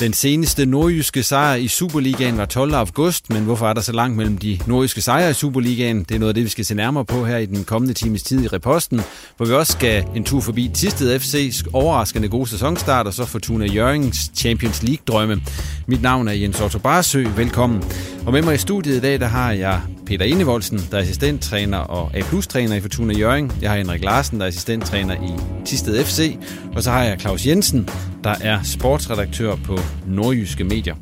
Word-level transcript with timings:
Den 0.00 0.12
seneste 0.12 0.66
nordjyske 0.66 1.22
sejr 1.22 1.54
i 1.54 1.68
Superligaen 1.68 2.38
var 2.38 2.44
12. 2.44 2.74
august, 2.74 3.30
men 3.30 3.42
hvorfor 3.42 3.68
er 3.68 3.72
der 3.72 3.80
så 3.80 3.92
langt 3.92 4.16
mellem 4.16 4.38
de 4.38 4.58
nordjyske 4.66 5.00
sejre 5.00 5.30
i 5.30 5.32
Superligaen? 5.32 6.04
Det 6.04 6.14
er 6.14 6.18
noget 6.18 6.28
af 6.30 6.34
det, 6.34 6.44
vi 6.44 6.48
skal 6.48 6.64
se 6.64 6.74
nærmere 6.74 7.04
på 7.04 7.24
her 7.24 7.36
i 7.36 7.46
den 7.46 7.64
kommende 7.64 7.94
times 7.94 8.22
tid 8.22 8.44
i 8.44 8.46
reposten, 8.46 9.00
hvor 9.36 9.46
vi 9.46 9.52
også 9.52 9.72
skal 9.72 10.04
en 10.14 10.24
tur 10.24 10.40
forbi 10.40 10.70
Tisted 10.74 11.20
FC's 11.20 11.64
overraskende 11.72 12.28
gode 12.28 12.48
sæsonstart, 12.48 13.06
og 13.06 13.14
så 13.14 13.24
Fortuna 13.24 13.66
Jørgens 13.66 14.30
Champions 14.36 14.82
League-drømme. 14.82 15.42
Mit 15.86 16.02
navn 16.02 16.28
er 16.28 16.32
Jens 16.32 16.60
Otto 16.60 16.78
Barsø. 16.78 17.24
Velkommen. 17.36 17.84
Og 18.26 18.32
med 18.32 18.42
mig 18.42 18.54
i 18.54 18.58
studiet 18.58 18.96
i 18.96 19.00
dag, 19.00 19.20
der 19.20 19.26
har 19.26 19.52
jeg 19.52 19.80
Peter 20.06 20.24
Enevoldsen, 20.24 20.80
der 20.90 20.96
er 20.96 21.02
assistenttræner 21.02 21.78
og 21.78 22.16
A-plus-træner 22.16 22.74
i 22.74 22.80
Fortuna 22.80 23.14
Jørgen. 23.14 23.52
Jeg 23.62 23.70
har 23.70 23.76
Henrik 23.76 24.04
Larsen, 24.04 24.38
der 24.38 24.44
er 24.44 24.48
assistenttræner 24.48 25.14
i 25.14 25.32
Tisted 25.64 26.04
FC. 26.04 26.36
Og 26.76 26.82
så 26.82 26.90
har 26.90 27.02
jeg 27.02 27.20
Claus 27.20 27.46
Jensen, 27.46 27.88
der 28.24 28.34
er 28.40 28.62
sportsredaktør 28.62 29.56
på 29.56 29.78
Nordjyske 30.06 30.64
Medier. 30.64 30.94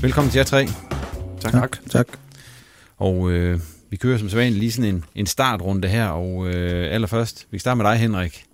Velkommen 0.00 0.30
til 0.30 0.38
jer 0.38 0.44
tre. 0.44 0.66
Tak. 1.40 1.52
Tak. 1.52 1.78
tak. 1.90 2.06
Og 2.98 3.30
øh, 3.30 3.60
vi 3.90 3.96
kører 3.96 4.18
som 4.18 4.28
sædvanligt 4.28 4.58
lige 4.58 4.72
sådan 4.72 4.94
en, 4.94 5.04
en 5.14 5.26
startrunde 5.26 5.88
her, 5.88 6.06
og 6.06 6.48
øh, 6.48 6.94
allerførst, 6.94 7.46
vi 7.50 7.56
kan 7.56 7.60
starte 7.60 7.76
med 7.76 7.84
dig, 7.84 7.96
Henrik. 7.96 8.44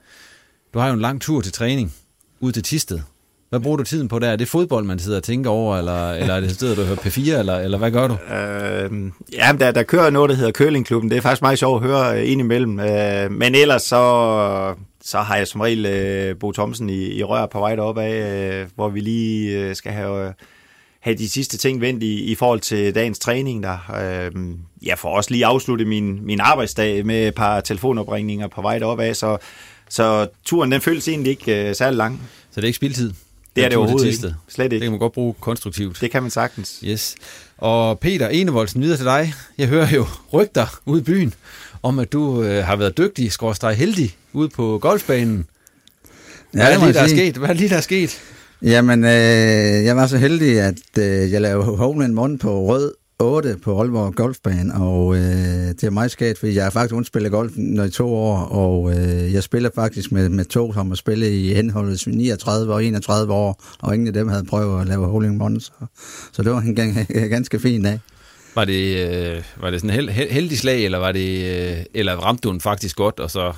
Du 0.75 0.79
har 0.79 0.89
jo 0.89 0.95
en 0.95 1.01
lang 1.01 1.21
tur 1.21 1.41
til 1.41 1.53
træning 1.53 1.95
ud 2.41 2.53
til 2.53 2.63
Tisted. 2.63 3.01
Hvad 3.49 3.61
bruger 3.61 3.77
du 3.77 3.85
tiden 3.85 4.09
på 4.09 4.19
der? 4.19 4.29
Er 4.29 4.37
det 4.37 4.49
fodbold, 4.49 4.85
man 4.85 4.99
sidder 4.99 5.19
og 5.19 5.25
tænker 5.25 5.51
over, 5.51 5.77
eller, 5.77 6.13
eller 6.13 6.35
er 6.35 6.41
det 6.41 6.51
stedet, 6.51 6.77
du 6.77 6.83
hører 6.83 6.97
P4, 6.97 7.39
eller, 7.39 7.59
eller 7.59 7.79
hvad 7.79 7.91
gør 7.91 8.09
du? 8.09 8.15
Øh, 8.15 9.11
ja, 9.33 9.53
der, 9.61 9.71
der 9.71 9.83
kører 9.83 10.11
noget, 10.11 10.31
der 10.31 10.37
hedder 10.37 10.53
Curlingklubben. 10.53 11.11
Det 11.11 11.17
er 11.17 11.23
faktisk 11.23 11.43
meget 11.43 11.59
sjovt 11.59 11.85
at 11.85 11.91
høre 11.91 12.27
ind 12.27 12.41
imellem. 12.41 12.81
Øh, 12.81 13.31
men 13.31 13.55
ellers 13.55 13.83
så, 13.83 14.75
så 15.05 15.19
har 15.19 15.37
jeg 15.37 15.49
som 15.49 15.61
regel 15.61 15.87
øh, 15.87 16.37
Bo 16.37 16.53
Thomsen 16.53 16.91
i, 16.91 17.07
i 17.07 17.25
rør 17.25 17.47
på 17.47 17.59
vej 17.59 17.77
deroppe 17.77 18.03
af, 18.03 18.61
øh, 18.61 18.67
hvor 18.75 18.89
vi 18.89 19.01
lige 19.01 19.59
øh, 19.59 19.77
skal 19.77 19.93
have... 19.93 20.27
Øh, 20.27 20.33
have 21.01 21.17
de 21.17 21.29
sidste 21.29 21.59
ting 21.59 21.81
vendt 21.81 22.03
i, 22.03 22.25
i 22.25 22.35
forhold 22.35 22.61
til 22.61 22.95
dagens 22.95 23.19
træning 23.19 23.63
der. 23.63 23.79
Øh, 24.01 24.33
jeg 24.83 24.99
får 24.99 25.17
også 25.17 25.31
lige 25.31 25.47
afsluttet 25.47 25.87
min, 25.89 26.27
min 26.27 26.41
arbejdsdag 26.41 27.07
med 27.07 27.29
et 27.29 27.35
par 27.35 27.61
telefonopringninger 27.61 28.49
på 28.49 28.63
vej 28.63 28.79
deroppe 28.79 29.05
af, 29.05 29.17
så, 29.17 29.39
så 29.89 30.29
turen 30.45 30.73
den 30.73 30.81
føles 30.81 31.09
egentlig 31.09 31.31
ikke 31.31 31.69
øh, 31.69 31.75
særlig 31.75 31.97
lang. 31.97 32.21
Så 32.51 32.61
det 32.61 32.65
er 32.65 32.67
ikke 32.67 32.77
spildtid? 32.77 33.13
Det 33.57 33.65
er 33.65 33.69
det 33.69 33.79
overhovedet 33.79 34.07
ikke. 34.07 34.35
Slet 34.49 34.65
ikke. 34.65 34.75
Det 34.75 34.83
kan 34.83 34.91
man 34.91 34.99
godt 34.99 35.13
bruge 35.13 35.35
konstruktivt. 35.41 36.01
Det 36.01 36.11
kan 36.11 36.23
man 36.23 36.31
sagtens. 36.31 36.83
Yes. 36.85 37.15
Og 37.59 37.99
Peter 37.99 38.29
Enevoldsen, 38.29 38.83
videre 38.83 38.97
til 38.97 39.07
dig. 39.07 39.33
Jeg 39.59 39.69
hører 39.69 39.91
jo 39.95 40.07
rygter 40.33 40.81
ude 40.87 41.01
i 41.01 41.05
byen 41.05 41.35
om, 41.83 41.99
at 41.99 42.13
du 42.13 42.43
øh, 42.43 42.65
har 42.65 42.77
været 42.77 42.99
dygtig, 42.99 43.33
skråstrej 43.33 43.75
heldig, 43.75 44.17
ude 44.33 44.49
på 44.49 44.79
golfbanen. 44.83 45.47
Hvad 46.53 46.63
ja, 46.63 46.69
er 46.69 46.73
det 46.73 46.83
lige, 46.83 46.93
der 46.93 47.03
er 47.03 47.09
sket? 47.09 47.37
Hvad 47.37 47.49
er 47.49 47.53
det 47.53 47.61
lige, 47.61 47.71
der 47.71 47.77
er 47.77 47.81
sket? 47.81 48.21
Jamen, 48.63 49.05
øh, 49.05 49.85
jeg 49.85 49.97
var 49.97 50.07
så 50.07 50.17
heldig, 50.19 50.61
at 50.61 50.99
øh, 50.99 51.33
jeg 51.33 51.41
lavede 51.41 51.65
hole 51.65 52.05
in 52.05 52.19
one 52.19 52.39
på 52.39 52.63
rød 52.65 52.93
8 53.21 53.57
på 53.63 53.81
Aalborg 53.81 54.15
Golfbane, 54.15 54.75
og 54.75 55.17
øh, 55.17 55.23
det 55.69 55.85
er 55.85 55.91
meget 55.91 56.11
skat, 56.11 56.39
fordi 56.39 56.55
jeg 56.55 56.65
har 56.65 56.71
faktisk 56.71 57.07
spillet 57.07 57.33
golf 57.33 57.53
når 57.57 57.85
i 57.85 57.91
to 57.91 58.15
år, 58.15 58.39
og 58.39 58.93
øh, 58.93 59.33
jeg 59.33 59.43
spiller 59.43 59.71
faktisk 59.75 60.13
med, 60.13 60.29
med 60.29 60.45
to, 60.45 60.73
som 60.73 60.89
har 60.89 60.95
spillet 60.95 61.31
i 61.31 61.55
henholdet 61.55 62.07
39 62.07 62.75
og 62.75 62.85
31 62.85 63.33
år, 63.33 63.63
og 63.81 63.95
ingen 63.95 64.07
af 64.07 64.13
dem 64.13 64.29
havde 64.29 64.45
prøvet 64.45 64.81
at 64.81 64.87
lave 64.87 65.07
holding 65.07 65.43
one, 65.43 65.61
så, 65.61 65.73
så 66.33 66.43
det 66.43 66.53
var 66.53 66.61
en, 66.61 66.75
gang, 66.75 67.07
en 67.11 67.29
ganske 67.37 67.61
fin 67.61 67.83
dag. 67.83 68.01
Var 68.59 68.65
det, 68.65 69.09
øh, 69.09 69.43
var 69.61 69.71
det 69.71 69.81
sådan 69.81 69.95
held, 69.95 70.09
heldig 70.09 70.59
slag, 70.59 70.85
eller 70.85 70.99
var 70.99 71.13
det, 71.13 71.61
øh, 71.79 71.85
eller 71.95 72.17
ramte 72.17 72.41
du 72.41 72.53
den 72.53 72.61
faktisk 72.61 72.97
godt, 72.97 73.21
og 73.21 73.31
så... 73.31 73.53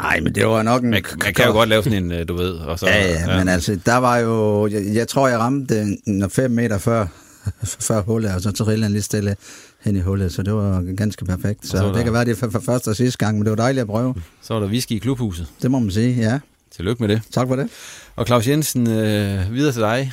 Nej, 0.00 0.20
men 0.20 0.34
det 0.34 0.46
var 0.46 0.62
nok 0.62 0.82
en... 0.82 0.90
Man, 0.90 1.04
man 1.24 1.34
kan 1.34 1.46
jo 1.46 1.52
godt 1.52 1.68
lave 1.68 1.82
sådan 1.82 2.04
en, 2.04 2.12
øh, 2.12 2.28
du 2.28 2.36
ved, 2.36 2.50
og 2.50 2.78
så... 2.78 2.86
Ja, 2.86 3.04
ja, 3.04 3.30
ja. 3.30 3.38
men 3.38 3.48
altså, 3.48 3.78
der 3.86 3.96
var 3.96 4.18
jo... 4.18 4.66
Jeg, 4.66 4.82
jeg 4.94 5.08
tror, 5.08 5.28
jeg 5.28 5.38
ramte 5.38 5.74
den 6.06 6.30
5 6.30 6.50
meter 6.50 6.78
før, 6.78 7.06
før 7.88 8.02
hullet, 8.02 8.34
og 8.34 8.40
så 8.40 8.52
trillede 8.52 8.82
han 8.82 8.92
lige 8.92 9.02
stille 9.02 9.36
hen 9.80 9.96
i 9.96 10.00
hullet, 10.00 10.32
så 10.32 10.42
det 10.42 10.54
var 10.54 10.94
ganske 10.96 11.24
perfekt. 11.24 11.66
Så, 11.66 11.76
så 11.76 11.86
det 11.86 11.94
der... 11.94 12.02
kan 12.02 12.12
være, 12.12 12.24
det 12.24 12.42
er 12.42 12.50
for 12.50 12.60
første 12.60 12.88
og 12.88 12.96
sidste 12.96 13.18
gang, 13.18 13.36
men 13.36 13.44
det 13.44 13.50
var 13.50 13.56
dejligt 13.56 13.80
at 13.80 13.88
prøve. 13.88 14.14
Så 14.42 14.54
var 14.54 14.60
der 14.60 14.68
whisky 14.68 14.92
i 14.92 14.98
klubhuset. 14.98 15.46
Det 15.62 15.70
må 15.70 15.78
man 15.78 15.90
sige, 15.90 16.14
ja. 16.14 16.38
Tillykke 16.76 17.02
med 17.02 17.08
det. 17.08 17.22
Tak 17.32 17.48
for 17.48 17.56
det. 17.56 17.68
Og 18.16 18.26
Claus 18.26 18.48
Jensen, 18.48 18.90
øh, 18.90 19.54
videre 19.54 19.72
til 19.72 19.82
dig. 19.82 20.12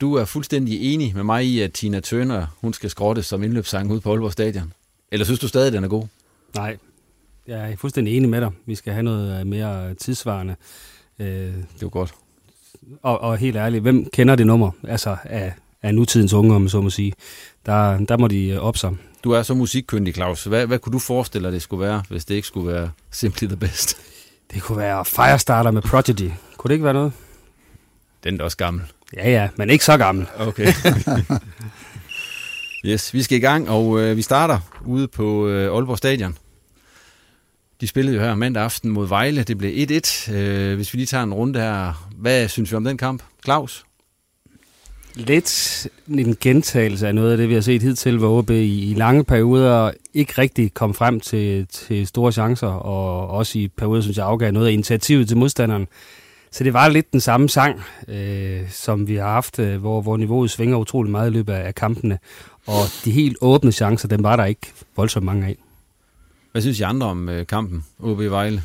Du 0.00 0.14
er 0.14 0.24
fuldstændig 0.24 0.94
enig 0.94 1.14
med 1.14 1.24
mig 1.24 1.44
i, 1.46 1.60
at 1.60 1.72
Tina 1.72 2.00
Turner, 2.00 2.46
hun 2.60 2.72
skal 2.72 2.90
skrottes 2.90 3.26
som 3.26 3.42
indløbssang 3.42 3.90
ud 3.92 4.00
på 4.00 4.10
Aalborg 4.10 4.32
Stadion. 4.32 4.72
Eller 5.12 5.24
synes 5.24 5.40
du 5.40 5.48
stadig, 5.48 5.66
at 5.66 5.72
den 5.72 5.84
er 5.84 5.88
god? 5.88 6.06
Nej, 6.54 6.76
jeg 7.46 7.72
er 7.72 7.76
fuldstændig 7.76 8.16
enig 8.16 8.30
med 8.30 8.40
dig. 8.40 8.50
Vi 8.66 8.74
skal 8.74 8.92
have 8.92 9.02
noget 9.02 9.46
mere 9.46 9.94
tidsvarende. 9.94 10.56
Øh, 11.18 11.26
det 11.26 11.82
er 11.82 11.88
godt. 11.88 12.14
Og, 13.02 13.20
og 13.20 13.36
helt 13.36 13.56
ærligt, 13.56 13.82
hvem 13.82 14.10
kender 14.10 14.36
det 14.36 14.46
nummer? 14.46 14.70
Altså 14.88 15.16
af 15.24 15.52
af 15.82 15.94
nutidens 15.94 16.32
unge, 16.32 16.54
om 16.54 16.68
så 16.68 16.80
må 16.80 16.90
sige. 16.90 17.12
Der, 17.66 17.98
der 17.98 18.18
må 18.18 18.28
de 18.28 18.48
øh, 18.48 18.58
op 18.58 18.76
sig. 18.76 18.96
Du 19.24 19.30
er 19.30 19.42
så 19.42 19.54
musikkyndig, 19.54 20.14
Claus. 20.14 20.44
Hvad, 20.44 20.66
hvad 20.66 20.78
kunne 20.78 20.92
du 20.92 20.98
forestille 20.98 21.44
dig, 21.44 21.52
det 21.52 21.62
skulle 21.62 21.86
være, 21.86 22.02
hvis 22.08 22.24
det 22.24 22.34
ikke 22.34 22.48
skulle 22.48 22.72
være 22.72 22.90
Simply 23.10 23.46
the 23.46 23.56
Best? 23.56 23.96
Det 24.54 24.62
kunne 24.62 24.78
være 24.78 25.04
Firestarter 25.04 25.70
med 25.70 25.82
Prodigy. 25.82 26.30
Kunne 26.56 26.68
det 26.68 26.74
ikke 26.74 26.84
være 26.84 26.94
noget? 26.94 27.12
Den 28.24 28.40
er 28.40 28.44
også 28.44 28.56
gammel. 28.56 28.82
Ja, 29.16 29.30
ja, 29.30 29.48
men 29.56 29.70
ikke 29.70 29.84
så 29.84 29.96
gammel. 29.96 30.26
Okay. 30.38 30.72
yes, 32.90 33.14
vi 33.14 33.22
skal 33.22 33.38
i 33.38 33.40
gang, 33.40 33.68
og 33.68 34.00
øh, 34.00 34.16
vi 34.16 34.22
starter 34.22 34.58
ude 34.84 35.08
på 35.08 35.48
øh, 35.48 35.74
Aalborg 35.74 35.98
Stadion. 35.98 36.36
De 37.80 37.86
spillede 37.86 38.16
jo 38.16 38.22
her 38.22 38.34
mandag 38.34 38.62
aften 38.62 38.90
mod 38.90 39.08
Vejle. 39.08 39.42
Det 39.42 39.58
blev 39.58 39.88
1-1. 39.90 40.32
Øh, 40.32 40.76
hvis 40.76 40.94
vi 40.94 40.98
lige 40.98 41.06
tager 41.06 41.24
en 41.24 41.34
runde 41.34 41.60
her. 41.60 42.08
Hvad 42.16 42.48
synes 42.48 42.70
vi 42.70 42.76
om 42.76 42.84
den 42.84 42.96
kamp? 42.96 43.22
Claus? 43.44 43.84
lidt 45.14 45.88
en 46.08 46.36
gentagelse 46.40 47.08
af 47.08 47.14
noget 47.14 47.30
af 47.32 47.36
det, 47.36 47.48
vi 47.48 47.54
har 47.54 47.60
set 47.60 47.82
hidtil, 47.82 48.18
hvor 48.18 48.38
OB 48.38 48.50
i, 48.50 48.90
i 48.90 48.94
lange 48.94 49.24
perioder 49.24 49.90
ikke 50.14 50.32
rigtig 50.38 50.74
kom 50.74 50.94
frem 50.94 51.20
til, 51.20 51.66
til 51.66 52.06
store 52.06 52.32
chancer, 52.32 52.66
og 52.66 53.28
også 53.28 53.58
i 53.58 53.68
perioder, 53.68 54.02
synes 54.02 54.16
jeg, 54.16 54.26
afgav 54.26 54.52
noget 54.52 54.66
af 54.66 54.72
initiativet 54.72 55.28
til 55.28 55.36
modstanderen. 55.36 55.88
Så 56.52 56.64
det 56.64 56.72
var 56.72 56.88
lidt 56.88 57.12
den 57.12 57.20
samme 57.20 57.48
sang, 57.48 57.82
øh, 58.08 58.70
som 58.70 59.08
vi 59.08 59.16
har 59.16 59.28
haft, 59.28 59.58
øh, 59.58 59.80
hvor, 59.80 60.00
hvor 60.00 60.16
niveauet 60.16 60.50
svinger 60.50 60.76
utrolig 60.76 61.10
meget 61.10 61.30
i 61.30 61.32
løbet 61.32 61.52
af, 61.52 61.74
kampene. 61.74 62.18
Og 62.66 62.84
de 63.04 63.10
helt 63.10 63.36
åbne 63.40 63.72
chancer, 63.72 64.08
dem 64.08 64.22
var 64.22 64.36
der 64.36 64.44
ikke 64.44 64.72
voldsomt 64.96 65.26
mange 65.26 65.46
af. 65.46 65.56
Hvad 66.52 66.62
synes 66.62 66.80
I 66.80 66.82
andre 66.82 67.06
om 67.06 67.28
øh, 67.28 67.46
kampen, 67.46 67.84
OB 68.02 68.18
Vejle? 68.18 68.62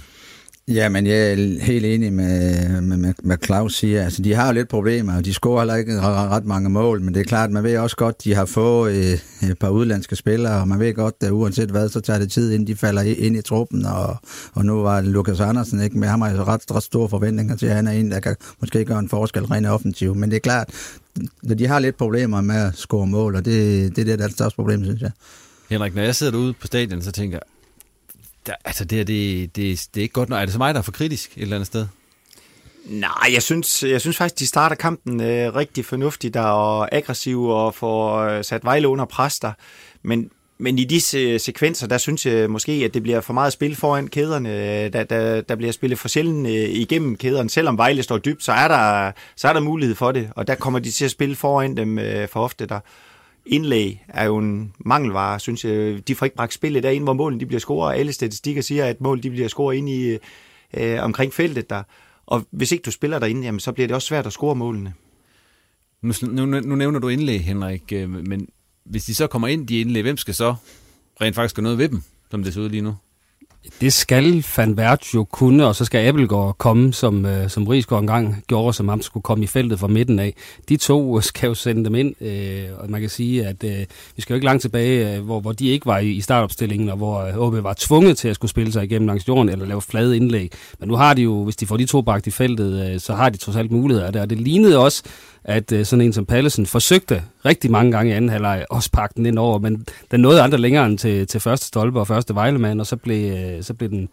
Ja, 0.68 0.90
men 0.90 1.08
jeg 1.08 1.32
er 1.32 1.64
helt 1.64 1.86
enig 1.86 2.14
med, 2.14 2.82
med, 2.82 3.14
med 3.24 3.38
Claus 3.46 3.76
siger. 3.76 4.04
Altså, 4.04 4.22
de 4.22 4.34
har 4.34 4.48
jo 4.48 4.54
lidt 4.54 4.70
problemer, 4.70 5.18
og 5.18 5.26
de 5.26 5.34
scorer 5.34 5.60
heller 5.60 5.76
ikke 5.76 6.02
ret 6.02 6.46
mange 6.46 6.70
mål, 6.70 7.02
men 7.02 7.14
det 7.14 7.20
er 7.20 7.24
klart, 7.24 7.52
man 7.52 7.64
ved 7.64 7.78
også 7.78 7.96
godt, 7.96 8.24
de 8.24 8.36
har 8.36 8.46
fået 8.46 8.96
øh, 8.96 9.50
et 9.50 9.60
par 9.60 9.70
udlandske 9.70 10.16
spillere, 10.16 10.62
og 10.62 10.68
man 10.68 10.80
ved 10.80 10.94
godt, 10.94 11.16
at 11.22 11.32
uanset 11.32 11.70
hvad, 11.70 11.90
så 11.90 12.00
tager 12.00 12.20
det 12.20 12.32
tid, 12.32 12.52
inden 12.52 12.68
de 12.68 12.76
falder 12.76 13.02
ind 13.02 13.38
i 13.38 13.42
truppen, 13.42 13.86
og, 13.86 14.18
og 14.54 14.66
nu 14.66 14.82
var 14.82 15.02
Lukas 15.02 15.40
Andersen 15.40 15.82
ikke 15.82 15.98
med 15.98 16.08
ham, 16.08 16.22
har 16.22 16.30
jeg 16.30 16.48
ret, 16.48 16.72
ret 16.72 16.84
store 16.84 17.10
forventninger 17.10 17.56
til, 17.56 17.66
at 17.66 17.76
han 17.76 17.88
er 17.88 17.92
en, 17.92 18.12
der 18.12 18.20
kan 18.20 18.36
måske 18.62 18.86
gøre 18.86 19.00
en 19.00 19.10
forskel 19.10 19.46
rent 19.46 19.68
offensiv, 19.68 20.16
men 20.16 20.30
det 20.30 20.36
er 20.36 20.40
klart, 20.40 20.70
de 21.60 21.68
har 21.68 21.80
lidt 21.80 21.98
problemer 21.98 22.42
med 22.42 22.56
at 22.56 22.76
score 22.76 23.08
mål, 23.08 23.36
og 23.36 23.46
det, 23.46 23.96
det 23.96 24.02
er 24.02 24.06
det, 24.06 24.20
der 24.20 24.24
er 24.24 24.28
det 24.28 24.36
største 24.36 24.56
problem, 24.56 24.84
synes 24.84 25.02
jeg. 25.02 25.12
Henrik, 25.70 25.96
når 25.96 26.02
jeg 26.02 26.16
sidder 26.16 26.32
derude 26.32 26.54
på 26.54 26.68
stadion, 26.68 27.02
så 27.02 27.12
tænker 27.12 27.38
jeg, 27.38 27.55
der, 28.46 28.54
altså 28.66 28.86
det, 28.86 29.08
det, 29.08 29.56
det, 29.56 29.88
det 29.94 30.02
er 30.02 30.04
ikke 30.04 30.14
godt 30.14 30.30
nok. 30.30 30.42
Er 30.42 30.46
det 30.46 30.54
så 30.54 30.58
mig, 30.58 30.74
der 30.74 30.80
er 30.80 30.84
for 30.84 30.92
kritisk 30.92 31.38
et 31.38 31.42
eller 31.42 31.56
andet 31.56 31.68
sted? 31.68 31.88
Nej, 32.86 33.30
jeg 33.34 33.44
synes, 33.44 33.84
jeg 33.84 34.02
synes 34.02 34.18
faktisk, 34.18 34.40
de 34.40 34.48
starter 34.48 34.76
kampen 34.76 35.22
øh, 35.22 35.56
rigtig 35.56 35.86
fornuftigt 35.86 36.34
der, 36.34 36.42
og 36.42 36.96
aggressiv 36.96 37.44
og 37.44 37.76
får 37.76 38.20
øh, 38.20 38.44
sat 38.44 38.64
Vejle 38.64 38.88
under 38.88 39.06
pres 39.06 39.40
der. 39.40 39.52
Men, 40.04 40.30
men 40.58 40.80
i 40.80 40.84
disse 40.84 41.40
sekvenser, 41.40 41.88
der 41.88 41.98
synes 41.98 42.26
jeg 42.26 42.50
måske, 42.50 42.72
at 42.72 42.94
det 42.94 43.04
bliver 43.04 43.22
for 43.22 43.34
meget 43.34 43.54
spil 43.54 43.76
foran 43.76 44.08
kæderne. 44.08 44.50
Øh, 44.50 44.94
der, 44.94 45.04
der, 45.04 45.42
der 45.42 45.56
bliver 45.56 45.72
spillet 45.72 46.00
for 46.00 46.08
sjældent 46.08 46.48
øh, 46.48 46.54
igennem 46.54 47.16
kæderne. 47.16 47.50
Selvom 47.50 47.78
Vejle 47.78 48.04
står 48.04 48.18
dybt, 48.18 48.44
så 48.44 48.52
er, 48.52 48.68
der, 48.68 49.12
så 49.36 49.48
er 49.48 49.54
der 49.54 49.60
mulighed 49.60 49.96
for 49.96 50.12
det. 50.12 50.30
Og 50.36 50.48
der 50.48 50.56
kommer 50.56 50.80
de 50.80 50.92
til 50.92 51.06
at 51.06 51.12
spille 51.12 51.36
foran 51.36 51.78
dem 51.78 52.00
øh, 52.00 52.28
for 52.28 52.44
ofte 52.44 52.66
der 52.66 52.80
indlæg 53.46 54.06
er 54.08 54.26
jo 54.26 54.38
en 54.38 54.74
mangelvare, 54.80 55.40
synes 55.40 55.66
jeg. 55.66 56.08
De 56.08 56.16
får 56.16 56.26
ikke 56.26 56.36
bragt 56.36 56.54
spillet 56.54 56.84
derind, 56.84 57.04
hvor 57.04 57.14
målene 57.14 57.40
de 57.40 57.46
bliver 57.46 57.60
scoret. 57.60 57.96
Alle 58.00 58.14
statistikker 58.14 58.62
siger, 58.62 58.86
at 58.86 59.02
mål 59.02 59.24
de 59.24 59.30
bliver 59.30 59.48
scoret 59.48 59.76
ind 59.76 59.90
i 59.90 60.18
øh, 60.74 61.04
omkring 61.04 61.34
feltet 61.34 61.70
der. 61.70 61.84
Og 62.26 62.46
hvis 62.52 62.72
ikke 62.72 62.82
du 62.82 62.92
spiller 62.92 63.20
derinde, 63.20 63.44
jamen, 63.44 63.60
så 63.60 63.72
bliver 63.72 63.88
det 63.88 63.96
også 63.96 64.08
svært 64.08 64.26
at 64.26 64.34
score 64.34 64.56
målene. 64.56 64.94
Nu, 66.02 66.14
nu, 66.22 66.46
nu 66.46 66.76
nævner 66.76 67.00
du 67.00 67.08
indlæg, 67.08 67.46
Henrik, 67.46 67.84
øh, 67.94 68.10
men 68.10 68.48
hvis 68.84 69.06
de 69.06 69.16
så 69.16 69.28
kommer 69.28 69.48
ind, 69.48 69.68
de 69.68 69.80
indlæg, 69.82 70.02
hvem 70.02 70.18
skal 70.18 70.34
så 70.34 70.56
rent 71.22 71.36
faktisk 71.36 71.56
gøre 71.56 71.64
noget 71.64 71.78
ved 71.78 71.90
dem, 71.90 72.02
som 72.32 72.44
det 72.44 72.54
ser 72.54 72.62
ud 72.62 72.70
lige 72.70 72.82
nu? 72.82 72.96
Det 73.82 73.94
skal 73.94 74.44
Fanvert 74.44 75.14
jo 75.14 75.24
kunne, 75.24 75.68
og 75.68 75.76
så 75.76 75.86
skal 75.86 76.08
Appelgaard 76.08 76.58
komme, 76.58 76.94
som, 76.94 77.26
øh, 77.26 77.50
som 77.50 77.68
Rigsgaard 77.68 78.02
engang 78.02 78.44
gjorde, 78.48 78.74
som 78.74 78.88
ham 78.88 79.02
skulle 79.02 79.22
komme 79.24 79.44
i 79.44 79.48
feltet 79.48 79.80
fra 79.80 79.88
midten 79.88 80.20
af. 80.20 80.34
De 80.70 80.78
to 80.78 81.18
øh, 81.18 81.24
skal 81.24 81.48
jo 81.48 81.54
sende 81.54 81.86
dem 81.86 81.96
ind, 81.96 82.22
øh, 82.22 82.66
og 82.78 82.92
man 82.92 83.02
kan 83.02 83.10
sige, 83.10 83.48
at 83.48 83.64
øh, 83.64 83.86
vi 84.16 84.22
skal 84.22 84.34
jo 84.34 84.36
ikke 84.36 84.46
langt 84.46 84.62
tilbage, 84.62 85.16
øh, 85.16 85.24
hvor, 85.24 85.40
hvor 85.40 85.52
de 85.52 85.68
ikke 85.68 85.86
var 85.86 85.98
i, 85.98 86.12
i 86.12 86.22
startopstillingen, 86.22 86.90
og 86.90 86.98
hvor 86.98 87.22
øh, 87.22 87.38
OB 87.38 87.64
var 87.64 87.76
tvunget 87.78 88.18
til 88.18 88.28
at 88.28 88.36
skulle 88.36 88.52
spille 88.52 88.72
sig 88.72 88.84
igennem 88.84 89.08
langs 89.08 89.28
jorden, 89.28 89.50
eller 89.50 89.66
lave 89.66 89.82
flade 89.82 90.16
indlæg. 90.18 90.52
Men 90.80 90.90
nu 90.90 90.96
har 90.96 91.14
de 91.14 91.22
jo, 91.22 91.44
hvis 91.44 91.56
de 91.56 91.68
får 91.68 91.78
de 91.78 91.86
to 91.86 92.02
bragt 92.02 92.28
i 92.28 92.32
feltet, 92.32 92.94
øh, 92.94 93.00
så 93.00 93.14
har 93.14 93.30
de 93.30 93.38
trods 93.38 93.58
alt 93.58 93.72
muligheder 93.72 94.12
der. 94.12 94.22
Og 94.22 94.30
det 94.30 94.40
lignede 94.40 94.78
også, 94.78 95.04
at 95.44 95.72
øh, 95.72 95.86
sådan 95.86 96.06
en 96.06 96.14
som 96.14 96.26
Pallesen 96.26 96.66
forsøgte 96.66 97.24
rigtig 97.46 97.72
mange 97.72 97.92
gange 97.92 98.12
i 98.12 98.16
anden 98.16 98.30
halvleg 98.30 98.66
også 98.70 98.92
pakke 98.92 99.14
den 99.18 99.26
ind 99.26 99.40
over, 99.40 99.60
men 99.60 99.86
den 100.12 100.20
nåede 100.20 100.42
andre 100.42 100.58
længere 100.58 100.86
end 100.86 100.98
til, 100.98 101.28
til 101.28 101.40
første 101.40 101.68
stolpe 101.68 102.00
og 102.00 102.08
første 102.08 102.36
vejlemand, 102.36 102.80
og 102.80 102.88
så 102.88 102.96
blev, 102.96 103.38
øh, 103.38 103.64
så 103.64 103.74
blev 103.74 103.90
den 103.90 104.10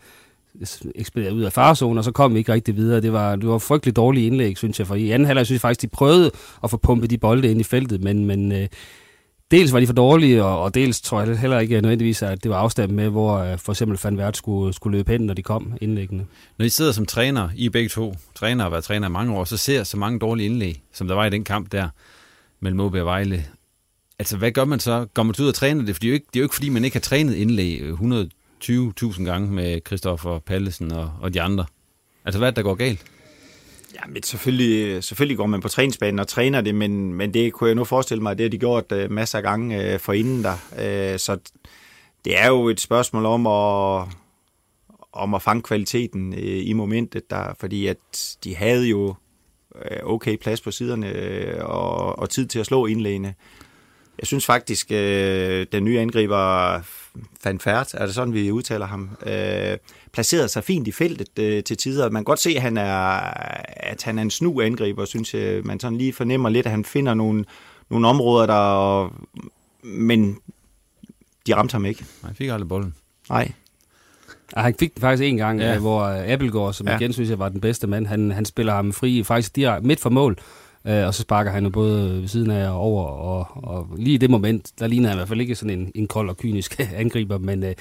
ekspederet 0.94 1.32
ud 1.32 1.42
af 1.42 1.52
farzonen, 1.52 1.98
og 1.98 2.04
så 2.04 2.12
kom 2.12 2.34
vi 2.34 2.38
ikke 2.38 2.52
rigtig 2.52 2.76
videre. 2.76 3.00
Det 3.00 3.12
var, 3.12 3.36
det 3.36 3.48
var 3.48 3.58
frygtelig 3.58 3.96
dårlige 3.96 4.26
indlæg, 4.26 4.58
synes 4.58 4.78
jeg, 4.78 4.86
for 4.86 4.94
i 4.94 5.10
anden 5.10 5.26
halvleg 5.26 5.46
synes 5.46 5.56
jeg 5.56 5.60
faktisk, 5.60 5.82
de 5.82 5.88
prøvede 5.88 6.30
at 6.64 6.70
få 6.70 6.76
pumpet 6.76 7.10
de 7.10 7.18
bolde 7.18 7.50
ind 7.50 7.60
i 7.60 7.64
feltet, 7.64 8.02
men, 8.02 8.24
men 8.24 8.52
øh, 8.52 8.68
dels 9.50 9.72
var 9.72 9.80
de 9.80 9.86
for 9.86 9.94
dårlige, 9.94 10.44
og, 10.44 10.62
og 10.62 10.74
dels 10.74 11.00
tror 11.00 11.22
jeg 11.22 11.38
heller 11.38 11.58
ikke 11.58 11.80
nødvendigvis, 11.80 12.22
at 12.22 12.42
det 12.42 12.50
var 12.50 12.56
afstemt 12.56 12.94
med, 12.94 13.08
hvor 13.08 13.38
øh, 13.38 13.58
for 13.58 13.72
eksempel 13.72 13.98
Van 14.04 14.18
Vært 14.18 14.36
skulle, 14.36 14.72
skulle 14.72 14.98
løbe 14.98 15.12
hen, 15.12 15.20
når 15.20 15.34
de 15.34 15.42
kom 15.42 15.74
indlæggende. 15.80 16.24
Når 16.58 16.66
I 16.66 16.68
sidder 16.68 16.92
som 16.92 17.06
træner, 17.06 17.48
I 17.56 17.68
begge 17.68 17.88
to 17.88 18.14
træner 18.34 18.64
og 18.64 18.72
været 18.72 18.84
træner 18.84 19.08
i 19.08 19.10
mange 19.10 19.34
år, 19.34 19.44
så 19.44 19.56
ser 19.56 19.84
så 19.84 19.96
mange 19.96 20.18
dårlige 20.18 20.46
indlæg, 20.46 20.82
som 20.92 21.08
der 21.08 21.14
var 21.14 21.26
i 21.26 21.30
den 21.30 21.44
kamp 21.44 21.72
der 21.72 21.88
mellem 22.62 22.80
OB 22.80 22.94
og 22.94 23.04
Vejle. 23.04 23.44
Altså, 24.18 24.36
hvad 24.36 24.52
gør 24.52 24.64
man 24.64 24.80
så? 24.80 25.06
Går 25.14 25.22
man 25.22 25.34
ud 25.40 25.48
og 25.48 25.54
træner 25.54 25.84
det? 25.84 25.94
For 25.94 26.00
det 26.00 26.06
er 26.06 26.10
jo 26.10 26.14
ikke, 26.14 26.26
det 26.26 26.36
er 26.36 26.40
jo 26.40 26.44
ikke 26.44 26.54
fordi, 26.54 26.68
man 26.68 26.84
ikke 26.84 26.94
har 26.94 27.00
trænet 27.00 27.34
indlæg 27.34 27.80
øh, 27.80 28.00
120.000 28.62 29.24
gange 29.24 29.52
med 29.52 29.80
Christoffer 29.86 30.38
Pallesen 30.38 30.92
og, 30.92 31.12
og 31.20 31.34
de 31.34 31.42
andre. 31.42 31.66
Altså, 32.24 32.38
hvad 32.38 32.48
er 32.48 32.50
det, 32.50 32.56
der 32.56 32.62
går 32.62 32.74
galt? 32.74 33.04
Ja, 33.94 34.00
men 34.08 34.22
selvfølgelig, 34.22 35.04
selvfølgelig 35.04 35.36
går 35.36 35.46
man 35.46 35.60
på 35.60 35.68
træningsbanen 35.68 36.18
og 36.18 36.28
træner 36.28 36.60
det, 36.60 36.74
men, 36.74 37.14
men 37.14 37.34
det 37.34 37.52
kunne 37.52 37.68
jeg 37.68 37.74
nu 37.74 37.84
forestille 37.84 38.22
mig, 38.22 38.38
det 38.38 38.44
har 38.44 38.50
de 38.50 38.58
gjort 38.58 38.92
øh, 38.92 39.10
masser 39.10 39.38
af 39.38 39.42
gange 39.42 39.94
uh, 39.94 40.00
for 40.00 40.12
inden 40.12 40.44
der. 40.44 40.54
Uh, 40.72 41.18
så 41.18 41.38
det 42.24 42.40
er 42.40 42.48
jo 42.48 42.68
et 42.68 42.80
spørgsmål 42.80 43.26
om 43.26 43.46
at, 43.46 44.08
om 45.12 45.34
at 45.34 45.42
fange 45.42 45.62
kvaliteten 45.62 46.34
i 46.38 46.72
momentet 46.72 47.30
der, 47.30 47.54
fordi 47.60 47.86
at 47.86 48.36
de 48.44 48.56
havde 48.56 48.86
jo 48.86 49.14
okay 50.02 50.36
plads 50.36 50.60
på 50.60 50.70
siderne 50.70 51.06
uh, 51.06 51.64
og, 51.64 52.18
og 52.18 52.30
tid 52.30 52.46
til 52.46 52.58
at 52.58 52.66
slå 52.66 52.86
indlægene. 52.86 53.34
Jeg 54.18 54.26
synes 54.26 54.46
faktisk, 54.46 54.86
uh, 54.90 54.96
den 55.72 55.84
nye 55.84 56.00
angriber 56.00 56.80
Van 57.44 57.60
Fert, 57.60 57.94
er 57.94 58.06
det 58.06 58.14
sådan, 58.14 58.34
vi 58.34 58.50
udtaler 58.50 58.86
ham, 58.86 59.10
øh, 59.26 59.78
placeret 60.12 60.50
sig 60.50 60.64
fint 60.64 60.88
i 60.88 60.92
feltet 60.92 61.38
øh, 61.38 61.64
til 61.64 61.76
tider. 61.76 62.10
Man 62.10 62.20
kan 62.20 62.24
godt 62.24 62.38
se, 62.38 62.50
at 62.50 62.62
han 62.62 62.76
er, 62.76 63.20
at 63.66 64.02
han 64.02 64.18
er 64.18 64.22
en 64.22 64.30
snu 64.30 64.60
angriber, 64.60 65.04
synes 65.04 65.34
jeg. 65.34 65.64
Man 65.64 65.80
sådan 65.80 65.98
lige 65.98 66.12
fornemmer 66.12 66.48
lidt, 66.48 66.66
at 66.66 66.72
han 66.72 66.84
finder 66.84 67.14
nogle, 67.14 67.44
nogle 67.90 68.08
områder, 68.08 68.46
der... 68.46 69.08
Men 69.82 70.38
de 71.46 71.56
ramte 71.56 71.72
ham 71.72 71.84
ikke. 71.84 72.00
Nej, 72.22 72.28
han 72.28 72.36
fik 72.36 72.48
aldrig 72.48 72.68
bolden. 72.68 72.94
Nej. 73.28 73.52
Ja, 74.56 74.62
han 74.62 74.74
fik 74.78 74.94
den 74.94 75.00
faktisk 75.00 75.22
en 75.22 75.36
gang, 75.36 75.60
ja. 75.60 75.78
hvor 75.78 76.32
Appelgaard, 76.32 76.72
som 76.72 76.88
ja. 76.88 76.96
igen 76.96 77.12
synes 77.12 77.30
jeg 77.30 77.38
var 77.38 77.48
den 77.48 77.60
bedste 77.60 77.86
mand, 77.86 78.06
han, 78.06 78.30
han 78.30 78.44
spiller 78.44 78.74
ham 78.74 78.92
fri 78.92 79.22
faktisk 79.22 79.56
direkte 79.56 79.86
midt 79.86 80.00
for 80.00 80.10
mål, 80.10 80.38
Øh, 80.86 81.06
og 81.06 81.14
så 81.14 81.22
sparker 81.22 81.50
han 81.50 81.64
jo 81.64 81.70
både 81.70 82.20
ved 82.20 82.28
siden 82.28 82.50
af 82.50 82.68
og 82.68 82.76
over, 82.76 83.04
og, 83.04 83.64
og 83.64 83.88
lige 83.98 84.14
i 84.14 84.16
det 84.16 84.30
moment, 84.30 84.72
der 84.78 84.86
ligner 84.86 85.08
han 85.08 85.16
i 85.16 85.18
hvert 85.18 85.28
fald 85.28 85.40
ikke 85.40 85.54
sådan 85.54 85.78
en, 85.80 85.92
en 85.94 86.06
kold 86.06 86.28
og 86.28 86.36
kynisk 86.36 86.80
angriber, 86.96 87.38
men 87.38 87.64
øh, 87.64 87.74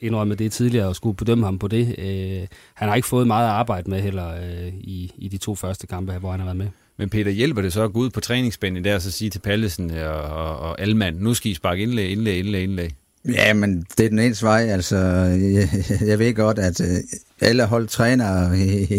indrømme 0.00 0.34
det 0.34 0.52
tidligere 0.52 0.88
og 0.88 0.96
skulle 0.96 1.16
bedømme 1.16 1.44
ham 1.44 1.58
på 1.58 1.68
det. 1.68 1.94
Øh, 1.98 2.46
han 2.74 2.88
har 2.88 2.96
ikke 2.96 3.08
fået 3.08 3.26
meget 3.26 3.46
at 3.46 3.52
arbejde 3.52 3.90
med 3.90 4.00
heller 4.00 4.34
øh, 4.34 4.68
i, 4.68 5.12
i 5.18 5.28
de 5.28 5.38
to 5.38 5.54
første 5.54 5.86
kampe, 5.86 6.12
hvor 6.12 6.30
han 6.30 6.40
har 6.40 6.46
været 6.46 6.56
med. 6.56 6.68
Men 6.96 7.10
Peter, 7.10 7.30
hjælper 7.30 7.62
det 7.62 7.72
så 7.72 7.82
at 7.82 7.92
gå 7.92 7.98
ud 7.98 8.10
på 8.10 8.20
træningsbanen 8.20 8.84
der 8.84 8.94
og 8.94 9.02
så 9.02 9.10
sige 9.10 9.30
til 9.30 9.38
Pallesen 9.38 9.90
og, 9.90 10.22
og, 10.22 10.56
og 10.58 10.80
Alman, 10.80 11.14
nu 11.14 11.34
skal 11.34 11.50
I 11.50 11.54
sparke 11.54 11.82
indlæg, 11.82 12.10
indlæg, 12.10 12.38
indlæg, 12.38 12.62
indlæg? 12.62 12.90
Ja, 13.28 13.54
men 13.54 13.84
det 13.98 14.04
er 14.04 14.08
den 14.08 14.18
eneste 14.18 14.46
vej. 14.46 14.60
Altså, 14.60 14.96
jeg, 14.96 15.68
jeg 16.06 16.18
ved 16.18 16.34
godt, 16.34 16.58
at 16.58 16.80
øh, 16.80 16.96
alle 17.40 17.64
hold 17.64 17.88
træner 17.88 18.52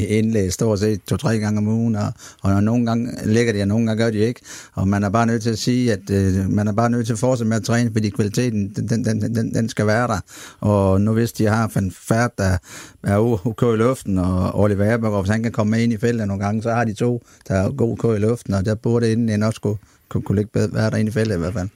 indlæg 0.08 0.54
stort 0.54 0.80
set 0.80 1.02
to-tre 1.08 1.40
gange 1.40 1.58
om 1.58 1.68
ugen, 1.68 1.96
og, 1.96 2.14
og 2.42 2.64
nogle 2.64 2.86
gange 2.86 3.12
ligger 3.26 3.54
de, 3.54 3.62
og 3.62 3.68
nogle 3.68 3.88
gange 3.88 4.04
gør 4.04 4.12
de 4.12 4.18
ikke. 4.18 4.42
Og 4.74 4.88
man 4.88 5.04
er 5.04 5.10
bare 5.10 5.26
nødt 5.26 5.44
til 5.44 5.50
at 5.50 5.60
sige, 5.60 5.94
at 5.94 6.10
øh, 6.12 6.50
man 6.50 6.68
er 6.68 6.72
bare 6.72 6.90
nødt 6.90 7.06
til 7.06 7.14
at 7.14 7.20
fortsætte 7.20 7.50
med 7.50 7.58
at 7.58 7.64
træne, 7.64 7.92
fordi 7.94 8.10
kvaliteten, 8.10 8.74
den, 8.76 8.90
den, 8.90 9.06
den, 9.06 9.36
den, 9.36 9.54
den 9.54 9.70
skal 9.70 9.88
være 9.88 10.08
der. 10.08 10.20
Og 10.60 11.02
nu 11.02 11.14
hvis 11.14 11.32
de 11.32 11.46
har 11.46 11.72
en 11.78 11.92
færd, 11.92 12.34
der 12.38 12.58
er 13.04 13.18
OK 13.46 13.62
i 13.62 13.78
luften, 13.78 14.18
og 14.18 14.60
Oliver 14.60 14.94
Abergaard, 14.94 15.24
hvis 15.24 15.32
han 15.32 15.44
kan 15.44 15.52
komme 15.52 15.72
med 15.72 15.80
ind 15.80 15.94
i 15.94 15.98
feltet 15.98 16.28
nogle 16.28 16.44
gange, 16.44 16.64
så 16.64 16.72
har 16.72 16.84
de 16.84 16.94
to, 16.94 17.24
der 17.48 17.56
er 17.56 17.72
god 17.72 18.16
i 18.16 18.20
luften, 18.20 18.54
og 18.54 18.66
der 18.66 18.76
burde 18.76 19.12
inden 19.12 19.44
også 19.44 19.62
kunne, 19.62 19.78
kunne, 20.10 20.24
kunne 20.24 20.36
ligge 20.36 20.52
bedre, 20.54 20.74
være 20.74 20.90
der 20.90 20.98
ind 20.98 21.10
i 21.10 21.12
feltet 21.12 21.36
i 21.36 21.40
hvert 21.40 21.54
fald. 21.54 21.70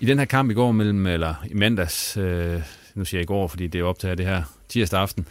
I 0.00 0.04
den 0.04 0.18
her 0.18 0.24
kamp 0.24 0.50
i 0.50 0.54
går 0.54 0.72
mellem, 0.72 1.06
eller 1.06 1.34
i 1.50 1.54
mandags, 1.54 2.16
øh, 2.16 2.60
nu 2.94 3.04
siger 3.04 3.18
jeg 3.18 3.22
i 3.22 3.26
går, 3.26 3.48
fordi 3.48 3.66
det 3.66 3.78
er 3.78 3.84
optaget 3.84 4.18
det 4.18 4.26
her 4.26 4.42
tirsdag 4.68 5.00
aften, 5.00 5.26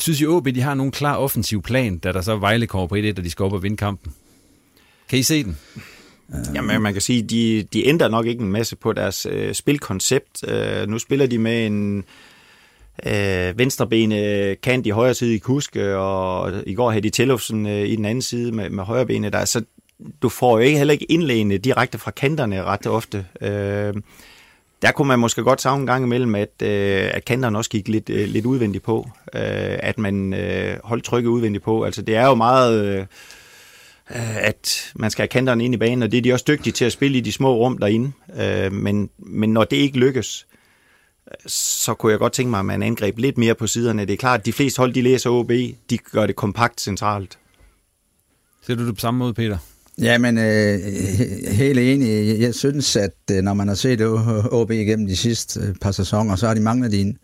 synes 0.00 0.20
I, 0.20 0.26
OB 0.26 0.46
de 0.46 0.60
har 0.60 0.74
nogen 0.74 0.92
klar 0.92 1.16
offensiv 1.16 1.62
plan, 1.62 1.98
da 1.98 2.12
der 2.12 2.20
så 2.20 2.36
Vejle 2.36 2.66
kommer 2.66 2.86
på 2.86 2.94
1-1, 2.96 3.18
og 3.18 3.24
de 3.24 3.30
skal 3.30 3.42
op 3.44 3.52
og 3.52 3.62
vinde 3.62 3.76
kampen? 3.76 4.14
Kan 5.08 5.18
I 5.18 5.22
se 5.22 5.44
den? 5.44 5.58
Jamen, 6.54 6.82
man 6.82 6.92
kan 6.92 7.02
sige, 7.02 7.22
de, 7.22 7.62
de 7.72 7.86
ændrer 7.86 8.08
nok 8.08 8.26
ikke 8.26 8.42
en 8.42 8.52
masse 8.52 8.76
på 8.76 8.92
deres 8.92 9.26
øh, 9.30 9.54
spilkoncept. 9.54 10.48
Øh, 10.48 10.88
nu 10.88 10.98
spiller 10.98 11.26
de 11.26 11.38
med 11.38 11.66
en 11.66 12.04
øh, 13.06 13.58
venstrebene 13.58 14.18
øh, 14.18 14.56
kant 14.62 14.86
i 14.86 14.90
højre 14.90 15.14
side 15.14 15.34
i 15.34 15.38
Kuske, 15.38 15.96
og 15.96 16.52
i 16.66 16.74
går 16.74 16.90
havde 16.90 17.02
de 17.02 17.10
Tellufsen 17.10 17.66
øh, 17.66 17.88
i 17.88 17.96
den 17.96 18.04
anden 18.04 18.22
side 18.22 18.52
med, 18.52 18.70
med 18.70 18.84
højrebene. 18.84 19.30
der. 19.30 19.44
Så 19.44 19.64
du 20.22 20.28
får 20.28 20.58
jo 20.58 20.64
ikke 20.64 20.78
heller 20.78 20.92
ikke 20.92 21.12
indlægene 21.12 21.58
direkte 21.58 21.98
fra 21.98 22.10
kanterne 22.10 22.64
ret 22.64 22.86
ofte. 22.86 23.26
Øh, 23.40 23.94
der 24.82 24.92
kunne 24.92 25.08
man 25.08 25.18
måske 25.18 25.42
godt 25.42 25.60
savne 25.60 25.80
en 25.80 25.86
gang 25.86 26.04
imellem, 26.04 26.34
at, 26.34 26.62
øh, 26.62 27.10
at 27.14 27.24
kanterne 27.24 27.58
også 27.58 27.70
gik 27.70 27.88
lidt, 27.88 28.10
øh, 28.10 28.28
lidt 28.28 28.46
udvendigt 28.46 28.84
på. 28.84 29.10
Øh, 29.34 29.78
at 29.82 29.98
man 29.98 30.34
øh, 30.34 30.76
holdt 30.84 31.04
trykket 31.04 31.30
udvendigt 31.30 31.64
på. 31.64 31.84
Altså 31.84 32.02
det 32.02 32.16
er 32.16 32.26
jo 32.26 32.34
meget... 32.34 32.84
Øh, 32.84 33.06
øh, 34.10 34.36
at 34.36 34.92
man 34.94 35.10
skal 35.10 35.22
have 35.22 35.28
kanterne 35.28 35.64
ind 35.64 35.74
i 35.74 35.76
banen, 35.76 36.02
og 36.02 36.12
det 36.12 36.18
er 36.18 36.22
de 36.22 36.32
også 36.32 36.44
dygtige 36.48 36.72
til 36.72 36.84
at 36.84 36.92
spille 36.92 37.18
i 37.18 37.20
de 37.20 37.32
små 37.32 37.54
rum 37.54 37.78
derinde. 37.78 38.12
Øh, 38.40 38.72
men, 38.72 39.10
men 39.18 39.52
når 39.52 39.64
det 39.64 39.76
ikke 39.76 39.98
lykkes, 39.98 40.46
så 41.46 41.94
kunne 41.94 42.12
jeg 42.12 42.18
godt 42.18 42.32
tænke 42.32 42.50
mig, 42.50 42.58
at 42.58 42.66
man 42.66 42.82
angreb 42.82 43.18
lidt 43.18 43.38
mere 43.38 43.54
på 43.54 43.66
siderne. 43.66 44.04
Det 44.04 44.12
er 44.12 44.16
klart, 44.16 44.40
at 44.40 44.46
de 44.46 44.52
fleste 44.52 44.78
hold, 44.78 44.94
de 44.94 45.02
læser 45.02 45.30
OB, 45.30 45.50
de 45.90 45.98
gør 45.98 46.26
det 46.26 46.36
kompakt 46.36 46.80
centralt. 46.80 47.38
Ser 48.62 48.74
du 48.74 48.86
det 48.86 48.94
på 48.94 49.00
samme 49.00 49.18
måde, 49.18 49.34
Peter? 49.34 49.58
Ja, 50.00 50.18
men 50.18 50.38
øh, 50.38 50.80
helt 51.50 51.78
enig. 51.78 52.40
Jeg 52.40 52.54
synes, 52.54 52.96
at 52.96 53.14
øh, 53.32 53.42
når 53.42 53.54
man 53.54 53.68
har 53.68 53.74
set 53.74 54.00
OB 54.52 54.70
igennem 54.70 55.06
de 55.06 55.16
sidste 55.16 55.60
øh, 55.60 55.74
par 55.80 55.90
sæsoner, 55.92 56.36
så 56.36 56.46
har 56.46 56.54
de 56.54 56.60
manglet 56.60 56.92
din 56.92 57.18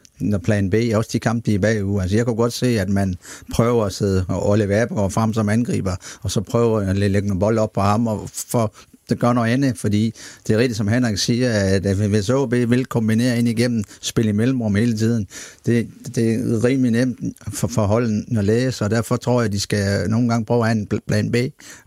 plan 0.44 0.70
B, 0.70 0.74
også 0.94 1.10
de 1.12 1.18
kampe, 1.18 1.50
de 1.50 1.54
er 1.54 1.58
bagud. 1.58 2.00
Altså, 2.00 2.16
jeg 2.16 2.26
kunne 2.26 2.36
godt 2.36 2.52
se, 2.52 2.80
at 2.80 2.88
man 2.88 3.14
prøver 3.52 3.84
at 3.84 3.92
sidde 3.92 4.24
og 4.28 4.48
Oliver 4.48 4.82
Abergaard 4.82 5.10
frem 5.10 5.32
som 5.32 5.48
angriber, 5.48 5.96
og 6.22 6.30
så 6.30 6.40
prøver 6.40 6.80
at 6.80 6.96
lægge 6.96 7.28
nogle 7.28 7.40
bold 7.40 7.58
op 7.58 7.72
på 7.72 7.80
ham, 7.80 8.06
og 8.06 8.28
for 8.32 8.74
det 9.10 9.18
gør 9.18 9.32
noget 9.32 9.52
andet, 9.52 9.78
fordi 9.78 10.14
det 10.46 10.54
er 10.54 10.58
rigtigt, 10.58 10.76
som 10.76 10.88
Henrik 10.88 11.18
siger, 11.18 11.52
at 11.52 11.96
hvis 11.96 12.30
OB 12.30 12.52
vil 12.52 12.86
kombinere 12.86 13.38
ind 13.38 13.48
igennem, 13.48 13.84
spille 14.00 14.28
i 14.28 14.32
mellemrum 14.32 14.74
hele 14.74 14.98
tiden, 14.98 15.26
det, 15.66 15.88
det 16.14 16.34
er 16.34 16.64
rimelig 16.64 16.90
nemt 16.90 17.18
for, 17.52 17.68
for 17.68 17.86
holden 17.86 18.38
at 18.38 18.44
læse, 18.44 18.84
og 18.84 18.90
derfor 18.90 19.16
tror 19.16 19.40
jeg, 19.40 19.46
at 19.46 19.52
de 19.52 19.60
skal 19.60 20.10
nogle 20.10 20.28
gange 20.28 20.44
prøve 20.44 20.60
at 20.60 20.66
have 20.66 20.78
en 20.78 21.00
plan 21.08 21.32
B, 21.32 21.36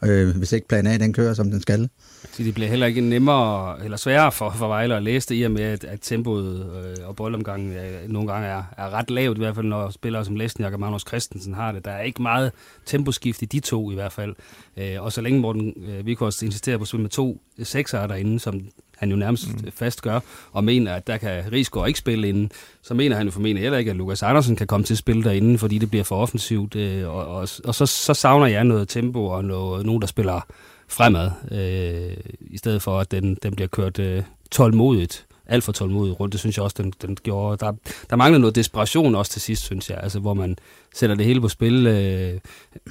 øh, 0.03 0.38
hvis 0.38 0.51
ikke 0.51 0.68
plan 0.68 0.88
A 0.88 0.98
den 0.98 1.13
kører, 1.13 1.34
som 1.34 1.51
den 1.51 1.62
skal. 1.62 1.89
Så 2.34 2.44
det 2.44 2.54
bliver 2.54 2.70
heller 2.70 2.88
ikke 2.88 3.02
nemmere 3.02 3.84
eller 3.84 3.98
sværere 3.98 4.32
for, 4.32 4.50
for 4.50 4.68
Vejle 4.68 4.96
at 4.96 5.04
læse 5.04 5.30
det, 5.30 5.36
i 5.36 5.44
og 5.44 5.52
med, 5.52 5.63
at, 5.63 5.84
at 5.84 6.00
tempoet 6.02 6.66
øh, 6.86 7.08
og 7.08 7.16
boldomgangen 7.16 7.74
øh, 7.74 8.10
nogle 8.10 8.32
gange 8.32 8.48
er, 8.48 8.63
er 8.78 8.90
ret 8.90 9.12
lavt, 9.12 9.38
i 9.38 9.42
hvert 9.42 9.56
fald 9.56 9.66
når 9.66 9.90
spillere 9.90 10.25
som 10.25 10.36
Lesniak 10.36 10.74
og 10.74 10.80
Magnus 10.80 11.04
Christensen 11.08 11.54
har 11.54 11.72
det. 11.72 11.86
Der 11.86 11.92
er 11.92 12.02
ikke 12.02 12.22
meget 12.22 12.52
temposkift 12.86 13.42
i 13.42 13.46
de 13.46 13.60
to 13.60 13.92
i 13.92 13.94
hvert 13.94 14.12
fald. 14.12 14.36
Øh, 14.78 14.96
og 15.00 15.12
så 15.12 15.22
længe 15.22 15.40
Morten 15.40 15.74
øh, 15.88 16.06
Vikors 16.06 16.42
insisterer 16.42 16.78
på 16.78 16.82
at 16.82 16.88
spille 16.88 17.02
med 17.02 17.10
to 17.10 17.42
sekser 17.63 18.08
derinde, 18.08 18.40
som 18.40 18.62
han 18.98 19.10
jo 19.10 19.16
nærmest 19.16 19.48
mm. 19.48 19.72
fast 19.72 20.02
gør, 20.02 20.20
og 20.52 20.63
mener, 20.63 20.94
at 20.94 21.08
der 21.08 21.18
kan 21.18 21.44
Rigsgaard 21.52 21.88
ikke 21.88 22.00
spille 22.00 22.30
inden, 22.30 22.52
så 22.82 22.94
mener 22.94 23.16
han 23.16 23.25
jo 23.25 23.32
formentlig 23.32 23.62
heller 23.62 23.78
ikke, 23.78 23.92
at 23.92 23.98
Lukas 23.98 24.24
Andersen 24.24 24.56
kan 24.56 24.68
komme 24.68 24.84
til 24.84 24.94
at 24.94 24.98
spille 24.98 25.24
derinde, 25.24 25.58
fordi 25.58 25.78
det 25.78 25.90
bliver 25.90 26.04
for 26.04 26.16
offensivt. 26.16 26.75
Øh, 26.75 27.08
og, 27.08 27.25
og, 27.28 27.48
og 27.63 27.75
så, 27.75 27.86
så 27.86 28.13
savner 28.13 28.48
jeg 28.48 28.63
noget 28.63 28.90
tempo 28.90 29.25
og 29.25 29.46
noget, 29.46 29.86
nogen, 29.86 30.02
der 30.02 30.08
spiller 30.08 30.42
fremad, 30.88 31.32
øh, 31.52 32.18
i 32.40 32.58
stedet 32.58 32.82
for 32.82 33.00
at 33.00 33.12
den, 33.12 33.38
den 33.44 33.56
bliver 33.56 33.68
kørt 33.68 34.00
øh, 34.00 34.24
tålmodigt, 34.52 35.25
alt 35.46 35.63
for 35.63 35.72
tålmodigt 35.72 36.20
rundt. 36.20 36.32
Det 36.32 36.40
synes 36.40 36.58
jeg 36.58 36.63
også, 36.63 36.75
den, 36.80 36.94
den 37.02 37.18
gjorde. 37.24 37.66
Der, 37.66 37.74
der 38.10 38.16
mangler 38.16 38.40
noget 38.40 38.56
desperation 38.56 39.16
også 39.16 39.32
til 39.32 39.42
sidst, 39.42 39.63
synes 39.63 39.90
jeg, 39.90 40.00
altså, 40.04 40.20
hvor 40.20 40.34
man 40.34 40.58
sætter 40.96 41.16
det 41.16 41.25
hele 41.25 41.42
på 41.42 41.50
spil. 41.50 41.88
Øh, 41.88 42.40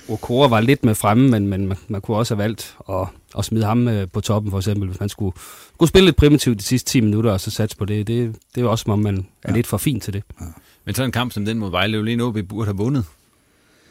Okora 0.09 0.49
var 0.49 0.61
lidt 0.61 0.85
med 0.85 0.95
fremme, 0.95 1.29
men, 1.31 1.47
men 1.47 1.67
man, 1.67 1.79
man 1.89 2.01
kunne 2.01 2.17
også 2.17 2.35
have 2.35 2.43
valgt 2.43 2.77
at, 2.89 3.07
at 3.39 3.45
smide 3.45 3.65
ham 3.65 3.89
øh, 3.89 4.09
på 4.13 4.21
toppen, 4.21 4.51
for 4.51 4.59
eksempel, 4.59 4.89
hvis 4.89 5.01
man 5.01 5.09
skulle, 5.09 5.37
skulle 5.75 5.89
spille 5.89 6.07
lidt 6.07 6.17
primitivt 6.17 6.59
de 6.59 6.65
sidste 6.65 6.91
10 6.91 7.01
minutter, 7.01 7.33
og 7.33 7.41
så 7.41 7.51
satse 7.51 7.77
på 7.77 7.85
det. 7.85 8.07
Det, 8.07 8.35
det 8.55 8.61
er 8.61 8.63
jo 8.63 8.71
også, 8.71 8.83
som 8.83 8.93
om 8.93 8.99
man 8.99 9.27
er 9.43 9.51
ja. 9.51 9.55
lidt 9.55 9.67
for 9.67 9.77
fin 9.77 10.01
til 10.01 10.13
det. 10.13 10.23
Ja. 10.41 10.47
Men 10.85 10.95
så 10.95 11.05
en 11.05 11.13
kamp 11.13 11.33
som 11.33 11.45
den 11.45 11.59
mod 11.59 11.71
Vejle, 11.71 11.97
jo 11.97 12.03
lige 12.03 12.15
en 12.15 12.21
OB 12.21 12.39
burde 12.49 12.67
have 12.67 12.77
vundet, 12.77 13.05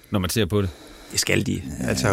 når 0.10 0.20
man 0.20 0.30
ser 0.30 0.46
på 0.46 0.62
det. 0.62 0.70
Det 1.12 1.20
skal 1.20 1.46
de. 1.46 1.62
Altså 1.88 2.08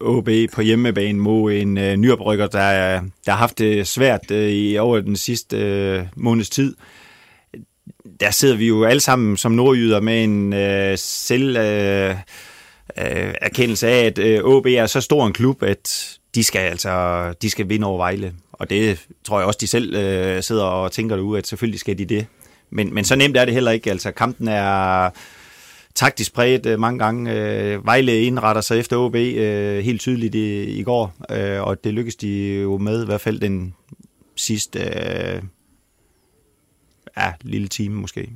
OB 0.00 0.28
på 0.52 0.60
hjemmebane 0.60 1.18
mod 1.18 1.52
en 1.52 1.78
øh, 1.78 1.96
nyoprykker, 1.96 2.46
der, 2.46 3.00
der 3.26 3.32
har 3.32 3.38
haft 3.38 3.58
det 3.58 3.86
svært 3.86 4.30
øh, 4.30 4.50
i 4.50 4.78
over 4.78 5.00
den 5.00 5.16
sidste 5.16 5.56
øh, 5.56 6.04
måneds 6.16 6.50
tid. 6.50 6.76
Der 8.20 8.30
sidder 8.30 8.56
vi 8.56 8.66
jo 8.66 8.84
alle 8.84 9.00
sammen 9.00 9.36
som 9.36 9.52
nordjyder 9.52 10.00
med 10.00 10.24
en 10.24 10.52
øh, 10.52 10.98
selv 10.98 11.56
Øh, 11.56 12.10
øh 12.98 13.34
erkendelse 13.40 13.88
af, 13.88 14.06
at 14.06 14.18
øh, 14.18 14.44
uh, 14.44 14.54
OB 14.54 14.66
er 14.66 14.86
så 14.86 15.00
stor 15.00 15.26
en 15.26 15.32
klub, 15.32 15.62
at 15.62 16.18
de 16.34 16.44
skal 16.44 16.60
altså 16.60 17.34
de 17.42 17.50
skal 17.50 17.68
vinde 17.68 17.86
over 17.86 17.96
Vejle. 17.96 18.32
Og 18.52 18.70
det 18.70 19.06
tror 19.24 19.38
jeg 19.38 19.46
også, 19.46 19.58
de 19.60 19.66
selv 19.66 19.94
øh, 19.94 20.42
sidder 20.42 20.64
og 20.64 20.92
tænker 20.92 21.16
derude, 21.16 21.38
at 21.38 21.46
selvfølgelig 21.46 21.80
skal 21.80 21.98
de 21.98 22.04
det. 22.04 22.26
Men, 22.70 22.94
men 22.94 23.04
så 23.04 23.16
nemt 23.16 23.36
er 23.36 23.44
det 23.44 23.54
heller 23.54 23.70
ikke. 23.70 23.90
Altså 23.90 24.10
kampen 24.10 24.48
er 24.48 25.10
taktisk 25.94 26.34
præget 26.34 26.66
øh, 26.66 26.78
mange 26.78 26.98
gange. 26.98 27.32
Øh, 27.32 27.86
Vejle 27.86 28.22
indretter 28.22 28.62
sig 28.62 28.78
efter 28.78 28.96
OB 28.96 29.14
øh, 29.14 29.84
helt 29.84 30.00
tydeligt 30.00 30.34
i, 30.34 30.62
i 30.64 30.82
går, 30.82 31.14
øh, 31.30 31.62
og 31.62 31.84
det 31.84 31.94
lykkedes 31.94 32.16
de 32.16 32.60
jo 32.60 32.78
med, 32.78 33.02
i 33.02 33.06
hvert 33.06 33.20
fald 33.20 33.40
den 33.40 33.74
sidste 34.36 34.78
øh, 34.80 35.42
ja, 37.16 37.32
lille 37.42 37.68
time 37.68 37.94
måske. 37.94 38.30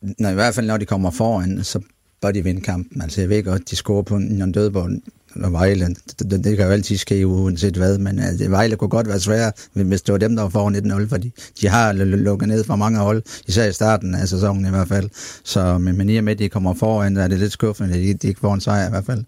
Nå, 0.00 0.28
i 0.28 0.34
hvert 0.34 0.54
fald 0.54 0.66
når 0.66 0.76
de 0.76 0.86
kommer 0.86 1.10
foran, 1.10 1.64
så 1.64 1.80
bør 2.20 2.30
de 2.30 2.44
vinde 2.44 2.60
kampen. 2.60 3.02
Altså 3.02 3.20
jeg 3.20 3.30
ved 3.30 3.44
godt, 3.44 3.70
de 3.70 3.76
scorer 3.76 4.02
på 4.02 4.16
en 4.16 4.52
dødbold 4.52 5.00
og 5.42 5.52
Vejle. 5.52 5.86
Det, 5.86 6.30
det, 6.30 6.44
det 6.44 6.56
kan 6.56 6.66
jo 6.66 6.72
altid 6.72 6.96
ske 6.96 7.26
uanset 7.26 7.76
hvad, 7.76 7.98
men 7.98 8.18
altså, 8.18 8.48
Vejle 8.48 8.76
kunne 8.76 8.88
godt 8.88 9.08
være 9.08 9.20
svære, 9.20 9.52
hvis 9.72 10.02
det 10.02 10.12
var 10.12 10.18
dem, 10.18 10.36
der 10.36 10.42
var 10.42 10.50
foran 10.50 10.92
1-0, 11.02 11.08
fordi 11.08 11.32
de 11.60 11.68
har 11.68 11.92
lukket 11.92 12.48
ned 12.48 12.64
for 12.64 12.76
mange 12.76 12.98
hold, 12.98 13.22
især 13.46 13.68
i 13.68 13.72
starten 13.72 14.14
af 14.14 14.28
sæsonen 14.28 14.66
i 14.66 14.70
hvert 14.70 14.88
fald. 14.88 15.10
Så 15.44 15.78
men, 15.78 15.96
men 15.96 16.08
i 16.08 16.16
og 16.16 16.24
med, 16.24 16.32
at 16.32 16.38
de 16.38 16.48
kommer 16.48 16.74
foran, 16.74 17.16
er 17.16 17.28
det 17.28 17.38
lidt 17.38 17.52
skuffende, 17.52 17.94
at 17.94 18.00
de, 18.00 18.14
de 18.14 18.28
ikke 18.28 18.40
får 18.40 18.54
en 18.54 18.60
sejr 18.60 18.86
i 18.86 18.90
hvert 18.90 19.06
fald. 19.06 19.24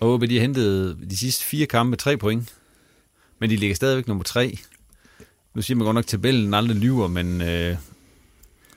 Og 0.00 0.14
OB, 0.14 0.22
de 0.28 0.40
hentet 0.40 0.96
de 1.10 1.16
sidste 1.16 1.44
fire 1.44 1.66
kampe 1.66 1.90
med 1.90 1.98
tre 1.98 2.16
point, 2.16 2.48
men 3.40 3.50
de 3.50 3.56
ligger 3.56 3.76
stadigvæk 3.76 4.08
nummer 4.08 4.24
tre. 4.24 4.58
Nu 5.54 5.62
siger 5.62 5.76
man 5.76 5.84
godt 5.84 5.94
nok, 5.94 6.04
at 6.04 6.08
tabellen 6.08 6.54
aldrig 6.54 6.76
lyver, 6.76 7.08
men 7.08 7.40
øh, 7.40 7.76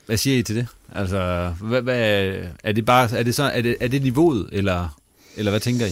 hvad 0.06 0.16
siger 0.16 0.38
I 0.38 0.42
til 0.42 0.56
det? 0.56 0.66
Altså, 0.94 1.52
hvad, 1.60 1.82
hvad, 1.82 2.32
er 2.64 2.72
det 2.72 2.84
bare, 2.84 3.18
er 3.18 3.22
det, 3.22 3.34
så, 3.34 3.42
er 3.42 3.62
det, 3.62 3.76
er 3.80 3.88
det 3.88 4.02
niveauet, 4.02 4.48
eller, 4.52 4.98
eller 5.36 5.50
hvad 5.50 5.60
tænker 5.60 5.86
I? 5.86 5.90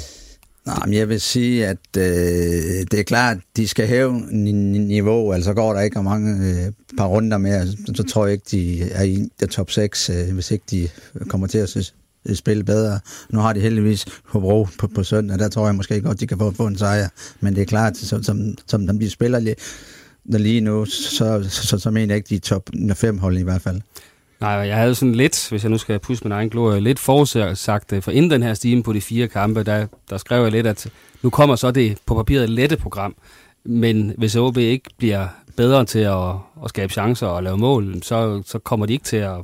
Nej, 0.66 0.86
men 0.86 0.94
jeg 0.94 1.08
vil 1.08 1.20
sige, 1.20 1.66
at 1.66 1.78
øh, 1.96 2.02
det 2.90 2.94
er 2.94 3.02
klart, 3.02 3.36
at 3.36 3.42
de 3.56 3.68
skal 3.68 3.86
hæve 3.86 4.20
niveau, 4.30 5.32
altså 5.32 5.54
går 5.54 5.72
der 5.72 5.80
ikke 5.80 6.02
mange 6.02 6.46
øh, 6.46 6.72
par 6.98 7.06
runder 7.06 7.38
mere, 7.38 7.66
så, 7.66 7.92
så 7.94 8.02
tror 8.02 8.26
jeg 8.26 8.32
ikke, 8.32 8.46
de 8.50 8.82
er 8.82 9.02
i 9.02 9.28
der 9.40 9.46
top 9.46 9.70
6, 9.70 10.10
øh, 10.10 10.34
hvis 10.34 10.50
ikke 10.50 10.64
de 10.70 10.88
kommer 11.28 11.46
til 11.46 11.58
at 11.58 11.92
spille 12.36 12.64
bedre. 12.64 13.00
Nu 13.30 13.38
har 13.38 13.52
de 13.52 13.60
heldigvis 13.60 14.06
på 14.32 14.40
bro 14.40 14.66
på, 14.78 14.86
på 14.86 15.04
søndag, 15.04 15.38
der 15.38 15.48
tror 15.48 15.66
jeg 15.66 15.74
måske 15.74 16.00
godt, 16.00 16.20
de 16.20 16.26
kan 16.26 16.38
få, 16.38 16.50
få 16.50 16.66
en 16.66 16.78
sejr, 16.78 17.08
men 17.40 17.54
det 17.54 17.62
er 17.62 17.66
klart, 17.66 17.96
som, 17.96 18.22
som, 18.22 18.54
som 18.66 18.98
de 18.98 19.10
spiller 19.10 19.38
lige, 19.38 19.56
lige 20.24 20.60
nu, 20.60 20.84
så, 20.84 21.44
så, 21.48 21.66
så, 21.66 21.78
så 21.78 21.90
mener 21.90 22.14
jeg 22.14 22.16
ikke, 22.16 22.28
de 22.28 22.34
er 22.34 22.40
top 22.40 22.70
5 22.94 23.18
hold 23.18 23.38
i 23.38 23.42
hvert 23.42 23.62
fald. 23.62 23.80
Nej, 24.40 24.50
jeg 24.50 24.76
havde 24.76 24.94
sådan 24.94 25.14
lidt, 25.14 25.48
hvis 25.50 25.62
jeg 25.62 25.70
nu 25.70 25.78
skal 25.78 25.98
pusse 25.98 26.24
min 26.24 26.32
egen 26.32 26.50
glorie, 26.50 26.80
lidt 26.80 26.98
forudsagt, 26.98 27.92
øh, 27.92 28.02
for 28.02 28.10
inden 28.10 28.30
den 28.30 28.42
her 28.42 28.54
stime 28.54 28.82
på 28.82 28.92
de 28.92 29.00
fire 29.00 29.28
kampe, 29.28 29.62
der, 29.62 29.86
der 30.10 30.18
skrev 30.18 30.42
jeg 30.42 30.52
lidt, 30.52 30.66
at 30.66 30.90
nu 31.22 31.30
kommer 31.30 31.56
så 31.56 31.70
det 31.70 31.98
på 32.06 32.14
papiret 32.14 32.50
lette 32.50 32.76
program, 32.76 33.16
men 33.64 34.14
hvis 34.18 34.36
OB 34.36 34.56
ikke 34.56 34.90
bliver 34.98 35.28
bedre 35.56 35.84
til 35.84 35.98
at, 35.98 36.28
at 36.64 36.68
skabe 36.68 36.92
chancer 36.92 37.26
og 37.26 37.42
lave 37.42 37.58
mål, 37.58 38.02
så, 38.02 38.42
så 38.46 38.58
kommer 38.58 38.86
de 38.86 38.92
ikke 38.92 39.04
til 39.04 39.16
at, 39.16 39.36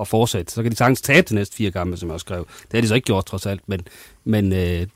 at 0.00 0.08
fortsætte. 0.08 0.52
Så 0.52 0.62
kan 0.62 0.72
de 0.72 0.76
sagtens 0.76 1.02
tabe 1.02 1.26
de 1.28 1.34
næste 1.34 1.56
fire 1.56 1.70
kampe, 1.70 1.96
som 1.96 2.08
jeg 2.08 2.14
også 2.14 2.24
skrev. 2.24 2.46
Det 2.62 2.72
har 2.72 2.80
de 2.80 2.88
så 2.88 2.94
ikke 2.94 3.06
gjort 3.06 3.24
trods 3.24 3.46
alt, 3.46 3.60
men, 3.66 3.80
men 4.24 4.52
øh, 4.52 4.86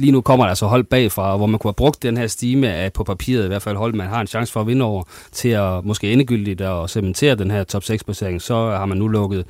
lige 0.00 0.12
nu 0.12 0.20
kommer 0.20 0.44
der 0.44 0.48
altså 0.48 0.66
hold 0.66 0.84
bagfra, 0.84 1.36
hvor 1.36 1.46
man 1.46 1.58
kunne 1.58 1.68
have 1.68 1.74
brugt 1.74 2.02
den 2.02 2.16
her 2.16 2.26
stime 2.26 2.72
af 2.72 2.92
på 2.92 3.04
papiret, 3.04 3.44
i 3.44 3.48
hvert 3.48 3.62
fald 3.62 3.76
hold, 3.76 3.94
man 3.94 4.08
har 4.08 4.20
en 4.20 4.26
chance 4.26 4.52
for 4.52 4.60
at 4.60 4.66
vinde 4.66 4.84
over, 4.84 5.02
til 5.32 5.48
at 5.48 5.84
måske 5.84 6.12
endegyldigt 6.12 6.60
at 6.60 6.90
cementere 6.90 7.34
den 7.34 7.50
her 7.50 7.64
top 7.64 7.84
6 7.84 8.04
placering, 8.04 8.42
så 8.42 8.54
har 8.54 8.86
man 8.86 8.98
nu 8.98 9.08
lukket 9.08 9.46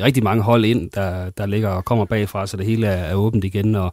rigtig 0.00 0.24
mange 0.24 0.42
hold 0.42 0.64
ind, 0.64 0.90
der, 0.90 1.30
der 1.30 1.46
ligger 1.46 1.68
og 1.68 1.84
kommer 1.84 2.04
bagfra, 2.04 2.46
så 2.46 2.56
det 2.56 2.66
hele 2.66 2.86
er, 2.86 3.04
er 3.04 3.14
åbent 3.14 3.44
igen, 3.44 3.74
og 3.74 3.92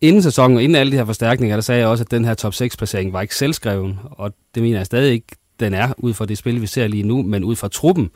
inden 0.00 0.22
sæsonen, 0.22 0.58
inden 0.58 0.76
alle 0.76 0.92
de 0.92 0.96
her 0.96 1.04
forstærkninger, 1.04 1.56
der 1.56 1.60
sagde 1.60 1.80
jeg 1.80 1.88
også, 1.88 2.04
at 2.04 2.10
den 2.10 2.24
her 2.24 2.34
top 2.34 2.54
6 2.54 2.76
placering 2.76 3.12
var 3.12 3.20
ikke 3.20 3.36
selvskreven, 3.36 3.98
og 4.10 4.32
det 4.54 4.62
mener 4.62 4.76
jeg 4.76 4.86
stadig 4.86 5.12
ikke, 5.12 5.36
den 5.60 5.74
er, 5.74 5.92
ud 5.98 6.14
fra 6.14 6.26
det 6.26 6.38
spil, 6.38 6.60
vi 6.60 6.66
ser 6.66 6.86
lige 6.86 7.02
nu, 7.02 7.22
men 7.22 7.44
ud 7.44 7.56
fra 7.56 7.68
truppen, 7.68 8.10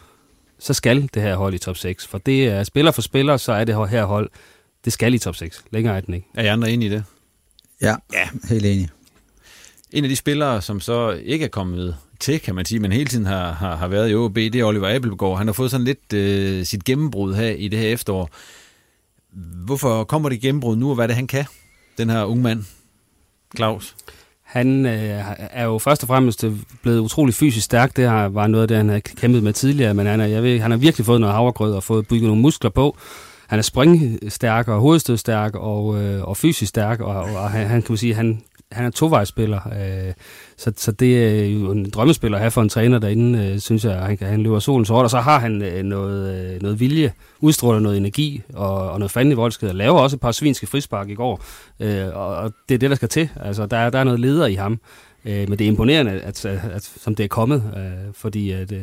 så 0.59 0.75
skal 0.75 1.11
det 1.15 1.23
her 1.23 1.37
hold 1.37 1.55
i 1.55 1.59
top 1.59 1.77
6, 1.77 2.07
for 2.07 2.19
det 2.19 2.49
er 2.49 2.65
spiller 2.65 2.93
for 2.93 3.03
spiller, 3.03 3.37
så 3.37 3.53
er 3.53 3.65
det 3.65 3.89
her 3.91 4.05
hold 4.05 4.31
det 4.87 4.93
skal 4.93 5.15
i 5.15 5.19
top 5.19 5.37
6. 5.37 5.65
Længere 5.71 5.97
er 5.97 6.01
den 6.01 6.15
ikke. 6.15 6.27
Er 6.35 6.43
I 6.43 6.47
andre 6.47 6.71
enige 6.71 6.91
i 6.91 6.93
det? 6.93 7.05
Ja, 7.83 7.95
ja. 8.13 8.29
helt 8.49 8.67
enig. 8.67 8.89
En 9.93 10.05
af 10.05 10.09
de 10.09 10.17
spillere, 10.17 10.63
som 10.63 10.81
så 10.81 11.11
ikke 11.11 11.45
er 11.45 11.49
kommet 11.49 11.97
til, 12.21 12.41
kan 12.41 12.55
man 12.55 12.65
sige, 12.65 12.81
men 12.81 12.93
hele 12.93 13.07
tiden 13.07 13.27
har, 13.27 13.53
har, 13.53 13.77
har 13.77 13.89
været 13.89 14.11
i 14.11 14.15
OB, 14.15 14.35
det 14.35 14.55
er 14.55 14.65
Oliver 14.65 14.95
Abelgaard. 14.95 15.39
Han 15.39 15.47
har 15.47 15.53
fået 15.53 15.71
sådan 15.71 15.85
lidt 15.85 16.13
øh, 16.13 16.65
sit 16.65 16.85
gennembrud 16.85 17.35
her 17.35 17.51
i 17.51 17.69
det 17.69 17.79
her 17.79 17.89
efterår. 17.89 18.31
Hvorfor 19.65 20.05
kommer 20.05 20.29
det 20.29 20.41
gennembrud 20.41 20.77
nu, 20.77 20.89
og 20.89 20.95
hvad 20.95 21.05
er 21.05 21.07
det, 21.07 21.17
han 21.17 21.27
kan, 21.27 21.45
den 21.99 22.11
her 22.11 22.25
unge 22.25 22.43
mand, 22.43 22.65
Claus? 23.57 23.97
Han 24.43 24.87
øh, 24.87 25.25
er 25.39 25.65
jo 25.65 25.79
først 25.79 26.03
og 26.03 26.07
fremmest 26.07 26.45
blevet 26.83 26.99
utrolig 26.99 27.35
fysisk 27.35 27.65
stærk. 27.65 27.97
Det 27.97 28.09
har, 28.09 28.29
var 28.29 28.47
noget 28.47 28.63
af 28.63 28.69
det, 28.69 28.77
han 28.77 28.89
har 28.89 28.99
kæmpet 28.99 29.43
med 29.43 29.53
tidligere, 29.53 29.95
men 29.95 30.07
han, 30.07 30.21
er, 30.21 30.27
jeg 30.27 30.43
ved, 30.43 30.61
han 30.61 30.71
har 30.71 30.79
virkelig 30.79 31.07
fået 31.07 31.21
noget 31.21 31.35
havregrød 31.35 31.73
og 31.73 31.83
fået 31.83 32.09
bygget 32.09 32.27
nogle 32.27 32.43
muskler 32.43 32.71
på 32.71 32.97
han 33.49 33.59
er 33.59 33.63
springstærk 33.63 34.69
og 34.69 34.81
hovedstødstærk 34.81 35.55
og, 35.55 36.03
øh, 36.03 36.23
og 36.23 36.37
fysisk 36.37 36.69
stærk, 36.69 37.01
og, 37.01 37.15
og 37.15 37.51
han, 37.51 37.67
han 37.67 37.83
kan 37.83 37.93
man 37.93 37.99
sige, 37.99 38.15
han 38.15 38.43
han 38.73 38.85
er 38.85 38.91
tovejsspiller, 38.91 39.61
øh, 39.67 40.13
så, 40.57 40.73
så 40.77 40.93
det 40.93 41.25
er 41.25 41.47
jo 41.47 41.71
en 41.71 41.91
drømmespiller 41.91 42.39
at 42.39 42.43
have 42.43 42.51
for 42.51 42.63
en 42.63 42.69
træner 42.69 42.99
derinde, 42.99 43.47
øh, 43.47 43.59
synes 43.59 43.85
jeg, 43.85 43.97
han, 43.97 44.19
han 44.21 44.43
løber 44.43 44.59
solen 44.59 44.85
sort, 44.85 45.05
og 45.05 45.11
så 45.11 45.21
har 45.21 45.39
han 45.39 45.63
øh, 45.63 45.83
noget, 45.83 46.55
øh, 46.55 46.63
noget 46.63 46.81
vilje, 46.81 47.13
udstråler 47.41 47.81
noget 47.81 47.97
energi 47.97 48.43
og, 48.55 48.91
og 48.91 48.99
noget 48.99 49.11
fanden 49.11 49.33
i 49.33 49.35
voldsked, 49.35 49.69
og 49.69 49.75
laver 49.75 50.01
også 50.01 50.17
et 50.17 50.21
par 50.21 50.33
svinske 50.33 50.67
frispark 50.67 51.09
i 51.09 51.15
går, 51.15 51.45
øh, 51.81 52.07
og, 52.07 52.37
og 52.37 52.53
det 52.69 52.75
er 52.75 52.79
det, 52.79 52.91
der 52.91 52.97
skal 52.97 53.09
til. 53.09 53.29
Altså, 53.41 53.67
der, 53.67 53.91
der 53.91 53.99
er 53.99 54.05
noget 54.05 54.21
leder 54.21 54.47
i 54.47 54.55
ham, 54.55 54.81
øh, 55.25 55.49
men 55.49 55.59
det 55.59 55.61
er 55.61 55.69
imponerende, 55.69 56.13
at, 56.13 56.45
at, 56.45 56.61
at, 56.73 56.83
som 56.83 57.15
det 57.15 57.25
er 57.25 57.29
kommet, 57.29 57.63
øh, 57.77 58.15
fordi 58.15 58.51
at, 58.51 58.73
øh, 58.73 58.83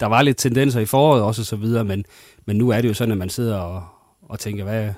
der 0.00 0.06
var 0.06 0.22
lidt 0.22 0.36
tendenser 0.36 0.80
i 0.80 0.86
foråret 0.86 1.22
også 1.22 1.42
og 1.42 1.46
så 1.46 1.56
videre, 1.56 1.84
men, 1.84 2.04
men 2.46 2.56
nu 2.56 2.68
er 2.68 2.80
det 2.80 2.88
jo 2.88 2.94
sådan, 2.94 3.12
at 3.12 3.18
man 3.18 3.28
sidder 3.28 3.56
og, 3.56 3.82
og 4.32 4.40
tænker, 4.40 4.64
hvad, 4.64 4.92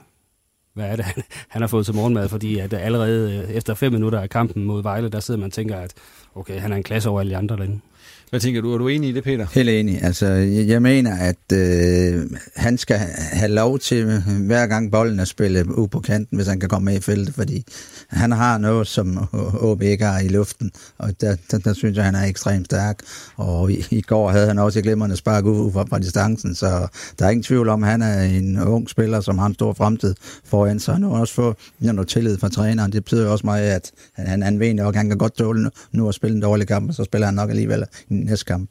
hvad 0.75 0.91
er 0.91 0.97
det, 0.97 1.05
han, 1.53 1.63
har 1.63 1.67
fået 1.67 1.87
til 1.87 1.95
morgenmad, 1.95 2.29
fordi 2.29 2.59
at 2.59 2.73
allerede 2.73 3.39
øh, 3.39 3.51
efter 3.51 3.75
fem 3.75 3.93
minutter 3.93 4.21
af 4.21 4.31
kampen 4.31 4.65
mod 4.65 4.83
Vejle, 4.83 5.09
der 5.09 5.21
sidder 5.21 5.41
man 5.41 5.47
og 5.47 5.53
tænker, 5.53 5.77
at 5.77 5.95
okay, 6.35 6.61
han 6.61 6.73
er 6.73 6.77
en 6.77 6.83
klasse 6.83 7.09
over 7.09 7.21
alle 7.21 7.31
de 7.31 7.37
andre 7.37 7.57
derinde. 7.57 7.81
Hvad 8.35 8.41
tænker 8.41 8.61
du? 8.61 8.75
Er 8.75 8.79
du 8.79 8.89
enig 8.89 9.09
i 9.11 9.13
det, 9.13 9.25
Peter? 9.25 9.47
Helt 9.55 9.69
enig. 9.69 10.03
Altså, 10.03 10.27
jeg, 10.27 10.69
jeg 10.69 10.83
mener, 10.83 11.17
at 11.17 11.53
øh, 11.53 12.27
han 12.57 12.79
skal 12.79 12.97
have 13.33 13.53
lov 13.53 13.79
til 13.79 14.23
hver 14.47 14.67
gang 14.67 14.93
bolden 14.93 15.21
at 15.21 15.29
spille 15.29 15.79
ud 15.79 15.89
på 15.89 16.01
kanten, 16.01 16.37
hvis 16.37 16.47
han 16.47 16.61
kan 16.61 16.69
komme 16.69 16.85
med 16.85 16.95
i 16.95 17.01
feltet, 17.01 17.35
fordi 17.35 17.65
han 18.09 18.33
har 18.33 18.59
noget, 18.59 18.87
som 18.87 19.29
OB 19.61 19.83
ikke 19.83 20.05
har 20.05 20.21
i 20.21 20.29
luften, 20.29 20.71
og 20.99 21.21
der, 21.21 21.37
der, 21.51 21.59
der 21.59 21.73
synes 21.73 21.97
jeg, 21.97 22.05
han 22.05 22.15
er 22.15 22.25
ekstremt 22.25 22.67
stærk. 22.67 22.99
Og 23.37 23.73
i, 23.73 23.85
i 23.91 24.01
går 24.01 24.31
havde 24.31 24.47
han 24.47 24.59
også 24.59 24.79
et 24.79 24.83
glimrende 24.83 25.17
spark 25.17 25.45
ud 25.45 25.73
fra, 25.73 25.85
fra 25.91 25.99
distancen, 25.99 26.55
så 26.55 26.89
der 27.19 27.27
er 27.27 27.31
ingen 27.31 27.43
tvivl 27.43 27.69
om, 27.69 27.85
at 27.85 27.91
han 27.91 28.03
er 28.03 28.23
en 28.23 28.59
ung 28.59 28.91
spiller, 28.91 29.21
som 29.21 29.39
har 29.39 29.47
en 29.47 29.55
stor 29.55 29.73
fremtid 29.73 30.15
foran 30.45 30.81
sig. 30.81 30.95
Han 30.95 31.03
har 31.03 31.11
også 31.11 31.35
fået 31.35 31.57
noget 31.81 32.09
tillid 32.09 32.39
fra 32.39 32.49
træneren. 32.49 32.93
Det 32.93 33.05
betyder 33.05 33.29
også 33.29 33.47
meget, 33.47 33.71
at 33.71 33.93
han, 34.13 34.27
han 34.27 34.43
anvender, 34.43 34.85
og 34.85 34.95
han 34.95 35.09
kan 35.09 35.19
godt 35.19 35.37
tåle 35.37 35.71
nu, 35.93 36.09
at 36.09 36.15
spille 36.15 36.37
en 36.37 36.43
dårlig 36.43 36.69
kamp, 36.69 36.89
og 36.89 36.95
så 36.95 37.05
spiller 37.05 37.27
han 37.27 37.35
nok 37.35 37.51
alligevel 37.51 37.85
næste 38.25 38.45
kamp. 38.45 38.71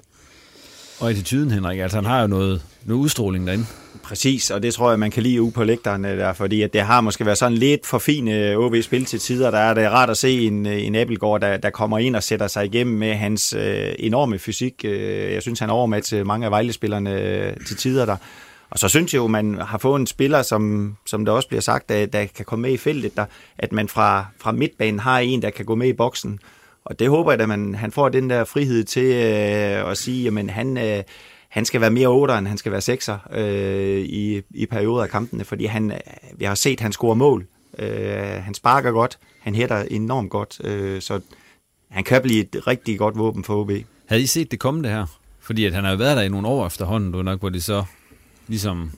Og 0.99 1.09
attituden, 1.09 1.51
Henrik, 1.51 1.79
altså 1.79 1.97
han 1.97 2.05
har 2.05 2.21
jo 2.21 2.27
noget, 2.27 2.61
noget 2.85 3.01
udstråling 3.01 3.47
derinde. 3.47 3.65
Præcis, 4.03 4.51
og 4.51 4.63
det 4.63 4.73
tror 4.73 4.89
jeg, 4.89 4.99
man 4.99 5.11
kan 5.11 5.23
lide 5.23 5.41
ude 5.41 5.51
på 5.51 5.63
lægterne 5.63 6.17
der, 6.17 6.33
fordi 6.33 6.61
at 6.61 6.73
det 6.73 6.81
har 6.81 7.01
måske 7.01 7.25
været 7.25 7.37
sådan 7.37 7.57
lidt 7.57 7.85
for 7.85 7.99
fin 7.99 8.55
OB-spil 8.55 9.05
til 9.05 9.19
tider. 9.19 9.51
Der 9.51 9.57
er 9.57 9.73
det 9.73 9.91
rart 9.91 10.09
at 10.09 10.17
se 10.17 10.41
en, 10.41 10.65
en 10.65 10.95
Appelgaard, 10.95 11.41
der, 11.41 11.57
der 11.57 11.69
kommer 11.69 11.97
ind 11.97 12.15
og 12.15 12.23
sætter 12.23 12.47
sig 12.47 12.65
igennem 12.65 12.97
med 12.97 13.13
hans 13.15 13.53
øh, 13.53 13.93
enorme 13.99 14.39
fysik. 14.39 14.73
Øh, 14.85 15.33
jeg 15.33 15.41
synes, 15.41 15.59
han 15.59 15.69
er 15.69 15.73
over 15.73 15.85
med 15.85 16.01
til 16.01 16.25
mange 16.25 16.45
af 16.45 16.51
Vejle-spillerne 16.51 17.21
øh, 17.21 17.53
til 17.67 17.77
tider 17.77 18.05
der. 18.05 18.17
Og 18.69 18.79
så 18.79 18.87
synes 18.87 19.13
jeg 19.13 19.19
jo, 19.19 19.27
man 19.27 19.57
har 19.57 19.77
fået 19.77 19.99
en 19.99 20.07
spiller, 20.07 20.41
som, 20.41 20.95
som 21.05 21.25
der 21.25 21.31
også 21.31 21.47
bliver 21.47 21.61
sagt, 21.61 21.89
der, 21.89 22.05
der 22.05 22.25
kan 22.25 22.45
komme 22.45 22.61
med 22.61 22.71
i 22.71 22.77
feltet, 22.77 23.17
der, 23.17 23.25
at 23.57 23.71
man 23.71 23.87
fra, 23.87 24.25
fra 24.39 24.51
midtbanen 24.51 24.99
har 24.99 25.19
en, 25.19 25.41
der 25.41 25.49
kan 25.49 25.65
gå 25.65 25.75
med 25.75 25.87
i 25.87 25.93
boksen. 25.93 26.39
Og 26.85 26.99
det 26.99 27.09
håber 27.09 27.31
jeg, 27.31 27.41
at 27.41 27.49
man, 27.49 27.75
han 27.75 27.91
får 27.91 28.09
den 28.09 28.29
der 28.29 28.43
frihed 28.43 28.83
til 28.83 29.05
øh, 29.05 29.91
at 29.91 29.97
sige, 29.97 30.39
at 30.39 30.49
han, 30.49 30.77
øh, 30.77 31.03
han 31.49 31.65
skal 31.65 31.81
være 31.81 31.91
mere 31.91 32.07
8, 32.07 32.37
end 32.37 32.47
han 32.47 32.57
skal 32.57 32.71
være 32.71 32.81
6'er 32.81 33.39
øh, 33.39 33.99
i, 33.99 34.41
i 34.49 34.65
perioder 34.65 35.03
af 35.03 35.09
kampene, 35.09 35.43
fordi 35.43 35.65
han, 35.65 35.91
øh, 35.91 35.99
vi 36.37 36.45
har 36.45 36.55
set, 36.55 36.73
at 36.73 36.79
han 36.79 36.91
scorer 36.91 37.15
mål. 37.15 37.47
Øh, 37.79 38.43
han 38.43 38.53
sparker 38.53 38.91
godt, 38.91 39.19
han 39.39 39.55
hætter 39.55 39.81
enormt 39.81 40.29
godt, 40.29 40.61
øh, 40.63 41.01
så 41.01 41.19
han 41.89 42.03
kan 42.03 42.21
blive 42.21 42.39
et 42.39 42.67
rigtig 42.67 42.99
godt 42.99 43.17
våben 43.17 43.43
for 43.43 43.55
OB. 43.61 43.71
Havde 44.05 44.21
I 44.21 44.25
set 44.25 44.51
det 44.51 44.59
komme 44.59 44.83
det 44.83 44.91
her? 44.91 45.05
Fordi 45.39 45.65
at 45.65 45.73
han 45.73 45.83
har 45.83 45.91
jo 45.91 45.97
været 45.97 46.17
der 46.17 46.23
i 46.23 46.29
nogle 46.29 46.47
år 46.47 46.67
efterhånden, 46.67 47.11
du 47.11 47.21
nok, 47.21 47.39
hvor 47.39 47.49
det 47.49 47.63
så 47.63 47.83
ligesom 48.47 48.91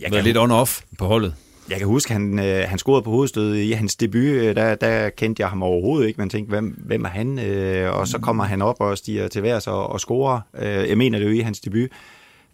jeg 0.00 0.12
været 0.12 0.24
lidt 0.24 0.36
on-off 0.36 0.80
på 0.98 1.06
holdet. 1.06 1.34
Jeg 1.70 1.78
kan 1.78 1.86
huske, 1.86 2.12
han, 2.12 2.38
øh, 2.38 2.68
han 2.68 2.78
scorede 2.78 3.02
på 3.02 3.10
hovedstød 3.10 3.54
i 3.54 3.72
hans 3.72 3.96
debut. 3.96 4.22
Øh, 4.22 4.56
der, 4.56 4.74
der 4.74 5.10
kendte 5.10 5.40
jeg 5.40 5.48
ham 5.48 5.62
overhovedet 5.62 6.06
ikke. 6.08 6.20
Man 6.20 6.28
tænkte, 6.28 6.50
hvem, 6.50 6.78
hvem 6.84 7.04
er 7.04 7.08
han? 7.08 7.38
Øh, 7.38 7.98
og 7.98 8.08
så 8.08 8.18
kommer 8.18 8.44
han 8.44 8.62
op 8.62 8.80
og 8.80 8.98
stiger 8.98 9.28
til 9.28 9.42
værs 9.42 9.66
og, 9.66 9.86
og 9.86 10.00
scorer. 10.00 10.40
Øh, 10.58 10.88
jeg 10.88 10.98
mener 10.98 11.18
det 11.18 11.26
jo 11.26 11.30
i 11.30 11.40
hans 11.40 11.60
debut. 11.60 11.90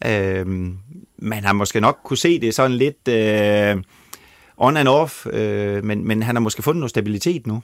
Øh, 0.07 0.47
man 1.19 1.45
har 1.45 1.52
måske 1.52 1.81
nok 1.81 1.99
kunne 2.04 2.16
se 2.19 2.40
det 2.40 2.54
sådan 2.54 2.76
lidt 2.76 3.09
øh, 3.09 3.83
on 4.57 4.76
and 4.76 4.88
off, 4.88 5.26
øh, 5.26 5.85
men, 5.85 6.07
men 6.07 6.23
han 6.23 6.37
har 6.37 6.40
måske 6.40 6.62
fundet 6.62 6.81
noget 6.81 6.90
stabilitet 6.90 7.47
nu. 7.47 7.62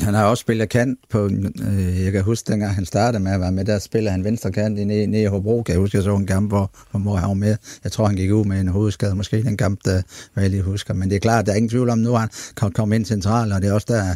Han 0.00 0.14
har 0.14 0.24
også 0.24 0.40
spillet 0.40 0.68
kant 0.68 0.98
på, 1.10 1.30
øh, 1.62 2.04
jeg 2.04 2.12
kan 2.12 2.22
huske, 2.22 2.52
dengang 2.52 2.74
han 2.74 2.86
startede 2.86 3.22
med 3.22 3.32
at 3.32 3.40
være 3.40 3.52
med, 3.52 3.64
der 3.64 3.78
spiller 3.78 4.10
han 4.10 4.24
venstre 4.24 4.52
kant 4.52 4.78
i 4.78 4.84
nede, 4.84 5.06
nede 5.06 5.22
i 5.22 5.26
Hobro, 5.26 5.62
kan 5.62 5.72
jeg 5.72 5.80
huske, 5.80 5.96
jeg 5.96 6.04
så 6.04 6.16
en 6.16 6.26
kamp, 6.26 6.50
hvor, 6.50 6.70
hvor 6.98 7.16
han 7.16 7.28
var 7.28 7.34
med. 7.34 7.56
Jeg 7.84 7.92
tror, 7.92 8.06
han 8.06 8.16
gik 8.16 8.30
ud 8.32 8.44
med 8.44 8.60
en 8.60 8.68
hovedskade, 8.68 9.14
måske 9.14 9.42
den 9.42 9.56
kamp, 9.56 9.80
der, 9.84 10.02
hvad 10.34 10.44
jeg 10.44 10.50
lige 10.50 10.62
husker. 10.62 10.94
Men 10.94 11.10
det 11.10 11.16
er 11.16 11.20
klart, 11.20 11.46
der 11.46 11.52
er 11.52 11.56
ingen 11.56 11.70
tvivl 11.70 11.90
om, 11.90 11.98
nu 11.98 12.14
han 12.14 12.28
kan 12.56 12.72
komme 12.72 12.96
ind 12.96 13.04
centralt, 13.04 13.52
og 13.52 13.62
det 13.62 13.68
er 13.68 13.72
også 13.72 13.86
der, 13.90 14.14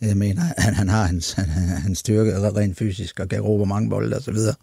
jeg 0.00 0.16
mener, 0.16 0.42
han, 0.58 0.74
han 0.74 0.88
har 0.88 1.04
hans, 1.04 1.32
han, 1.32 1.48
hans 1.68 1.98
styrke 1.98 2.38
rent 2.38 2.78
fysisk, 2.78 3.20
og 3.20 3.28
kan 3.28 3.40
råbe 3.40 3.66
mange 3.66 3.90
bolde 3.90 4.16
og 4.16 4.22
så 4.22 4.32
videre. 4.32 4.54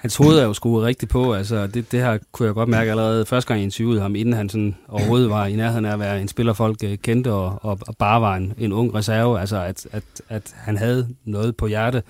Hans 0.00 0.16
hoved 0.16 0.38
er 0.38 0.44
jo 0.44 0.54
skruet 0.54 0.84
rigtigt 0.84 1.12
på, 1.12 1.34
altså 1.34 1.66
det, 1.66 1.92
det 1.92 2.00
her 2.00 2.18
kunne 2.32 2.46
jeg 2.46 2.54
godt 2.54 2.68
mærke 2.68 2.90
allerede 2.90 3.26
første 3.26 3.48
gang 3.48 3.58
jeg 3.58 3.64
interviewede 3.64 4.00
ham, 4.00 4.14
inden 4.14 4.34
han 4.34 4.48
sådan 4.48 4.76
overhovedet 4.88 5.30
var 5.30 5.46
i 5.46 5.56
nærheden 5.56 5.84
af 5.84 5.92
at 5.92 6.00
være 6.00 6.20
en 6.20 6.28
spiller, 6.28 6.52
folk 6.52 6.84
øh, 6.84 6.98
kendte 6.98 7.32
og, 7.32 7.58
og, 7.62 7.78
og 7.86 7.96
bare 7.96 8.20
var 8.20 8.36
en, 8.36 8.54
en 8.58 8.72
ung 8.72 8.94
reserve, 8.94 9.40
altså 9.40 9.62
at, 9.62 9.86
at, 9.92 10.02
at 10.28 10.54
han 10.56 10.76
havde 10.76 11.08
noget 11.24 11.56
på 11.56 11.66
hjerte, 11.66 12.02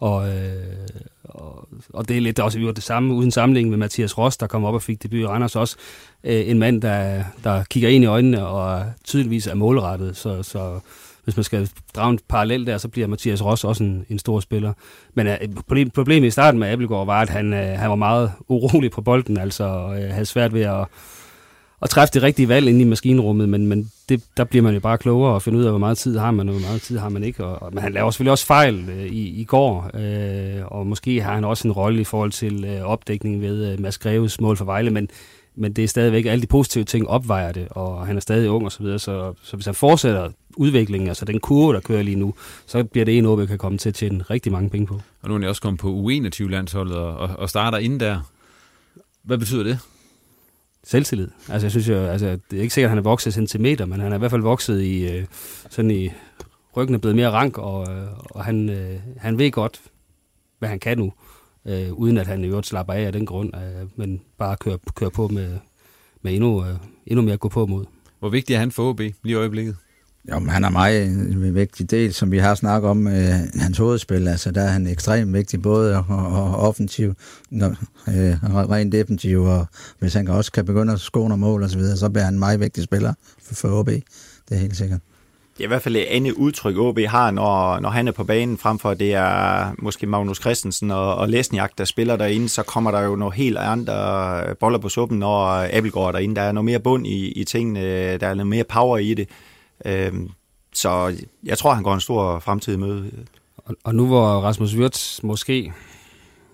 og, 0.00 0.28
øh, 0.28 0.54
og, 1.24 1.68
og 1.92 2.08
det 2.08 2.16
er 2.16 2.20
lidt 2.20 2.40
også, 2.40 2.58
vi 2.58 2.66
var 2.66 2.72
det 2.72 2.84
samme, 2.84 3.14
uden 3.14 3.30
sammenligning 3.30 3.70
med 3.70 3.78
Mathias 3.78 4.18
Ross, 4.18 4.36
der 4.36 4.46
kom 4.46 4.64
op 4.64 4.74
og 4.74 4.82
fik 4.82 5.02
debut 5.02 5.20
i 5.20 5.26
Randers 5.26 5.56
også, 5.56 5.76
øh, 6.24 6.48
en 6.48 6.58
mand, 6.58 6.82
der, 6.82 7.24
der 7.44 7.64
kigger 7.64 7.88
ind 7.88 8.04
i 8.04 8.06
øjnene 8.06 8.46
og 8.46 8.84
tydeligvis 9.04 9.46
er 9.46 9.54
målrettet, 9.54 10.16
så, 10.16 10.42
så 10.42 10.80
hvis 11.26 11.36
man 11.36 11.44
skal 11.44 11.70
drage 11.96 12.10
en 12.10 12.18
parallel 12.28 12.66
der, 12.66 12.78
så 12.78 12.88
bliver 12.88 13.06
Mathias 13.06 13.44
Ross 13.44 13.64
også 13.64 13.84
en, 13.84 14.06
en 14.10 14.18
stor 14.18 14.40
spiller. 14.40 14.72
Men 15.14 15.26
øh, 15.26 15.38
problemet 15.56 15.92
problemet 15.92 16.26
i 16.26 16.30
starten 16.30 16.60
med 16.60 16.68
Abelgaard 16.68 17.06
var, 17.06 17.20
at 17.20 17.28
han, 17.28 17.52
øh, 17.52 17.78
han 17.78 17.90
var 17.90 17.96
meget 17.96 18.32
urolig 18.48 18.90
på 18.90 19.00
bolden, 19.00 19.38
altså 19.38 19.86
uh, 19.86 19.92
havde 19.92 20.26
svært 20.26 20.54
ved 20.54 20.62
at, 20.62 20.86
at 21.82 21.90
træffe 21.90 22.14
det 22.14 22.22
rigtige 22.22 22.48
valg 22.48 22.68
inde 22.68 22.80
i 22.80 22.84
maskinrummet, 22.84 23.48
men, 23.48 23.66
men 23.66 23.90
det, 24.08 24.22
der 24.36 24.44
bliver 24.44 24.62
man 24.62 24.74
jo 24.74 24.80
bare 24.80 24.98
klogere 24.98 25.34
og 25.34 25.42
finde 25.42 25.58
ud 25.58 25.64
af, 25.64 25.70
hvor 25.70 25.78
meget 25.78 25.98
tid 25.98 26.18
har 26.18 26.30
man, 26.30 26.48
og 26.48 26.54
hvor 26.54 26.68
meget 26.68 26.82
tid 26.82 26.98
har 26.98 27.08
man 27.08 27.24
ikke. 27.24 27.44
Og, 27.44 27.62
og, 27.62 27.74
men 27.74 27.82
han 27.82 27.92
laver 27.92 28.10
selvfølgelig 28.10 28.32
også 28.32 28.46
fejl 28.46 28.88
øh, 28.88 29.06
i, 29.06 29.40
i 29.40 29.44
går, 29.44 29.90
øh, 29.94 30.62
og 30.66 30.86
måske 30.86 31.22
har 31.22 31.34
han 31.34 31.44
også 31.44 31.68
en 31.68 31.72
rolle 31.72 32.00
i 32.00 32.04
forhold 32.04 32.30
til 32.30 32.64
øh, 32.64 32.82
opdækning 32.82 33.40
ved 33.40 33.72
øh, 33.72 33.80
Mads 33.80 33.98
Greves 33.98 34.40
mål 34.40 34.56
for 34.56 34.64
Vejle, 34.64 34.90
men 34.90 35.08
men 35.56 35.72
det 35.72 35.84
er 35.84 35.88
stadigvæk, 35.88 36.26
alle 36.26 36.42
de 36.42 36.46
positive 36.46 36.84
ting 36.84 37.08
opvejer 37.08 37.52
det, 37.52 37.68
og 37.70 38.06
han 38.06 38.16
er 38.16 38.20
stadig 38.20 38.50
ung 38.50 38.64
og 38.64 38.72
så 38.72 38.82
videre, 38.82 38.98
så, 38.98 39.34
så 39.42 39.56
hvis 39.56 39.66
han 39.66 39.74
fortsætter 39.74 40.30
udviklingen, 40.56 41.08
altså 41.08 41.24
den 41.24 41.40
kurve, 41.40 41.74
der 41.74 41.80
kører 41.80 42.02
lige 42.02 42.16
nu, 42.16 42.34
så 42.66 42.84
bliver 42.84 43.04
det 43.04 43.18
en 43.18 43.26
OB 43.26 43.48
kan 43.48 43.58
komme 43.58 43.78
til 43.78 43.88
at 43.88 43.94
tjene 43.94 44.24
rigtig 44.30 44.52
mange 44.52 44.70
penge 44.70 44.86
på. 44.86 45.00
Og 45.22 45.28
nu 45.28 45.34
er 45.34 45.38
han 45.38 45.48
også 45.48 45.62
kommet 45.62 45.80
på 45.80 45.88
U21-landsholdet 45.88 46.96
og, 46.96 47.16
og, 47.16 47.28
og 47.38 47.48
starter 47.48 47.78
inden 47.78 48.00
der. 48.00 48.20
Hvad 49.22 49.38
betyder 49.38 49.62
det? 49.62 49.78
Selvtillid. 50.84 51.28
Altså 51.48 51.64
jeg 51.64 51.70
synes 51.70 51.88
jo, 51.88 51.96
altså, 51.96 52.38
det 52.50 52.58
er 52.58 52.62
ikke 52.62 52.74
sikkert, 52.74 52.88
at 52.88 52.90
han 52.90 52.98
er 52.98 53.02
vokset 53.02 53.34
centimeter, 53.34 53.86
men 53.86 54.00
han 54.00 54.12
er 54.12 54.16
i 54.16 54.18
hvert 54.18 54.30
fald 54.30 54.42
vokset 54.42 54.82
i, 54.82 55.08
øh, 55.08 55.24
sådan 55.70 55.90
i, 55.90 56.10
ryggen 56.76 56.94
er 56.94 56.98
blevet 56.98 57.16
mere 57.16 57.30
rank, 57.30 57.58
og, 57.58 57.92
øh, 57.92 58.06
og 58.30 58.44
han, 58.44 58.68
øh, 58.68 58.98
han 59.16 59.38
ved 59.38 59.50
godt, 59.50 59.80
hvad 60.58 60.68
han 60.68 60.78
kan 60.78 60.98
nu 60.98 61.12
øh, 61.68 61.92
uden 61.92 62.18
at 62.18 62.26
han 62.26 62.44
i 62.44 62.46
øvrigt 62.46 62.66
slapper 62.66 62.94
af 62.94 63.02
af 63.06 63.12
den 63.12 63.26
grund, 63.26 63.56
øh, 63.56 63.88
men 63.96 64.20
bare 64.38 64.56
kører, 64.56 64.78
kører 64.94 65.10
på 65.10 65.28
med, 65.28 65.58
med 66.22 66.34
endnu, 66.34 66.64
øh, 66.64 66.74
endnu 67.06 67.22
mere 67.22 67.32
at 67.32 67.40
gå 67.40 67.48
på 67.48 67.66
mod. 67.66 67.84
Hvor 68.18 68.28
vigtig 68.28 68.54
er 68.54 68.58
han 68.58 68.72
for 68.72 68.90
OB 68.90 69.00
lige 69.00 69.14
i 69.24 69.34
øjeblikket? 69.34 69.76
Jo, 70.30 70.38
men 70.38 70.48
han 70.48 70.64
er 70.64 70.70
meget 70.70 71.06
en 71.06 71.54
vigtig 71.54 71.90
del, 71.90 72.14
som 72.14 72.30
vi 72.30 72.38
har 72.38 72.54
snakket 72.54 72.90
om, 72.90 73.06
øh, 73.06 73.34
hans 73.54 73.78
hovedspil. 73.78 74.28
Altså, 74.28 74.50
der 74.50 74.62
er 74.62 74.68
han 74.68 74.86
ekstremt 74.86 75.32
vigtig, 75.32 75.62
både 75.62 75.96
og, 75.96 76.04
og 76.08 76.56
offensiv, 76.56 77.14
og, 77.62 77.76
øh, 78.08 78.44
rent 78.44 78.92
defensiv, 78.92 79.42
og 79.42 79.66
hvis 79.98 80.14
han 80.14 80.28
også 80.28 80.52
kan 80.52 80.64
begynde 80.64 80.92
at 80.92 81.00
skåne 81.00 81.36
mål 81.36 81.62
og 81.62 81.70
så 81.70 81.78
videre, 81.78 81.96
så 81.96 82.08
bliver 82.08 82.24
han 82.24 82.34
en 82.34 82.38
meget 82.38 82.60
vigtig 82.60 82.84
spiller 82.84 83.14
for, 83.42 83.54
for 83.54 83.68
OB. 83.68 83.88
Det 83.88 84.04
er 84.50 84.56
helt 84.56 84.76
sikkert 84.76 85.00
det 85.56 85.62
er 85.62 85.66
i 85.66 85.68
hvert 85.68 85.82
fald 85.82 85.96
et 85.96 86.04
andet 86.04 86.32
udtryk, 86.32 86.76
OB 86.76 86.98
har, 86.98 87.30
når, 87.30 87.80
når 87.80 87.90
han 87.90 88.08
er 88.08 88.12
på 88.12 88.24
banen, 88.24 88.58
frem 88.58 88.78
for 88.78 88.94
det 88.94 89.14
er 89.14 89.72
måske 89.78 90.06
Magnus 90.06 90.40
Christensen 90.40 90.90
og, 90.90 91.14
og 91.14 91.28
Lesniak, 91.28 91.78
der 91.78 91.84
spiller 91.84 92.16
derinde, 92.16 92.48
så 92.48 92.62
kommer 92.62 92.90
der 92.90 93.00
jo 93.00 93.16
noget 93.16 93.34
helt 93.34 93.58
andre 93.58 93.94
øh, 94.48 94.56
boller 94.56 94.78
på 94.78 94.88
suppen, 94.88 95.18
når 95.18 95.46
øh, 95.46 95.68
Abelgaard 95.72 96.08
er 96.08 96.12
derinde. 96.12 96.36
Der 96.36 96.42
er 96.42 96.52
noget 96.52 96.64
mere 96.64 96.78
bund 96.78 97.06
i, 97.06 97.32
i 97.32 97.44
tingene, 97.44 97.80
der 98.18 98.26
er 98.26 98.34
noget 98.34 98.46
mere 98.46 98.64
power 98.64 98.98
i 98.98 99.14
det. 99.14 99.28
Øhm, 99.84 100.30
så 100.74 101.16
jeg 101.44 101.58
tror, 101.58 101.74
han 101.74 101.82
går 101.82 101.94
en 101.94 102.00
stor 102.00 102.38
fremtid 102.38 102.74
i 102.74 102.78
møde. 102.78 103.10
Og, 103.56 103.74
og 103.84 103.94
nu 103.94 104.06
hvor 104.06 104.26
Rasmus 104.26 104.74
Wirtz 104.74 105.22
måske 105.22 105.72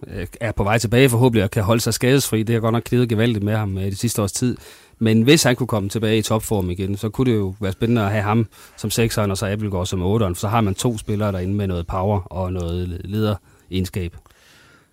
øh, 0.06 0.26
er 0.40 0.52
på 0.52 0.64
vej 0.64 0.78
tilbage 0.78 1.08
forhåbentlig 1.08 1.44
og 1.44 1.50
kan 1.50 1.62
holde 1.62 1.80
sig 1.80 1.94
skadesfri, 1.94 2.42
det 2.42 2.52
har 2.52 2.60
godt 2.60 2.72
nok 2.72 2.82
knidet 2.82 3.08
gevaldigt 3.08 3.44
med 3.44 3.56
ham 3.56 3.78
i 3.78 3.84
det 3.84 3.98
sidste 3.98 4.22
års 4.22 4.32
tid, 4.32 4.56
men 5.02 5.22
hvis 5.22 5.42
han 5.42 5.56
kunne 5.56 5.66
komme 5.66 5.88
tilbage 5.88 6.18
i 6.18 6.22
topform 6.22 6.70
igen, 6.70 6.96
så 6.96 7.08
kunne 7.08 7.32
det 7.32 7.38
jo 7.38 7.54
være 7.60 7.72
spændende 7.72 8.02
at 8.02 8.10
have 8.10 8.22
ham 8.22 8.46
som 8.76 8.90
6'eren 8.90 9.30
og 9.30 9.38
så 9.38 9.46
Abelgaard 9.46 9.86
som 9.86 10.02
8'eren, 10.02 10.28
for 10.28 10.34
så 10.34 10.48
har 10.48 10.60
man 10.60 10.74
to 10.74 10.98
spillere 10.98 11.32
derinde 11.32 11.54
med 11.54 11.66
noget 11.66 11.86
power 11.86 12.20
og 12.20 12.52
noget 12.52 13.00
lederegenskab. 13.04 14.16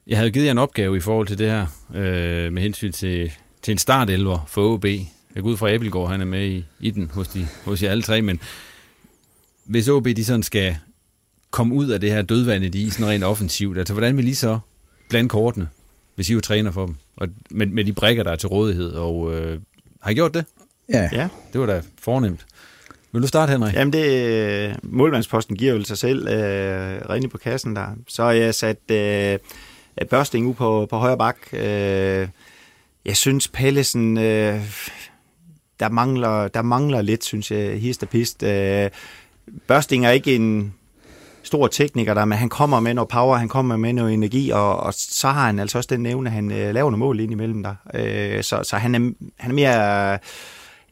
Jeg 0.07 0.17
havde 0.17 0.31
givet 0.31 0.45
jer 0.45 0.51
en 0.51 0.57
opgave 0.57 0.97
i 0.97 0.99
forhold 0.99 1.27
til 1.27 1.37
det 1.37 1.49
her, 1.49 1.65
øh, 1.95 2.53
med 2.53 2.61
hensyn 2.61 2.91
til, 2.91 3.31
til 3.61 3.71
en 3.71 3.77
startelver 3.77 4.45
for 4.47 4.73
OB. 4.73 4.85
Jeg 4.85 5.43
går 5.43 5.49
ud 5.49 5.57
fra 5.57 5.73
Abelgaard, 5.73 6.09
han 6.09 6.21
er 6.21 6.25
med 6.25 6.47
i, 6.47 6.65
i 6.79 6.91
den 6.91 7.11
hos, 7.13 7.27
de, 7.27 7.47
hos 7.65 7.83
jer 7.83 7.91
alle 7.91 8.03
tre, 8.03 8.21
men 8.21 8.39
hvis 9.65 9.87
OB 9.87 10.05
de 10.05 10.25
sådan 10.25 10.43
skal 10.43 10.77
komme 11.51 11.75
ud 11.75 11.87
af 11.87 12.01
det 12.01 12.11
her 12.11 12.21
dødvande, 12.21 12.69
de 12.69 12.87
er 12.87 12.91
sådan 12.91 13.07
rent 13.07 13.23
offensivt, 13.23 13.77
altså 13.77 13.93
hvordan 13.93 14.17
vil 14.17 14.27
I 14.27 14.33
så 14.33 14.59
blande 15.09 15.29
kortene, 15.29 15.67
hvis 16.15 16.29
I 16.29 16.33
jo 16.33 16.41
træner 16.41 16.71
for 16.71 16.85
dem, 16.85 16.95
og 17.15 17.27
med, 17.51 17.67
med 17.67 17.85
de 17.85 17.93
brækker, 17.93 18.23
der 18.23 18.31
er 18.31 18.35
til 18.35 18.49
rådighed, 18.49 18.91
og 18.91 19.33
øh, 19.33 19.59
har 20.01 20.11
I 20.11 20.13
gjort 20.13 20.33
det? 20.33 20.45
Ja. 20.89 21.09
Ja. 21.11 21.27
Det 21.53 21.61
var 21.61 21.67
da 21.67 21.81
fornemt. 22.01 22.45
Vil 23.11 23.21
du 23.21 23.27
starte, 23.27 23.51
Henrik? 23.51 23.73
Jamen, 23.73 23.93
det, 23.93 24.79
målmandsposten 24.83 25.55
giver 25.55 25.73
jo 25.73 25.83
sig 25.83 25.97
selv 25.97 26.27
øh, 26.27 27.01
rent 27.09 27.31
på 27.31 27.37
kassen 27.37 27.75
der. 27.75 27.87
Så 28.07 28.23
har 28.23 28.31
jeg 28.31 28.55
sat 28.55 28.91
øh, 28.91 29.39
Børsting 30.09 30.47
ud 30.47 30.53
på, 30.53 30.87
på 30.89 30.97
højre 30.97 31.17
bak. 31.17 31.37
Øh, 31.53 32.27
jeg 33.05 33.17
synes, 33.17 33.47
Pallesen, 33.47 34.17
øh, 34.17 34.61
der, 35.79 35.89
mangler, 35.89 36.47
der 36.47 36.61
mangler 36.61 37.01
lidt, 37.01 37.23
synes 37.23 37.51
jeg, 37.51 37.79
hist 37.79 38.03
og 38.03 38.09
pist. 38.09 38.43
Øh, 38.43 38.89
Børsting 39.67 40.05
er 40.05 40.11
ikke 40.11 40.35
en 40.35 40.73
stor 41.49 41.67
tekniker 41.67 42.13
der, 42.13 42.25
men 42.25 42.37
han 42.37 42.49
kommer 42.49 42.79
med 42.79 42.93
noget 42.93 43.07
power, 43.07 43.37
han 43.37 43.47
kommer 43.47 43.77
med 43.77 43.93
noget 43.93 44.13
energi, 44.13 44.49
og, 44.49 44.77
og 44.77 44.93
så 44.93 45.27
har 45.27 45.45
han 45.45 45.59
altså 45.59 45.77
også 45.77 45.87
den 45.91 45.99
nævne, 45.99 46.29
han 46.29 46.51
øh, 46.51 46.73
laver 46.73 46.91
nogle 46.91 46.97
mål 46.97 47.19
ind 47.19 47.31
imellem 47.31 47.63
der. 47.63 47.75
Øh, 47.93 48.43
så, 48.43 48.59
så 48.63 48.75
han 48.75 48.95
er, 48.95 48.99
han 49.37 49.51
er 49.51 49.55
mere 49.55 50.13
øh, 50.13 50.19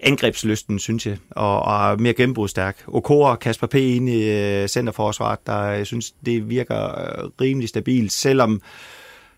angrebslysten, 0.03 0.79
synes 0.79 1.07
jeg, 1.07 1.17
og, 1.29 1.61
og 1.61 2.01
mere 2.01 2.13
gennembrudsstærk. 2.13 2.83
Okora 2.87 3.31
og 3.31 3.39
Kasper 3.39 3.67
P. 3.67 3.75
inde 3.75 4.11
i 4.13 4.29
øh, 4.61 4.67
centerforsvaret, 4.67 5.39
der 5.47 5.63
jeg 5.63 5.85
synes, 5.85 6.13
det 6.25 6.49
virker 6.49 6.99
øh, 6.99 7.29
rimelig 7.41 7.69
stabilt, 7.69 8.11
selvom 8.11 8.61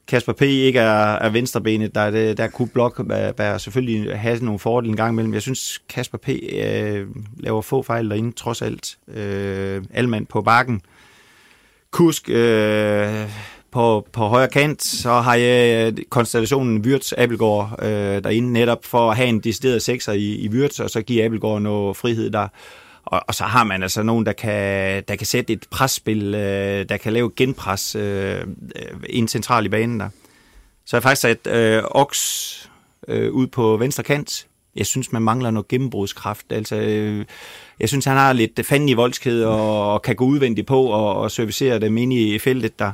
Kasper 0.07 0.33
P. 0.33 0.41
ikke 0.41 0.79
er, 0.79 1.15
er 1.15 1.29
venstrebenet, 1.29 1.95
der, 1.95 2.11
der, 2.11 2.33
der 2.33 2.47
kunne 2.47 2.67
Blok 2.67 3.01
være 3.37 3.59
selvfølgelig 3.59 4.19
have 4.19 4.45
nogle 4.45 4.59
fordele 4.59 4.91
en 4.91 4.97
gang 4.97 5.13
imellem. 5.13 5.33
Jeg 5.33 5.41
synes, 5.41 5.81
Kasper 5.89 6.17
P. 6.17 6.29
Øh, 6.29 7.07
laver 7.37 7.61
få 7.61 7.81
fejl 7.81 8.09
derinde, 8.09 8.31
trods 8.31 8.61
alt. 8.61 8.97
Øh, 9.07 9.83
Almand 9.93 10.25
på 10.25 10.41
bakken. 10.41 10.81
Kusk 11.91 12.29
øh, 12.29 13.29
på, 13.71 14.07
på 14.13 14.27
højre 14.27 14.47
kant, 14.47 14.83
så 14.83 15.11
har 15.11 15.35
jeg 15.35 15.93
øh, 15.93 15.97
konstellationen 16.09 16.81
Wirtz 16.81 17.13
Abelgaard 17.17 17.79
øh, 17.83 18.23
derinde 18.23 18.53
netop 18.53 18.85
for 18.85 19.11
at 19.11 19.17
have 19.17 19.29
en 19.29 19.39
decideret 19.39 19.81
sekser 19.81 20.13
i, 20.13 20.35
i 20.35 20.49
Wirtz, 20.49 20.79
og 20.79 20.89
så 20.89 21.01
give 21.01 21.23
Abelgaard 21.23 21.61
noget 21.61 21.97
frihed 21.97 22.31
der. 22.31 22.47
Og, 23.05 23.21
og 23.27 23.35
så 23.35 23.43
har 23.43 23.63
man 23.63 23.83
altså 23.83 24.03
nogen, 24.03 24.25
der 24.25 24.33
kan, 24.33 25.03
der 25.07 25.15
kan 25.15 25.27
sætte 25.27 25.53
et 25.53 25.65
presspil, 25.71 26.35
øh, 26.35 26.89
der 26.89 26.97
kan 26.97 27.13
lave 27.13 27.31
genpres 27.35 27.95
øh, 27.95 28.39
øh 28.39 28.43
ind 29.09 29.27
central 29.27 29.65
i 29.65 29.69
banen 29.69 29.99
der. 29.99 30.09
Så 30.85 30.95
har 30.95 30.97
jeg 30.97 31.03
faktisk 31.03 31.21
sat 31.21 31.47
øh, 31.47 31.83
Ox 31.91 32.17
øh, 33.07 33.31
ud 33.31 33.47
på 33.47 33.77
venstre 33.77 34.03
kant. 34.03 34.47
Jeg 34.79 34.87
synes, 34.87 35.11
man 35.11 35.21
mangler 35.21 35.51
noget 35.51 35.67
gennembrudskraft. 35.67 36.45
Altså, 36.49 36.75
øh, 36.75 37.25
jeg 37.79 37.89
synes, 37.89 38.05
han 38.05 38.17
har 38.17 38.33
lidt 38.33 38.65
fanden 38.65 38.89
i 38.89 38.93
voldsked 38.93 39.43
og, 39.43 39.93
og 39.93 40.01
kan 40.01 40.15
gå 40.15 40.25
udvendigt 40.25 40.67
på 40.67 40.83
og, 40.83 41.15
og 41.15 41.31
servicere 41.31 41.79
dem 41.79 41.97
ind 41.97 42.13
i 42.13 42.39
feltet 42.39 42.79
der. 42.79 42.91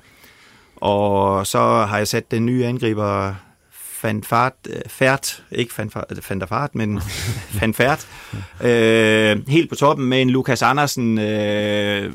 Og 0.76 1.48
så 1.48 1.60
har 1.60 1.98
jeg 1.98 2.08
sat 2.08 2.32
den 2.32 2.46
nye 2.46 2.66
angriber 2.66 3.36
Fanfart, 3.72 4.54
Fært, 4.88 5.44
ikke 5.52 5.74
Fantafart, 6.22 6.76
men 6.76 7.02
Fanfært, 7.60 8.08
øh, 8.64 9.48
helt 9.48 9.70
på 9.70 9.76
toppen 9.76 10.06
med 10.06 10.22
en 10.22 10.30
Lukas 10.30 10.62
Andersen 10.62 11.18
øh, 11.18 12.14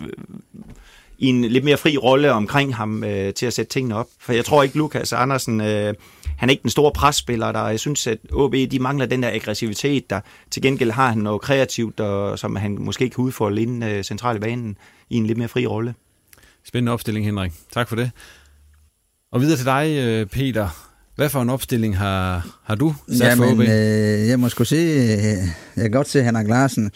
i 1.18 1.26
en 1.26 1.44
lidt 1.44 1.64
mere 1.64 1.76
fri 1.76 1.96
rolle 1.96 2.32
omkring 2.32 2.76
ham 2.76 3.04
øh, 3.04 3.34
til 3.34 3.46
at 3.46 3.52
sætte 3.52 3.72
tingene 3.72 3.96
op. 3.96 4.06
For 4.20 4.32
jeg 4.32 4.44
tror 4.44 4.62
ikke, 4.62 4.78
Lukas 4.78 5.12
Andersen, 5.12 5.60
øh, 5.60 5.94
han 6.40 6.48
er 6.48 6.50
ikke 6.50 6.62
den 6.62 6.70
store 6.70 6.92
presspiller, 6.92 7.52
der 7.52 7.68
jeg 7.68 7.80
synes, 7.80 8.06
at 8.06 8.18
OB 8.32 8.54
de 8.70 8.78
mangler 8.78 9.06
den 9.06 9.22
der 9.22 9.30
aggressivitet, 9.32 10.10
der 10.10 10.20
til 10.50 10.62
gengæld 10.62 10.90
har 10.90 11.08
han 11.08 11.18
noget 11.18 11.42
kreativt, 11.42 11.98
der, 11.98 12.36
som 12.36 12.56
han 12.56 12.76
måske 12.80 13.10
kan 13.10 13.24
udfordre 13.24 13.62
ind 13.62 13.84
øh, 13.84 14.04
centralt 14.04 14.36
i 14.36 14.40
banen 14.40 14.78
i 15.10 15.16
en 15.16 15.26
lidt 15.26 15.38
mere 15.38 15.48
fri 15.48 15.66
rolle. 15.66 15.94
Spændende 16.64 16.92
opstilling, 16.92 17.26
Henrik. 17.26 17.52
Tak 17.72 17.88
for 17.88 17.96
det. 17.96 18.10
Og 19.32 19.40
videre 19.40 19.56
til 19.56 19.66
dig, 19.66 19.96
øh, 19.98 20.26
Peter. 20.26 20.68
Hvad 21.16 21.28
for 21.28 21.42
en 21.42 21.50
opstilling 21.50 21.98
har, 21.98 22.46
har 22.64 22.74
du 22.74 22.94
sat 23.08 23.20
Jamen, 23.20 23.38
for 23.38 23.52
OB? 23.52 23.60
Øh, 23.60 24.28
jeg 24.28 24.40
må 24.40 24.48
sgu 24.48 24.64
sige, 24.64 25.02
øh, 25.02 25.38
jeg 25.76 25.82
kan 25.82 25.90
godt 25.90 26.08
se 26.08 26.22
Henrik 26.22 26.48
Larsen. 26.48 26.90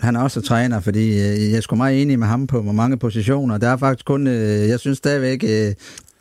Han 0.00 0.16
er 0.16 0.20
også 0.20 0.40
træner, 0.40 0.80
fordi 0.80 1.08
øh, 1.08 1.50
jeg 1.50 1.56
er 1.56 1.60
sgu 1.60 1.76
meget 1.76 2.02
enig 2.02 2.18
med 2.18 2.26
ham 2.26 2.46
på 2.46 2.62
hvor 2.62 2.72
mange 2.72 2.96
positioner. 2.98 3.58
Der 3.58 3.68
er 3.68 3.76
faktisk 3.76 4.06
kun, 4.06 4.26
øh, 4.26 4.68
jeg 4.68 4.80
synes 4.80 4.98
stadigvæk, 4.98 5.44
øh, 5.44 5.74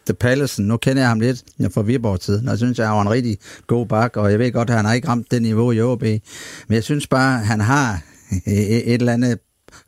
The 0.05 0.13
Pallesen, 0.13 0.65
nu 0.65 0.77
kender 0.77 1.01
jeg 1.01 1.09
ham 1.09 1.19
lidt 1.19 1.43
fra 1.73 1.81
Viborg-tiden, 1.81 2.47
og 2.47 2.51
jeg 2.51 2.57
synes, 2.57 2.79
jeg 2.79 2.89
var 2.89 3.01
en 3.01 3.09
rigtig 3.09 3.37
god 3.67 3.85
bak, 3.85 4.17
og 4.17 4.31
jeg 4.31 4.39
ved 4.39 4.51
godt, 4.51 4.69
at 4.69 4.75
han 4.75 4.85
har 4.85 4.93
ikke 4.93 5.07
ramt 5.07 5.31
det 5.31 5.41
niveau 5.41 5.71
i 5.71 5.81
OB. 5.81 6.01
Men 6.01 6.21
jeg 6.69 6.83
synes 6.83 7.07
bare, 7.07 7.39
han 7.39 7.61
har 7.61 8.01
et 8.45 8.93
eller 8.93 9.13
andet 9.13 9.39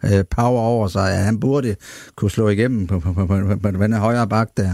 øh, 0.06 0.24
power 0.30 0.62
over 0.62 0.88
sig, 0.88 1.14
at 1.14 1.24
han 1.24 1.40
burde 1.40 1.76
kunne 2.16 2.32
slå 2.32 2.50
igennem 2.50 2.88
på, 2.88 3.00
på, 3.00 3.14
på, 3.14 3.26
på, 3.26 3.58
på 3.62 3.72
den 3.72 3.94
højre 3.94 4.28
bak 4.28 4.50
der. 4.58 4.72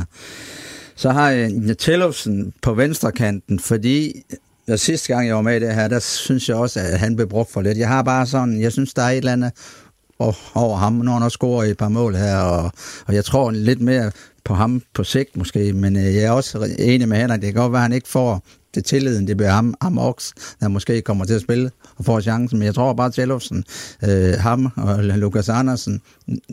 Så 0.95 1.10
har 1.10 1.30
jeg 1.30 1.78
Tellufsen 1.78 2.54
på 2.62 2.73
venstre 2.73 3.12
kanten, 3.12 3.60
fordi 3.60 4.23
og 4.71 4.80
sidste 4.80 5.13
gang 5.13 5.28
jeg 5.28 5.36
var 5.36 5.41
med 5.41 5.56
i 5.56 5.65
det 5.65 5.75
her, 5.75 5.88
der 5.88 5.99
synes 5.99 6.49
jeg 6.49 6.58
også, 6.58 6.80
at 6.80 6.99
han 6.99 7.15
blev 7.15 7.28
brugt 7.28 7.52
for 7.52 7.62
lidt. 7.62 7.78
Jeg 7.78 7.88
har 7.88 8.04
bare 8.04 8.25
sådan, 8.25 8.62
jeg 8.62 8.71
synes, 8.71 8.93
der 8.93 9.02
er 9.02 9.10
et 9.10 9.17
eller 9.17 9.34
andet 9.34 9.52
over 10.56 10.78
ham. 10.78 10.93
når 10.93 11.13
han 11.13 11.23
også 11.23 11.36
scoret 11.36 11.69
et 11.69 11.78
par 11.78 11.89
mål 11.89 12.15
her, 12.15 12.38
og, 12.38 12.71
og 13.08 13.13
jeg 13.13 13.25
tror 13.25 13.52
lidt 13.52 13.82
mere 13.82 14.12
på 14.50 14.56
ham 14.56 14.82
på 14.94 15.04
sigt 15.04 15.38
måske, 15.38 15.74
men 15.74 15.96
øh, 15.96 16.16
jeg 16.16 16.24
er 16.24 16.32
også 16.32 16.76
enig 16.80 17.08
med 17.08 17.18
Henrik, 17.18 17.42
det 17.42 17.54
kan 17.54 17.62
godt 17.62 17.72
være, 17.72 17.80
at 17.80 17.84
han 17.84 17.94
ikke 17.94 18.08
får 18.08 18.44
det 18.76 18.86
tilliden, 18.86 19.28
det 19.28 19.38
bliver 19.38 19.52
ham, 19.52 19.74
ham 19.82 19.98
Ox, 19.98 20.32
der 20.60 20.68
måske 20.68 21.02
kommer 21.02 21.26
til 21.26 21.34
at 21.34 21.42
spille 21.42 21.72
og 21.96 22.06
får 22.06 22.22
chancen, 22.22 22.60
men 22.60 22.66
jeg 22.66 22.76
tror 22.76 22.94
bare, 22.94 23.08
at 23.08 23.14
Tjellofsen, 23.14 23.64
øh, 24.04 24.34
ham 24.40 24.72
og 24.78 25.04
Lukas 25.04 25.50
Andersen, 25.50 26.02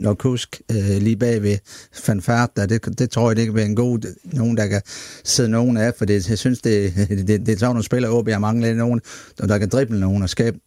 og 0.04 0.18
Kusk 0.18 0.60
øh, 0.70 1.02
lige 1.02 1.16
bagved 1.16 1.58
Fanfart, 1.92 2.56
der, 2.56 2.66
det, 2.66 2.98
det 2.98 3.10
tror 3.10 3.30
jeg, 3.30 3.36
det 3.36 3.44
kan 3.44 3.54
være 3.54 3.66
en 3.66 3.76
god, 3.76 4.14
nogen, 4.24 4.56
der 4.56 4.66
kan 4.66 4.82
sidde 5.24 5.48
nogen 5.48 5.76
af, 5.76 5.94
for 5.98 6.04
det, 6.04 6.30
jeg 6.30 6.38
synes, 6.38 6.60
det, 6.60 6.94
det, 7.08 7.28
det, 7.28 7.46
det 7.46 7.48
er 7.48 7.56
sådan 7.58 7.66
nogle 7.66 7.84
spillere, 7.84 8.12
OB 8.12 8.28
har 8.28 8.38
manglet 8.38 8.76
nogen, 8.76 9.00
der 9.38 9.58
kan 9.58 9.68
drible 9.68 10.00
nogen 10.00 10.22
og 10.22 10.30
skabe 10.30 10.58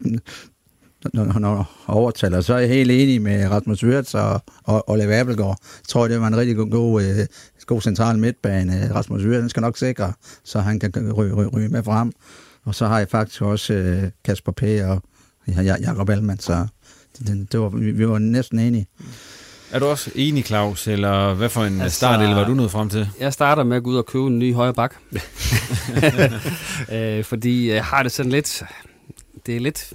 når 1.14 1.32
han 1.32 1.66
overtaler. 1.88 2.42
Så 2.42 2.54
er 2.54 2.58
jeg 2.58 2.70
helt 2.70 2.92
enig 2.92 3.22
med 3.22 3.48
Rasmus 3.50 3.84
Wirtz 3.84 4.14
og, 4.14 4.42
og 4.64 4.90
Ole 4.90 5.16
Abelgaard. 5.16 5.58
Jeg 5.62 5.88
tror, 5.88 6.08
det 6.08 6.22
var 6.22 6.28
en 6.28 6.38
rigtig 6.38 6.56
god, 6.56 6.70
god, 6.70 7.04
øh, 7.04 7.26
god 7.66 7.82
central 7.82 8.18
midtbane. 8.18 8.92
Rasmus 8.96 9.24
Wirtz 9.24 9.50
skal 9.50 9.62
nok 9.62 9.78
sikre, 9.78 10.14
så 10.44 10.60
han 10.60 10.80
kan 10.80 11.14
ryge, 11.14 11.34
ryge, 11.34 11.50
ryge 11.50 11.70
med 11.70 11.84
frem. 11.84 12.12
Og 12.66 12.76
så 12.76 12.88
har 12.88 12.98
jeg 12.98 13.10
faktisk 13.10 13.42
også 13.42 13.74
øh, 13.74 14.04
Kasper 14.26 14.52
P. 14.52 14.64
og 14.64 15.04
Jakob 15.66 16.10
Alman, 16.10 16.40
så 16.40 16.68
det, 17.20 17.52
det 17.52 17.60
var, 17.60 17.70
vi, 17.70 17.92
vi 17.92 18.08
var 18.08 18.20
næsten 18.20 18.60
enige. 18.60 18.88
Er 19.72 19.80
du 19.80 19.86
også 19.86 20.12
enig, 20.16 20.46
Claus, 20.46 20.88
eller 20.88 21.34
hvad 21.34 21.50
for 21.50 21.64
en 21.64 21.82
altså, 21.82 21.96
start, 21.96 22.22
eller 22.22 22.36
var 22.36 22.48
du 22.48 22.54
nået 22.54 22.72
frem 22.72 22.90
til? 22.90 23.10
Jeg 23.20 23.34
starter 23.34 23.64
med 23.64 23.78
at 23.78 23.84
gå 23.84 23.90
ud 23.90 23.96
og 23.96 24.06
købe 24.06 24.28
en 24.28 24.40
ny 24.40 24.54
højre 24.54 24.74
bak. 24.74 24.96
øh, 26.94 27.24
fordi 27.24 27.72
jeg 27.72 27.86
har 27.86 28.04
det 28.04 28.12
sådan 28.12 28.32
lidt... 28.32 28.64
Det 29.46 29.56
er 29.56 29.60
lidt 29.60 29.94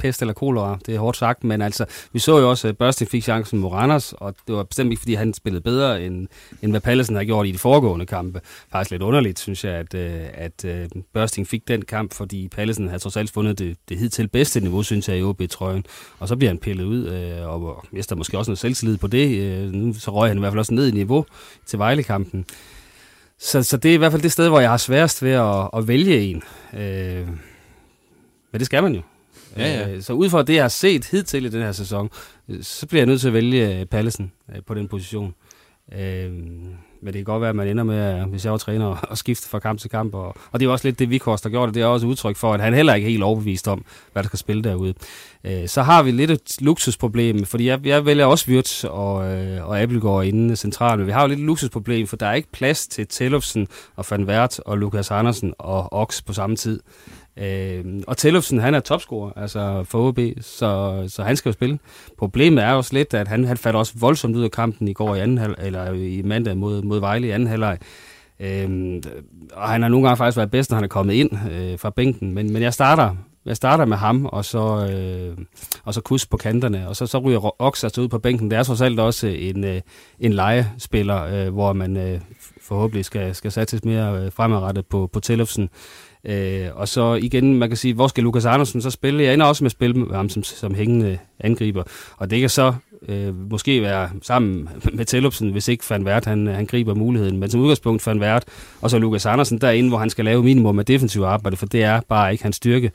pest 0.00 0.20
eller 0.22 0.32
kolera, 0.32 0.78
det 0.86 0.94
er 0.94 0.98
hårdt 0.98 1.16
sagt, 1.16 1.44
men 1.44 1.62
altså, 1.62 1.84
vi 2.12 2.18
så 2.18 2.38
jo 2.38 2.50
også, 2.50 2.68
øh, 2.68 2.70
at 2.70 2.78
Børsting 2.78 3.10
fik 3.10 3.22
chancen 3.22 3.58
mod 3.58 3.70
Randers, 3.70 4.12
og 4.12 4.34
det 4.46 4.54
var 4.54 4.62
bestemt 4.62 4.90
ikke, 4.90 5.00
fordi 5.00 5.14
han 5.14 5.34
spillede 5.34 5.62
bedre, 5.62 6.02
end, 6.02 6.28
end 6.62 6.72
hvad 6.72 6.80
Pallesen 6.80 7.16
har 7.16 7.24
gjort 7.24 7.46
i 7.46 7.52
de 7.52 7.58
foregående 7.58 8.06
kampe. 8.06 8.40
Faktisk 8.72 8.90
lidt 8.90 9.02
underligt, 9.02 9.38
synes 9.38 9.64
jeg, 9.64 9.72
at, 9.72 9.94
øh, 9.94 10.20
at, 10.34 10.64
øh, 10.64 10.80
at 10.80 10.92
Børsting 11.14 11.48
fik 11.48 11.68
den 11.68 11.82
kamp, 11.82 12.14
fordi 12.14 12.48
Pallesen 12.48 12.88
havde 12.88 13.02
trods 13.02 13.16
alt 13.16 13.30
fundet 13.30 13.58
det, 13.58 13.76
det 13.88 13.98
hidtil 13.98 14.28
bedste 14.28 14.60
niveau, 14.60 14.82
synes 14.82 15.08
jeg, 15.08 15.18
i 15.18 15.22
OB-trøjen, 15.22 15.84
og 16.18 16.28
så 16.28 16.36
bliver 16.36 16.50
han 16.50 16.58
pillet 16.58 16.84
ud, 16.84 17.04
og 17.44 17.84
mister 17.92 18.16
måske 18.16 18.38
også 18.38 18.50
noget 18.50 18.58
selvtillid 18.58 18.96
på 18.96 19.06
det. 19.06 19.74
Nu 19.74 19.94
så 19.94 20.10
røg 20.10 20.30
han 20.30 20.36
i 20.36 20.40
hvert 20.40 20.52
fald 20.52 20.58
også 20.58 20.74
ned 20.74 20.88
i 20.88 20.90
niveau 20.90 21.26
til 21.66 21.78
Vejle-kampen. 21.78 22.44
Så, 23.40 23.62
så 23.62 23.76
det 23.76 23.90
er 23.90 23.94
i 23.94 23.96
hvert 23.96 24.12
fald 24.12 24.22
det 24.22 24.32
sted, 24.32 24.48
hvor 24.48 24.60
jeg 24.60 24.70
har 24.70 24.76
sværest 24.76 25.22
ved 25.22 25.30
at, 25.30 25.70
at 25.76 25.88
vælge 25.88 26.20
en. 26.20 26.42
Øh, 26.74 27.28
men 28.52 28.58
det 28.58 28.66
skal 28.66 28.82
man 28.82 28.94
jo. 28.94 29.02
Ja, 29.56 29.80
ja. 29.80 29.90
Øh, 29.90 30.02
så 30.02 30.12
ud 30.12 30.30
fra 30.30 30.42
det, 30.42 30.54
jeg 30.54 30.64
har 30.64 30.68
set 30.68 31.04
hidtil 31.04 31.44
i 31.44 31.48
den 31.48 31.62
her 31.62 31.72
sæson, 31.72 32.10
øh, 32.48 32.62
så 32.62 32.86
bliver 32.86 33.00
jeg 33.00 33.06
nødt 33.06 33.20
til 33.20 33.28
at 33.28 33.34
vælge 33.34 33.80
øh, 33.80 33.86
Pallesen 33.86 34.32
øh, 34.54 34.62
på 34.66 34.74
den 34.74 34.88
position. 34.88 35.34
men 37.02 37.06
det 37.06 37.14
kan 37.14 37.24
godt 37.24 37.40
være, 37.40 37.50
at 37.50 37.56
man 37.56 37.68
ender 37.68 37.84
med, 37.84 38.24
hvis 38.24 38.44
jeg 38.44 38.52
var 38.52 38.58
træner, 38.58 39.04
at 39.12 39.18
skifte 39.18 39.48
fra 39.48 39.58
kamp 39.58 39.80
til 39.80 39.90
kamp. 39.90 40.14
Og, 40.14 40.36
og 40.52 40.60
det 40.60 40.66
er 40.66 40.70
også 40.70 40.88
lidt 40.88 40.98
det, 40.98 41.10
Vikhorst 41.10 41.44
har 41.44 41.50
gjort, 41.50 41.68
og 41.68 41.74
det 41.74 41.82
er 41.82 41.86
også 41.86 42.06
udtryk 42.06 42.36
for, 42.36 42.54
at 42.54 42.60
han 42.60 42.74
heller 42.74 42.94
ikke 42.94 43.06
er 43.06 43.10
helt 43.10 43.22
overbevist 43.22 43.68
om, 43.68 43.84
hvad 44.12 44.22
der 44.22 44.26
skal 44.28 44.38
spille 44.38 44.62
derude. 44.62 44.94
så 45.66 45.82
har 45.82 46.02
vi 46.02 46.10
lidt 46.10 46.30
et 46.30 46.56
luksusproblem, 46.60 47.44
fordi 47.44 47.66
jeg, 47.66 47.86
jeg 47.86 48.06
vælger 48.06 48.26
også 48.26 48.50
Wirtz 48.50 48.84
og, 48.84 49.14
og 49.62 49.80
Abelgaard 49.80 50.24
inden 50.24 50.56
centralt, 50.56 50.98
men 50.98 51.06
vi 51.06 51.12
har 51.12 51.22
jo 51.22 51.28
lidt 51.28 51.40
et 51.40 51.46
luksusproblem, 51.46 52.06
for 52.06 52.16
der 52.16 52.26
er 52.26 52.34
ikke 52.34 52.52
plads 52.52 52.86
til 52.86 53.06
Tellufsen 53.06 53.68
og 53.96 54.04
Van 54.10 54.24
Wert 54.24 54.60
og 54.60 54.78
Lukas 54.78 55.10
Andersen 55.10 55.54
og 55.58 55.92
Ox 55.92 56.22
på 56.22 56.32
samme 56.32 56.56
tid. 56.56 56.80
Øh, 57.40 57.84
og 58.06 58.16
Tellufsen, 58.16 58.60
han 58.60 58.74
er 58.74 58.80
topscorer 58.80 59.32
altså 59.36 59.84
for 59.84 60.08
OB, 60.08 60.18
så, 60.40 61.04
så 61.08 61.22
han 61.22 61.36
skal 61.36 61.48
jo 61.48 61.52
spille. 61.52 61.78
Problemet 62.18 62.64
er 62.64 62.72
også 62.72 62.94
lidt, 62.94 63.14
at 63.14 63.28
han, 63.28 63.44
han 63.44 63.56
faldt 63.56 63.76
også 63.76 63.92
voldsomt 63.96 64.36
ud 64.36 64.44
af 64.44 64.50
kampen 64.50 64.88
i 64.88 64.92
går 64.92 65.14
i 65.14 65.20
anden 65.20 65.38
halv, 65.38 65.54
eller 65.58 65.92
i 65.92 66.22
mandag 66.24 66.56
mod, 66.56 66.82
mod 66.82 67.00
Vejle 67.00 67.26
i 67.26 67.30
anden 67.30 67.48
halvleg. 67.48 67.78
Øhm, 68.40 69.02
og 69.52 69.68
han 69.68 69.82
har 69.82 69.88
nogle 69.88 70.06
gange 70.06 70.16
faktisk 70.16 70.36
været 70.36 70.50
bedst, 70.50 70.70
når 70.70 70.74
han 70.74 70.84
er 70.84 70.88
kommet 70.88 71.14
ind 71.14 71.30
øh, 71.52 71.78
fra 71.78 71.90
bænken. 71.90 72.32
Men, 72.32 72.52
men 72.52 72.62
jeg 72.62 72.74
starter 72.74 73.16
jeg 73.46 73.56
starter 73.56 73.84
med 73.84 73.96
ham, 73.96 74.26
og 74.26 74.44
så, 74.44 74.88
øh, 74.92 75.44
og 75.84 75.94
så 75.94 76.00
kus 76.00 76.26
på 76.26 76.36
kanterne, 76.36 76.88
og 76.88 76.96
så, 76.96 77.06
så 77.06 77.18
ryger 77.18 77.62
Ox 77.62 77.84
altså 77.84 78.00
ud 78.00 78.08
på 78.08 78.18
bænken. 78.18 78.50
Det 78.50 78.58
er 78.58 78.62
trods 78.62 78.80
alt 78.80 79.00
også 79.00 79.26
en, 79.26 79.64
øh, 79.64 79.80
en 80.20 80.32
legespiller, 80.32 81.24
øh, 81.24 81.52
hvor 81.52 81.72
man 81.72 81.96
øh, 81.96 82.20
forhåbentlig 82.62 83.04
skal, 83.04 83.34
skal 83.34 83.52
satses 83.52 83.84
mere 83.84 84.24
øh, 84.24 84.32
fremadrettet 84.32 84.86
på, 84.86 85.10
på 85.12 85.20
Tillefsen. 85.20 85.68
Øh, 86.24 86.66
og 86.74 86.88
så 86.88 87.14
igen, 87.14 87.54
man 87.54 87.68
kan 87.68 87.76
sige, 87.76 87.94
hvor 87.94 88.08
skal 88.08 88.24
Lukas 88.24 88.44
Andersen 88.44 88.82
så 88.82 88.90
spille? 88.90 89.22
Jeg 89.22 89.34
ender 89.34 89.46
også 89.46 89.64
med 89.64 89.66
at 89.66 89.72
spille 89.72 89.96
med 89.96 90.16
ham 90.16 90.28
som, 90.28 90.42
som 90.42 90.74
hængende 90.74 91.18
angriber. 91.40 91.82
Og 92.16 92.30
det 92.30 92.40
kan 92.40 92.48
så 92.48 92.74
øh, 93.08 93.50
måske 93.50 93.82
være 93.82 94.10
sammen 94.22 94.68
med 94.92 95.04
Tellupsen, 95.04 95.50
hvis 95.50 95.68
ikke 95.68 95.84
Van 95.90 96.04
Vært, 96.04 96.24
han, 96.24 96.46
han 96.46 96.66
griber 96.66 96.94
muligheden. 96.94 97.38
Men 97.38 97.50
som 97.50 97.60
udgangspunkt 97.60 98.06
Van 98.06 98.20
Vært, 98.20 98.44
og 98.80 98.90
så 98.90 98.98
Lukas 98.98 99.26
Andersen 99.26 99.60
derinde, 99.60 99.88
hvor 99.88 99.98
han 99.98 100.10
skal 100.10 100.24
lave 100.24 100.42
minimum 100.42 100.78
af 100.78 100.86
defensiv 100.86 101.22
arbejde, 101.22 101.56
for 101.56 101.66
det 101.66 101.82
er 101.82 102.00
bare 102.08 102.32
ikke 102.32 102.44
hans 102.44 102.56
styrke. 102.56 102.92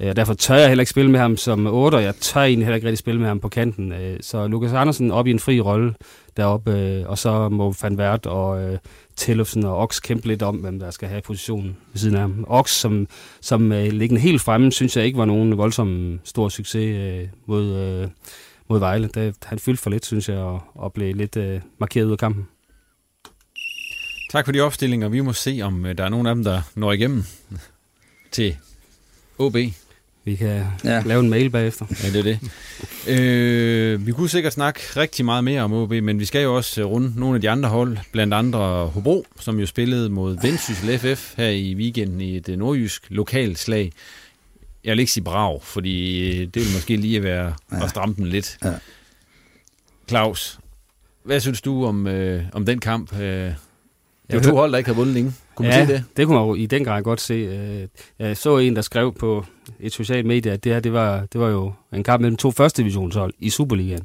Øh, 0.00 0.08
og 0.08 0.16
derfor 0.16 0.34
tør 0.34 0.54
jeg 0.54 0.68
heller 0.68 0.82
ikke 0.82 0.90
spille 0.90 1.10
med 1.10 1.20
ham 1.20 1.36
som 1.36 1.66
8, 1.66 1.96
og 1.96 2.02
jeg 2.02 2.14
tør 2.16 2.40
egentlig 2.40 2.66
heller 2.66 2.76
ikke 2.76 2.86
rigtig 2.86 2.98
spille 2.98 3.20
med 3.20 3.28
ham 3.28 3.40
på 3.40 3.48
kanten. 3.48 3.92
Øh, 3.92 4.18
så 4.20 4.46
Lukas 4.46 4.72
Andersen 4.72 5.10
op 5.10 5.26
i 5.26 5.30
en 5.30 5.38
fri 5.38 5.60
rolle 5.60 5.94
deroppe, 6.36 6.72
øh, 6.72 7.08
og 7.08 7.18
så 7.18 7.48
må 7.48 7.74
Van 7.82 7.98
Vært 7.98 8.26
og 8.26 8.78
Tillufsen 9.16 9.64
og 9.64 9.76
Ox 9.76 10.00
kæmpe 10.00 10.28
lidt 10.28 10.42
om, 10.42 10.56
hvem 10.56 10.78
der 10.78 10.90
skal 10.90 11.08
have 11.08 11.22
positionen 11.22 11.76
ved 11.92 11.98
siden 11.98 12.14
af 12.14 12.20
ham. 12.20 12.44
Ox, 12.48 12.70
som, 12.70 13.06
som 13.40 13.70
liggende 13.70 14.20
helt 14.20 14.42
fremme, 14.42 14.72
synes 14.72 14.96
jeg 14.96 15.04
ikke 15.04 15.18
var 15.18 15.24
nogen 15.24 15.58
voldsom 15.58 16.20
stor 16.24 16.48
succes 16.48 17.28
mod, 17.46 18.08
mod 18.68 18.78
Vejle. 18.78 19.08
Det, 19.14 19.34
han 19.44 19.58
fyldte 19.58 19.82
for 19.82 19.90
lidt, 19.90 20.06
synes 20.06 20.28
jeg, 20.28 20.38
og, 20.38 20.62
og 20.74 20.92
blev 20.92 21.14
lidt 21.14 21.38
markeret 21.78 22.06
ud 22.06 22.12
af 22.12 22.18
kampen. 22.18 22.48
Tak 24.30 24.44
for 24.44 24.52
de 24.52 24.60
opstillinger. 24.60 25.08
Vi 25.08 25.20
må 25.20 25.32
se, 25.32 25.60
om 25.62 25.86
der 25.98 26.04
er 26.04 26.08
nogen 26.08 26.26
af 26.26 26.34
dem, 26.34 26.44
der 26.44 26.62
når 26.74 26.92
igennem 26.92 27.24
til 28.32 28.56
OB. 29.38 29.56
Vi 30.26 30.36
kan 30.36 30.64
ja. 30.84 31.02
lave 31.04 31.20
en 31.20 31.30
mail 31.30 31.50
bagefter. 31.50 31.86
Ja, 32.02 32.10
det 32.10 32.16
er 32.16 32.22
det. 32.22 33.20
øh, 33.20 34.06
vi 34.06 34.12
kunne 34.12 34.28
sikkert 34.28 34.52
snakke 34.52 34.80
rigtig 34.96 35.24
meget 35.24 35.44
mere 35.44 35.62
om 35.62 35.72
OB, 35.72 35.90
men 35.90 36.18
vi 36.18 36.24
skal 36.24 36.42
jo 36.42 36.56
også 36.56 36.84
runde 36.84 37.20
nogle 37.20 37.34
af 37.34 37.40
de 37.40 37.50
andre 37.50 37.68
hold, 37.68 37.98
blandt 38.12 38.34
andre 38.34 38.86
Hobro, 38.86 39.26
som 39.40 39.60
jo 39.60 39.66
spillede 39.66 40.10
mod 40.10 40.38
Vendsyssel 40.42 40.98
FF 40.98 41.34
her 41.36 41.48
i 41.48 41.74
weekenden 41.74 42.20
i 42.20 42.36
et 42.36 42.58
nordjysk 42.58 43.06
lokalslag. 43.08 43.92
Jeg 44.84 44.92
vil 44.92 44.98
ikke 44.98 45.12
sige 45.12 45.24
brav, 45.24 45.62
fordi 45.62 46.30
det 46.44 46.62
vil 46.62 46.74
måske 46.74 46.96
lige 46.96 47.22
være 47.22 47.54
ja. 47.72 47.84
at 47.84 47.90
stramme 47.90 48.14
den 48.14 48.26
lidt. 48.26 48.58
Ja. 48.64 48.72
Claus, 50.08 50.58
hvad 51.22 51.40
synes 51.40 51.60
du 51.60 51.86
om, 51.86 52.06
øh, 52.06 52.44
om 52.52 52.66
den 52.66 52.78
kamp? 52.78 53.18
Øh, 53.20 53.52
det 54.30 54.36
var 54.36 54.50
to 54.50 54.56
hold, 54.56 54.72
der 54.72 54.78
ikke 54.78 54.90
har 54.90 54.94
vundet 54.94 55.14
længe. 55.14 55.32
Kunne 55.54 55.68
ja, 55.68 55.86
se 55.86 55.92
det? 55.92 56.04
det 56.16 56.26
kunne 56.26 56.38
man 56.38 56.46
jo 56.48 56.54
i 56.54 56.66
den 56.66 56.84
grad 56.84 57.02
godt 57.02 57.20
se. 57.20 57.34
Øh, 57.34 57.88
jeg 58.18 58.36
så 58.36 58.58
en, 58.58 58.76
der 58.76 58.82
skrev 58.82 59.14
på 59.14 59.44
et 59.80 59.92
socialt 59.92 60.26
medie, 60.26 60.52
at 60.52 60.64
det 60.64 60.72
her 60.72 60.80
det 60.80 60.92
var, 60.92 61.26
det 61.32 61.40
var 61.40 61.48
jo 61.48 61.72
en 61.92 62.02
kamp 62.02 62.20
mellem 62.20 62.36
to 62.36 62.50
første 62.50 62.82
divisionshold 62.82 63.34
i 63.38 63.50
Superligaen. 63.50 64.02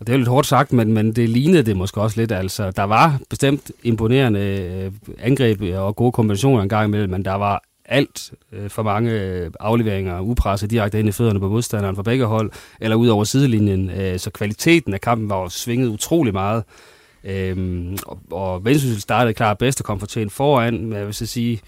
Og 0.00 0.06
det 0.06 0.08
er 0.08 0.16
jo 0.16 0.18
lidt 0.18 0.28
hårdt 0.28 0.46
sagt, 0.46 0.72
men, 0.72 0.92
men 0.92 1.12
det 1.12 1.28
lignede 1.28 1.62
det 1.62 1.76
måske 1.76 2.00
også 2.00 2.20
lidt. 2.20 2.32
Altså, 2.32 2.70
der 2.70 2.82
var 2.82 3.20
bestemt 3.30 3.70
imponerende 3.82 4.40
øh, 4.40 4.92
angreb 5.18 5.62
og 5.74 5.96
gode 5.96 6.12
kombinationer 6.12 6.62
en 6.62 6.68
gang 6.68 6.88
imellem, 6.88 7.10
men 7.10 7.24
der 7.24 7.34
var 7.34 7.62
alt 7.84 8.32
øh, 8.52 8.70
for 8.70 8.82
mange 8.82 9.10
afleveringer 9.60 10.20
upresset 10.20 10.70
direkte 10.70 10.98
ind 10.98 11.08
i 11.08 11.12
fødderne 11.12 11.40
på 11.40 11.48
modstanderen 11.48 11.96
fra 11.96 12.02
begge 12.02 12.24
hold, 12.24 12.50
eller 12.80 12.96
ud 12.96 13.08
over 13.08 13.24
sidelinjen. 13.24 14.18
så 14.18 14.30
kvaliteten 14.30 14.94
af 14.94 15.00
kampen 15.00 15.30
var 15.30 15.40
jo 15.40 15.48
svinget 15.48 15.88
utrolig 15.88 16.32
meget. 16.32 16.64
Øhm, 17.24 17.98
og, 18.06 18.18
og 18.30 18.64
Vendsyssel 18.64 19.00
startede 19.00 19.34
klart 19.34 19.58
bedst 19.58 19.80
og 19.80 19.84
kom 19.84 20.00
fortjent 20.00 20.32
foran, 20.32 20.84
men 20.86 20.98
jeg 20.98 21.06
vil 21.06 21.14
så 21.14 21.26
sige, 21.26 21.60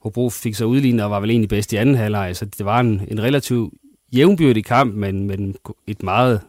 Hobro 0.00 0.30
fik 0.30 0.54
sig 0.54 0.66
udlignet 0.66 1.04
og 1.04 1.10
var 1.10 1.20
vel 1.20 1.30
egentlig 1.30 1.48
bedst 1.48 1.72
i 1.72 1.76
anden 1.76 1.94
halvleg, 1.94 2.36
så 2.36 2.44
det 2.44 2.66
var 2.66 2.80
en, 2.80 3.02
en 3.08 3.22
relativ 3.22 3.72
jævnbyrdig 4.12 4.64
kamp, 4.64 4.94
men, 4.94 5.26
men 5.26 5.56
et 5.86 6.02
meget 6.02 6.40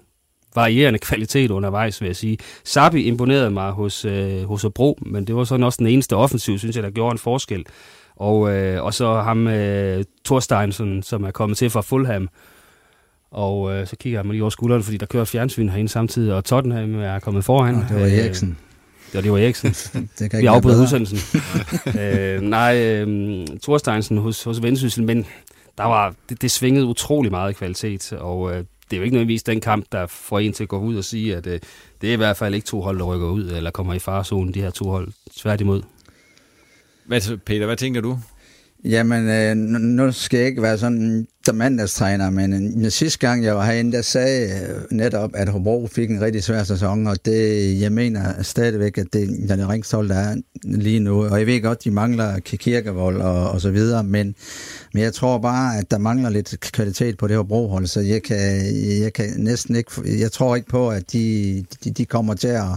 varierende 0.56 1.00
kvalitet 1.00 1.52
undervejs, 1.52 2.02
vil 2.02 2.08
jeg 2.08 2.16
sige. 2.16 2.38
Sabi 2.64 3.04
imponerede 3.04 3.52
mig 3.52 3.72
hos, 3.72 4.06
øh, 4.06 4.44
hos 4.44 4.62
Hobro, 4.62 5.00
men 5.02 5.28
det 5.28 5.36
var 5.36 5.44
sådan 5.44 5.64
også 5.64 5.78
den 5.78 5.88
eneste 5.88 6.16
offensiv, 6.16 6.58
synes 6.58 6.76
jeg, 6.76 6.84
der 6.84 6.90
gjorde 6.90 7.12
en 7.12 7.18
forskel. 7.18 7.66
Og, 8.16 8.56
øh, 8.56 8.84
og 8.84 8.94
så 8.94 9.22
ham, 9.22 9.48
øh, 9.48 10.04
Thorstein, 10.26 10.72
som 11.02 11.24
er 11.24 11.32
kommet 11.32 11.58
til 11.58 11.70
fra 11.70 11.82
Fulham, 11.82 12.30
og 13.38 13.74
øh, 13.74 13.88
så 13.88 13.96
kigger 13.96 14.20
jeg 14.20 14.32
lige 14.32 14.44
over 14.44 14.50
skulderen, 14.50 14.84
fordi 14.84 14.98
der 14.98 15.06
kører 15.06 15.26
fjernsyn 15.26 15.70
herinde 15.70 15.90
samtidig, 15.90 16.34
og 16.34 16.46
Tottenham 16.46 16.96
er 16.96 17.20
kommet 17.20 17.46
foran. 17.46 17.76
Oh, 17.76 17.82
det 17.90 17.96
var 17.96 18.08
Eriksen. 18.08 18.50
Øh, 18.50 18.56
Ja, 19.14 19.22
det 19.22 19.32
var 19.32 19.38
Eriksen. 19.38 19.70
det 20.20 20.32
kan 20.32 20.42
Vi 20.42 20.46
afbryder 20.46 20.82
udsendelsen. 20.82 21.42
øh, 22.02 22.42
nej, 22.42 22.78
øh, 22.78 23.48
Thorsteinsen 23.64 24.18
hos, 24.18 24.44
hos 24.44 24.62
Vendsyssel, 24.62 25.04
men 25.04 25.26
der 25.78 25.84
var, 25.84 26.16
det, 26.30 26.42
det 26.42 26.52
svingede 26.52 26.86
utrolig 26.86 27.32
meget 27.32 27.56
kvalitet, 27.56 28.14
og 28.14 28.52
øh, 28.52 28.58
det 28.58 28.66
er 28.94 28.98
jo 28.98 29.04
ikke 29.04 29.14
nødvendigvis 29.16 29.44
den 29.44 29.62
kamp, 29.62 29.86
der 29.92 30.06
får 30.06 30.40
en 30.40 30.54
til 30.54 30.64
at 30.64 30.70
gå 30.70 30.80
ud 30.80 30.96
og 30.96 31.04
sige, 31.04 31.36
at 31.36 31.48
øh, 31.48 31.60
det 32.02 32.10
er 32.10 32.14
i 32.14 32.18
hvert 32.18 32.38
fald 32.38 32.56
ikke 32.56 32.68
to 32.68 32.82
hold, 32.82 33.00
der 33.00 33.06
rykker 33.06 33.28
ud, 33.28 33.44
eller 33.44 33.72
kommer 33.72 33.94
i 33.94 34.00
farezonen, 34.00 34.54
de 34.54 34.62
her 34.62 34.70
to 34.70 34.90
hold. 34.90 35.08
Tværtimod. 35.38 35.82
Hvad, 37.06 37.38
Peter, 37.38 37.66
hvad 37.66 37.78
tænker 37.78 38.02
du? 38.02 38.20
Jamen, 38.90 39.30
øh, 39.30 39.56
nu 39.82 40.12
skal 40.12 40.38
jeg 40.38 40.48
ikke 40.48 40.62
være 40.62 40.78
sådan 40.78 41.28
der 41.46 41.54
mandagstræner, 41.54 42.30
men 42.30 42.84
øh, 42.86 42.92
sidste 42.92 43.20
gang 43.20 43.44
jeg 43.44 43.56
var 43.56 43.66
herinde, 43.66 43.92
der 43.92 44.02
sagde 44.02 44.50
øh, 44.50 44.82
netop, 44.92 45.32
at 45.34 45.50
Hobro 45.50 45.88
fik 45.88 46.10
en 46.10 46.22
rigtig 46.22 46.44
svær 46.44 46.64
sæson, 46.64 47.08
og 47.08 47.26
det, 47.26 47.82
jeg 47.82 47.92
mener 47.92 48.44
stadigvæk, 48.44 48.98
at 48.98 49.08
det 49.14 49.24
er 49.24 49.56
det 49.56 49.90
der 50.10 50.16
er 50.16 50.36
lige 50.64 51.00
nu. 51.00 51.26
Og 51.26 51.40
jeg 51.40 51.48
ved 51.48 51.62
godt, 51.62 51.84
de 51.84 51.92
mangler 51.92 52.40
kirkevold 52.40 53.22
og, 53.22 53.50
og 53.50 53.62
så 53.62 53.72
videre, 53.72 54.04
men, 54.04 54.36
men 54.94 55.04
jeg 55.04 55.14
tror 55.14 55.38
bare, 55.38 55.78
at 55.78 55.92
der 55.92 55.98
mangler 55.98 56.30
lidt 56.30 56.56
kvalitet 56.60 57.18
på 57.18 57.28
det 57.28 57.38
Hobro-hold, 57.38 57.88
så 57.88 58.02
jeg 58.02 58.24
kan, 58.24 58.62
jeg 59.02 59.14
kan 59.14 59.26
næsten 59.38 59.76
ikke, 59.76 59.92
jeg 60.20 60.32
tror 60.32 60.56
ikke 60.56 60.70
på, 60.70 60.90
at 60.90 61.12
de, 61.12 61.66
de, 61.84 61.92
de 61.92 62.06
kommer 62.06 62.34
til 62.34 62.48
at, 62.48 62.68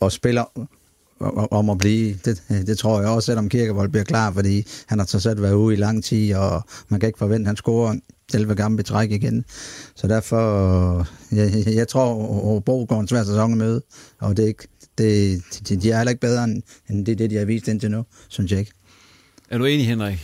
og 0.00 0.12
spiller 0.12 0.68
om 1.50 1.70
at 1.70 1.78
blive. 1.78 2.18
Det, 2.24 2.42
det 2.48 2.78
tror 2.78 3.00
jeg 3.00 3.08
også, 3.10 3.26
selvom 3.26 3.48
Kirkevold 3.48 3.88
bliver 3.88 4.04
klar, 4.04 4.32
fordi 4.32 4.66
han 4.86 4.98
har 4.98 5.06
så 5.06 5.20
sat 5.20 5.42
været 5.42 5.54
ude 5.54 5.74
i 5.74 5.78
lang 5.78 6.04
tid, 6.04 6.34
og 6.34 6.62
man 6.88 7.00
kan 7.00 7.06
ikke 7.06 7.18
forvente, 7.18 7.42
at 7.42 7.46
han 7.46 7.56
scorer 7.56 7.94
11 8.34 8.54
gamle 8.54 8.76
betræk 8.76 9.10
igen. 9.10 9.44
Så 9.94 10.06
derfor, 10.08 11.06
jeg, 11.32 11.66
jeg 11.74 11.88
tror, 11.88 12.56
at 12.56 12.64
Bo 12.64 12.86
går 12.88 13.00
en 13.00 13.08
svær 13.08 13.24
sæson 13.24 13.54
med, 13.54 13.80
og 14.20 14.36
det 14.36 14.42
er 14.42 14.48
ikke, 14.48 14.68
det, 14.98 15.42
de, 15.68 15.76
de 15.76 15.90
er 15.90 15.96
heller 15.96 16.10
ikke 16.10 16.20
bedre, 16.20 16.44
end 16.90 17.06
det, 17.06 17.18
det 17.18 17.30
de 17.30 17.36
har 17.36 17.44
vist 17.44 17.68
indtil 17.68 17.90
nu, 17.90 18.04
synes 18.28 18.50
jeg 18.50 18.60
ikke. 18.60 18.72
Er 19.50 19.58
du 19.58 19.64
enig, 19.64 19.86
Henrik? 19.86 20.18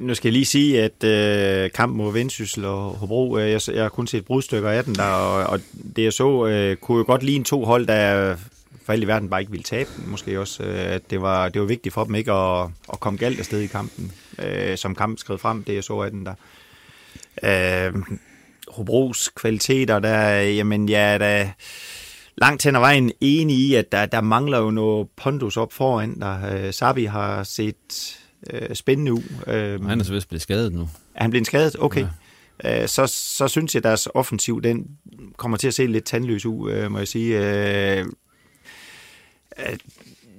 Nu 0.00 0.14
skal 0.14 0.28
jeg 0.28 0.32
lige 0.32 0.44
sige, 0.44 0.82
at 0.82 1.04
øh, 1.04 1.70
kampen 1.70 1.98
mod 1.98 2.12
Vendsyssel 2.12 2.64
og 2.64 2.90
Hobro, 2.90 3.38
øh, 3.38 3.50
jeg, 3.50 3.60
jeg 3.68 3.82
har 3.82 3.88
kun 3.88 4.06
set 4.06 4.24
brudstykker 4.24 4.70
af 4.70 4.84
den 4.84 4.94
der, 4.94 5.02
og, 5.02 5.46
og 5.46 5.60
det 5.96 6.04
jeg 6.04 6.12
så, 6.12 6.46
øh, 6.46 6.76
kunne 6.76 6.98
jo 6.98 7.04
godt 7.04 7.22
ligne 7.22 7.44
to 7.44 7.64
hold, 7.64 7.86
der 7.86 8.36
for 8.88 8.92
alt 8.92 9.04
i 9.04 9.06
verden 9.06 9.30
bare 9.30 9.40
ikke 9.40 9.50
ville 9.50 9.64
tabe 9.64 9.90
Måske 10.06 10.40
også, 10.40 10.62
øh, 10.62 10.94
at 10.94 11.10
det 11.10 11.22
var, 11.22 11.48
det 11.48 11.60
var 11.60 11.66
vigtigt 11.66 11.92
for 11.92 12.04
dem 12.04 12.14
ikke 12.14 12.32
at, 12.32 12.68
at 12.92 13.00
komme 13.00 13.18
galt 13.18 13.38
afsted 13.38 13.60
i 13.60 13.66
kampen, 13.66 14.12
øh, 14.38 14.76
som 14.76 14.94
kampen 14.94 15.18
skred 15.18 15.38
frem, 15.38 15.64
det 15.64 15.74
jeg 15.74 15.84
så 15.84 16.00
af 16.00 16.10
den 16.10 16.26
der. 16.26 16.34
Øh, 17.42 18.02
Hobros 18.68 19.28
kvaliteter, 19.28 19.98
der, 19.98 20.40
jamen 20.40 20.88
jeg 20.88 21.14
er 21.14 21.18
da 21.18 21.52
langt 22.36 22.64
hen 22.64 22.76
ad 22.76 22.80
vejen 22.80 23.12
enig 23.20 23.56
i, 23.56 23.74
at 23.74 23.92
der, 23.92 24.06
der 24.06 24.20
mangler 24.20 24.58
jo 24.58 24.70
noget 24.70 25.08
pondus 25.16 25.56
op 25.56 25.72
foran. 25.72 26.20
Der, 26.20 26.66
øh, 26.66 26.72
Sabi 26.72 27.04
har 27.04 27.42
set 27.42 28.18
øh, 28.52 28.74
spændende 28.74 29.12
ud. 29.12 29.22
Øh, 29.46 29.84
han 29.84 30.00
er 30.00 30.04
så 30.04 30.12
vist 30.12 30.28
blevet 30.28 30.42
skadet 30.42 30.72
nu. 30.72 30.88
Er 31.14 31.22
han 31.22 31.30
blevet 31.30 31.46
skadet? 31.46 31.76
Okay. 31.78 32.06
Ja. 32.64 32.82
Øh, 32.82 32.88
så, 32.88 33.06
så 33.06 33.48
synes 33.48 33.74
jeg, 33.74 33.80
at 33.80 33.84
deres 33.84 34.08
offensiv 34.14 34.62
den 34.62 34.86
kommer 35.36 35.56
til 35.58 35.68
at 35.68 35.74
se 35.74 35.86
lidt 35.86 36.04
tandløs 36.04 36.46
ud, 36.46 36.70
øh, 36.70 36.90
må 36.90 36.98
jeg 36.98 37.08
sige. 37.08 37.38
Øh, 37.98 38.06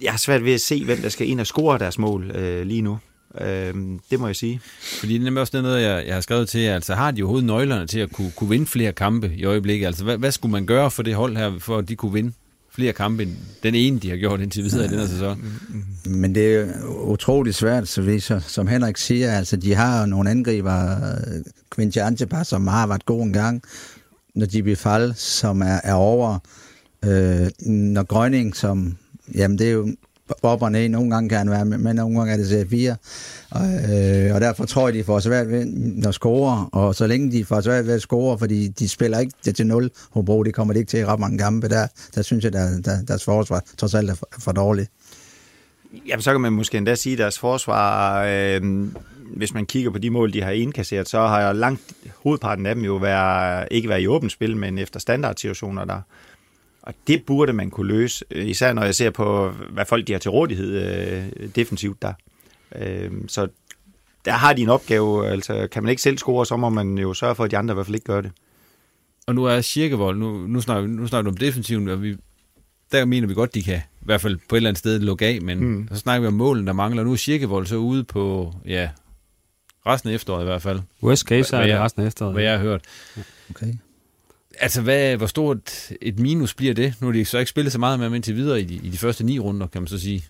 jeg 0.02 0.12
har 0.12 0.18
svært 0.18 0.46
ved 0.46 0.54
at 0.54 0.62
se, 0.62 0.86
hvem 0.86 0.98
der 0.98 1.10
skal 1.10 1.28
ind 1.28 1.40
og 1.40 1.48
score 1.48 1.80
deres 1.80 1.98
mål 1.98 2.32
øh, 2.32 2.66
lige 2.66 2.82
nu. 2.82 3.00
Øh, 3.42 3.74
det 4.12 4.20
må 4.20 4.28
jeg 4.28 4.36
sige. 4.36 4.62
Fordi 5.00 5.14
det 5.14 5.20
er 5.20 5.24
nemlig 5.24 5.42
også 5.42 5.62
noget, 5.62 5.82
jeg, 5.82 6.08
jeg 6.08 6.14
har 6.14 6.22
skrevet 6.22 6.50
til 6.50 6.60
Altså 6.60 6.96
har 6.96 7.12
de 7.12 7.22
overhovedet 7.22 7.48
nøglerne 7.48 7.88
til 7.88 8.00
at 8.00 8.12
kunne, 8.12 8.32
kunne 8.32 8.50
vinde 8.50 8.66
flere 8.66 8.92
kampe 8.92 9.32
i 9.36 9.44
øjeblikket? 9.46 9.88
Altså 9.88 10.04
hvad, 10.04 10.18
hvad 10.18 10.32
skulle 10.32 10.52
man 10.52 10.66
gøre 10.66 10.92
for 10.92 11.04
det 11.04 11.16
hold 11.16 11.38
her, 11.38 11.60
for 11.60 11.78
at 11.78 11.90
de 11.90 11.96
kunne 11.96 12.14
vinde 12.14 12.34
flere 12.72 12.94
kampe 12.94 13.24
end 13.24 13.32
den 13.64 13.76
ene, 13.76 14.00
de 14.00 14.10
har 14.10 14.18
gjort 14.18 14.42
indtil 14.42 14.64
videre 14.64 14.86
i 14.86 14.88
den 14.88 15.00
her 15.00 15.08
sæson? 15.08 15.44
Men 16.06 16.36
det 16.36 16.56
er 16.56 16.68
utroligt 16.88 17.56
svært, 17.56 17.88
så 17.88 18.02
vi, 18.02 18.20
så, 18.20 18.40
som 18.48 18.68
Henrik 18.68 18.98
siger, 18.98 19.32
altså 19.32 19.58
de 19.58 19.76
har 19.76 20.06
nogle 20.06 20.30
angriber, 20.30 20.96
Quincy 21.76 21.98
Antipas, 21.98 22.48
som 22.48 22.68
har 22.68 22.88
været 22.88 23.06
god 23.06 23.24
en 23.24 23.34
gang, 23.34 23.64
når 24.36 24.46
de 24.46 24.64
bliver 24.64 24.76
fald, 24.76 25.14
som 25.14 25.62
er, 25.62 25.80
er 25.84 25.94
over, 25.94 26.40
øh, 27.06 27.50
når 27.66 28.04
Grønning, 28.04 28.56
som 28.56 28.98
Jamen, 29.36 29.58
det 29.58 29.68
er 29.68 29.72
jo 29.72 29.96
bobberne 30.42 30.78
og 30.78 30.82
ned. 30.82 30.90
Nogle 30.90 31.12
gange 31.12 31.30
kan 31.30 31.38
han 31.38 31.50
være 31.50 31.66
med, 31.66 31.78
men 31.78 31.96
nogle 31.96 32.18
gange 32.18 32.34
er 32.34 32.38
det 32.38 32.46
C4. 32.46 32.96
Og, 33.52 33.66
øh, 33.66 34.36
og 34.36 34.42
derfor 34.42 34.66
tror 34.66 34.88
jeg, 34.88 34.94
de 34.94 35.04
får 35.04 35.20
svært 35.20 35.50
ved 35.50 36.06
at 36.08 36.14
score. 36.14 36.70
Og 36.72 36.96
så 36.96 37.08
længe 37.08 37.32
de 37.32 37.46
får 37.46 37.62
svært 37.62 37.88
ved 37.88 37.94
at 37.94 38.02
score, 38.02 38.38
fordi 38.38 38.68
de 38.68 38.90
spiller 38.90 39.20
ikke 39.20 39.34
det 39.46 39.56
til 39.56 39.68
0, 39.68 39.92
Hobro, 40.12 40.44
det 40.44 40.54
kommer 40.54 40.74
de 40.74 40.80
ikke 40.80 40.90
til 40.90 41.00
i 41.00 41.06
ret 41.06 41.20
mange 41.20 41.38
kampe, 41.38 41.70
der, 41.70 41.88
der 42.16 42.22
synes 42.22 42.44
jeg, 42.44 42.54
der, 42.54 42.82
der, 42.82 43.02
deres 43.08 43.24
forsvar 43.24 43.64
trods 43.78 43.94
alt 43.94 44.10
er 44.10 44.16
for, 44.16 44.28
for 44.40 44.52
dårligt. 44.52 44.92
Jamen, 46.08 46.22
så 46.22 46.32
kan 46.32 46.42
man 46.42 46.54
måske 46.54 46.78
endda 46.78 46.96
sige, 46.96 47.14
at 47.14 47.20
deres 47.20 47.40
forsvar 47.40 48.24
øh, 48.28 48.62
hvis 49.36 49.54
man 49.54 49.66
kigger 49.66 49.92
på 49.92 49.98
de 49.98 50.10
mål, 50.10 50.34
de 50.34 50.42
har 50.42 50.52
indkasseret, 50.52 51.10
så 51.10 51.20
har 51.20 51.42
jeg 51.42 51.56
langt 51.56 51.82
hovedparten 52.24 52.66
af 52.66 52.76
dem 52.76 52.84
jo 52.84 52.96
været, 52.96 53.68
ikke 53.72 53.90
været 53.90 54.02
i 54.02 54.08
åbent 54.08 54.32
spil, 54.32 54.58
men 54.58 54.78
efter 54.78 55.00
standardsituationer 55.00 55.86
der. 55.86 56.02
Og 56.90 56.96
det 57.08 57.24
burde 57.26 57.54
man 57.54 57.70
kunne 57.70 57.88
løse, 57.88 58.26
øh, 58.32 58.48
især 58.48 58.74
når 58.74 58.84
jeg 58.84 58.96
ser 58.96 59.10
på, 59.10 59.50
hvad 59.50 59.86
folk 59.86 60.08
de 60.08 60.12
har 60.12 60.20
til 60.20 60.32
rådighed 60.32 60.72
øh, 61.42 61.50
defensivt 61.56 62.02
der. 62.02 62.14
Øh, 62.76 63.12
så 63.28 63.48
der 64.26 64.32
har 64.32 64.54
de 64.54 64.62
en 64.62 64.70
opgave, 64.70 65.28
altså 65.28 65.68
kan 65.72 65.84
man 65.84 65.90
ikke 65.90 66.02
selv 66.02 66.18
score, 66.18 66.46
så 66.46 66.58
må 66.58 66.70
man 66.70 66.98
jo 66.98 67.14
sørge 67.14 67.36
for, 67.36 67.44
at 67.44 67.52
de 67.52 67.58
andre 67.58 67.74
i 67.74 67.76
hvert 67.76 67.86
fald 67.86 67.96
ikke 67.96 68.06
gør 68.06 68.22
det. 68.22 68.32
Og 69.28 69.36
nu 69.36 69.46
er 69.46 69.62
Kirkevold, 69.62 70.18
nu, 70.18 70.48
nu, 70.48 70.62
snakker, 70.62 70.88
nu 70.88 71.08
snakker 71.08 71.24
du 71.24 71.30
om 71.30 71.38
defensiven, 71.38 71.88
og 71.88 72.04
vi, 72.04 72.18
der 72.92 73.06
mener 73.06 73.28
vi 73.28 73.34
godt, 73.34 73.56
de 73.56 73.64
kan 73.64 73.78
i 73.78 74.06
hvert 74.06 74.22
fald 74.22 74.40
på 74.50 74.56
et 74.56 74.58
eller 74.58 74.70
andet 74.70 74.80
sted 74.80 75.00
lukke 75.00 75.26
af, 75.26 75.42
men 75.42 75.60
mm. 75.60 75.88
så 75.92 75.96
snakker 76.00 76.22
vi 76.22 76.28
om 76.28 76.34
målen, 76.34 76.68
der 76.68 76.74
mangler. 76.74 77.04
Nu 77.04 77.12
er 77.12 77.18
Kirkevold 77.18 77.66
så 77.66 77.76
ude 77.76 78.04
på, 78.04 78.54
ja, 78.66 78.90
resten 79.86 80.10
af 80.10 80.14
efteråret 80.14 80.42
i 80.42 80.46
hvert 80.46 80.62
fald. 80.62 80.80
Worst 81.04 81.24
case 81.24 81.56
er 81.56 81.68
det 81.68 81.80
resten 81.80 82.04
af 82.04 82.08
efteråret. 82.08 82.34
Hvad 82.34 82.44
jeg 82.44 82.52
har 82.52 82.60
hørt. 82.60 82.82
Okay. 83.50 83.74
Altså, 84.62 84.82
hvad, 84.82 85.18
hvor 85.18 85.26
stort 85.26 85.92
et 86.02 86.20
minus 86.20 86.54
bliver 86.54 86.74
det? 86.74 86.94
Nu 87.02 87.08
har 87.08 87.14
de 87.14 87.26
så 87.26 87.38
ikke 87.38 87.50
spillet 87.50 87.72
så 87.74 87.80
meget 87.80 88.00
med 88.00 88.06
dem 88.06 88.16
indtil 88.16 88.36
videre 88.36 88.62
i 88.62 88.64
de, 88.64 88.74
i 88.74 88.90
de 88.90 88.98
første 88.98 89.26
ni 89.26 89.40
runder, 89.40 89.68
kan 89.68 89.82
man 89.82 89.88
så 89.88 90.00
sige. 90.00 90.24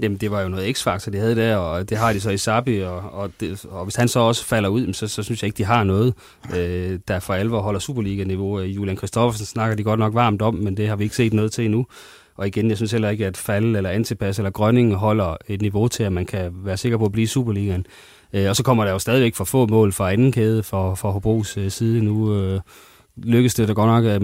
Jamen, 0.00 0.18
det 0.18 0.30
var 0.30 0.40
jo 0.40 0.48
noget 0.48 0.76
x-faktor, 0.76 1.10
de 1.12 1.18
havde 1.18 1.36
der, 1.36 1.56
og 1.56 1.90
det 1.90 1.98
har 1.98 2.12
de 2.12 2.20
så 2.20 2.30
i 2.30 2.38
Sabi, 2.38 2.80
og, 2.80 2.96
og, 2.96 3.30
det, 3.40 3.64
og 3.64 3.84
hvis 3.84 3.96
han 3.96 4.08
så 4.08 4.20
også 4.20 4.44
falder 4.44 4.68
ud, 4.68 4.92
så, 4.92 5.08
så 5.08 5.22
synes 5.22 5.42
jeg 5.42 5.46
ikke, 5.46 5.58
de 5.58 5.64
har 5.64 5.84
noget, 5.84 6.14
øh, 6.56 6.98
der 7.08 7.20
for 7.20 7.34
alvor 7.34 7.60
holder 7.60 7.80
Superliga-niveau. 7.80 8.60
Julian 8.60 8.96
Kristoffersen 8.96 9.46
snakker 9.46 9.76
de 9.76 9.82
godt 9.82 10.00
nok 10.00 10.14
varmt 10.14 10.42
om, 10.42 10.54
men 10.54 10.76
det 10.76 10.88
har 10.88 10.96
vi 10.96 11.04
ikke 11.04 11.16
set 11.16 11.32
noget 11.32 11.52
til 11.52 11.64
endnu. 11.64 11.86
Og 12.36 12.46
igen, 12.46 12.68
jeg 12.68 12.76
synes 12.76 12.92
heller 12.92 13.08
ikke, 13.08 13.26
at 13.26 13.36
Fald 13.36 13.76
eller 13.76 13.90
Antipas 13.90 14.38
eller 14.38 14.50
Grønningen 14.50 14.94
holder 14.94 15.36
et 15.48 15.62
niveau 15.62 15.88
til, 15.88 16.02
at 16.02 16.12
man 16.12 16.26
kan 16.26 16.50
være 16.54 16.76
sikker 16.76 16.98
på 16.98 17.04
at 17.04 17.12
blive 17.12 17.28
Superligaen. 17.28 17.86
Øh, 18.32 18.48
og 18.48 18.56
så 18.56 18.62
kommer 18.62 18.84
der 18.84 18.92
jo 18.92 18.98
stadigvæk 18.98 19.34
for 19.34 19.44
få 19.44 19.66
mål 19.66 19.92
fra 19.92 20.12
anden 20.12 20.32
kæde 20.32 20.62
for, 20.62 20.94
for 20.94 21.10
Hobros 21.10 21.56
øh, 21.56 21.70
side 21.70 22.04
nu. 22.04 22.34
Øh, 22.34 22.60
lykkedes 23.22 23.54
det 23.54 23.68
da 23.68 23.72
godt 23.72 23.88
nok, 23.88 24.04
at 24.04 24.22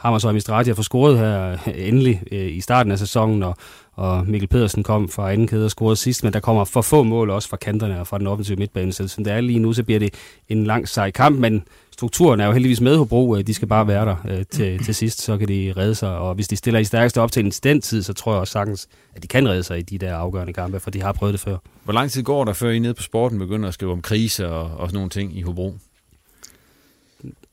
Hammers 0.00 0.24
og 0.24 0.34
Mistrati 0.34 0.70
har 0.70 0.82
scoret 0.82 1.18
her 1.18 1.56
endelig 1.74 2.22
i 2.30 2.60
starten 2.60 2.92
af 2.92 2.98
sæsonen, 2.98 3.42
og, 3.42 3.56
og 3.92 4.26
Mikkel 4.26 4.48
Pedersen 4.48 4.82
kom 4.82 5.08
fra 5.08 5.32
anden 5.32 5.46
kæde 5.46 5.64
og 5.64 5.70
scorede 5.70 5.96
sidst, 5.96 6.24
men 6.24 6.32
der 6.32 6.40
kommer 6.40 6.64
for 6.64 6.82
få 6.82 7.02
mål 7.02 7.30
også 7.30 7.48
fra 7.48 7.56
kanterne 7.56 8.00
og 8.00 8.06
fra 8.06 8.18
den 8.18 8.26
offensive 8.26 8.56
midtbane, 8.56 8.92
så 8.92 9.08
som 9.08 9.24
det 9.24 9.32
er 9.32 9.40
lige 9.40 9.58
nu, 9.58 9.72
så 9.72 9.82
bliver 9.82 9.98
det 9.98 10.14
en 10.48 10.64
lang 10.64 10.88
sej 10.88 11.10
kamp, 11.10 11.38
men 11.38 11.62
strukturen 11.92 12.40
er 12.40 12.46
jo 12.46 12.52
heldigvis 12.52 12.80
med 12.80 12.96
Hobro, 12.96 13.36
de 13.42 13.54
skal 13.54 13.68
bare 13.68 13.86
være 13.88 14.04
der 14.04 14.16
øh, 14.28 14.44
til, 14.50 14.84
til 14.84 14.94
sidst, 14.94 15.22
så 15.22 15.38
kan 15.38 15.48
de 15.48 15.74
redde 15.76 15.94
sig, 15.94 16.18
og 16.18 16.34
hvis 16.34 16.48
de 16.48 16.56
stiller 16.56 16.80
i 16.80 16.84
stærkeste 16.84 17.20
optælling 17.20 17.52
til 17.52 17.64
den 17.64 17.80
tid, 17.80 18.02
så 18.02 18.12
tror 18.12 18.32
jeg 18.32 18.40
også 18.40 18.52
sagtens, 18.52 18.88
at 19.14 19.22
de 19.22 19.28
kan 19.28 19.48
redde 19.48 19.62
sig 19.62 19.78
i 19.78 19.82
de 19.82 19.98
der 19.98 20.14
afgørende 20.14 20.52
kampe, 20.52 20.80
for 20.80 20.90
de 20.90 21.02
har 21.02 21.12
prøvet 21.12 21.32
det 21.32 21.40
før. 21.40 21.56
Hvor 21.84 21.92
lang 21.92 22.10
tid 22.10 22.22
går 22.22 22.44
der, 22.44 22.52
før 22.52 22.70
I 22.70 22.78
nede 22.78 22.94
på 22.94 23.02
sporten 23.02 23.38
begynder 23.38 23.68
at 23.68 23.74
skrive 23.74 23.92
om 23.92 24.02
krise 24.02 24.48
og, 24.48 24.62
og 24.62 24.88
sådan 24.88 24.94
nogle 24.94 25.10
ting 25.10 25.38
i 25.38 25.42
Hobro? 25.42 25.74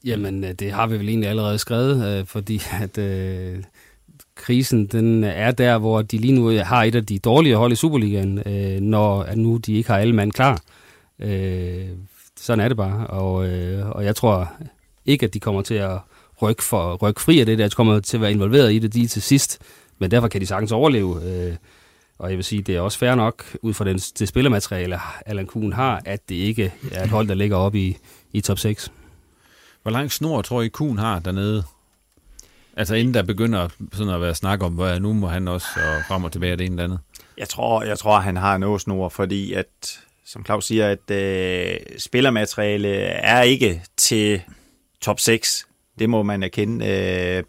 Jamen, 0.05 0.43
øh, 0.43 0.53
det 0.53 0.71
har 0.71 0.87
vi 0.87 0.97
vel 0.97 1.09
egentlig 1.09 1.29
allerede 1.29 1.57
skrevet, 1.57 2.19
øh, 2.19 2.25
fordi 2.25 2.61
at 2.81 2.97
øh, 2.97 3.63
krisen 4.35 4.85
den 4.85 5.23
er 5.23 5.51
der, 5.51 5.77
hvor 5.77 6.01
de 6.01 6.17
lige 6.17 6.33
nu 6.33 6.51
øh, 6.51 6.59
har 6.65 6.83
et 6.83 6.95
af 6.95 7.05
de 7.05 7.19
dårlige 7.19 7.55
hold 7.55 7.71
i 7.71 7.75
Superligaen, 7.75 8.39
øh, 8.45 8.81
når 8.81 9.21
at 9.23 9.37
nu 9.37 9.57
de 9.57 9.73
ikke 9.73 9.89
har 9.89 9.97
alle 9.97 10.15
mand 10.15 10.31
klar. 10.31 10.61
Øh, 11.19 11.87
sådan 12.35 12.65
er 12.65 12.67
det 12.67 12.77
bare, 12.77 13.07
og, 13.07 13.47
øh, 13.47 13.89
og 13.89 14.05
jeg 14.05 14.15
tror 14.15 14.51
ikke, 15.05 15.25
at 15.25 15.33
de 15.33 15.39
kommer 15.39 15.61
til 15.61 15.73
at 15.73 15.99
rykke, 16.41 16.63
for, 16.63 16.95
rykke 16.95 17.21
fri 17.21 17.39
af 17.39 17.45
det 17.45 17.57
der, 17.57 17.67
de 17.67 17.75
kommer 17.75 17.99
til 17.99 18.17
at 18.17 18.21
være 18.21 18.31
involveret 18.31 18.73
i 18.73 18.79
det 18.79 18.93
lige 18.93 19.07
til 19.07 19.21
sidst, 19.21 19.59
men 19.99 20.11
derfor 20.11 20.27
kan 20.27 20.41
de 20.41 20.45
sagtens 20.45 20.71
overleve. 20.71 21.23
Øh, 21.23 21.55
og 22.19 22.29
jeg 22.29 22.37
vil 22.37 22.45
sige, 22.45 22.61
det 22.61 22.75
er 22.75 22.81
også 22.81 22.97
fair 22.97 23.15
nok, 23.15 23.45
ud 23.61 23.73
fra 23.73 23.85
den, 23.85 23.97
det 23.97 24.27
spillermateriale, 24.27 24.99
Allan 25.25 25.45
Kuhn 25.45 25.73
har, 25.73 26.01
at 26.05 26.29
det 26.29 26.35
ikke 26.35 26.73
er 26.91 27.03
et 27.03 27.09
hold, 27.09 27.27
der 27.27 27.33
ligger 27.33 27.57
op 27.57 27.75
i, 27.75 27.97
i 28.33 28.41
top 28.41 28.59
6. 28.59 28.91
Hvor 29.87 29.91
lang 29.91 30.11
snor 30.11 30.41
tror 30.41 30.61
I, 30.61 30.67
Kuhn 30.67 30.97
har 30.97 31.19
dernede? 31.19 31.63
Altså 32.77 32.95
inden 32.95 33.13
der 33.13 33.23
begynder 33.23 33.67
sådan 33.93 34.13
at 34.13 34.21
være 34.21 34.35
snak 34.35 34.63
om, 34.63 34.73
hvad 34.73 34.99
nu 34.99 35.13
må 35.13 35.27
han 35.27 35.47
også 35.47 35.67
og 35.75 36.03
frem 36.07 36.23
og 36.23 36.31
tilbage 36.31 36.55
det 36.55 36.65
ene 36.65 36.73
eller 36.73 36.83
andet. 36.83 36.99
Jeg 37.37 37.49
tror, 37.49 37.83
jeg 37.83 37.99
tror, 37.99 38.19
han 38.19 38.37
har 38.37 38.55
en 38.55 38.79
snor, 38.79 39.09
fordi 39.09 39.53
at, 39.53 39.99
som 40.25 40.45
Claus 40.45 40.65
siger, 40.65 40.89
at 40.89 41.11
øh, 41.11 41.79
spillermateriale 41.97 42.89
er 43.05 43.41
ikke 43.41 43.83
til 43.97 44.41
top 45.01 45.19
6. 45.19 45.67
Det 45.99 46.09
må 46.09 46.23
man 46.23 46.43
erkende. 46.43 46.85
Øh, 46.87 47.43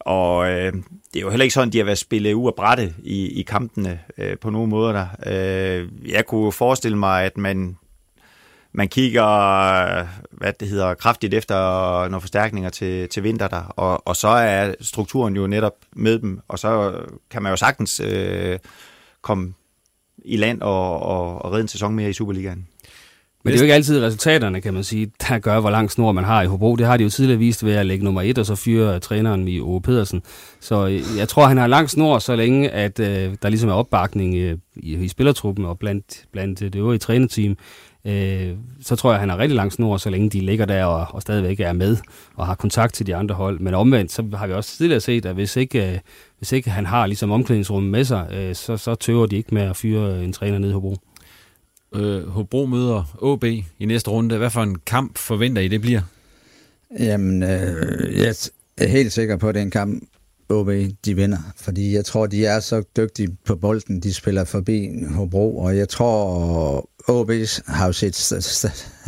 og 0.00 0.50
øh, 0.50 0.72
det 1.12 1.16
er 1.16 1.20
jo 1.20 1.30
heller 1.30 1.44
ikke 1.44 1.54
sådan, 1.54 1.72
de 1.72 1.78
har 1.78 1.84
været 1.84 1.98
spillet 1.98 2.32
ud 2.32 2.46
af 2.46 2.54
brætte 2.54 2.94
i, 3.02 3.40
i 3.40 3.42
kampene 3.42 4.00
øh, 4.18 4.38
på 4.38 4.50
nogle 4.50 4.68
måder. 4.68 4.92
Der. 4.92 5.06
Øh, 5.26 5.88
jeg 6.08 6.26
kunne 6.26 6.52
forestille 6.52 6.98
mig, 6.98 7.24
at 7.24 7.36
man 7.36 7.76
man 8.76 8.88
kigger 8.88 10.06
hvad 10.30 10.52
det 10.60 10.68
hedder, 10.68 10.94
kraftigt 10.94 11.34
efter 11.34 11.54
nogle 12.08 12.20
forstærkninger 12.20 12.70
til, 12.70 13.08
til 13.08 13.22
vinter 13.22 13.48
der, 13.48 13.62
og, 13.76 14.08
og 14.08 14.16
så 14.16 14.28
er 14.28 14.74
strukturen 14.80 15.36
jo 15.36 15.46
netop 15.46 15.74
med 15.92 16.18
dem, 16.18 16.40
og 16.48 16.58
så 16.58 16.92
kan 17.30 17.42
man 17.42 17.52
jo 17.52 17.56
sagtens 17.56 18.00
øh, 18.00 18.58
komme 19.22 19.54
i 20.24 20.36
land 20.36 20.62
og, 20.62 21.02
og, 21.02 21.44
og 21.44 21.52
redde 21.52 21.62
en 21.62 21.68
sæson 21.68 21.94
mere 21.94 22.10
i 22.10 22.12
Superligaen. 22.12 22.66
Men 23.44 23.52
det 23.52 23.58
er 23.58 23.60
jo 23.60 23.64
ikke 23.64 23.74
altid 23.74 24.02
resultaterne, 24.02 24.60
kan 24.60 24.74
man 24.74 24.84
sige, 24.84 25.12
der 25.28 25.38
gør, 25.38 25.60
hvor 25.60 25.70
lang 25.70 25.90
snor 25.90 26.12
man 26.12 26.24
har 26.24 26.42
i 26.42 26.46
Hobro. 26.46 26.76
Det 26.76 26.86
har 26.86 26.96
de 26.96 27.02
jo 27.04 27.10
tidligere 27.10 27.38
vist 27.38 27.64
ved 27.64 27.74
at 27.74 27.86
lægge 27.86 28.04
nummer 28.04 28.22
et, 28.22 28.38
og 28.38 28.46
så 28.46 28.54
fyre 28.54 29.00
træneren 29.00 29.48
i 29.48 29.60
Ove 29.60 29.82
Pedersen. 29.82 30.22
Så 30.60 30.86
øh, 30.86 31.02
jeg 31.18 31.28
tror, 31.28 31.46
han 31.46 31.56
har 31.56 31.66
lang 31.66 31.90
snor, 31.90 32.18
så 32.18 32.36
længe 32.36 32.70
at 32.70 33.00
øh, 33.00 33.36
der 33.42 33.48
ligesom 33.48 33.70
er 33.70 33.74
opbakning 33.74 34.34
øh, 34.34 34.58
i, 34.76 34.94
i 34.94 35.08
spillertruppen 35.08 35.64
og 35.64 35.78
blandt, 35.78 36.24
blandt 36.32 36.62
øh, 36.62 36.72
det 36.72 36.78
øvrige 36.78 36.98
trænerteam 36.98 37.56
øh, 38.06 38.56
så 38.80 38.96
tror 38.96 39.10
jeg, 39.10 39.14
at 39.14 39.20
han 39.20 39.28
har 39.28 39.38
rigtig 39.38 39.56
lang 39.56 39.72
snor, 39.72 39.96
så 39.96 40.10
længe 40.10 40.30
de 40.30 40.40
ligger 40.40 40.64
der 40.64 40.84
og, 40.84 41.06
og 41.10 41.22
stadigvæk 41.22 41.60
er 41.60 41.72
med 41.72 41.96
og 42.34 42.46
har 42.46 42.54
kontakt 42.54 42.94
til 42.94 43.06
de 43.06 43.16
andre 43.16 43.34
hold. 43.34 43.60
Men 43.60 43.74
omvendt, 43.74 44.12
så 44.12 44.24
har 44.34 44.46
vi 44.46 44.52
også 44.52 44.76
tidligere 44.76 45.00
set, 45.00 45.26
at 45.26 45.34
hvis 45.34 45.56
ikke, 45.56 45.92
øh, 45.92 45.98
hvis 46.38 46.52
ikke 46.52 46.70
han 46.70 46.86
har 46.86 47.06
ligesom 47.06 47.30
omklædningsrummet 47.30 47.90
med 47.90 48.04
sig, 48.04 48.28
øh, 48.32 48.54
så, 48.54 48.76
så 48.76 48.94
tøver 48.94 49.26
de 49.26 49.36
ikke 49.36 49.54
med 49.54 49.62
at 49.62 49.76
fyre 49.76 50.24
en 50.24 50.32
træner 50.32 50.58
ned 50.58 50.68
i 50.70 50.72
Hobro. 50.72 50.96
Øh, 51.94 52.28
Hobro 52.28 52.66
møder 52.66 53.16
OB 53.22 53.44
i 53.44 53.64
næste 53.80 54.10
runde. 54.10 54.38
Hvad 54.38 54.50
for 54.50 54.62
en 54.62 54.78
kamp 54.86 55.18
forventer 55.18 55.62
I, 55.62 55.68
det 55.68 55.80
bliver? 55.80 56.00
Jamen, 56.98 57.42
øh, 57.42 58.18
jeg 58.18 58.34
er 58.78 58.88
helt 58.88 59.12
sikker 59.12 59.36
på, 59.36 59.48
at 59.48 59.54
det 59.54 59.60
er 59.60 59.64
en 59.64 59.70
kamp, 59.70 60.02
OB 60.48 60.70
de 61.04 61.16
vinder, 61.16 61.38
fordi 61.56 61.94
jeg 61.94 62.04
tror, 62.04 62.26
de 62.26 62.46
er 62.46 62.60
så 62.60 62.82
dygtige 62.96 63.36
på 63.44 63.56
bolden, 63.56 64.00
de 64.00 64.14
spiller 64.14 64.44
forbi 64.44 64.90
Hobro, 65.14 65.58
og 65.58 65.76
jeg 65.76 65.88
tror, 65.88 66.88
OB 67.08 67.30
har 67.66 67.86
jo 67.86 67.92
set 67.92 68.14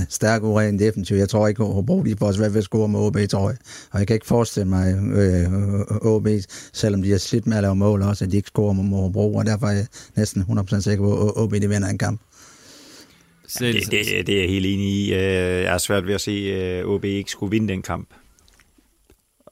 stærk 0.08 0.42
uren 0.42 0.78
defensivt. 0.78 1.20
Jeg 1.20 1.28
tror 1.28 1.48
ikke, 1.48 1.64
Hobro 1.64 2.02
de 2.02 2.16
får 2.16 2.32
svært 2.32 2.52
ved 2.52 2.58
at 2.58 2.64
score 2.64 2.88
med 2.88 3.00
OB, 3.00 3.16
tror 3.30 3.50
jeg. 3.50 3.58
Og 3.90 3.98
jeg 3.98 4.06
kan 4.06 4.14
ikke 4.14 4.26
forestille 4.26 4.68
mig 4.68 4.94
øh, 4.94 6.06
OB, 6.06 6.28
selvom 6.72 7.02
de 7.02 7.10
har 7.10 7.18
slidt 7.18 7.46
med 7.46 7.56
at 7.56 7.62
lave 7.62 7.76
mål 7.76 8.02
også, 8.02 8.24
at 8.24 8.32
de 8.32 8.36
ikke 8.36 8.46
scorer 8.46 8.72
mod 8.72 9.00
Hobro, 9.02 9.34
og 9.34 9.46
derfor 9.46 9.66
er 9.66 9.72
jeg 9.72 9.86
næsten 10.16 10.42
100% 10.42 10.80
sikker 10.80 11.04
på, 11.04 11.28
at 11.28 11.32
OB 11.36 11.52
de 11.52 11.68
vinder 11.68 11.88
en 11.88 11.98
kamp. 11.98 12.20
Det, 13.58 13.74
det, 13.74 14.26
det 14.26 14.28
er 14.28 14.40
jeg 14.40 14.48
helt 14.48 14.66
enig 14.66 14.86
i. 14.86 15.14
Øh, 15.14 15.18
jeg 15.18 15.74
er 15.74 15.78
svært 15.78 16.06
ved 16.06 16.14
at 16.14 16.20
se, 16.20 16.32
at 16.52 16.84
OB 16.84 17.04
ikke 17.04 17.30
skulle 17.30 17.50
vinde 17.50 17.68
den 17.68 17.82
kamp. 17.82 18.08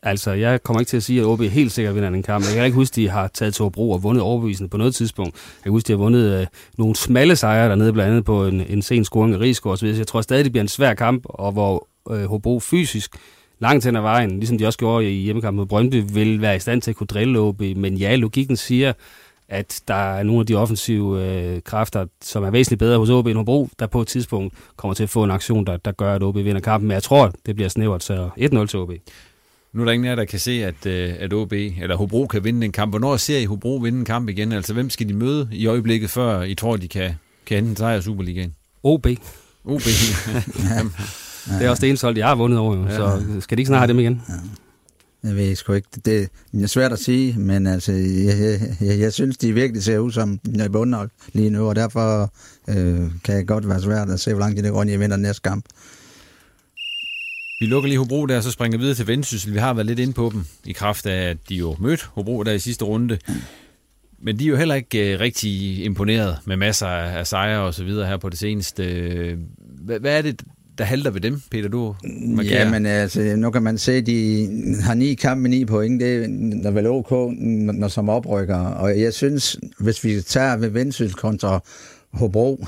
Altså, 0.06 0.32
jeg 0.32 0.62
kommer 0.62 0.80
ikke 0.80 0.90
til 0.90 0.96
at 0.96 1.02
sige, 1.02 1.20
at 1.20 1.26
OB 1.26 1.40
helt 1.40 1.72
sikkert 1.72 1.94
vinder 1.94 2.10
den 2.10 2.22
kamp. 2.22 2.44
Jeg 2.44 2.54
kan 2.54 2.64
ikke 2.64 2.74
huske, 2.74 2.92
at 2.92 2.96
de 2.96 3.08
har 3.08 3.28
taget 3.28 3.54
til 3.54 3.62
Hobro 3.62 3.90
og 3.90 4.02
vundet 4.02 4.22
overbevisende 4.22 4.68
på 4.68 4.76
noget 4.76 4.94
tidspunkt. 4.94 5.34
Jeg 5.34 5.62
kan 5.62 5.72
huske, 5.72 5.84
at 5.84 5.88
de 5.88 5.92
har 5.92 5.98
vundet 5.98 6.40
øh, 6.40 6.46
nogle 6.78 6.96
smalle 6.96 7.36
sejre 7.36 7.68
dernede, 7.68 7.92
blandt 7.92 8.10
andet 8.10 8.24
på 8.24 8.46
en, 8.46 8.60
en 8.60 8.82
sen 8.82 9.04
scoring 9.04 9.34
af 9.34 9.38
Rigsgaard. 9.40 9.76
Så 9.76 9.86
jeg 9.86 10.06
tror 10.06 10.20
stadig, 10.20 10.44
det 10.44 10.52
bliver 10.52 10.62
en 10.62 10.68
svær 10.68 10.94
kamp, 10.94 11.22
og 11.24 11.52
hvor 11.52 11.88
øh, 12.10 12.24
Hobro 12.24 12.60
fysisk 12.60 13.16
langt 13.58 13.84
hen 13.84 13.96
ad 13.96 14.00
vejen, 14.00 14.30
ligesom 14.30 14.58
de 14.58 14.66
også 14.66 14.78
gjorde 14.78 15.10
i 15.10 15.22
hjemmekampen 15.22 15.56
mod 15.56 15.66
Brøndby, 15.66 16.04
vil 16.12 16.40
være 16.40 16.56
i 16.56 16.58
stand 16.58 16.82
til 16.82 16.90
at 16.90 16.96
kunne 16.96 17.06
drille 17.06 17.38
OB. 17.38 17.60
Men 17.60 17.94
ja, 17.94 18.16
logikken 18.16 18.56
siger, 18.56 18.92
at 19.48 19.80
der 19.88 20.14
er 20.14 20.22
nogle 20.22 20.40
af 20.40 20.46
de 20.46 20.54
offensive 20.54 21.24
øh, 21.24 21.62
kræfter, 21.62 22.06
som 22.22 22.44
er 22.44 22.50
væsentligt 22.50 22.78
bedre 22.78 22.98
hos 22.98 23.10
OB 23.10 23.26
end 23.26 23.36
Hobro, 23.36 23.68
der 23.78 23.86
på 23.86 24.00
et 24.00 24.08
tidspunkt 24.08 24.54
kommer 24.76 24.94
til 24.94 25.02
at 25.02 25.10
få 25.10 25.24
en 25.24 25.30
aktion, 25.30 25.66
der, 25.66 25.76
der 25.76 25.92
gør, 25.92 26.14
at 26.14 26.22
OB 26.22 26.36
vinder 26.36 26.60
kampen. 26.60 26.88
Men 26.88 26.94
jeg 26.94 27.02
tror, 27.02 27.32
det 27.46 27.54
bliver 27.54 27.68
snævert, 27.68 28.02
så 28.02 28.28
1-0 28.38 28.66
til 28.66 28.78
OB. 28.78 28.90
Nu 29.76 29.82
er 29.82 29.84
der 29.84 29.92
ingen 29.92 30.10
af 30.10 30.16
der 30.16 30.24
kan 30.24 30.38
se, 30.38 30.64
at, 30.64 30.86
øh, 30.86 31.14
at 31.18 31.32
OB 31.32 31.52
eller 31.52 31.96
Hobro 31.96 32.26
kan 32.26 32.44
vinde 32.44 32.64
en 32.64 32.72
kamp. 32.72 32.92
Hvornår 32.92 33.16
ser 33.16 33.38
I 33.38 33.44
Hobro 33.44 33.76
vinde 33.76 33.98
en 33.98 34.04
kamp 34.04 34.28
igen? 34.28 34.52
Altså, 34.52 34.72
hvem 34.72 34.90
skal 34.90 35.08
de 35.08 35.14
møde 35.14 35.48
i 35.52 35.66
øjeblikket, 35.66 36.10
før 36.10 36.42
I 36.42 36.54
tror, 36.54 36.76
de 36.76 36.88
kan, 36.88 37.10
kan 37.46 37.58
enten 37.58 37.76
sejre 37.76 38.02
Superligaen? 38.02 38.54
OB. 38.82 39.06
OB. 39.64 39.80
det 41.58 41.66
er 41.66 41.70
også 41.70 41.80
det 41.80 41.88
eneste 41.88 42.04
hold, 42.04 42.16
jeg 42.16 42.26
har 42.26 42.34
vundet 42.34 42.58
over, 42.58 42.76
jo. 42.76 42.90
så 42.90 43.22
skal 43.40 43.58
de 43.58 43.60
ikke 43.60 43.68
snart 43.68 43.80
have 43.80 43.88
dem 43.88 43.98
igen? 43.98 44.22
Ja. 44.28 44.34
Jeg 45.28 45.36
ved 45.36 45.54
sgu 45.54 45.72
ikke. 45.72 45.88
Det, 45.94 46.04
det 46.52 46.62
er 46.62 46.66
svært 46.66 46.92
at 46.92 46.98
sige, 46.98 47.38
men 47.38 47.66
altså, 47.66 47.92
jeg, 47.92 48.38
jeg, 48.40 48.60
jeg, 48.80 49.00
jeg 49.00 49.12
synes, 49.12 49.36
de 49.36 49.52
virkelig 49.52 49.82
ser 49.82 49.98
ud 49.98 50.12
som 50.12 50.40
en 50.44 50.72
bundhold 50.72 51.10
lige 51.32 51.50
nu, 51.50 51.68
og 51.68 51.76
derfor 51.76 52.32
øh, 52.68 53.10
kan 53.24 53.36
det 53.36 53.46
godt 53.46 53.68
være 53.68 53.82
svært 53.82 54.10
at 54.10 54.20
se, 54.20 54.30
hvor 54.30 54.40
langt 54.40 54.64
de 54.64 54.70
går, 54.70 54.84
i 54.84 54.96
vinder 54.96 55.16
næste 55.16 55.42
kamp. 55.42 55.64
Vi 57.60 57.66
lukker 57.66 57.88
lige 57.88 57.98
Hobro 57.98 58.26
der, 58.26 58.40
så 58.40 58.50
springer 58.50 58.78
vi 58.78 58.82
videre 58.82 58.96
til 58.96 59.06
Vendsyssel. 59.06 59.52
Vi 59.52 59.58
har 59.58 59.74
været 59.74 59.86
lidt 59.86 59.98
inde 59.98 60.12
på 60.12 60.30
dem 60.32 60.44
i 60.64 60.72
kraft 60.72 61.06
af, 61.06 61.30
at 61.30 61.36
de 61.48 61.54
jo 61.54 61.76
mødte 61.80 62.04
Hobro 62.12 62.42
der 62.42 62.52
i 62.52 62.58
sidste 62.58 62.84
runde. 62.84 63.18
men 64.22 64.38
de 64.38 64.44
er 64.44 64.48
jo 64.48 64.56
heller 64.56 64.74
ikke 64.74 65.12
øh, 65.12 65.20
rigtig 65.20 65.84
imponeret 65.84 66.38
med 66.44 66.56
masser 66.56 66.86
af, 66.86 67.18
af 67.18 67.26
sejre 67.26 67.60
og 67.60 67.74
så 67.74 67.84
videre 67.84 68.06
her 68.06 68.16
på 68.16 68.28
det 68.28 68.38
seneste. 68.38 68.82
Hvad, 69.58 70.00
hvad 70.00 70.18
er 70.18 70.22
det, 70.22 70.42
der 70.78 70.84
halter 70.84 71.10
ved 71.10 71.20
dem, 71.20 71.40
Peter? 71.50 71.68
Du 71.68 71.94
markerer. 72.26 72.64
Ja, 72.64 72.70
men 72.70 72.86
altså, 72.86 73.20
nu 73.36 73.50
kan 73.50 73.62
man 73.62 73.78
se, 73.78 73.92
at 73.92 74.06
de 74.06 74.48
har 74.82 74.94
ni 74.94 75.14
kampe 75.14 75.42
med 75.42 75.50
ni 75.50 75.64
point. 75.64 76.00
Det 76.00 76.24
er 76.66 76.70
vel 76.70 76.86
ok, 76.86 77.10
når 77.74 77.88
som 77.88 78.08
oprykker. 78.08 78.56
Og 78.56 79.00
jeg 79.00 79.14
synes, 79.14 79.58
hvis 79.78 80.04
vi 80.04 80.20
tager 80.20 80.56
ved 80.56 80.68
Vendsyssel 80.68 81.14
kontra 81.14 81.60
Hobro, 82.12 82.66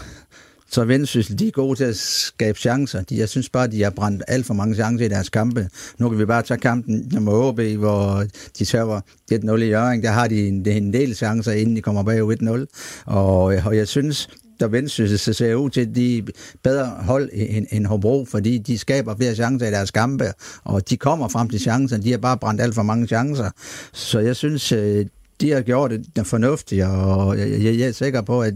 så 0.70 0.84
Vendsyssel, 0.84 1.38
de 1.38 1.46
er 1.46 1.50
gode 1.50 1.78
til 1.78 1.84
at 1.84 1.96
skabe 1.96 2.58
chancer. 2.58 3.02
De, 3.02 3.18
jeg 3.18 3.28
synes 3.28 3.48
bare, 3.48 3.66
de 3.66 3.82
har 3.82 3.90
brændt 3.90 4.22
alt 4.28 4.46
for 4.46 4.54
mange 4.54 4.74
chancer 4.74 5.06
i 5.06 5.08
deres 5.08 5.28
kampe. 5.28 5.68
Nu 5.98 6.08
kan 6.08 6.18
vi 6.18 6.24
bare 6.24 6.42
tage 6.42 6.60
kampen 6.60 7.08
mod 7.20 7.34
OB, 7.34 7.60
hvor 7.60 8.24
de 8.58 8.64
tørver 8.64 9.00
1-0 9.32 9.54
i 9.56 9.68
Jørgen. 9.68 10.02
Der 10.02 10.10
har 10.10 10.28
de 10.28 10.48
en, 10.48 10.68
en 10.68 10.92
del 10.92 11.16
chancer, 11.16 11.52
inden 11.52 11.76
de 11.76 11.82
kommer 11.82 12.02
bag 12.02 12.32
1-0. 12.32 12.66
Og, 13.06 13.42
og 13.42 13.76
jeg 13.76 13.88
synes, 13.88 14.28
der 14.60 14.68
Vendsyssel 14.68 15.18
så 15.18 15.32
ser 15.32 15.54
ud 15.54 15.70
til, 15.70 15.80
at 15.80 15.94
de 15.94 16.18
er 16.18 16.22
bedre 16.62 16.86
hold 16.86 17.30
end, 17.32 17.66
end 17.70 17.86
Hobro, 17.86 18.24
fordi 18.30 18.58
de 18.58 18.78
skaber 18.78 19.16
flere 19.16 19.34
chancer 19.34 19.68
i 19.68 19.70
deres 19.70 19.90
kampe, 19.90 20.32
og 20.64 20.90
de 20.90 20.96
kommer 20.96 21.28
frem 21.28 21.48
til 21.48 21.60
chancen. 21.60 22.02
De 22.02 22.10
har 22.10 22.18
bare 22.18 22.38
brændt 22.38 22.60
alt 22.60 22.74
for 22.74 22.82
mange 22.82 23.06
chancer. 23.06 23.50
Så 23.92 24.18
jeg 24.18 24.36
synes, 24.36 24.72
øh, 24.72 25.06
de 25.40 25.50
har 25.50 25.60
gjort 25.60 25.90
det 25.90 26.26
fornuftigt, 26.26 26.84
og 26.84 27.38
jeg, 27.38 27.50
jeg, 27.50 27.78
jeg 27.78 27.88
er 27.88 27.92
sikker 27.92 28.22
på, 28.22 28.42
at 28.42 28.54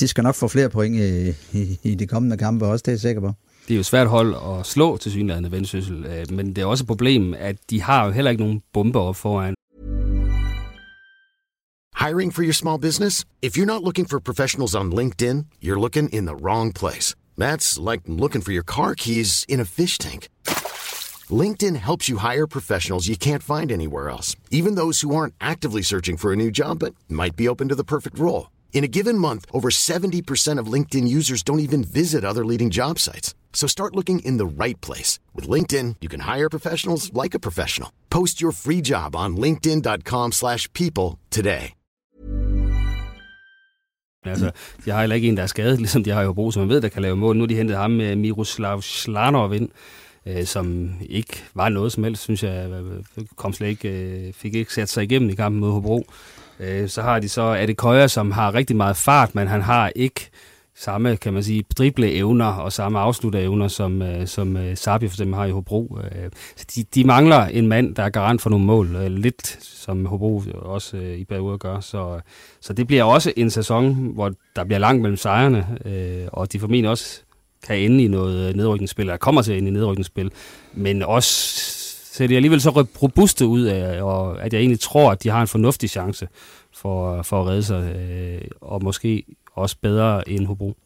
de, 0.00 0.08
skal 0.08 0.24
nok 0.24 0.34
få 0.34 0.48
flere 0.48 0.68
point 0.68 0.96
i, 0.96 1.28
i, 1.52 1.78
i 1.82 1.94
de 1.94 2.06
kommende 2.06 2.36
kampe 2.36 2.66
også, 2.66 2.82
det 2.82 2.88
er 2.88 2.92
jeg 2.92 3.00
sikker 3.00 3.20
på. 3.20 3.32
Det 3.68 3.74
er 3.74 3.78
jo 3.78 3.82
svært 3.82 4.08
hold 4.08 4.34
at 4.34 4.66
slå 4.66 4.96
til 4.96 5.12
synligheden 5.12 5.52
Vendsyssel, 5.52 6.06
øh, 6.06 6.30
men 6.30 6.56
det 6.56 6.62
er 6.62 6.66
også 6.66 6.84
et 6.84 6.86
problem, 6.86 7.34
at 7.38 7.56
de 7.70 7.82
har 7.82 8.04
jo 8.04 8.10
heller 8.10 8.30
ikke 8.30 8.42
nogen 8.42 8.62
bomber 8.72 9.00
op 9.00 9.16
foran. 9.16 9.54
Hiring 11.98 12.34
for 12.34 12.42
your 12.42 12.52
small 12.52 12.78
business? 12.78 13.24
If 13.42 13.56
you're 13.56 13.72
not 13.74 13.82
looking 13.82 14.08
for 14.08 14.18
professionals 14.20 14.74
on 14.74 14.92
LinkedIn, 14.92 15.46
you're 15.62 15.80
looking 15.80 16.08
in 16.12 16.26
the 16.26 16.36
wrong 16.36 16.72
place. 16.72 17.14
That's 17.38 17.78
like 17.90 18.02
looking 18.06 18.42
for 18.44 18.52
your 18.52 18.62
car 18.62 18.94
keys 18.94 19.44
in 19.48 19.60
a 19.60 19.64
fish 19.64 19.98
tank. 19.98 20.28
LinkedIn 21.30 21.76
helps 21.76 22.08
you 22.08 22.18
hire 22.18 22.46
professionals 22.46 23.08
you 23.08 23.16
can't 23.16 23.42
find 23.42 23.70
anywhere 23.70 24.08
else, 24.08 24.36
even 24.50 24.76
those 24.76 25.02
who 25.02 25.14
aren't 25.14 25.34
actively 25.40 25.82
searching 25.82 26.16
for 26.16 26.32
a 26.32 26.36
new 26.36 26.50
job 26.50 26.78
but 26.78 26.94
might 27.08 27.36
be 27.36 27.48
open 27.48 27.68
to 27.68 27.74
the 27.74 27.84
perfect 27.84 28.18
role. 28.18 28.48
In 28.72 28.84
a 28.84 28.88
given 28.88 29.18
month, 29.18 29.44
over 29.52 29.70
70% 29.70 30.60
of 30.60 30.72
LinkedIn 30.72 31.08
users 31.08 31.42
don't 31.42 31.60
even 31.60 31.82
visit 31.82 32.24
other 32.24 32.44
leading 32.44 32.70
job 32.70 32.98
sites. 32.98 33.34
So 33.52 33.66
start 33.66 33.96
looking 33.96 34.20
in 34.20 34.38
the 34.38 34.64
right 34.64 34.80
place. 34.80 35.18
With 35.34 35.48
LinkedIn, 35.50 35.96
you 36.00 36.08
can 36.08 36.20
hire 36.20 36.48
professionals 36.48 37.12
like 37.12 37.34
a 37.34 37.40
professional. 37.40 37.90
Post 38.10 38.40
your 38.40 38.52
free 38.52 38.80
job 38.80 39.16
on 39.16 39.36
linkedin.com 39.36 40.32
slash 40.32 40.72
people 40.72 41.18
today. 41.30 41.74
Altså, 44.24 44.50
de 44.84 44.90
har 44.90 45.00
heller 45.00 45.16
ikke 45.16 45.28
en, 45.28 45.36
der 45.36 45.42
er 45.42 45.46
skadet, 45.46 45.78
ligesom 45.80 46.04
de 46.04 46.10
har 46.10 46.22
jo 46.22 46.32
brug, 46.32 46.52
som 46.52 46.60
man 46.60 46.68
ved, 46.68 46.80
der 46.80 46.88
kan 46.88 47.02
lave 47.02 47.16
mål. 47.16 47.36
Nu 47.36 47.42
har 47.42 47.46
de 47.46 47.56
hentet 47.56 47.76
ham 47.76 47.90
med 47.90 48.16
Miroslav 48.16 48.82
Slanov 48.82 49.54
ind, 49.54 49.68
øh, 50.26 50.44
som 50.44 50.90
ikke 51.08 51.44
var 51.54 51.68
noget 51.68 51.92
som 51.92 52.04
helst, 52.04 52.22
synes 52.22 52.42
jeg. 52.42 52.70
Øh, 52.70 53.24
kom 53.36 53.52
slet 53.52 53.68
ikke, 53.68 53.88
øh, 53.88 54.32
fik 54.32 54.54
ikke 54.54 54.74
sat 54.74 54.88
sig 54.88 55.04
igennem 55.04 55.30
i 55.30 55.34
kampen 55.34 55.60
mod 55.60 55.72
Hobro. 55.72 56.06
Øh, 56.60 56.88
så 56.88 57.02
har 57.02 57.18
de 57.18 57.28
så 57.28 57.42
Adekoya, 57.42 58.08
som 58.08 58.30
har 58.30 58.54
rigtig 58.54 58.76
meget 58.76 58.96
fart, 58.96 59.34
men 59.34 59.48
han 59.48 59.62
har 59.62 59.92
ikke 59.96 60.30
samme, 60.78 61.16
kan 61.16 61.32
man 61.32 61.42
sige, 61.42 61.64
drible-evner 61.78 62.44
og 62.44 62.72
samme 62.72 62.98
afslutte-evner, 62.98 63.68
som, 63.68 64.02
øh, 64.02 64.26
som 64.26 64.56
øh, 64.56 64.76
Sabi 64.76 65.08
for 65.08 65.14
eksempel 65.14 65.36
har 65.36 65.44
i 65.44 65.50
Hobro. 65.50 65.98
Øh, 66.04 66.30
så 66.56 66.66
de, 66.74 66.84
de 66.94 67.04
mangler 67.04 67.44
en 67.44 67.68
mand, 67.68 67.94
der 67.94 68.02
er 68.02 68.08
garant 68.08 68.42
for 68.42 68.50
nogle 68.50 68.66
mål, 68.66 68.96
øh, 68.96 69.06
lidt 69.06 69.64
som 69.64 70.06
Hobro 70.06 70.42
også 70.54 70.96
øh, 70.96 71.18
i 71.18 71.24
perioder 71.24 71.56
gør. 71.56 71.80
Så, 71.80 72.20
så 72.60 72.72
det 72.72 72.86
bliver 72.86 73.04
også 73.04 73.32
en 73.36 73.50
sæson, 73.50 73.94
hvor 74.14 74.32
der 74.56 74.64
bliver 74.64 74.78
langt 74.78 75.02
mellem 75.02 75.16
sejrene, 75.16 75.66
øh, 75.84 76.28
og 76.32 76.52
de 76.52 76.60
formentlig 76.60 76.90
også 76.90 77.20
kan 77.66 77.78
ende 77.78 78.04
i 78.04 78.08
noget 78.08 78.48
øh, 78.48 78.54
nedrykningsspil, 78.54 79.02
eller 79.02 79.16
kommer 79.16 79.42
til 79.42 79.52
at 79.52 79.58
ende 79.58 79.68
i 79.68 79.72
nedrykningsspil, 79.72 80.30
men 80.74 81.02
også 81.02 81.77
ser 82.18 82.26
de 82.26 82.36
alligevel 82.36 82.60
så 82.60 82.70
robuste 83.02 83.46
ud 83.46 83.62
af, 83.62 84.02
og 84.02 84.42
at 84.42 84.52
jeg 84.52 84.60
egentlig 84.60 84.80
tror, 84.80 85.10
at 85.10 85.22
de 85.22 85.28
har 85.28 85.40
en 85.40 85.48
fornuftig 85.48 85.90
chance 85.90 86.28
for, 86.72 87.22
for 87.22 87.40
at 87.40 87.46
redde 87.46 87.62
sig, 87.62 87.96
øh, 87.96 88.40
og 88.60 88.84
måske 88.84 89.24
også 89.54 89.76
bedre 89.80 90.28
end 90.28 90.46
Hobro. 90.46 90.76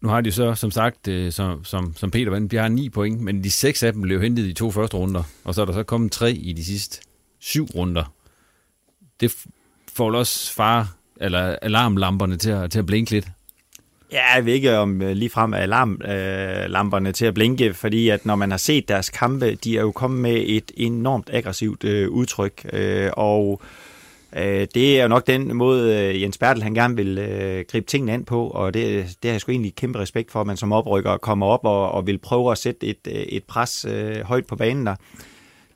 Nu 0.00 0.08
har 0.08 0.20
de 0.20 0.32
så, 0.32 0.54
som 0.54 0.70
sagt, 0.70 1.08
øh, 1.08 1.32
som, 1.32 1.64
som, 1.64 1.96
som 1.96 2.10
Peter 2.10 2.30
vandt, 2.30 2.50
de 2.50 2.56
har 2.56 2.68
ni 2.68 2.88
point, 2.88 3.20
men 3.20 3.44
de 3.44 3.50
seks 3.50 3.82
af 3.82 3.92
dem 3.92 4.02
blev 4.02 4.22
hentet 4.22 4.42
i 4.42 4.48
de 4.48 4.52
to 4.52 4.70
første 4.70 4.96
runder, 4.96 5.22
og 5.44 5.54
så 5.54 5.60
er 5.60 5.64
der 5.64 5.72
så 5.72 5.82
kommet 5.82 6.12
tre 6.12 6.32
i 6.32 6.52
de 6.52 6.64
sidste 6.64 7.00
syv 7.38 7.64
runder. 7.64 8.12
Det 9.20 9.46
får 9.92 10.12
også 10.12 10.52
far, 10.52 10.96
eller 11.20 11.56
alarmlamperne 11.62 12.36
til 12.36 12.50
at, 12.50 12.70
til 12.70 12.78
at 12.78 12.86
blinke 12.86 13.10
lidt. 13.10 13.28
Ja, 14.12 14.34
jeg 14.34 14.46
ved 14.46 14.52
ikke 14.52 14.78
om 14.78 14.98
lige 14.98 15.30
frem 15.30 15.54
alarmlamperne 15.54 17.08
øh, 17.08 17.10
øh 17.10 17.14
til 17.14 17.26
at 17.26 17.34
blinke, 17.34 17.74
fordi 17.74 18.08
at 18.08 18.26
når 18.26 18.36
man 18.36 18.50
har 18.50 18.58
set 18.58 18.88
deres 18.88 19.10
kampe, 19.10 19.54
de 19.54 19.76
er 19.76 19.80
jo 19.80 19.92
kommet 19.92 20.20
med 20.20 20.44
et 20.46 20.72
enormt 20.76 21.30
aggressivt 21.32 21.84
øh, 21.84 22.10
udtryk, 22.10 22.66
øh, 22.72 23.10
og 23.12 23.60
øh, 24.36 24.66
det 24.74 24.98
er 24.98 25.02
jo 25.02 25.08
nok 25.08 25.26
den 25.26 25.56
måde, 25.56 25.96
øh, 25.96 26.22
Jens 26.22 26.38
Bertel 26.38 26.62
han 26.62 26.74
gerne 26.74 26.96
vil 26.96 27.18
øh, 27.18 27.64
gribe 27.70 27.86
tingene 27.86 28.12
an 28.12 28.24
på, 28.24 28.48
og 28.48 28.74
det, 28.74 29.06
det 29.22 29.28
har 29.28 29.34
jeg 29.34 29.40
sgu 29.40 29.52
egentlig 29.52 29.74
kæmpe 29.74 29.98
respekt 29.98 30.30
for, 30.30 30.40
at 30.40 30.46
man 30.46 30.56
som 30.56 30.72
oprykker 30.72 31.16
kommer 31.16 31.46
op 31.46 31.64
og, 31.64 31.92
og 31.92 32.06
vil 32.06 32.18
prøve 32.18 32.52
at 32.52 32.58
sætte 32.58 32.86
et, 32.86 33.08
øh, 33.08 33.14
et 33.14 33.44
pres 33.44 33.86
øh, 33.88 34.20
højt 34.20 34.46
på 34.46 34.56
banen 34.56 34.86
der 34.86 34.94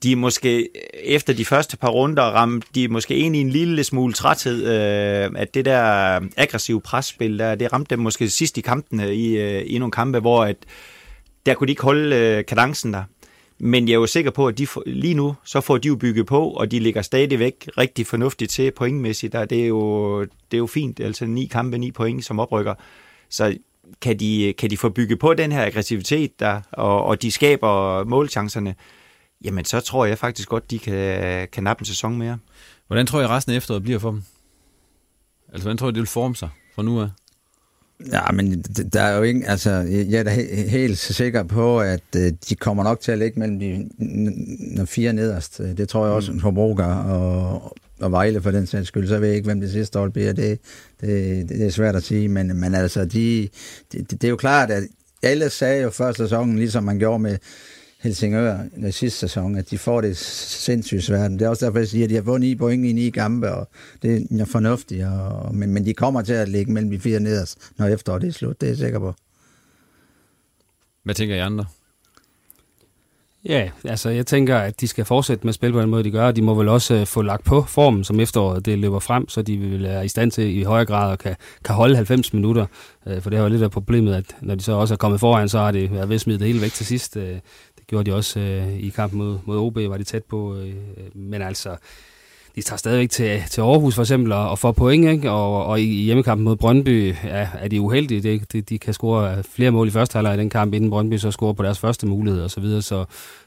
de 0.03 0.17
måske 0.17 0.69
efter 1.05 1.33
de 1.33 1.45
første 1.45 1.77
par 1.77 1.89
runder 1.89 2.23
ramte 2.23 2.67
de 2.75 2.89
måske 2.89 3.17
ind 3.17 3.37
i 3.37 3.41
en 3.41 3.51
lille 3.51 3.85
smule 3.85 4.13
træthed, 4.13 4.67
øh, 4.67 5.31
at 5.37 5.55
det 5.55 5.65
der 5.65 5.83
aggressive 6.37 6.81
presspil, 6.81 7.39
der, 7.39 7.55
det 7.55 7.73
ramte 7.73 7.91
dem 7.91 7.99
måske 7.99 8.31
sidst 8.31 8.59
i 8.59 8.61
kampene 8.61 9.15
i, 9.15 9.37
øh, 9.37 9.63
i 9.67 9.79
nogle 9.79 9.93
kampe, 9.93 10.19
hvor 10.19 10.45
at, 10.45 10.57
der 11.47 11.55
kunne 11.55 11.67
de 11.67 11.73
ikke 11.73 11.83
holde 11.83 12.17
øh, 12.17 12.45
kadencen 12.45 12.93
der. 12.93 13.03
Men 13.63 13.89
jeg 13.89 13.95
er 13.95 13.99
jo 13.99 14.07
sikker 14.07 14.31
på, 14.31 14.47
at 14.47 14.59
de 14.59 14.67
får, 14.67 14.83
lige 14.87 15.15
nu, 15.15 15.35
så 15.45 15.61
får 15.61 15.79
de 15.79 15.89
jo 15.89 15.97
bygget 15.97 16.27
på, 16.27 16.51
og 16.51 16.71
de 16.71 16.79
ligger 16.79 17.03
stadigvæk 17.03 17.69
rigtig 17.79 18.07
fornuftigt 18.07 18.51
til 18.51 18.71
pointmæssigt. 18.71 19.33
Der, 19.33 19.45
det, 19.45 19.63
er 19.63 19.67
jo, 19.67 20.21
det 20.23 20.55
er 20.55 20.59
jo 20.59 20.67
fint, 20.67 21.01
altså 21.01 21.27
ni 21.27 21.47
kampe, 21.47 21.79
ni 21.79 21.91
point 21.91 22.25
som 22.25 22.41
oprykker. 22.41 22.75
Så 23.31 23.57
kan 24.01 24.21
de, 24.21 24.55
kan 24.59 24.71
de 24.71 24.77
få 24.77 24.89
bygget 24.89 25.19
på 25.19 25.35
den 25.35 25.53
her 25.53 25.65
aggressivitet 25.65 26.41
der, 26.41 26.61
og, 26.73 27.05
og 27.05 27.23
de 27.23 27.31
skaber 27.31 28.05
målchancerne, 28.05 28.75
jamen 29.45 29.65
så 29.65 29.81
tror 29.81 30.07
jeg 30.07 30.19
faktisk 30.19 30.49
godt, 30.49 30.71
de 30.71 30.79
kan, 30.79 31.49
kan 31.53 31.63
nappe 31.63 31.81
en 31.81 31.87
sæson 31.87 32.19
mere. 32.19 32.39
Hvordan 32.87 33.07
tror 33.07 33.21
jeg 33.21 33.29
resten 33.29 33.53
af 33.53 33.57
efteråret 33.57 33.83
bliver 33.83 33.99
for 33.99 34.11
dem? 34.11 34.23
Altså, 35.49 35.63
hvordan 35.63 35.77
tror 35.77 35.87
jeg, 35.87 35.95
det 35.95 36.01
vil 36.01 36.09
forme 36.09 36.37
sig 36.37 36.49
fra 36.75 36.83
nu 36.83 37.01
af? 37.01 37.09
Ja, 38.13 38.33
men 38.33 38.63
der 38.93 39.03
er 39.03 39.17
jo 39.17 39.23
ikke, 39.23 39.47
altså, 39.47 39.71
jeg 39.71 40.19
er 40.19 40.23
da 40.23 40.31
helt 40.69 40.99
sikker 40.99 41.43
på, 41.43 41.81
at 41.81 42.03
øh, 42.17 42.33
de 42.49 42.55
kommer 42.55 42.85
nok 42.85 43.01
til 43.01 43.13
at 43.13 43.19
ligge 43.19 43.41
mellem 43.41 43.59
de 43.59 44.87
fire 44.87 45.13
nederst. 45.13 45.59
Det 45.59 45.89
tror 45.89 46.07
jeg 46.07 46.15
også, 46.15 46.33
mm. 46.33 46.39
Hobro 46.39 46.75
gør, 46.77 46.95
og, 46.95 47.77
og 48.01 48.13
Vejle 48.13 48.43
for 48.43 48.51
den 48.51 48.67
sags 48.67 48.89
skyld. 48.89 49.09
Så 49.09 49.19
ved 49.19 49.27
jeg 49.29 49.37
ikke, 49.37 49.47
hvem 49.47 49.61
det 49.61 49.71
sidste 49.71 49.99
hold 49.99 50.13
bliver. 50.13 50.33
Det, 50.33 50.59
det, 51.01 51.49
det 51.49 51.67
er 51.67 51.71
svært 51.71 51.97
at 51.97 52.03
sige, 52.03 52.29
men, 52.29 52.61
men 52.61 52.75
altså, 52.75 53.05
de, 53.05 53.49
det, 53.93 54.11
det 54.11 54.25
er 54.25 54.29
jo 54.29 54.37
klart, 54.37 54.71
at 54.71 54.83
alle 55.23 55.51
sagde 55.51 55.83
jo 55.83 55.91
før 55.91 56.13
sæsonen, 56.13 56.57
ligesom 56.57 56.85
man 56.85 56.99
gjorde 56.99 57.19
med 57.19 57.39
Helsingør 58.01 58.59
i 58.89 58.93
sidste 58.93 59.19
sæson, 59.19 59.57
at 59.57 59.71
de 59.71 59.79
får 59.79 60.01
det 60.01 60.17
sindssygt 60.17 61.05
svært. 61.05 61.31
Det 61.31 61.43
er 61.43 61.49
også 61.49 61.67
derfor, 61.67 61.79
jeg 61.79 61.89
siger, 61.89 62.05
at 62.05 62.11
de 62.11 62.15
har 62.15 62.23
fået 62.23 62.41
ni 62.41 62.55
point 62.55 62.87
i 62.87 62.93
ni 62.93 63.11
kampe, 63.11 63.53
og 63.53 63.69
det 64.03 64.41
er 64.41 64.45
fornuftigt. 64.45 65.05
Og, 65.05 65.55
men, 65.55 65.73
men 65.73 65.87
de 65.87 65.95
kommer 65.95 66.23
til 66.23 66.33
at 66.33 66.49
ligge 66.49 66.73
mellem 66.73 66.91
de 66.91 67.01
fire 67.01 67.21
nederst, 67.21 67.59
når 67.77 67.87
efteråret 67.87 68.25
er 68.25 68.33
slut. 68.33 68.61
Det 68.61 68.67
er 68.67 68.71
jeg 68.71 68.79
sikker 68.79 68.99
på. 68.99 69.15
Hvad 71.05 71.15
tænker 71.15 71.35
I 71.37 71.39
andre? 71.39 71.65
Ja, 73.45 73.71
altså 73.85 74.11
jeg 74.11 74.27
tænker, 74.27 74.59
at 74.59 74.81
de 74.81 74.89
skal 74.89 75.05
fortsætte 75.05 75.45
med 75.45 75.49
at 75.49 75.55
spille 75.55 75.73
på 75.73 75.81
den 75.81 75.91
måde, 75.91 76.05
de 76.05 76.11
gør. 76.11 76.31
De 76.31 76.43
må 76.43 76.55
vel 76.55 76.69
også 76.69 77.01
uh, 77.01 77.07
få 77.07 77.23
lagt 77.23 77.45
på 77.45 77.63
formen, 77.63 78.05
som 78.05 78.21
efteråret 78.21 78.67
det 78.67 78.79
løber 78.79 78.99
frem, 78.99 79.29
så 79.29 79.43
de 79.43 79.57
vil 79.57 79.83
være 79.83 80.05
i 80.05 80.09
stand 80.09 80.31
til 80.31 80.59
i 80.59 80.63
højere 80.63 80.87
grad 80.87 81.13
at 81.13 81.19
kan, 81.19 81.37
kan 81.65 81.75
holde 81.75 81.97
90 81.97 82.33
minutter. 82.33 82.67
Uh, 83.07 83.21
for 83.21 83.31
det 83.31 83.39
er 83.39 83.43
jo 83.43 83.49
lidt 83.49 83.63
af 83.63 83.71
problemet, 83.71 84.15
at 84.15 84.37
når 84.41 84.55
de 84.55 84.63
så 84.63 84.73
også 84.73 84.95
er 84.95 84.99
kommet 84.99 85.21
foran, 85.21 85.49
så 85.49 85.59
har 85.59 85.71
det 85.71 85.93
været 85.93 86.09
ved 86.09 86.15
at 86.15 86.21
smide 86.21 86.39
det 86.39 86.47
hele 86.47 86.61
væk 86.61 86.73
til 86.73 86.87
sidst. 86.87 87.17
Gjorde 87.91 88.11
de 88.11 88.17
også 88.17 88.41
øh, 88.41 88.79
i 88.79 88.89
kampen 88.89 89.19
mod, 89.19 89.39
mod 89.45 89.59
OB, 89.59 89.77
var 89.77 89.97
de 89.97 90.05
tæt 90.05 90.25
på. 90.25 90.57
Øh, 90.57 90.75
men 91.15 91.43
altså, 91.43 91.77
de 92.55 92.63
tager 92.63 92.77
stadigvæk 92.77 93.11
til, 93.11 93.43
til 93.51 93.61
Aarhus 93.61 93.95
for 93.95 94.03
eksempel 94.03 94.33
og, 94.33 94.51
og 94.51 94.59
får 94.59 94.73
point, 94.73 95.09
ikke? 95.09 95.31
Og, 95.31 95.65
og 95.67 95.81
i 95.81 95.85
hjemmekampen 95.85 96.45
mod 96.45 96.57
Brøndby 96.57 97.15
ja, 97.25 97.49
er 97.59 97.69
de 97.69 97.81
uheldige. 97.81 98.21
De, 98.21 98.41
de, 98.53 98.61
de 98.61 98.79
kan 98.79 98.95
score 98.95 99.43
flere 99.43 99.71
mål 99.71 99.89
i 99.89 99.91
første 99.91 100.17
halvleg 100.17 100.35
i 100.35 100.39
den 100.39 100.51
kamp, 100.51 100.75
inden 100.75 100.91
Brøndby 100.91 101.17
så 101.17 101.31
scorer 101.31 101.53
på 101.53 101.63
deres 101.63 101.79
første 101.79 102.07
mulighed 102.07 102.43
og 102.43 102.51
så 102.51 102.61
videre. 102.61 102.83
Så 102.83 103.05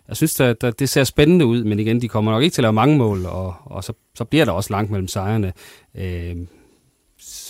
jeg 0.08 0.18
synes, 0.18 0.40
at, 0.40 0.64
at 0.64 0.80
det 0.80 0.90
ser 0.90 1.04
spændende 1.04 1.46
ud, 1.46 1.64
men 1.64 1.80
igen, 1.80 2.02
de 2.02 2.08
kommer 2.08 2.32
nok 2.32 2.44
ikke 2.44 2.54
til 2.54 2.62
at 2.62 2.64
lave 2.64 2.74
mange 2.74 2.98
mål, 2.98 3.26
og, 3.26 3.56
og 3.66 3.84
så, 3.84 3.94
så 4.16 4.24
bliver 4.24 4.46
der 4.46 4.52
også 4.52 4.74
langt 4.74 4.92
mellem 4.92 5.08
sejrene. 5.08 5.54
Øh, 5.96 6.36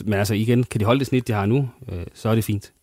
men 0.06 0.14
altså 0.14 0.34
igen, 0.34 0.64
kan 0.64 0.80
de 0.80 0.86
holde 0.86 1.00
det 1.00 1.08
snit, 1.08 1.28
de 1.28 1.34
har 1.34 1.46
nu, 1.46 1.70
øh, 1.92 2.06
så 2.14 2.30
er 2.30 2.36
det 2.36 2.44
fint. 2.44 2.74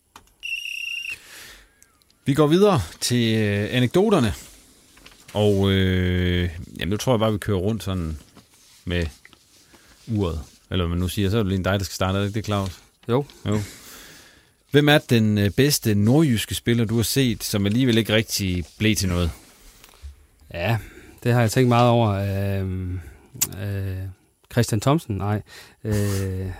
Vi 2.31 2.35
går 2.35 2.47
videre 2.47 2.81
til 3.01 3.39
øh, 3.39 3.69
anekdoterne. 3.71 4.35
Og 5.35 5.71
øh, 5.71 6.51
jamen, 6.79 6.91
nu 6.91 6.97
tror 6.97 7.13
jeg 7.13 7.21
bare, 7.21 7.33
vi 7.33 7.39
kører 7.39 7.59
rundt 7.59 7.83
sådan 7.83 8.19
med 8.85 9.07
uret. 10.09 10.41
Eller 10.71 10.89
man 10.89 10.99
nu 10.99 11.09
siger, 11.09 11.31
så 11.31 11.39
er 11.39 11.43
det 11.43 11.53
lige 11.53 11.65
dig, 11.65 11.79
der 11.79 11.85
skal 11.85 11.95
starte, 11.95 12.17
er 12.19 12.21
det 12.21 12.29
ikke 12.29 12.37
det, 12.37 12.45
Claus? 12.45 12.79
Jo. 13.09 13.25
Jo. 13.47 13.61
Hvem 14.71 14.89
er 14.89 14.99
den 14.99 15.39
øh, 15.39 15.51
bedste 15.51 15.95
nordjyske 15.95 16.55
spiller, 16.55 16.85
du 16.85 16.97
har 16.97 17.03
set, 17.03 17.45
som 17.45 17.67
alligevel 17.67 17.99
ikke 17.99 18.15
rigtig 18.15 18.65
blev 18.79 18.97
til 18.97 19.09
noget? 19.09 19.31
Ja, 20.55 20.79
det 21.23 21.33
har 21.33 21.41
jeg 21.41 21.51
tænkt 21.51 21.69
meget 21.69 21.91
over. 21.91 22.09
Øh, 22.11 22.71
øh, 23.63 23.97
Christian 24.53 24.81
Thomsen, 24.81 25.17
nej. 25.17 25.43
Øh, 25.85 25.95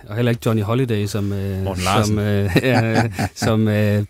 og 0.07 0.15
heller 0.15 0.29
ikke 0.29 0.41
Johnny 0.45 0.63
Holiday, 0.63 1.05
som, 1.05 1.33
øh, 1.33 1.67
som, 2.05 2.19
øh, 2.19 2.49
ja, 2.63 3.03
som 3.35 3.67
øh, 3.67 4.05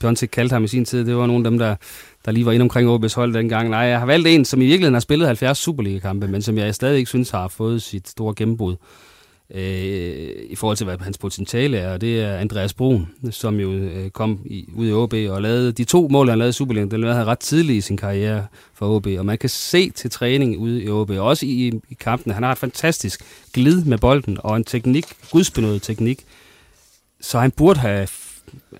Piontek 0.00 0.28
kaldte 0.28 0.52
ham 0.52 0.64
i 0.64 0.68
sin 0.68 0.84
tid. 0.84 1.04
Det 1.04 1.16
var 1.16 1.26
nogle 1.26 1.46
af 1.46 1.50
dem, 1.50 1.58
der, 1.58 1.76
der 2.24 2.32
lige 2.32 2.46
var 2.46 2.52
inde 2.52 2.62
omkring 2.62 2.88
OB's 2.88 3.14
hold 3.14 3.34
dengang. 3.34 3.68
Nej, 3.68 3.80
jeg 3.80 3.98
har 3.98 4.06
valgt 4.06 4.28
en, 4.28 4.44
som 4.44 4.62
i 4.62 4.64
virkeligheden 4.64 4.94
har 4.94 5.00
spillet 5.00 5.26
70 5.26 5.58
Superliga-kampe, 5.58 6.28
men 6.28 6.42
som 6.42 6.58
jeg 6.58 6.74
stadig 6.74 6.98
ikke 6.98 7.08
synes 7.08 7.30
har 7.30 7.48
fået 7.48 7.82
sit 7.82 8.08
store 8.08 8.34
gennembrud 8.36 8.76
øh, 9.54 10.28
i 10.50 10.56
forhold 10.56 10.76
til, 10.76 10.84
hvad 10.84 10.98
hans 10.98 11.18
potentiale 11.18 11.76
er, 11.76 11.92
og 11.92 12.00
det 12.00 12.20
er 12.20 12.36
Andreas 12.36 12.74
Brun, 12.74 13.08
som 13.30 13.60
jo 13.60 13.72
øh, 13.72 14.10
kom 14.10 14.40
i, 14.44 14.68
ud 14.74 14.88
i 14.88 14.92
OB 14.92 15.12
og 15.12 15.42
lavede 15.42 15.72
de 15.72 15.84
to 15.84 16.08
mål, 16.08 16.28
han 16.28 16.38
lavede 16.38 16.50
i 16.50 16.52
Superligaen, 16.52 16.90
det 16.90 17.00
lavede 17.00 17.16
han 17.16 17.26
ret 17.26 17.38
tidligt 17.38 17.76
i 17.76 17.80
sin 17.80 17.96
karriere 17.96 18.46
for 18.74 18.96
OB, 18.96 19.06
og 19.18 19.26
man 19.26 19.38
kan 19.38 19.48
se 19.48 19.90
til 19.90 20.10
træning 20.10 20.58
ude 20.58 20.82
i 20.82 20.88
OB, 20.88 21.10
også 21.10 21.46
i, 21.46 21.72
i 21.88 21.94
kampen, 22.00 22.32
han 22.32 22.42
har 22.42 22.52
et 22.52 22.58
fantastisk 22.58 23.22
glid 23.52 23.84
med 23.84 23.98
bolden, 23.98 24.38
og 24.40 24.56
en 24.56 24.64
teknik, 24.64 25.04
gudsbenået 25.30 25.82
teknik, 25.82 26.24
så 27.20 27.38
han 27.38 27.50
burde 27.50 27.80
have 27.80 28.08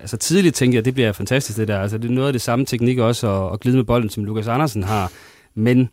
altså 0.01 0.17
tidligt 0.17 0.55
tænkte 0.55 0.75
jeg, 0.75 0.85
det 0.85 0.93
bliver 0.93 1.11
fantastisk 1.11 1.57
det 1.57 1.67
der. 1.67 1.79
Altså 1.79 1.97
det 1.97 2.09
er 2.09 2.13
noget 2.13 2.27
af 2.27 2.33
det 2.33 2.41
samme 2.41 2.65
teknik 2.65 2.97
også 2.97 3.45
at, 3.45 3.53
at 3.53 3.59
glide 3.59 3.75
med 3.75 3.83
bolden, 3.83 4.09
som 4.09 4.25
Lukas 4.25 4.47
Andersen 4.47 4.83
har. 4.83 5.11
Men 5.55 5.89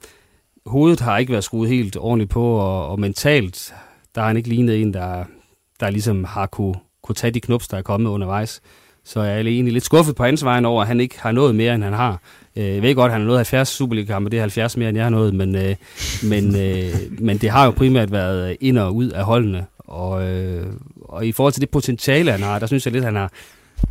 hovedet 0.66 1.00
har 1.00 1.18
ikke 1.18 1.32
været 1.32 1.44
skruet 1.44 1.68
helt 1.68 1.96
ordentligt 1.96 2.30
på, 2.30 2.44
og, 2.44 2.88
og 2.88 3.00
mentalt 3.00 3.74
der 4.16 4.22
har 4.22 4.28
han 4.28 4.36
ikke 4.36 4.48
lignet 4.48 4.82
en, 4.82 4.94
der, 4.94 5.24
der 5.80 5.90
ligesom 5.90 6.24
har 6.24 6.46
kunne, 6.46 6.74
kunne 7.02 7.14
tage 7.14 7.30
de 7.30 7.40
knups, 7.40 7.68
der 7.68 7.76
er 7.76 7.82
kommet 7.82 8.10
undervejs. 8.10 8.60
Så 9.04 9.22
jeg 9.22 9.34
er 9.34 9.40
egentlig 9.40 9.72
lidt 9.72 9.84
skuffet 9.84 10.16
på 10.16 10.24
hans 10.24 10.44
vejen 10.44 10.64
over, 10.64 10.82
at 10.82 10.88
han 10.88 11.00
ikke 11.00 11.20
har 11.20 11.32
nået 11.32 11.54
mere, 11.54 11.74
end 11.74 11.84
han 11.84 11.92
har. 11.92 12.20
Øh, 12.56 12.74
jeg 12.74 12.82
ved 12.82 12.94
godt, 12.94 13.08
at 13.08 13.12
han 13.12 13.20
har 13.20 13.26
nået 13.26 13.38
70 13.38 13.68
Superliga-kampe, 13.68 14.30
det 14.30 14.36
er 14.36 14.40
70 14.40 14.76
mere, 14.76 14.88
end 14.88 14.96
jeg 14.96 15.04
har 15.04 15.10
nået, 15.10 15.34
men, 15.34 15.54
øh, 15.54 15.76
men, 16.22 16.56
øh, 16.56 16.94
men 17.18 17.38
det 17.38 17.50
har 17.50 17.64
jo 17.64 17.70
primært 17.70 18.12
været 18.12 18.56
ind 18.60 18.78
og 18.78 18.94
ud 18.94 19.08
af 19.08 19.24
holdene. 19.24 19.66
Og, 19.78 20.10
og 21.02 21.26
i 21.26 21.32
forhold 21.32 21.52
til 21.52 21.60
det 21.60 21.70
potentiale, 21.70 22.30
han 22.30 22.42
har, 22.42 22.58
der 22.58 22.66
synes 22.66 22.86
jeg 22.86 22.92
lidt, 22.92 23.04
at 23.04 23.08
han 23.08 23.16
har 23.16 23.32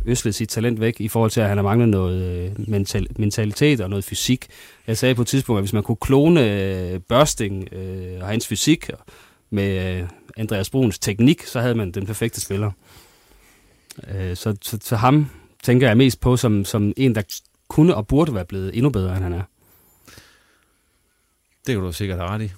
øslet 0.06 0.34
sit 0.34 0.48
talent 0.48 0.80
væk, 0.80 1.00
i 1.00 1.08
forhold 1.08 1.30
til, 1.30 1.40
at 1.40 1.48
han 1.48 1.58
har 1.58 1.62
manglet 1.62 1.88
noget 1.88 2.52
mental, 2.68 3.06
mentalitet 3.18 3.80
og 3.80 3.90
noget 3.90 4.04
fysik. 4.04 4.46
Jeg 4.86 4.96
sagde 4.96 5.14
på 5.14 5.22
et 5.22 5.28
tidspunkt, 5.28 5.58
at 5.58 5.62
hvis 5.62 5.72
man 5.72 5.82
kunne 5.82 5.96
klone 5.96 7.00
Børsting 7.08 7.68
og 8.20 8.28
hans 8.28 8.46
fysik, 8.46 8.90
med 9.50 9.98
øh, 10.00 10.08
Andreas 10.36 10.70
Bruns 10.70 10.98
teknik, 10.98 11.46
så 11.46 11.60
havde 11.60 11.74
man 11.74 11.90
den 11.90 12.06
perfekte 12.06 12.40
spiller. 12.40 12.70
Øh, 14.08 14.36
så, 14.36 14.56
så, 14.62 14.78
så 14.82 14.96
ham 14.96 15.30
tænker 15.62 15.86
jeg 15.86 15.96
mest 15.96 16.20
på 16.20 16.36
som, 16.36 16.64
som 16.64 16.92
en, 16.96 17.14
der 17.14 17.22
kunne 17.68 17.94
og 17.94 18.06
burde 18.06 18.34
være 18.34 18.44
blevet 18.44 18.76
endnu 18.76 18.90
bedre, 18.90 19.14
end 19.14 19.22
han 19.22 19.32
er. 19.32 19.42
Det 21.66 21.74
kan 21.74 21.80
du 21.80 21.92
sikkert 21.92 22.18
have 22.18 22.30
ret 22.30 22.42
i. 22.42 22.52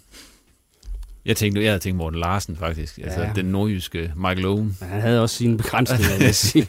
Jeg 1.25 1.37
tænkte, 1.37 1.63
jeg 1.63 1.71
havde 1.71 1.81
tænkt 1.81 1.97
Morten 1.97 2.21
Larsen, 2.21 2.57
faktisk. 2.57 2.99
Altså, 2.99 3.21
ja. 3.21 3.33
den 3.35 3.45
nordjyske 3.45 4.13
Michael 4.17 4.47
Owen. 4.47 4.77
Men 4.81 4.89
han 4.89 5.01
havde 5.01 5.23
også 5.23 5.37
sine 5.37 5.57
begrænsninger, 5.57 6.17
vil 6.17 6.25
jeg 6.25 6.35
sige. 6.51 6.69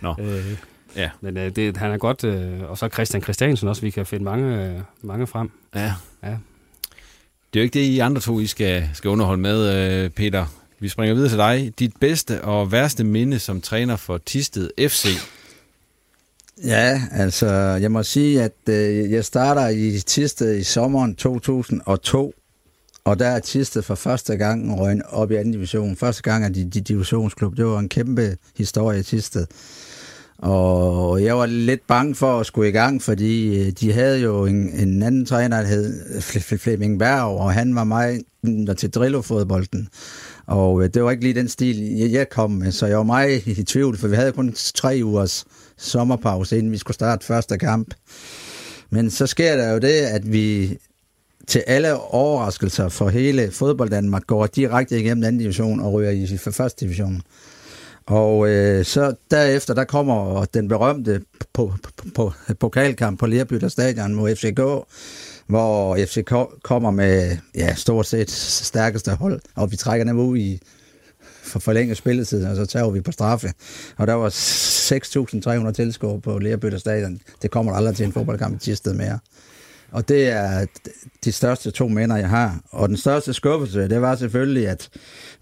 Nå. 0.00 0.14
Øh, 0.20 0.56
ja. 0.96 1.10
Men 1.20 1.36
øh, 1.36 1.50
det, 1.56 1.76
han 1.76 1.92
er 1.92 1.98
godt... 1.98 2.24
Øh, 2.24 2.70
og 2.70 2.78
så 2.78 2.88
Christian 2.88 3.22
Christiansen 3.22 3.68
også, 3.68 3.82
vi 3.82 3.90
kan 3.90 4.06
finde 4.06 4.24
mange, 4.24 4.66
øh, 4.66 4.80
mange 5.02 5.26
frem. 5.26 5.50
Ja. 5.74 5.94
ja. 6.22 6.36
Det 7.52 7.58
er 7.58 7.62
jo 7.62 7.64
ikke 7.64 7.74
det, 7.74 7.84
I 7.84 7.98
andre 7.98 8.20
to, 8.20 8.40
I 8.40 8.46
skal, 8.46 8.88
skal 8.94 9.10
underholde 9.10 9.42
med, 9.42 9.74
øh, 9.74 10.10
Peter. 10.10 10.46
Vi 10.80 10.88
springer 10.88 11.14
videre 11.14 11.30
til 11.30 11.38
dig. 11.38 11.72
Dit 11.78 11.92
bedste 12.00 12.42
og 12.42 12.72
værste 12.72 13.04
minde 13.04 13.38
som 13.38 13.60
træner 13.60 13.96
for 13.96 14.18
Tisted 14.18 14.70
FC? 14.88 15.06
Ja, 16.64 17.02
altså, 17.12 17.46
jeg 17.56 17.92
må 17.92 18.02
sige, 18.02 18.42
at 18.42 18.52
øh, 18.68 19.10
jeg 19.10 19.24
starter 19.24 19.68
i 19.68 19.98
Tisted 20.06 20.56
i 20.56 20.62
sommeren 20.62 21.14
2002, 21.14 22.34
og 23.04 23.18
der 23.18 23.26
er 23.26 23.40
Tisted 23.40 23.82
for 23.82 23.94
første 23.94 24.36
gang 24.36 24.80
røgnet 24.80 25.04
op 25.08 25.30
i 25.30 25.34
anden 25.34 25.52
division. 25.52 25.96
Første 25.96 26.22
gang 26.22 26.44
er 26.44 26.48
de, 26.48 26.70
de 26.70 26.80
divisionsklub. 26.80 27.56
Det 27.56 27.66
var 27.66 27.78
en 27.78 27.88
kæmpe 27.88 28.36
historie 28.56 29.00
i 29.00 29.02
Tisted. 29.02 29.46
Og 30.38 31.22
jeg 31.24 31.36
var 31.36 31.46
lidt 31.46 31.86
bange 31.86 32.14
for 32.14 32.40
at 32.40 32.46
skulle 32.46 32.68
i 32.68 32.72
gang, 32.72 33.02
fordi 33.02 33.60
øh, 33.60 33.72
de 33.72 33.92
havde 33.92 34.20
jo 34.20 34.46
en, 34.46 34.70
en 34.74 35.02
anden 35.02 35.26
træner, 35.26 35.56
der 35.56 35.66
hed 35.66 36.20
Flemming 36.58 36.98
Berg, 36.98 37.22
og 37.22 37.52
han 37.52 37.74
var 37.74 37.84
meget 37.84 38.22
til 38.78 38.90
drillofodbolden. 38.90 39.88
Og 40.46 40.82
øh, 40.82 40.90
det 40.94 41.04
var 41.04 41.10
ikke 41.10 41.22
lige 41.22 41.34
den 41.34 41.48
stil, 41.48 41.76
jeg 42.10 42.28
kom 42.28 42.50
med, 42.50 42.72
så 42.72 42.86
jeg 42.86 42.96
var 42.96 43.04
meget 43.04 43.46
i 43.46 43.64
tvivl, 43.64 43.96
for 43.96 44.08
vi 44.08 44.16
havde 44.16 44.32
kun 44.32 44.54
tre 44.74 45.00
ugers 45.04 45.44
sommerpause, 45.76 46.58
inden 46.58 46.72
vi 46.72 46.78
skulle 46.78 46.94
starte 46.94 47.26
første 47.26 47.58
kamp. 47.58 47.94
Men 48.90 49.10
så 49.10 49.26
sker 49.26 49.56
der 49.56 49.72
jo 49.72 49.78
det, 49.78 49.88
at 49.88 50.32
vi 50.32 50.76
til 51.46 51.62
alle 51.66 51.94
overraskelser 51.94 52.88
for 52.88 53.08
hele 53.08 53.50
fodbold 53.50 53.90
Danmark 53.90 54.26
går 54.26 54.46
direkte 54.46 55.00
igennem 55.00 55.24
anden 55.24 55.38
division 55.38 55.80
og 55.80 55.92
ryger 55.92 56.10
i 56.10 56.36
første 56.36 56.84
division. 56.84 57.22
Og 58.06 58.48
øh, 58.48 58.84
så 58.84 59.14
derefter, 59.30 59.74
der 59.74 59.84
kommer 59.84 60.44
den 60.44 60.68
berømte 60.68 61.22
po- 61.58 61.72
po- 61.86 62.12
po- 62.18 62.52
pokalkamp 62.60 63.18
på 63.18 63.26
Lerbytter 63.26 63.68
Stadion 63.68 64.14
mod 64.14 64.36
FCK, 64.36 64.60
hvor 65.46 65.96
FCK 66.06 66.62
kommer 66.62 66.90
med 66.90 67.36
ja, 67.54 67.74
stort 67.74 68.06
set 68.06 68.30
stærkeste 68.30 69.10
hold, 69.10 69.40
og 69.54 69.70
vi 69.70 69.76
trækker 69.76 70.04
dem 70.04 70.18
ud 70.18 70.38
i 70.38 70.60
for 71.42 71.58
forlænget 71.58 71.96
spilletid, 71.96 72.46
og 72.46 72.56
så 72.56 72.66
tager 72.66 72.90
vi 72.90 73.00
på 73.00 73.12
straffe. 73.12 73.52
Og 73.96 74.06
der 74.06 74.14
var 74.14 74.28
6.300 75.66 75.72
tilskuere 75.72 76.20
på 76.20 76.38
Lerbytter 76.38 76.78
Stadion. 76.78 77.20
Det 77.42 77.50
kommer 77.50 77.72
der 77.72 77.76
aldrig 77.76 77.96
til 77.96 78.06
en 78.06 78.12
fodboldkamp 78.12 78.56
i 78.56 78.58
Tisted 78.58 78.94
mere. 78.94 79.18
Og 79.90 80.08
det 80.08 80.28
er 80.28 80.66
de 81.24 81.32
største 81.32 81.70
to 81.70 81.88
minder, 81.88 82.16
jeg 82.16 82.28
har. 82.28 82.60
Og 82.70 82.88
den 82.88 82.96
største 82.96 83.32
skuffelse, 83.32 83.88
det 83.88 84.00
var 84.00 84.16
selvfølgelig, 84.16 84.68
at 84.68 84.88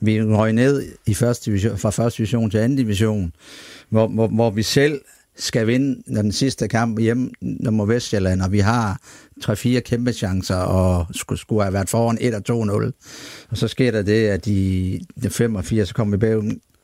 vi 0.01 0.22
røg 0.22 0.53
ned 0.53 0.88
i 1.07 1.14
første 1.14 1.51
division, 1.51 1.78
fra 1.78 1.90
første 1.90 2.16
division 2.16 2.51
til 2.51 2.59
anden 2.59 2.78
division, 2.78 3.32
hvor, 3.88 4.07
hvor, 4.07 4.26
hvor 4.26 4.51
vi 4.51 4.62
selv 4.62 5.01
skal 5.36 5.66
vinde 5.66 6.03
den 6.07 6.32
sidste 6.32 6.68
kamp 6.68 6.99
hjemme 6.99 7.30
mod 7.70 7.86
Vestjylland, 7.86 8.42
og 8.42 8.53
vi 8.53 8.59
har 8.59 9.01
3-4 9.45 9.80
kæmpe 9.80 10.12
chancer, 10.12 10.57
og 10.57 11.07
skulle, 11.11 11.38
skulle 11.38 11.62
have 11.62 11.72
været 11.72 11.88
foran 11.88 12.18
1 12.20 12.51
2-0. 12.51 13.47
Og 13.51 13.57
så 13.57 13.68
sker 13.68 13.90
der 13.90 14.03
det, 14.03 14.28
at 14.28 14.47
i 14.47 15.01
de 15.22 15.30
85, 15.30 15.88
så 15.88 15.95
kommer 15.95 16.16
vi 16.16 16.20
bag 16.20 16.42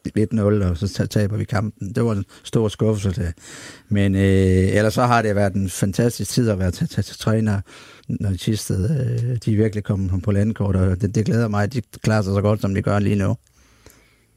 1-0, 0.09 0.41
og 0.41 0.77
så 0.77 1.07
taber 1.11 1.37
vi 1.37 1.45
kampen. 1.45 1.95
Det 1.95 2.05
var 2.05 2.13
en 2.13 2.25
stor 2.45 2.69
skuffelse. 2.69 3.33
Men 3.89 4.15
øh, 4.15 4.21
ellers 4.77 4.95
så 4.95 5.03
har 5.03 5.23
det 5.23 5.37
været 5.37 5.55
en 5.55 5.71
fantastisk 5.71 6.31
tid 6.31 6.51
at 6.51 6.59
være 6.59 6.71
til, 6.71 6.89
til, 6.89 7.05
til 7.05 7.19
træner, 7.19 7.61
når 8.09 8.37
Tisted, 8.37 8.91
øh, 8.91 9.37
de 9.45 9.53
er 9.53 9.57
virkelig 9.57 9.85
kommet 9.85 10.23
på 10.23 10.33
landkort, 10.33 10.77
og 10.77 11.01
det, 11.01 11.15
det 11.15 11.27
glæder 11.27 11.49
mig, 11.49 11.63
at 11.63 11.73
de 11.73 11.83
klarer 12.03 12.23
sig 12.23 12.35
så 12.35 12.41
godt, 12.41 12.61
som 12.61 12.75
de 12.75 12.83
gør 12.83 12.99
lige 12.99 13.17
nu. 13.17 13.37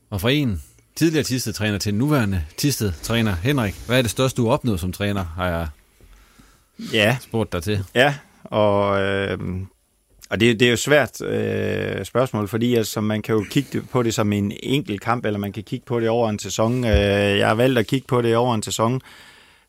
Og 0.10 0.22
for 0.22 0.30
en 0.30 0.62
tidligere 0.96 1.24
Tisted-træner 1.24 1.78
til 1.78 1.96
nuværende 1.96 2.42
Tisted-træner, 2.58 3.36
Henrik, 3.36 3.76
hvad 3.86 3.98
er 3.98 4.02
det 4.02 4.12
største, 4.12 4.38
du 4.38 4.46
har 4.46 4.54
opnået 4.54 4.80
som 4.80 4.92
træner, 4.92 5.24
har 5.24 5.48
jeg 5.48 5.68
ja. 6.94 7.18
spurgt 7.22 7.54
dig 7.54 7.64
til? 7.64 7.84
Ja, 7.96 8.16
og 8.44 9.02
øh, 9.02 9.40
og 10.34 10.40
det, 10.40 10.60
det 10.60 10.66
er 10.66 10.70
jo 10.70 10.78
svært 10.78 11.22
øh, 11.22 12.06
spørgsmål, 12.06 12.48
fordi 12.48 12.76
altså, 12.76 13.02
man 13.02 13.22
kan 13.22 13.36
jo 13.36 13.46
kigge 13.50 13.82
på 13.82 14.04
det 14.04 14.14
som 14.14 14.34
en 14.34 14.52
enkelt 14.64 15.02
kamp, 15.02 15.26
eller 15.26 15.40
man 15.40 15.52
kan 15.52 15.64
kigge 15.64 15.86
på 15.86 16.00
det 16.00 16.10
over 16.10 16.30
en 16.30 16.40
sæson. 16.40 16.84
Øh, 16.84 17.38
jeg 17.38 17.48
har 17.48 17.56
valgt 17.56 17.80
at 17.80 17.88
kigge 17.88 18.08
på 18.08 18.22
det 18.22 18.36
over 18.36 18.56
en 18.56 18.64
sæson. 18.64 19.02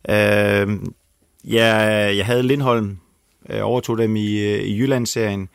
Øh, 0.08 0.68
jeg, 1.44 2.12
jeg 2.16 2.26
havde 2.26 2.42
Lindholm, 2.42 2.98
øh, 3.50 3.60
overtog 3.62 3.98
dem 3.98 4.16
i, 4.16 4.38
øh, 4.38 4.60
i 4.60 4.78
Jyllandsserien. 4.78 5.48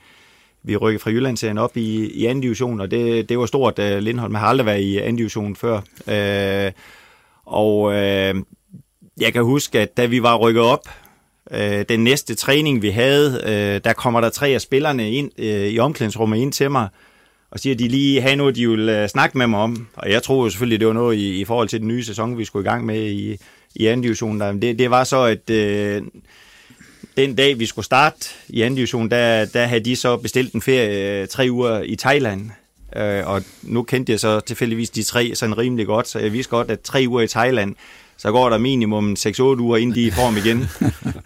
Vi 0.63 0.75
rykkede 0.75 1.01
fra 1.01 1.11
Jyllandsserien 1.11 1.57
op 1.57 1.77
i, 1.77 2.11
i 2.11 2.25
anden 2.25 2.41
division, 2.41 2.81
og 2.81 2.91
det, 2.91 3.29
det 3.29 3.39
var 3.39 3.45
stort. 3.45 3.79
Øh, 3.79 3.99
Lindholm 3.99 4.35
har 4.35 4.47
aldrig 4.47 4.65
været 4.65 4.81
i 4.81 4.97
anden 4.97 5.15
division 5.15 5.55
før. 5.55 5.81
Øh, 6.07 6.71
og 7.45 7.93
øh, 7.93 8.35
jeg 9.21 9.33
kan 9.33 9.43
huske, 9.43 9.79
at 9.79 9.97
da 9.97 10.05
vi 10.05 10.23
var 10.23 10.37
rykket 10.37 10.63
op, 10.63 10.89
øh, 11.53 11.85
den 11.89 12.03
næste 12.03 12.35
træning, 12.35 12.81
vi 12.81 12.89
havde, 12.89 13.41
øh, 13.45 13.81
der 13.83 13.93
kommer 13.93 14.21
der 14.21 14.29
tre 14.29 14.47
af 14.47 14.61
spillerne 14.61 15.11
ind 15.11 15.31
øh, 15.37 15.67
i 15.67 15.79
omklædningsrummet 15.79 16.37
ind 16.37 16.51
til 16.51 16.71
mig, 16.71 16.87
og 17.51 17.59
siger, 17.59 17.73
at 17.73 17.79
de 17.79 17.87
lige 17.87 18.21
har 18.21 18.35
noget, 18.35 18.55
de 18.55 18.69
vil 18.69 18.89
øh, 18.89 19.09
snakke 19.09 19.37
med 19.37 19.47
mig 19.47 19.59
om. 19.59 19.87
Og 19.95 20.11
jeg 20.11 20.23
troede 20.23 20.43
jo 20.43 20.49
selvfølgelig, 20.49 20.79
det 20.79 20.87
var 20.87 20.93
noget 20.93 21.17
i, 21.17 21.39
i 21.39 21.45
forhold 21.45 21.67
til 21.67 21.79
den 21.79 21.87
nye 21.87 22.03
sæson, 22.03 22.37
vi 22.37 22.45
skulle 22.45 22.67
i 22.67 22.69
gang 22.69 22.85
med 22.85 23.11
i, 23.11 23.37
i 23.75 23.85
anden 23.85 24.01
division. 24.01 24.39
Der. 24.39 24.51
Det, 24.51 24.79
det 24.79 24.89
var 24.89 25.03
så, 25.03 25.23
at 25.23 25.49
øh, 25.49 26.01
den 27.17 27.35
dag, 27.35 27.59
vi 27.59 27.65
skulle 27.65 27.85
starte 27.85 28.29
i 28.49 28.61
anden 28.61 28.75
division, 28.75 29.11
der, 29.11 29.45
der 29.45 29.65
havde 29.65 29.85
de 29.85 29.95
så 29.95 30.17
bestilt 30.17 30.53
en 30.53 30.61
ferie 30.61 31.21
øh, 31.21 31.27
tre 31.27 31.47
uger 31.51 31.81
i 31.81 31.95
Thailand. 31.95 32.49
Øh, 32.95 33.27
og 33.27 33.43
nu 33.63 33.83
kendte 33.83 34.11
jeg 34.11 34.19
så 34.19 34.39
tilfældigvis 34.39 34.89
de 34.89 35.03
tre 35.03 35.35
sådan 35.35 35.57
rimelig 35.57 35.85
godt, 35.85 36.07
så 36.07 36.19
jeg 36.19 36.33
vidste 36.33 36.49
godt, 36.49 36.71
at 36.71 36.79
tre 36.79 37.05
uger 37.07 37.21
i 37.21 37.27
Thailand, 37.27 37.75
så 38.19 38.31
går 38.31 38.49
der 38.49 38.57
minimum 38.57 39.15
6-8 39.19 39.41
uger, 39.41 39.77
inden 39.77 39.95
de 39.95 40.03
er 40.03 40.07
i 40.07 40.11
form 40.11 40.37
igen. 40.37 40.65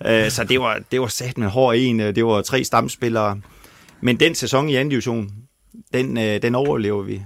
Øh, 0.05 0.29
så 0.29 0.43
det 0.43 0.59
var, 0.59 0.79
det 0.91 1.01
var 1.01 1.07
sat 1.07 1.37
med 1.37 1.47
hård 1.47 1.75
en. 1.75 1.99
Det 1.99 2.25
var 2.25 2.41
tre 2.41 2.63
stamspillere. 2.63 3.41
Men 4.01 4.19
den 4.19 4.35
sæson 4.35 4.69
i 4.69 4.75
anden 4.75 4.89
division, 4.89 5.31
den, 5.93 6.17
øh, 6.17 6.41
den 6.41 6.55
overlever 6.55 7.01
vi. 7.01 7.21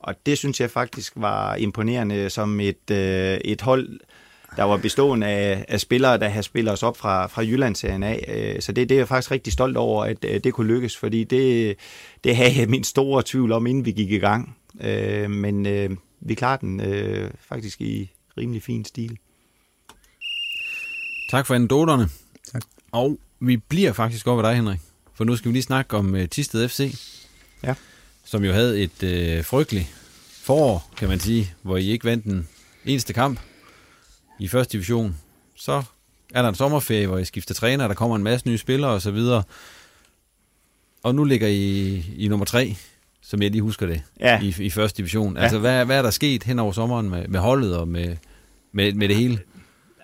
Og 0.00 0.14
det 0.26 0.38
synes 0.38 0.60
jeg 0.60 0.70
faktisk 0.70 1.12
var 1.16 1.54
imponerende 1.54 2.30
som 2.30 2.60
et, 2.60 2.90
øh, 2.90 3.38
et 3.44 3.60
hold, 3.60 4.00
der 4.56 4.64
var 4.64 4.76
bestående 4.76 5.26
af, 5.26 5.64
af 5.68 5.80
spillere, 5.80 6.18
der 6.18 6.28
har 6.28 6.42
spillet 6.42 6.72
os 6.72 6.82
op 6.82 6.96
fra, 6.96 7.26
fra 7.26 7.42
Jyllandsserien 7.42 8.02
af. 8.02 8.24
Øh, 8.28 8.62
så 8.62 8.72
det, 8.72 8.88
det 8.88 8.94
er 8.94 8.98
jeg 8.98 9.08
faktisk 9.08 9.30
rigtig 9.30 9.52
stolt 9.52 9.76
over, 9.76 10.04
at 10.04 10.24
øh, 10.24 10.40
det 10.44 10.52
kunne 10.52 10.74
lykkes, 10.74 10.96
fordi 10.96 11.24
det, 11.24 11.76
det 12.24 12.36
havde 12.36 12.58
jeg 12.58 12.68
min 12.68 12.84
store 12.84 13.22
tvivl 13.26 13.52
om, 13.52 13.66
inden 13.66 13.84
vi 13.84 13.92
gik 13.92 14.10
i 14.10 14.18
gang. 14.18 14.56
Øh, 14.80 15.30
men 15.30 15.66
øh, 15.66 15.90
vi 16.20 16.34
klarede 16.34 16.60
den 16.60 16.80
øh, 16.80 17.30
faktisk 17.48 17.80
i 17.80 18.10
rimelig 18.38 18.62
fin 18.62 18.84
stil. 18.84 19.18
Tak 21.30 21.46
for 21.46 21.54
anekdoterne. 21.54 22.08
Tak. 22.52 22.62
Og 22.92 23.18
vi 23.40 23.56
bliver 23.56 23.92
faktisk 23.92 24.26
over 24.26 24.42
dig, 24.42 24.56
Henrik. 24.56 24.80
For 25.14 25.24
nu 25.24 25.36
skal 25.36 25.48
vi 25.48 25.54
lige 25.54 25.62
snakke 25.62 25.96
om 25.96 26.14
uh, 26.14 26.24
Tisted 26.24 26.68
FC. 26.68 26.94
Ja. 27.62 27.74
Som 28.24 28.44
jo 28.44 28.52
havde 28.52 28.82
et 28.82 29.02
uh, 29.38 29.44
frygteligt 29.44 29.86
forår, 30.30 30.90
kan 30.96 31.08
man 31.08 31.20
sige, 31.20 31.54
hvor 31.62 31.76
I 31.76 31.86
ikke 31.86 32.04
vandt 32.04 32.24
den 32.24 32.48
eneste 32.84 33.12
kamp 33.12 33.40
i 34.38 34.48
første 34.48 34.72
division. 34.72 35.16
Så 35.56 35.82
er 36.34 36.42
der 36.42 36.48
en 36.48 36.54
sommerferie, 36.54 37.06
hvor 37.06 37.18
I 37.18 37.24
skifter 37.24 37.54
træner, 37.54 37.88
der 37.88 37.94
kommer 37.94 38.16
en 38.16 38.22
masse 38.22 38.48
nye 38.48 38.58
spillere 38.58 38.90
osv. 38.90 39.18
Og 41.02 41.14
nu 41.14 41.24
ligger 41.24 41.48
I 41.48 41.96
i 42.16 42.28
nummer 42.28 42.46
tre, 42.46 42.76
som 43.22 43.42
jeg 43.42 43.50
lige 43.50 43.62
husker 43.62 43.86
det, 43.86 44.02
ja. 44.20 44.40
i, 44.42 44.54
i 44.58 44.70
første 44.70 44.96
division. 44.96 45.36
Ja. 45.36 45.42
Altså, 45.42 45.58
hvad, 45.58 45.84
hvad 45.84 45.98
er 45.98 46.02
der 46.02 46.10
sket 46.10 46.42
hen 46.42 46.58
over 46.58 46.72
sommeren 46.72 47.10
med, 47.10 47.28
med 47.28 47.40
holdet 47.40 47.76
og 47.76 47.88
med, 47.88 48.16
med, 48.72 48.92
med 48.92 49.08
det 49.08 49.16
hele? 49.16 49.38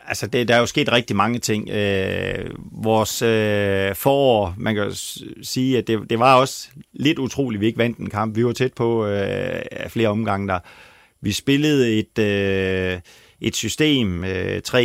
Altså, 0.09 0.27
det, 0.27 0.49
der 0.49 0.55
er 0.55 0.61
jo 0.61 0.67
sket 0.67 0.93
rigtig 0.93 1.17
mange 1.17 1.39
ting. 1.39 1.71
Øh, 1.71 2.51
vores 2.73 3.23
øh, 3.23 3.95
forår, 3.95 4.55
man 4.59 4.75
kan 4.75 4.93
sige, 5.43 5.79
at 5.79 5.87
det, 5.87 6.11
det 6.11 6.19
var 6.19 6.35
også 6.35 6.69
lidt 6.93 7.19
utroligt, 7.19 7.59
at 7.59 7.61
vi 7.61 7.67
ikke 7.67 7.79
vandt 7.79 7.99
en 7.99 8.11
kamp. 8.11 8.37
Vi 8.37 8.45
var 8.45 8.53
tæt 8.53 8.73
på 8.73 9.07
øh, 9.07 9.61
flere 9.89 10.09
omgange 10.09 10.49
der. 10.49 10.59
Vi 11.21 11.33
spillede 11.33 11.99
et... 11.99 12.19
Øh, 12.19 13.01
et 13.41 13.57
system, 13.57 14.25
øh, 14.25 14.61
3-1-4-2, 14.69 14.77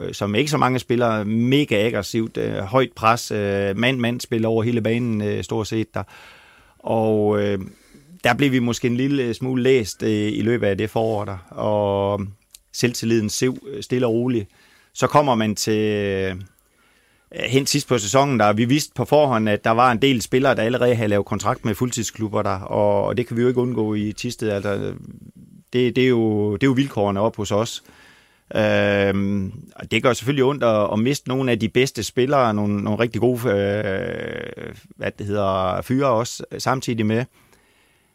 øh, 0.00 0.14
som 0.14 0.34
ikke 0.34 0.50
så 0.50 0.56
mange 0.56 0.78
spillere, 0.78 1.24
mega 1.24 1.86
aggressivt, 1.86 2.36
øh, 2.36 2.54
højt 2.54 2.92
pres, 2.96 3.30
øh, 3.30 3.76
mand-mand 3.76 4.20
spiller 4.20 4.48
over 4.48 4.62
hele 4.62 4.80
banen 4.80 5.22
øh, 5.22 5.44
stort 5.44 5.66
set 5.66 5.94
der. 5.94 6.02
Og 6.82 7.42
øh, 7.42 7.58
der 8.24 8.34
blev 8.34 8.52
vi 8.52 8.58
måske 8.58 8.86
en 8.86 8.96
lille 8.96 9.22
øh, 9.22 9.34
smule 9.34 9.62
læst 9.62 10.02
øh, 10.02 10.32
i 10.32 10.42
løbet 10.42 10.66
af 10.66 10.78
det 10.78 10.90
forår 10.90 11.24
der, 11.24 11.38
og 11.50 12.20
øh, 12.20 12.26
selvtilliden 12.72 13.30
sev 13.30 13.56
øh, 13.68 13.82
stille 13.82 14.06
og 14.06 14.12
roligt. 14.12 14.48
Så 14.94 15.06
kommer 15.06 15.34
man 15.34 15.54
til 15.54 15.78
øh, 15.78 16.36
hen 17.34 17.66
sidst 17.66 17.88
på 17.88 17.98
sæsonen, 17.98 18.40
der 18.40 18.52
vi 18.52 18.64
vidste 18.64 18.92
på 18.94 19.04
forhånd, 19.04 19.48
at 19.48 19.64
der 19.64 19.70
var 19.70 19.92
en 19.92 20.02
del 20.02 20.22
spillere, 20.22 20.54
der 20.54 20.62
allerede 20.62 20.94
havde 20.94 21.08
lavet 21.08 21.26
kontrakt 21.26 21.64
med 21.64 21.74
fuldtidsklubber 21.74 22.42
der, 22.42 22.58
og, 22.58 23.04
og 23.04 23.16
det 23.16 23.26
kan 23.26 23.36
vi 23.36 23.42
jo 23.42 23.48
ikke 23.48 23.60
undgå 23.60 23.94
i 23.94 24.12
Tisted. 24.12 24.50
Altså, 24.50 24.94
det, 25.72 25.96
det, 25.96 26.04
er 26.04 26.08
jo, 26.08 26.52
det 26.54 26.62
er 26.62 26.66
jo 26.66 26.72
vilkårene 26.72 27.20
op 27.20 27.36
hos 27.36 27.52
os. 27.52 27.82
Øh, 28.54 29.50
og 29.76 29.90
det 29.90 30.02
gør 30.02 30.12
selvfølgelig 30.12 30.44
ondt 30.44 30.64
at, 30.64 30.88
at 30.92 30.98
miste 30.98 31.28
nogle 31.28 31.50
af 31.50 31.58
de 31.58 31.68
bedste 31.68 32.02
spillere, 32.02 32.54
nogle, 32.54 32.84
nogle 32.84 32.98
rigtig 32.98 33.20
gode 33.20 33.38
øh, 33.38 34.74
hvad 34.96 35.10
det 35.18 35.26
hedder, 35.26 35.82
fyre 35.82 36.06
også 36.06 36.44
øh, 36.52 36.60
samtidig 36.60 37.06
med. 37.06 37.24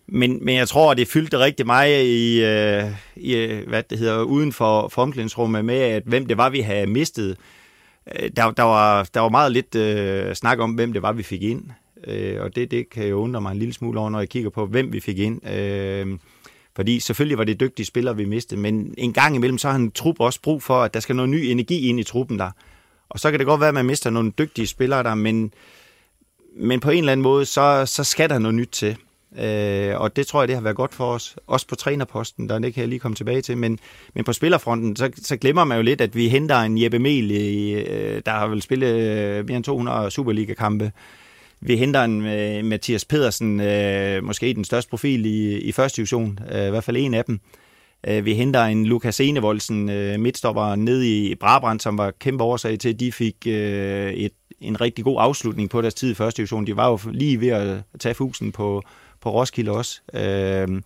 Men, 0.07 0.45
men 0.45 0.55
jeg 0.55 0.67
tror, 0.67 0.93
det 0.93 1.07
fyldte 1.07 1.39
rigtig 1.39 1.65
meget 1.65 2.03
i, 2.05 2.43
øh, 2.43 2.83
i 3.15 3.35
øh, 3.35 3.67
hvad 3.67 3.83
det 3.83 3.97
hedder, 3.97 4.21
uden 4.21 4.53
for, 4.53 4.87
for 4.87 5.01
omklædningsrummet 5.01 5.65
med, 5.65 5.79
at 5.79 6.03
hvem 6.05 6.25
det 6.25 6.37
var, 6.37 6.49
vi 6.49 6.59
havde 6.59 6.87
mistet. 6.87 7.37
Øh, 8.15 8.29
der, 8.35 8.51
der, 8.51 8.63
var, 8.63 9.03
der 9.13 9.19
var 9.19 9.29
meget 9.29 9.51
lidt 9.51 9.75
øh, 9.75 10.35
snak 10.35 10.59
om, 10.59 10.71
hvem 10.71 10.93
det 10.93 11.01
var, 11.01 11.11
vi 11.11 11.23
fik 11.23 11.41
ind. 11.43 11.63
Øh, 12.07 12.41
og 12.41 12.55
det, 12.55 12.71
det 12.71 12.89
kan 12.89 13.07
jo 13.07 13.15
undre 13.15 13.41
mig 13.41 13.51
en 13.51 13.59
lille 13.59 13.73
smule 13.73 13.99
over, 13.99 14.09
når 14.09 14.19
jeg 14.19 14.29
kigger 14.29 14.49
på, 14.49 14.65
hvem 14.65 14.93
vi 14.93 14.99
fik 14.99 15.19
ind. 15.19 15.49
Øh, 15.49 16.07
fordi 16.77 16.99
selvfølgelig 16.99 17.37
var 17.37 17.43
det 17.43 17.59
dygtige 17.59 17.85
spillere, 17.85 18.15
vi 18.15 18.25
mistede, 18.25 18.61
men 18.61 18.93
en 18.97 19.13
gang 19.13 19.35
imellem, 19.35 19.57
så 19.57 19.69
har 19.69 19.75
en 19.75 19.91
trup 19.91 20.19
også 20.19 20.41
brug 20.41 20.63
for, 20.63 20.83
at 20.83 20.93
der 20.93 20.99
skal 20.99 21.15
noget 21.15 21.29
ny 21.29 21.35
energi 21.35 21.87
ind 21.89 21.99
i 21.99 22.03
truppen 22.03 22.39
der. 22.39 22.51
Og 23.09 23.19
så 23.19 23.31
kan 23.31 23.39
det 23.39 23.47
godt 23.47 23.59
være, 23.59 23.67
at 23.67 23.73
man 23.73 23.85
mister 23.85 24.09
nogle 24.09 24.31
dygtige 24.31 24.67
spillere 24.67 25.03
der, 25.03 25.15
men, 25.15 25.53
men 26.55 26.79
på 26.79 26.89
en 26.89 26.97
eller 26.97 27.11
anden 27.11 27.23
måde, 27.23 27.45
så, 27.45 27.85
så 27.85 28.03
skal 28.03 28.29
der 28.29 28.39
noget 28.39 28.55
nyt 28.55 28.69
til. 28.71 28.97
Øh, 29.39 30.01
og 30.01 30.15
det 30.15 30.27
tror 30.27 30.41
jeg, 30.41 30.47
det 30.47 30.55
har 30.55 30.63
været 30.63 30.75
godt 30.75 30.93
for 30.93 31.13
os. 31.13 31.35
Også 31.47 31.67
på 31.67 31.75
trænerposten, 31.75 32.49
der 32.49 32.59
det 32.59 32.73
kan 32.73 32.81
jeg 32.81 32.89
lige 32.89 32.99
komme 32.99 33.15
tilbage 33.15 33.41
til. 33.41 33.57
Men, 33.57 33.79
men 34.13 34.23
på 34.23 34.33
spillerfronten, 34.33 34.95
så, 34.95 35.11
så 35.15 35.37
glemmer 35.37 35.63
man 35.63 35.77
jo 35.77 35.83
lidt, 35.83 36.01
at 36.01 36.15
vi 36.15 36.29
henter 36.29 36.57
en 36.57 36.81
Jeppe 36.81 36.99
Mel, 36.99 37.31
øh, 37.31 38.21
der 38.25 38.31
har 38.31 38.47
vel 38.47 38.61
spillet 38.61 38.87
øh, 38.87 39.45
mere 39.45 39.57
end 39.57 39.63
200 39.63 40.11
Superliga-kampe. 40.11 40.91
Vi 41.61 41.77
henter 41.77 42.03
en 42.03 42.17
uh, 42.17 42.65
Mathias 42.65 43.05
Pedersen, 43.05 43.59
uh, 43.59 44.23
måske 44.23 44.53
den 44.53 44.63
største 44.63 44.89
profil 44.89 45.25
i, 45.25 45.57
i 45.57 45.71
første 45.71 45.97
division, 45.97 46.39
uh, 46.51 46.67
i 46.67 46.69
hvert 46.69 46.83
fald 46.83 46.97
en 46.97 47.13
af 47.13 47.25
dem. 47.25 47.39
Uh, 48.09 48.25
vi 48.25 48.33
henter 48.33 48.63
en 48.63 48.85
Lukas 48.85 49.19
Enevoldsen, 49.19 49.89
uh, 49.89 50.19
midtstopper 50.19 50.75
ned 50.75 51.03
i 51.03 51.35
Brabrand, 51.35 51.79
som 51.79 51.97
var 51.97 52.11
kæmpe 52.11 52.43
årsag 52.43 52.79
til, 52.79 52.89
at 52.89 52.99
de 52.99 53.11
fik 53.11 53.35
uh, 53.45 53.51
et, 53.51 54.31
en 54.61 54.81
rigtig 54.81 55.05
god 55.05 55.17
afslutning 55.19 55.69
på 55.69 55.81
deres 55.81 55.93
tid 55.93 56.11
i 56.11 56.13
første 56.13 56.37
division. 56.37 56.67
De 56.67 56.75
var 56.75 56.89
jo 56.89 56.99
lige 57.11 57.41
ved 57.41 57.49
at 57.49 57.77
tage 57.99 58.15
fusen 58.15 58.51
på, 58.51 58.83
på 59.21 59.31
Roskilde 59.31 59.71
også. 59.71 60.01
Uh, 60.13 60.81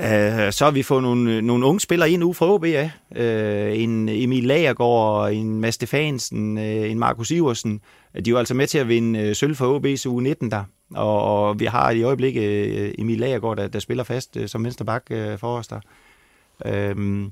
Øh, 0.00 0.52
så 0.52 0.64
har 0.64 0.70
vi 0.70 0.82
fået 0.82 1.02
nogle, 1.02 1.42
nogle 1.42 1.66
unge 1.66 1.80
spillere 1.80 2.10
ind 2.10 2.24
ude 2.24 2.34
fra 2.34 2.46
OB 2.46 2.64
ja. 2.64 2.90
Øh, 3.16 3.78
en 3.78 4.08
Emil 4.08 4.44
Lagergaard, 4.44 5.32
en 5.32 5.60
Mads 5.60 5.74
Stefansen, 5.74 6.58
øh, 6.58 6.90
en 6.90 6.98
Markus 6.98 7.30
Iversen. 7.30 7.80
De 8.24 8.30
er 8.30 8.36
altså 8.36 8.54
med 8.54 8.66
til 8.66 8.78
at 8.78 8.88
vinde 8.88 9.20
øh, 9.20 9.34
sølv 9.34 9.56
for 9.56 9.78
OB's 9.78 10.08
uge 10.08 10.22
19 10.22 10.50
der. 10.50 10.64
Og, 10.94 11.22
og 11.22 11.60
vi 11.60 11.64
har 11.64 11.90
i 11.90 12.02
øjeblikket 12.02 12.94
Emil 12.98 13.18
Lagergaard, 13.18 13.56
der, 13.56 13.68
der 13.68 13.78
spiller 13.78 14.04
fast 14.04 14.36
som 14.46 14.64
vensterbak 14.64 15.02
for 15.38 15.58
os 15.58 15.68
der. 15.68 15.80
Uh, 16.64 17.30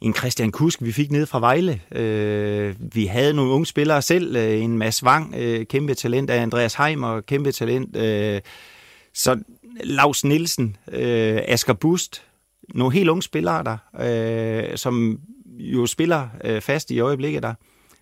en 0.00 0.14
Christian 0.14 0.52
Kusk, 0.52 0.82
vi 0.82 0.92
fik 0.92 1.10
ned 1.10 1.26
fra 1.26 1.40
Vejle. 1.40 1.80
Uh, 1.90 2.94
vi 2.94 3.06
havde 3.06 3.34
nogle 3.34 3.52
unge 3.52 3.66
spillere 3.66 4.02
selv. 4.02 4.36
En 4.36 4.78
Mads 4.78 5.02
Wang, 5.02 5.34
kæmpe 5.68 5.94
talent 5.94 6.30
Andreas 6.30 6.74
Heimer, 6.74 7.20
kæmpe 7.20 7.52
talent. 7.52 7.96
Så 9.14 9.38
Lars 9.84 10.24
Nielsen, 10.24 10.76
øh, 10.92 11.40
Asger 11.48 11.72
Bust, 11.72 12.22
nogle 12.74 12.94
helt 12.94 13.08
unge 13.08 13.22
spillere 13.22 13.64
der, 13.64 13.78
øh, 14.70 14.76
som 14.76 15.20
jo 15.58 15.86
spiller 15.86 16.28
øh, 16.44 16.60
fast 16.60 16.90
i 16.90 17.00
øjeblikket 17.00 17.42
der. 17.42 17.54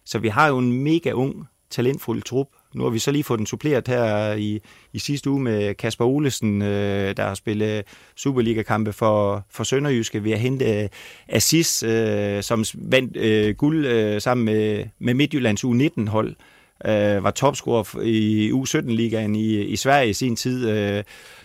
Så 0.05 0.19
vi 0.19 0.29
har 0.29 0.49
jo 0.49 0.59
en 0.59 0.73
mega 0.73 1.13
ung, 1.13 1.49
talentfuld 1.71 2.23
trup. 2.23 2.47
Nu 2.75 2.83
har 2.83 2.91
vi 2.91 2.99
så 2.99 3.11
lige 3.11 3.25
fået 3.25 3.39
den 3.39 3.47
suppleret 3.47 3.89
her 3.89 4.33
i, 4.35 4.61
i 4.93 4.99
sidste 4.99 5.31
uge 5.31 5.41
med 5.41 5.75
Kasper 5.75 6.05
Olesen, 6.05 6.63
øh, 6.63 7.17
der 7.17 7.23
har 7.23 7.35
spillet 7.35 7.85
Superliga-kampe 8.17 8.93
for, 8.93 9.47
for 9.51 9.65
Sønderjyske. 9.65 10.23
Vi 10.23 10.31
har 10.31 10.39
hentet 10.39 10.83
øh, 10.83 10.89
Assis, 11.29 11.83
øh, 11.83 12.43
som 12.43 12.65
vandt 12.75 13.17
øh, 13.17 13.55
guld 13.55 13.87
øh, 13.87 14.21
sammen 14.21 14.45
med, 14.45 14.85
med 14.99 15.15
Midtjyllands 15.15 15.65
U19-hold. 15.65 16.37
Øh, 16.85 17.25
var 17.25 17.31
topscorer 17.31 18.03
i 18.03 18.51
U17-ligaen 18.51 19.35
i, 19.35 19.63
i 19.63 19.77
Sverige 19.77 20.11
i 20.11 20.13
sin 20.13 20.37
tid. 20.37 20.69
Øh, 20.71 21.05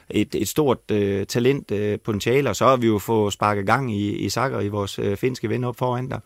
et, 0.10 0.36
et 0.36 0.48
stort 0.48 0.92
øh, 0.92 1.26
talent 1.26 1.72
øh, 1.72 2.00
potentiale, 2.00 2.50
og 2.50 2.56
så 2.56 2.66
har 2.66 2.76
vi 2.78 2.88
jo 2.88 3.00
fået 3.00 3.34
sparket 3.34 3.66
gang 3.66 3.96
i, 3.96 4.12
i 4.12 4.30
Sakker 4.30 4.60
i 4.60 4.68
vores 4.68 5.00
øh, 5.00 5.18
finske 5.18 5.50
ven 5.50 5.64
op 5.64 5.78
foran 5.78 6.10
der. 6.10 6.20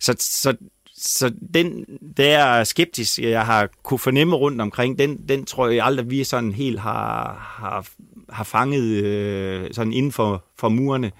Så, 0.00 0.14
så, 0.18 0.56
så 0.96 1.32
den 1.54 1.84
der 2.16 2.64
skeptisk, 2.64 3.18
jeg 3.18 3.46
har 3.46 3.68
kunne 3.82 3.98
fornemme 3.98 4.36
rundt 4.36 4.60
omkring, 4.60 4.98
den, 4.98 5.28
den 5.28 5.44
tror 5.44 5.68
jeg 5.68 5.84
aldrig, 5.84 6.10
vi 6.10 6.24
sådan 6.24 6.52
helt 6.52 6.80
har, 6.80 7.34
har, 7.58 7.86
har 8.28 8.44
fanget 8.44 9.04
øh, 9.04 9.68
sådan 9.72 9.92
inden 9.92 10.12
for, 10.12 10.44
for 10.58 10.68
murene. 10.68 11.12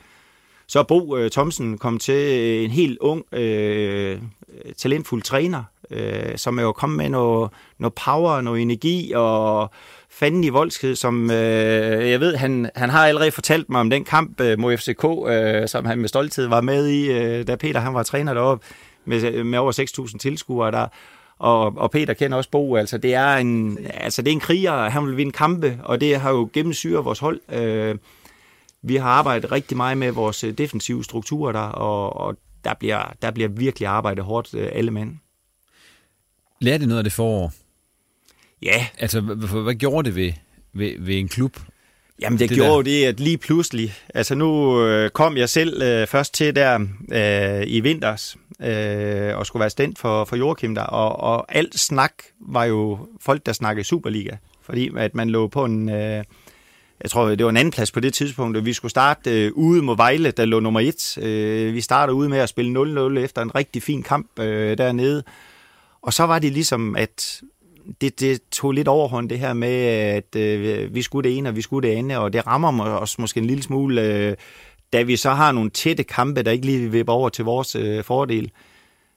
Så 0.66 0.78
er 0.78 0.82
Bo 0.82 1.16
øh, 1.16 1.30
Thomsen 1.30 1.78
kom 1.78 1.98
til 1.98 2.40
en 2.64 2.70
helt 2.70 2.98
ung, 2.98 3.34
øh, 3.34 4.18
talentfuld 4.76 5.22
træner, 5.22 5.64
øh, 5.90 6.36
som 6.36 6.58
er 6.58 6.62
jo 6.62 6.72
kommet 6.72 6.96
med 6.96 7.08
noget, 7.08 7.50
noget 7.78 7.94
power, 7.94 8.40
noget 8.40 8.62
energi 8.62 9.12
og 9.14 9.70
fanden 10.12 10.44
i 10.44 10.48
voldsked, 10.48 10.94
som 10.94 11.30
øh, 11.30 12.10
jeg 12.10 12.20
ved, 12.20 12.36
han, 12.36 12.70
han 12.74 12.90
har 12.90 13.06
allerede 13.06 13.30
fortalt 13.30 13.70
mig 13.70 13.80
om 13.80 13.90
den 13.90 14.04
kamp 14.04 14.40
øh, 14.40 14.58
mod 14.58 14.76
FCK, 14.76 15.04
øh, 15.28 15.68
som 15.68 15.84
han 15.84 15.98
med 15.98 16.08
stolthed 16.08 16.46
var 16.46 16.60
med 16.60 16.88
i, 16.88 17.10
øh, 17.10 17.46
da 17.46 17.56
Peter 17.56 17.80
han 17.80 17.94
var 17.94 18.02
træner 18.02 18.34
deroppe 18.34 18.66
med, 19.04 19.44
med 19.44 19.58
over 19.58 20.06
6.000 20.12 20.18
tilskuere 20.18 20.70
der. 20.70 20.86
Og, 21.38 21.76
og 21.76 21.90
Peter 21.90 22.14
kender 22.14 22.36
også 22.36 22.50
Bo, 22.50 22.76
altså 22.76 22.98
det 22.98 23.14
er 23.14 23.36
en, 23.36 23.78
altså 23.94 24.22
det 24.22 24.30
er 24.30 24.32
en 24.32 24.40
kriger, 24.40 24.88
han 24.88 25.06
vil 25.06 25.16
vinde 25.16 25.32
kampe, 25.32 25.78
og 25.82 26.00
det 26.00 26.16
har 26.16 26.30
jo 26.30 26.50
gennemsyret 26.52 27.04
vores 27.04 27.18
hold. 27.18 27.40
Øh, 27.52 27.98
vi 28.82 28.96
har 28.96 29.08
arbejdet 29.08 29.52
rigtig 29.52 29.76
meget 29.76 29.98
med 29.98 30.10
vores 30.10 30.44
øh, 30.44 30.58
defensive 30.58 31.04
strukturer 31.04 31.52
der, 31.52 31.60
og, 31.60 32.16
og 32.16 32.36
der, 32.64 32.74
bliver, 32.74 33.12
der 33.22 33.30
bliver 33.30 33.48
virkelig 33.48 33.88
arbejdet 33.88 34.24
hårdt 34.24 34.54
øh, 34.54 34.68
alle 34.72 34.90
mænd. 34.90 35.16
Lærte 36.60 36.86
noget 36.86 36.98
af 36.98 37.04
det 37.04 37.12
forår? 37.12 37.52
Ja. 38.62 38.86
Altså, 38.98 39.20
hvad, 39.20 39.62
hvad 39.62 39.74
gjorde 39.74 40.06
det 40.06 40.16
ved, 40.16 40.32
ved, 40.72 40.92
ved 40.98 41.18
en 41.18 41.28
klub? 41.28 41.56
Jamen 42.20 42.38
det, 42.38 42.48
det 42.48 42.56
gjorde 42.56 42.90
der. 42.90 42.96
det, 42.96 43.04
at 43.04 43.20
lige 43.20 43.38
pludselig, 43.38 43.94
altså 44.14 44.34
nu 44.34 44.80
øh, 44.86 45.10
kom 45.10 45.36
jeg 45.36 45.48
selv 45.48 45.82
øh, 45.82 46.06
først 46.06 46.34
til 46.34 46.56
der 46.56 46.86
øh, 47.12 47.64
i 47.66 47.80
vinters, 47.80 48.36
øh, 48.62 49.36
og 49.38 49.46
skulle 49.46 49.60
være 49.60 49.70
stendt 49.70 49.98
for, 49.98 50.24
for 50.24 50.36
Joachim 50.36 50.74
der, 50.74 50.82
og, 50.82 51.20
og 51.20 51.56
alt 51.56 51.80
snak 51.80 52.12
var 52.40 52.64
jo 52.64 53.08
folk, 53.20 53.46
der 53.46 53.52
snakkede 53.52 53.84
Superliga. 53.84 54.36
fordi 54.62 54.90
at 54.96 55.14
man 55.14 55.30
lå 55.30 55.48
på 55.48 55.64
en... 55.64 55.88
Øh, 55.88 56.24
jeg 57.02 57.10
tror, 57.10 57.28
det 57.28 57.44
var 57.44 57.50
en 57.50 57.56
anden 57.56 57.72
plads 57.72 57.92
på 57.92 58.00
det 58.00 58.14
tidspunkt, 58.14 58.56
og 58.56 58.64
vi 58.64 58.72
skulle 58.72 58.90
starte 58.90 59.46
øh, 59.46 59.52
ude 59.54 59.82
mod 59.82 59.96
Vejle, 59.96 60.30
der 60.30 60.44
lå 60.44 60.60
nummer 60.60 60.80
et. 60.80 61.18
Øh, 61.18 61.74
vi 61.74 61.80
startede 61.80 62.14
ude 62.14 62.28
med 62.28 62.38
at 62.38 62.48
spille 62.48 62.82
0-0 63.16 63.18
efter 63.18 63.42
en 63.42 63.54
rigtig 63.54 63.82
fin 63.82 64.02
kamp 64.02 64.38
øh, 64.38 64.78
dernede. 64.78 65.22
Og 66.02 66.12
så 66.12 66.24
var 66.24 66.38
det 66.38 66.52
ligesom, 66.52 66.96
at 66.96 67.42
det, 68.00 68.20
det 68.20 68.40
tog 68.50 68.72
lidt 68.72 68.88
overhånd, 68.88 69.28
det 69.28 69.38
her 69.38 69.52
med, 69.52 69.86
at 69.96 70.36
øh, 70.36 70.94
vi 70.94 71.02
skulle 71.02 71.28
det 71.28 71.38
ene, 71.38 71.48
og 71.48 71.56
vi 71.56 71.62
skulle 71.62 71.88
det 71.88 71.96
andet, 71.96 72.18
og 72.18 72.32
det 72.32 72.46
rammer 72.46 72.84
os 72.84 73.18
måske 73.18 73.40
en 73.40 73.46
lille 73.46 73.62
smule, 73.62 74.02
øh, 74.02 74.36
da 74.92 75.02
vi 75.02 75.16
så 75.16 75.30
har 75.30 75.52
nogle 75.52 75.70
tætte 75.70 76.04
kampe, 76.04 76.42
der 76.42 76.50
ikke 76.50 76.66
lige 76.66 76.90
vipper 76.90 77.12
over 77.12 77.28
til 77.28 77.44
vores 77.44 77.76
øh, 77.76 78.04
fordel. 78.04 78.50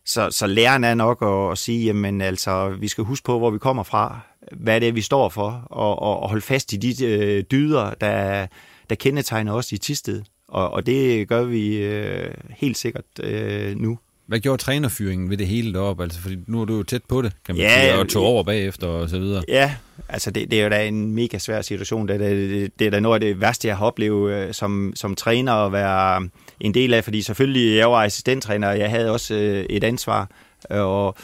Så, 0.05 0.31
så 0.31 0.47
læren 0.47 0.83
er 0.83 0.93
nok 0.93 1.21
at, 1.21 1.51
at 1.51 1.57
sige, 1.57 1.85
jamen 1.85 2.21
altså, 2.21 2.69
vi 2.69 2.87
skal 2.87 3.03
huske 3.03 3.25
på, 3.25 3.37
hvor 3.37 3.49
vi 3.49 3.57
kommer 3.57 3.83
fra, 3.83 4.19
hvad 4.51 4.81
det 4.81 4.87
er, 4.87 4.93
vi 4.93 5.01
står 5.01 5.29
for, 5.29 5.67
og, 5.69 5.99
og, 5.99 6.19
og 6.19 6.29
holde 6.29 6.41
fast 6.41 6.73
i 6.73 6.75
de 6.75 7.05
øh, 7.05 7.43
dyder, 7.51 7.93
der, 8.01 8.47
der 8.89 8.95
kendetegner 8.95 9.53
os 9.53 9.71
i 9.71 9.77
Tisted. 9.77 10.21
Og, 10.47 10.71
og 10.71 10.85
det 10.85 11.27
gør 11.27 11.43
vi 11.43 11.77
øh, 11.77 12.33
helt 12.49 12.77
sikkert 12.77 13.05
øh, 13.23 13.75
nu. 13.77 13.97
Hvad 14.27 14.39
gjorde 14.39 14.61
trænerfyringen 14.61 15.29
ved 15.29 15.37
det 15.37 15.47
hele 15.47 15.73
deroppe? 15.73 16.03
Altså, 16.03 16.21
fordi 16.21 16.37
nu 16.47 16.61
er 16.61 16.65
du 16.65 16.77
jo 16.77 16.83
tæt 16.83 17.01
på 17.09 17.21
det, 17.21 17.33
kan 17.45 17.55
man 17.55 17.61
Ja, 17.61 17.81
sige, 17.81 17.99
og 17.99 18.09
tog 18.09 18.23
over 18.23 18.43
bagefter 18.43 18.87
og 18.87 19.09
så 19.09 19.19
videre. 19.19 19.43
Ja, 19.47 19.75
altså 20.09 20.31
det, 20.31 20.51
det 20.51 20.59
er 20.59 20.63
jo 20.63 20.69
da 20.69 20.87
en 20.87 21.11
mega 21.11 21.37
svær 21.37 21.61
situation. 21.61 22.07
Det, 22.07 22.15
er 22.15 22.29
det, 22.29 22.79
det 22.79 22.87
er 22.87 22.91
da 22.91 22.99
noget 22.99 23.15
af 23.15 23.19
det 23.19 23.41
værste, 23.41 23.67
jeg 23.67 23.77
har 23.77 23.85
oplevet 23.85 24.33
øh, 24.33 24.53
som, 24.53 24.93
som 24.95 25.15
træner 25.15 25.53
at 25.53 25.71
være 25.71 26.29
en 26.59 26.73
del 26.73 26.93
af, 26.93 27.03
fordi 27.03 27.21
selvfølgelig, 27.21 27.77
jeg 27.77 27.91
var 27.91 28.03
assistenttræner, 28.03 28.69
og 28.69 28.79
jeg 28.79 28.89
havde 28.89 29.11
også 29.11 29.33
øh, 29.33 29.65
et 29.69 29.83
ansvar 29.83 30.29
øh, 30.71 30.81
og, 30.81 31.15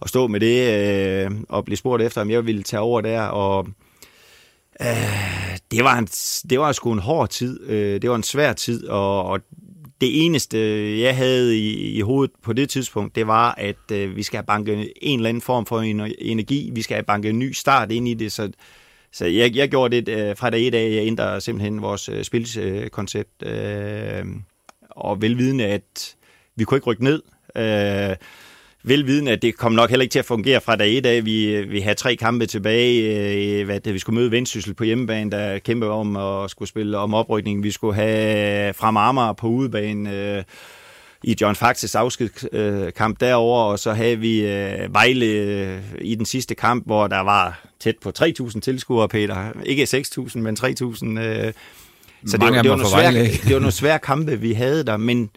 og 0.00 0.08
stå 0.08 0.26
med 0.26 0.40
det 0.40 0.72
øh, 1.24 1.30
og 1.48 1.64
blive 1.64 1.76
spurgt 1.76 2.02
efter, 2.02 2.20
om 2.20 2.30
jeg 2.30 2.46
ville 2.46 2.62
tage 2.62 2.80
over 2.80 3.00
der, 3.00 3.22
og 3.22 3.68
øh, 4.82 5.58
det, 5.70 5.84
var 5.84 5.98
en, 5.98 6.06
det 6.50 6.60
var 6.60 6.72
sgu 6.72 6.92
en 6.92 6.98
hård 6.98 7.28
tid. 7.28 7.70
Øh, 7.70 8.02
det 8.02 8.10
var 8.10 8.16
en 8.16 8.22
svær 8.22 8.52
tid, 8.52 8.86
og, 8.86 9.24
og 9.24 9.40
det 10.00 10.24
eneste, 10.24 10.58
jeg 11.00 11.16
havde 11.16 11.58
i, 11.58 11.96
i 11.96 12.00
hovedet 12.00 12.34
på 12.42 12.52
det 12.52 12.68
tidspunkt, 12.68 13.14
det 13.14 13.26
var, 13.26 13.54
at 13.58 13.90
øh, 13.92 14.16
vi 14.16 14.22
skal 14.22 14.36
have 14.36 14.46
banket 14.46 14.92
en 15.02 15.18
eller 15.18 15.28
anden 15.28 15.40
form 15.40 15.66
for 15.66 15.80
en- 15.80 16.14
energi. 16.18 16.70
Vi 16.74 16.82
skal 16.82 16.94
have 16.94 17.04
banket 17.04 17.30
en 17.30 17.38
ny 17.38 17.52
start 17.52 17.92
ind 17.92 18.08
i 18.08 18.14
det. 18.14 18.32
Så, 18.32 18.50
så 19.12 19.26
jeg, 19.26 19.56
jeg 19.56 19.68
gjorde 19.70 20.00
det 20.00 20.08
øh, 20.18 20.36
fra 20.36 20.50
dag 20.50 20.66
et 20.66 20.74
af. 20.74 20.90
Jeg 20.90 21.06
ændrede 21.06 21.40
simpelthen 21.40 21.82
vores 21.82 22.08
øh, 22.08 22.24
spilkoncept. 22.24 23.42
Øh, 23.42 24.24
og 24.90 25.22
velvidende, 25.22 25.64
at 25.66 26.16
vi 26.56 26.64
kunne 26.64 26.76
ikke 26.78 26.86
rykke 26.86 27.04
ned. 27.04 27.22
Øh, 27.56 28.16
velvidende, 28.82 29.32
at 29.32 29.42
det 29.42 29.56
kom 29.56 29.72
nok 29.72 29.90
heller 29.90 30.02
ikke 30.02 30.12
til 30.12 30.18
at 30.18 30.24
fungere 30.24 30.60
fra 30.60 30.76
dag 30.76 30.98
et 30.98 31.06
af. 31.06 31.24
Vi, 31.24 31.62
vi 31.62 31.80
havde 31.80 31.94
tre 31.94 32.16
kampe 32.16 32.46
tilbage. 32.46 33.60
Øh, 33.60 33.64
hvad 33.64 33.80
det, 33.80 33.94
vi 33.94 33.98
skulle 33.98 34.20
møde 34.20 34.30
Vendsyssel 34.30 34.74
på 34.74 34.84
hjemmebane, 34.84 35.30
der 35.30 35.58
kæmpe 35.58 35.88
om 35.88 36.16
at 36.16 36.50
skulle 36.50 36.68
spille 36.68 36.98
om 36.98 37.14
oprykning. 37.14 37.62
Vi 37.62 37.70
skulle 37.70 37.94
have 37.94 38.74
fra 38.74 39.08
Amager 39.08 39.32
på 39.32 39.46
udebane 39.46 40.14
øh, 40.14 40.42
i 41.22 41.36
John 41.40 41.56
Faxes 41.56 41.94
afskedskamp 41.94 43.20
derover 43.20 43.62
og 43.62 43.78
så 43.78 43.92
havde 43.92 44.18
vi 44.18 44.46
øh, 44.46 44.94
Vejle 44.94 45.26
øh, 45.26 45.78
i 46.00 46.14
den 46.14 46.26
sidste 46.26 46.54
kamp, 46.54 46.86
hvor 46.86 47.06
der 47.06 47.20
var 47.20 47.66
tæt 47.80 47.94
på 48.02 48.12
3.000 48.18 48.60
tilskuere, 48.60 49.08
Peter. 49.08 49.52
Ikke 49.64 49.82
6.000, 49.82 50.38
men 50.38 50.56
3.000. 50.60 50.66
Øh, 50.66 51.52
så 52.26 52.36
det, 52.36 52.40
Mange 52.40 52.52
var, 52.52 52.58
af 52.58 52.62
det, 52.62 52.70
var 52.70 52.76
var 52.76 52.76
nogle 52.76 52.88
svære, 52.88 53.12
det 53.24 53.54
var 53.54 53.60
nogle 53.60 53.72
svære 53.72 53.98
kampe, 53.98 54.40
vi 54.40 54.52
havde 54.52 54.84
der, 54.84 54.96
men 54.96 55.30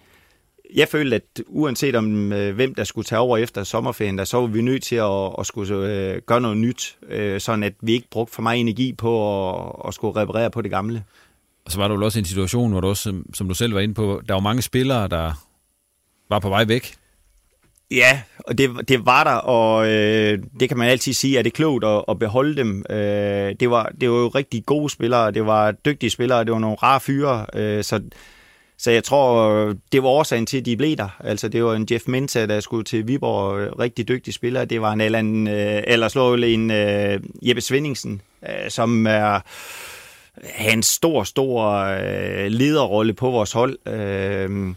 jeg 0.75 0.87
følte, 0.87 1.15
at 1.15 1.41
uanset 1.47 1.95
om 1.95 2.33
øh, 2.33 2.55
hvem 2.55 2.75
der 2.75 2.83
skulle 2.83 3.05
tage 3.05 3.19
over 3.19 3.37
efter 3.37 3.63
sommerferien, 3.63 4.17
der 4.17 4.23
så 4.23 4.39
var 4.39 4.47
vi 4.47 4.61
nødt 4.61 4.83
til 4.83 4.95
at, 4.95 5.31
at 5.39 5.45
skulle 5.45 5.75
øh, 5.75 6.21
gøre 6.25 6.41
noget 6.41 6.57
nyt, 6.57 6.97
øh, 7.09 7.41
sådan 7.41 7.63
at 7.63 7.73
vi 7.81 7.93
ikke 7.93 8.07
brugte 8.11 8.33
for 8.33 8.41
meget 8.41 8.59
energi 8.59 8.93
på 8.93 9.49
at, 9.49 9.71
at 9.87 9.93
skulle 9.93 10.21
reparere 10.21 10.51
på 10.51 10.61
det 10.61 10.71
gamle. 10.71 11.03
Og 11.65 11.71
så 11.71 11.77
var 11.77 11.87
der 11.87 11.95
jo 11.95 12.05
også 12.05 12.19
en 12.19 12.25
situation, 12.25 12.71
hvor 12.71 12.81
du 12.81 12.87
også, 12.87 13.13
som, 13.33 13.47
du 13.47 13.53
selv 13.53 13.73
var 13.73 13.79
inde 13.79 13.93
på, 13.93 14.21
der 14.27 14.33
var 14.33 14.41
mange 14.41 14.61
spillere, 14.61 15.07
der 15.07 15.45
var 16.29 16.39
på 16.39 16.49
vej 16.49 16.65
væk. 16.65 16.95
Ja, 17.91 18.21
og 18.47 18.57
det, 18.57 18.87
det 18.87 19.05
var 19.05 19.23
der, 19.23 19.35
og 19.35 19.87
øh, 19.87 20.39
det 20.59 20.69
kan 20.69 20.77
man 20.77 20.89
altid 20.89 21.13
sige, 21.13 21.39
at 21.39 21.45
det 21.45 21.51
er 21.51 21.55
klogt 21.55 21.85
at, 21.85 22.03
at 22.07 22.19
beholde 22.19 22.55
dem. 22.55 22.85
Øh, 22.89 23.55
det, 23.59 23.69
var, 23.69 23.91
det 24.01 24.09
var 24.09 24.17
jo 24.17 24.27
rigtig 24.27 24.65
gode 24.65 24.89
spillere, 24.89 25.31
det 25.31 25.45
var 25.45 25.71
dygtige 25.71 26.09
spillere, 26.09 26.43
det 26.43 26.51
var 26.51 26.59
nogle 26.59 26.75
rare 26.75 26.99
fyre, 26.99 27.45
øh, 27.53 27.83
så, 27.83 28.01
så 28.83 28.91
jeg 28.91 29.03
tror, 29.03 29.73
det 29.91 30.03
var 30.03 30.09
årsagen 30.09 30.45
til, 30.45 30.57
at 30.57 30.65
de 30.65 30.77
blev 30.77 30.95
der. 30.97 31.09
Altså, 31.19 31.47
det 31.47 31.63
var 31.63 31.75
en 31.75 31.87
Jeff 31.91 32.07
Mensa, 32.07 32.45
der 32.45 32.59
skulle 32.59 32.83
til 32.83 33.07
Viborg, 33.07 33.59
øh, 33.59 33.71
rigtig 33.79 34.07
dygtig 34.07 34.33
spiller. 34.33 34.65
Det 34.65 34.81
var 34.81 34.91
en 34.91 35.01
Allan, 35.01 35.47
øh, 35.47 35.83
eller 35.87 36.07
slå 36.07 36.35
en 36.35 36.71
øh, 36.71 37.19
Jeppe 37.41 37.61
Svendingsen, 37.61 38.21
som 38.69 39.07
er 39.07 39.39
have 40.43 40.73
en 40.73 40.83
stor, 40.83 41.23
stor 41.23 41.71
øh, 41.73 42.47
lederrolle 42.47 43.13
på 43.13 43.31
vores 43.31 43.51
hold. 43.51 43.87
Øh, 43.87 44.75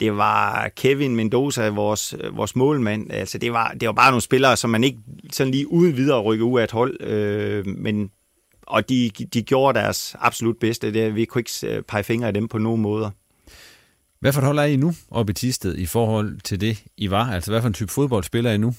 det 0.00 0.16
var 0.16 0.68
Kevin 0.76 1.16
Mendoza, 1.16 1.68
vores, 1.68 2.14
vores 2.32 2.56
målmand. 2.56 3.10
Altså, 3.12 3.38
det 3.38 3.52
var, 3.52 3.74
det 3.80 3.86
var 3.86 3.92
bare 3.92 4.10
nogle 4.10 4.22
spillere, 4.22 4.56
som 4.56 4.70
man 4.70 4.84
ikke 4.84 4.98
sådan 5.32 5.50
lige 5.50 5.72
uden 5.72 5.96
videre 5.96 6.20
rykke 6.20 6.44
ud 6.44 6.60
af 6.60 6.64
et 6.64 6.70
hold. 6.70 7.02
Øh, 7.02 7.66
men, 7.66 8.10
og 8.62 8.88
de, 8.88 9.10
de 9.34 9.42
gjorde 9.42 9.78
deres 9.78 10.16
absolut 10.18 10.56
bedste. 10.60 10.92
Det, 10.92 11.14
vi 11.14 11.24
kunne 11.24 11.40
ikke 11.40 11.82
pege 11.82 12.04
fingre 12.04 12.26
af 12.26 12.34
dem 12.34 12.48
på 12.48 12.58
nogen 12.58 12.82
måder. 12.82 13.10
Hvad 14.20 14.32
for 14.32 14.40
et 14.40 14.46
hold 14.46 14.58
er 14.58 14.64
I 14.64 14.76
nu 14.76 14.92
oppe 15.10 15.30
i 15.30 15.34
Tisted 15.34 15.76
i 15.78 15.86
forhold 15.86 16.40
til 16.44 16.60
det, 16.60 16.82
I 16.96 17.10
var? 17.10 17.32
Altså, 17.32 17.50
hvad 17.50 17.60
for 17.60 17.68
en 17.68 17.74
type 17.74 17.92
fodbold 17.92 18.24
spiller 18.24 18.52
I 18.52 18.56
nu? 18.56 18.74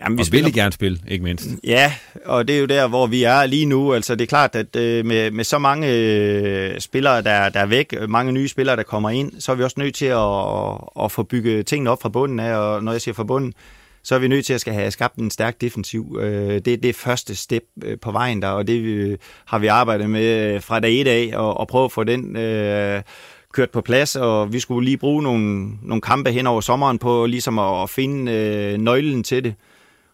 Jamen, 0.00 0.18
vi 0.18 0.22
og 0.22 0.26
vil 0.32 0.46
I 0.46 0.50
gerne 0.50 0.72
spille, 0.72 0.98
ikke 1.08 1.24
mindst? 1.24 1.46
Ja, 1.64 1.92
og 2.24 2.48
det 2.48 2.56
er 2.56 2.60
jo 2.60 2.66
der, 2.66 2.88
hvor 2.88 3.06
vi 3.06 3.22
er 3.22 3.46
lige 3.46 3.66
nu. 3.66 3.94
Altså, 3.94 4.14
det 4.14 4.22
er 4.22 4.26
klart, 4.26 4.56
at 4.56 4.76
øh, 4.76 5.06
med, 5.06 5.30
med 5.30 5.44
så 5.44 5.58
mange 5.58 5.92
øh, 5.92 6.80
spillere, 6.80 7.22
der, 7.22 7.48
der 7.48 7.60
er 7.60 7.66
væk, 7.66 7.94
mange 8.08 8.32
nye 8.32 8.48
spillere, 8.48 8.76
der 8.76 8.82
kommer 8.82 9.10
ind, 9.10 9.32
så 9.40 9.52
er 9.52 9.56
vi 9.56 9.62
også 9.62 9.80
nødt 9.80 9.94
til 9.94 10.06
at, 10.06 11.04
at 11.04 11.12
få 11.12 11.22
bygget 11.22 11.66
tingene 11.66 11.90
op 11.90 12.02
fra 12.02 12.08
bunden 12.08 12.40
af. 12.40 12.56
Og 12.56 12.84
når 12.84 12.92
jeg 12.92 13.00
siger 13.00 13.14
fra 13.14 13.24
bunden, 13.24 13.54
så 14.02 14.14
er 14.14 14.18
vi 14.18 14.28
nødt 14.28 14.46
til 14.46 14.54
at 14.54 14.60
skal 14.60 14.74
have 14.74 14.90
skabt 14.90 15.16
en 15.16 15.30
stærk 15.30 15.60
defensiv. 15.60 16.18
Øh, 16.20 16.54
det 16.64 16.68
er 16.68 16.76
det 16.76 16.96
første 16.96 17.34
step 17.34 17.62
øh, 17.84 17.98
på 17.98 18.12
vejen 18.12 18.42
der, 18.42 18.48
og 18.48 18.66
det 18.66 18.80
øh, 18.80 19.18
har 19.44 19.58
vi 19.58 19.66
arbejdet 19.66 20.10
med 20.10 20.60
fra 20.60 20.80
dag 20.80 21.00
et 21.00 21.08
af, 21.08 21.30
og, 21.34 21.56
og 21.56 21.68
prøve 21.68 21.84
at 21.84 21.92
få 21.92 22.04
den... 22.04 22.36
Øh, 22.36 23.02
kørt 23.58 23.70
på 23.70 23.80
plads, 23.80 24.16
og 24.16 24.52
vi 24.52 24.60
skulle 24.60 24.84
lige 24.84 24.96
bruge 24.96 25.22
nogle, 25.22 25.70
nogle 25.82 26.00
kampe 26.00 26.30
hen 26.30 26.46
over 26.46 26.60
sommeren 26.60 26.98
på 26.98 27.26
ligesom 27.26 27.58
at, 27.58 27.82
at 27.82 27.90
finde 27.90 28.32
øh, 28.32 28.78
nøglen 28.78 29.22
til 29.22 29.44
det. 29.44 29.54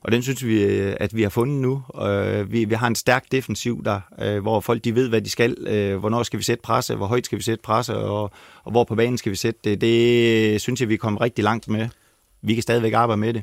Og 0.01 0.13
den 0.13 0.23
synes 0.23 0.45
vi, 0.45 0.63
øh, 0.63 0.97
at 1.01 1.17
vi 1.17 1.23
har 1.23 1.29
fundet 1.29 1.61
nu. 1.61 1.83
Øh, 2.07 2.53
vi, 2.53 2.65
vi 2.65 2.75
har 2.75 2.87
en 2.87 2.95
stærk 2.95 3.25
defensiv 3.33 3.85
der, 3.85 4.01
øh, 4.23 4.43
hvor 4.43 4.61
folk 4.61 4.85
de 4.85 4.95
ved, 4.95 5.09
hvad 5.09 5.21
de 5.21 5.31
skal. 5.31 5.57
Øh, 5.67 5.97
hvornår 5.97 6.23
skal 6.23 6.39
vi 6.39 6.45
sætte 6.45 6.63
presse, 6.63 6.95
hvor 6.95 7.07
højt 7.07 7.27
skal 7.27 7.39
vi 7.39 7.43
sætte 7.43 7.63
presse, 7.63 7.97
og, 7.97 8.31
og 8.65 8.71
hvor 8.71 8.85
på 8.85 8.95
banen 8.95 9.19
skal 9.19 9.33
vi 9.33 9.37
sætte 9.37 9.61
det. 9.65 9.81
Det 9.81 10.53
øh, 10.53 10.61
synes 10.61 10.81
jeg, 10.81 10.89
vi 10.89 10.95
er 10.95 10.99
kommet 10.99 11.21
rigtig 11.21 11.45
langt 11.45 11.69
med. 11.69 11.89
Vi 12.43 12.55
kan 12.55 12.63
stadigvæk 12.63 12.93
arbejde 12.93 13.21
med 13.21 13.35
det. 13.35 13.43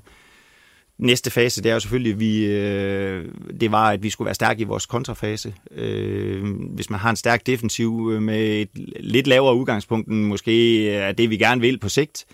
Næste 0.97 1.31
fase, 1.31 1.63
det 1.63 1.69
er 1.69 1.73
jo 1.73 1.79
selvfølgelig, 1.79 2.13
at 2.13 2.19
vi, 2.19 2.45
øh, 2.45 3.25
det 3.61 3.71
var, 3.71 3.89
at 3.89 4.03
vi 4.03 4.09
skulle 4.09 4.25
være 4.25 4.35
stærke 4.35 4.61
i 4.61 4.63
vores 4.63 4.85
kontrafase. 4.85 5.53
Øh, 5.71 6.43
hvis 6.75 6.89
man 6.89 6.99
har 6.99 7.09
en 7.09 7.15
stærk 7.15 7.45
defensiv 7.45 8.21
med 8.21 8.61
et 8.61 8.69
lidt 8.99 9.27
lavere 9.27 9.55
udgangspunkt, 9.55 10.07
end 10.07 10.25
måske 10.25 10.89
er 10.89 11.11
det, 11.11 11.29
vi 11.29 11.37
gerne 11.37 11.61
vil 11.61 11.79
på 11.79 11.89
sigt, 11.89 12.25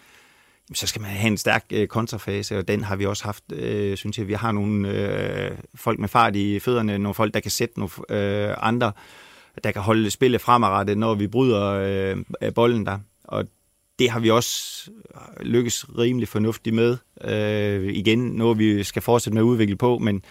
så 0.73 0.87
skal 0.87 1.01
man 1.01 1.11
have 1.11 1.27
en 1.27 1.37
stærk 1.37 1.65
øh, 1.71 1.87
kontrafase, 1.87 2.57
og 2.57 2.67
den 2.67 2.83
har 2.83 2.95
vi 2.95 3.05
også 3.05 3.23
haft, 3.23 3.43
øh, 3.53 3.97
synes 3.97 4.17
jeg. 4.17 4.27
Vi 4.27 4.33
har 4.33 4.51
nogle 4.51 4.89
øh, 4.89 5.51
folk 5.75 5.99
med 5.99 6.09
fart 6.09 6.35
i 6.35 6.59
fødderne, 6.59 6.97
nogle 6.97 7.13
folk, 7.13 7.33
der 7.33 7.39
kan 7.39 7.51
sætte 7.51 7.79
nogle 7.79 7.91
øh, 8.09 8.55
andre, 8.59 8.91
der 9.63 9.71
kan 9.71 9.81
holde 9.81 10.09
spillet 10.09 10.41
fremadrettet, 10.41 10.97
når 10.97 11.15
vi 11.15 11.27
bryder 11.27 11.63
øh, 12.41 12.53
bolden 12.53 12.85
der. 12.85 12.99
Og 13.23 13.45
det 13.99 14.09
har 14.09 14.19
vi 14.19 14.29
også 14.29 14.83
lykkes 15.41 15.85
rimelig 15.97 16.27
fornuftigt 16.27 16.75
med. 16.75 16.97
Øh, 17.23 17.93
igen, 17.93 18.19
noget 18.19 18.59
vi 18.59 18.83
skal 18.83 19.01
fortsætte 19.01 19.33
med 19.33 19.41
at 19.41 19.45
udvikle 19.45 19.75
på, 19.75 19.97
men, 19.97 20.21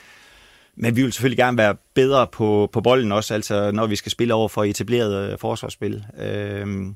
men 0.76 0.96
vi 0.96 1.02
vil 1.02 1.12
selvfølgelig 1.12 1.38
gerne 1.38 1.58
være 1.58 1.76
bedre 1.94 2.26
på, 2.26 2.68
på 2.72 2.80
bolden 2.80 3.12
også, 3.12 3.34
altså 3.34 3.70
når 3.70 3.86
vi 3.86 3.96
skal 3.96 4.12
spille 4.12 4.34
over 4.34 4.48
for 4.48 4.64
etableret 4.64 5.32
øh, 5.32 5.38
forsvarsspil. 5.38 6.04
Øh, 6.18 6.86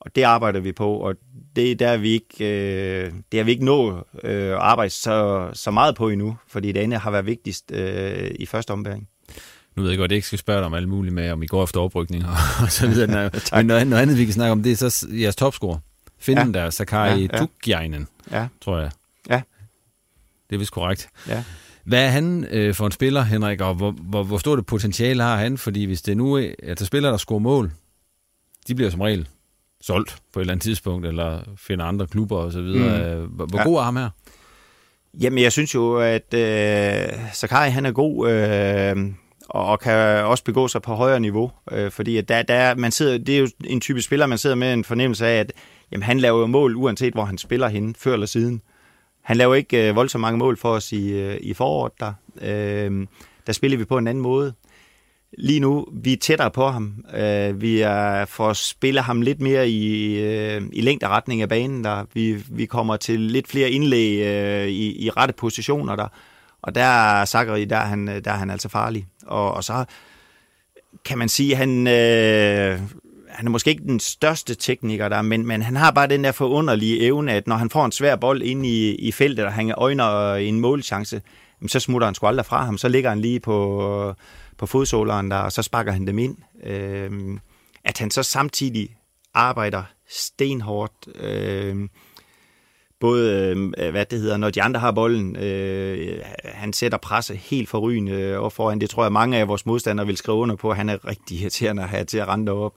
og 0.00 0.16
det 0.16 0.22
arbejder 0.22 0.60
vi 0.60 0.72
på, 0.72 0.94
og 0.94 1.14
det 1.56 1.70
er 1.70 1.74
der 1.74 1.96
vi 1.96 2.08
ikke, 2.08 2.26
øh, 2.40 3.12
det 3.32 3.40
har 3.40 3.44
vi 3.44 3.50
ikke 3.50 3.64
nået 3.64 4.02
øh, 4.24 4.52
at 4.52 4.52
arbejde 4.52 4.90
så, 4.90 5.48
så 5.52 5.70
meget 5.70 5.94
på 5.94 6.08
endnu, 6.08 6.36
fordi 6.48 6.72
det 6.72 6.80
andet 6.80 7.00
har 7.00 7.10
været 7.10 7.26
vigtigst 7.26 7.72
øh, 7.72 8.30
i 8.34 8.46
første 8.46 8.70
ombæring. 8.70 9.08
Nu 9.76 9.82
ved 9.82 9.90
jeg 9.90 9.98
godt, 9.98 10.08
at 10.08 10.12
jeg 10.12 10.16
ikke 10.16 10.26
skal 10.26 10.38
spørge 10.38 10.58
dig 10.58 10.66
om 10.66 10.74
alt 10.74 10.88
muligt 10.88 11.14
med, 11.14 11.30
om 11.30 11.42
I 11.42 11.46
går 11.46 11.64
efter 11.64 11.80
oprykning 11.80 12.24
og, 12.24 12.34
og 12.62 12.72
så 12.72 12.88
videre. 12.88 13.06
Men 13.56 13.66
noget, 13.66 13.86
noget 13.86 14.02
andet, 14.02 14.18
vi 14.18 14.24
kan 14.24 14.34
snakke 14.34 14.52
om, 14.52 14.62
det 14.62 14.72
er 14.72 14.90
så 14.90 15.06
jeres 15.12 15.36
topscorer. 15.36 15.78
Finden 16.22 16.54
ja. 16.54 16.60
der, 16.60 16.70
Sakai 16.70 17.20
ja, 17.20 17.28
ja. 17.32 17.38
Tukjainen, 17.38 18.08
ja. 18.30 18.46
tror 18.60 18.78
jeg. 18.78 18.90
Ja. 19.30 19.42
Det 20.50 20.56
er 20.56 20.58
vist 20.58 20.72
korrekt. 20.72 21.08
Ja. 21.28 21.44
Hvad 21.84 22.04
er 22.04 22.08
han 22.08 22.46
øh, 22.50 22.74
for 22.74 22.86
en 22.86 22.92
spiller, 22.92 23.22
Henrik, 23.22 23.60
og 23.60 23.74
hvor, 23.74 23.90
hvor, 23.90 24.22
hvor 24.22 24.38
stort 24.38 24.58
et 24.58 24.66
potentiale 24.66 25.22
har 25.22 25.36
han? 25.36 25.58
Fordi 25.58 25.84
hvis 25.84 26.02
det 26.02 26.16
nu 26.16 26.34
er 26.34 26.50
altså 26.62 26.86
spillere, 26.86 27.12
der 27.12 27.18
scorer 27.18 27.38
mål, 27.38 27.72
de 28.68 28.74
bliver 28.74 28.90
som 28.90 29.00
regel 29.00 29.28
solgt 29.80 30.16
på 30.32 30.40
et 30.40 30.42
eller 30.42 30.52
andet 30.52 30.62
tidspunkt, 30.62 31.06
eller 31.06 31.40
finder 31.56 31.84
andre 31.84 32.06
klubber 32.06 32.36
og 32.36 32.52
så 32.52 32.62
videre. 32.62 33.16
Mm. 33.16 33.26
Hvor, 33.26 33.46
hvor 33.46 33.58
ja. 33.58 33.64
god 33.64 33.78
er 33.78 33.82
ham 33.82 33.96
her? 33.96 34.10
Jamen, 35.20 35.42
jeg 35.42 35.52
synes 35.52 35.74
jo, 35.74 35.96
at 35.96 36.34
øh, 36.34 37.18
Sakai, 37.32 37.70
han 37.70 37.86
er 37.86 37.92
god. 37.92 38.30
Øh, 38.30 38.96
og, 39.48 39.66
og 39.66 39.80
kan 39.80 39.94
også 40.24 40.44
begå 40.44 40.68
sig 40.68 40.82
på 40.82 40.94
højere 40.94 41.20
niveau, 41.20 41.50
øh, 41.72 41.90
fordi 41.90 42.16
at 42.16 42.28
der, 42.28 42.42
der, 42.42 42.74
man 42.74 42.92
sidder, 42.92 43.18
det 43.18 43.34
er 43.34 43.38
jo 43.38 43.48
en 43.64 43.80
type 43.80 44.02
spiller, 44.02 44.26
man 44.26 44.38
sidder 44.38 44.56
med 44.56 44.72
en 44.72 44.84
fornemmelse 44.84 45.26
af, 45.26 45.40
at 45.40 45.52
jamen, 45.92 46.02
han 46.02 46.20
laver 46.20 46.40
jo 46.40 46.46
mål, 46.46 46.76
uanset 46.76 47.12
hvor 47.12 47.24
han 47.24 47.38
spiller 47.38 47.68
hen, 47.68 47.94
før 47.94 48.12
eller 48.12 48.26
siden. 48.26 48.62
Han 49.22 49.36
laver 49.36 49.54
ikke 49.54 49.88
øh, 49.88 49.96
voldsomt 49.96 50.20
mange 50.20 50.38
mål 50.38 50.56
for 50.56 50.68
os 50.68 50.92
i, 50.92 51.12
øh, 51.12 51.38
i 51.40 51.54
foråret 51.54 51.92
der. 52.00 52.12
Øh, 52.42 53.06
der 53.46 53.52
spiller 53.52 53.78
vi 53.78 53.84
på 53.84 53.98
en 53.98 54.06
anden 54.06 54.22
måde. 54.22 54.54
Lige 55.38 55.60
nu, 55.60 55.86
vi 55.92 56.12
er 56.12 56.16
tættere 56.16 56.50
på 56.50 56.68
ham. 56.68 57.04
Øh, 57.14 57.60
vi 57.60 57.80
er 57.80 58.24
for 58.24 58.48
at 58.48 58.56
spille 58.56 59.00
ham 59.00 59.22
lidt 59.22 59.40
mere 59.40 59.68
i, 59.68 60.18
øh, 60.20 60.62
i 60.72 60.80
længderetning 60.80 61.42
af 61.42 61.48
banen. 61.48 61.84
Der. 61.84 62.04
Vi, 62.14 62.44
vi 62.50 62.66
kommer 62.66 62.96
til 62.96 63.20
lidt 63.20 63.48
flere 63.48 63.70
indlæg 63.70 64.26
øh, 64.26 64.68
i, 64.68 65.04
i 65.04 65.10
rette 65.10 65.34
positioner 65.34 65.96
der. 65.96 66.08
Og 66.62 66.74
der 66.74 66.84
er 66.84 67.24
Zachary, 67.24 67.60
der 67.60 67.76
er 67.76 67.84
han, 67.84 68.08
øh, 68.08 68.24
der 68.24 68.30
er 68.30 68.36
han 68.36 68.50
altså 68.50 68.68
farlig. 68.68 69.06
Og, 69.26 69.54
og 69.54 69.64
så 69.64 69.84
kan 71.04 71.18
man 71.18 71.28
sige, 71.28 71.52
at 71.52 71.58
han, 71.58 71.86
øh, 71.86 72.80
han 73.32 73.46
er 73.46 73.50
måske 73.50 73.70
ikke 73.70 73.82
den 73.82 74.00
største 74.00 74.54
tekniker 74.54 75.08
der, 75.08 75.22
men, 75.22 75.46
men 75.46 75.62
han 75.62 75.76
har 75.76 75.90
bare 75.90 76.06
den 76.06 76.24
der 76.24 76.32
forunderlige 76.32 77.00
evne, 77.00 77.32
at 77.32 77.46
når 77.46 77.56
han 77.56 77.70
får 77.70 77.84
en 77.84 77.92
svær 77.92 78.16
bold 78.16 78.42
ind 78.42 78.66
i, 78.66 78.94
i 78.94 79.12
feltet, 79.12 79.44
og 79.44 79.52
han 79.52 79.74
øjner 79.76 80.34
en 80.34 80.60
målchance, 80.60 81.22
så 81.66 81.80
smutter 81.80 82.06
han 82.06 82.14
sgu 82.14 82.26
aldrig 82.26 82.46
fra 82.46 82.64
ham. 82.64 82.78
Så 82.78 82.88
ligger 82.88 83.10
han 83.10 83.20
lige 83.20 83.40
på, 83.40 84.14
på 84.58 84.66
fodsåleren 84.66 85.30
der, 85.30 85.36
og 85.36 85.52
så 85.52 85.62
sparker 85.62 85.92
han 85.92 86.06
dem 86.06 86.18
ind. 86.18 86.36
Øh, 86.64 87.10
at 87.84 87.98
han 87.98 88.10
så 88.10 88.22
samtidig 88.22 88.96
arbejder 89.34 89.82
stenhårdt, 90.08 91.08
øh, 91.14 91.88
både, 93.00 93.54
øh, 93.78 93.90
hvad 93.90 94.06
det 94.06 94.20
hedder, 94.20 94.36
når 94.36 94.50
de 94.50 94.62
andre 94.62 94.80
har 94.80 94.92
bolden, 94.92 95.36
øh, 95.36 96.18
han 96.44 96.72
sætter 96.72 96.98
presse 96.98 97.34
helt 97.34 97.68
forrygende 97.68 98.36
op 98.36 98.44
og 98.44 98.52
foran. 98.52 98.80
Det 98.80 98.90
tror 98.90 99.04
jeg, 99.04 99.12
mange 99.12 99.38
af 99.38 99.48
vores 99.48 99.66
modstandere 99.66 100.06
vil 100.06 100.16
skrive 100.16 100.36
under 100.36 100.56
på, 100.56 100.70
at 100.70 100.76
han 100.76 100.88
er 100.88 101.06
rigtig 101.06 101.40
irriterende 101.40 101.82
at 101.82 101.88
have 101.88 102.04
til 102.04 102.18
at 102.18 102.28
rende 102.28 102.52
op. 102.52 102.74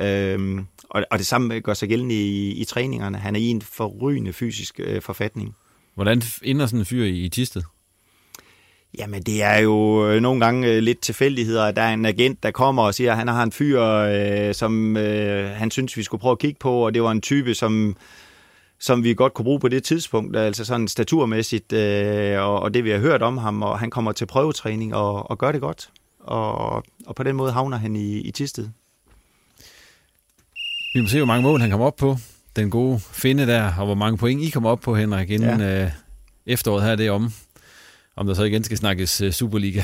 Øh, 0.00 0.60
og, 0.90 1.04
og 1.10 1.18
det 1.18 1.26
samme 1.26 1.60
gør 1.60 1.74
sig 1.74 1.88
gældende 1.88 2.14
i, 2.14 2.52
i 2.52 2.64
træningerne. 2.64 3.18
Han 3.18 3.36
er 3.36 3.40
i 3.40 3.46
en 3.46 3.62
forrygende 3.62 4.32
fysisk 4.32 4.80
øh, 4.82 5.02
forfatning. 5.02 5.56
Hvordan 5.94 6.22
ender 6.42 6.66
sådan 6.66 6.78
en 6.78 6.86
fyr 6.86 7.04
i, 7.04 7.18
i 7.18 7.28
Tisted? 7.28 7.62
Jamen, 8.98 9.22
det 9.22 9.42
er 9.42 9.58
jo 9.58 10.08
øh, 10.08 10.20
nogle 10.20 10.44
gange 10.44 10.68
øh, 10.68 10.78
lidt 10.78 11.00
tilfældigheder. 11.00 11.70
Der 11.70 11.82
er 11.82 11.94
en 11.94 12.04
agent, 12.04 12.42
der 12.42 12.50
kommer 12.50 12.82
og 12.82 12.94
siger, 12.94 13.12
at 13.12 13.18
han 13.18 13.28
har 13.28 13.42
en 13.42 13.52
fyr, 13.52 13.82
øh, 13.82 14.54
som 14.54 14.96
øh, 14.96 15.50
han 15.50 15.70
synes, 15.70 15.96
vi 15.96 16.02
skulle 16.02 16.20
prøve 16.20 16.32
at 16.32 16.38
kigge 16.38 16.58
på, 16.60 16.86
og 16.86 16.94
det 16.94 17.02
var 17.02 17.10
en 17.10 17.20
type, 17.20 17.54
som, 17.54 17.96
som 18.78 19.04
vi 19.04 19.14
godt 19.14 19.34
kunne 19.34 19.44
bruge 19.44 19.60
på 19.60 19.68
det 19.68 19.84
tidspunkt, 19.84 20.36
altså 20.36 20.64
sådan 20.64 20.88
staturmæssigt, 20.88 21.72
øh, 21.72 22.42
og, 22.42 22.60
og 22.60 22.74
det 22.74 22.84
vi 22.84 22.90
har 22.90 22.98
hørt 22.98 23.22
om 23.22 23.38
ham, 23.38 23.62
og 23.62 23.78
han 23.78 23.90
kommer 23.90 24.12
til 24.12 24.26
prøvetræning 24.26 24.94
og, 24.94 25.30
og 25.30 25.38
gør 25.38 25.52
det 25.52 25.60
godt. 25.60 25.90
Og, 26.20 26.84
og 27.06 27.14
på 27.16 27.22
den 27.22 27.36
måde 27.36 27.52
havner 27.52 27.76
han 27.76 27.96
i, 27.96 28.20
i 28.20 28.30
Tisted. 28.30 28.68
Vi 30.98 31.02
må 31.02 31.08
se, 31.08 31.18
hvor 31.18 31.26
mange 31.26 31.42
mål 31.42 31.60
han 31.60 31.70
kommer 31.70 31.86
op 31.86 31.96
på. 31.96 32.18
Den 32.56 32.70
gode 32.70 33.00
finde 33.12 33.46
der, 33.46 33.72
og 33.78 33.86
hvor 33.86 33.94
mange 33.94 34.18
point 34.18 34.42
I 34.42 34.50
kommer 34.50 34.70
op 34.70 34.80
på, 34.80 34.96
Henrik, 34.96 35.30
inden 35.30 35.60
ja. 35.60 35.84
øh, 35.84 35.90
efteråret 36.46 36.84
her 36.84 36.96
det 36.96 37.10
om 37.10 37.32
om 38.16 38.26
der 38.26 38.34
så 38.34 38.42
igen 38.42 38.64
skal 38.64 38.76
snakkes 38.76 39.20
uh, 39.20 39.30
Superliga 39.30 39.82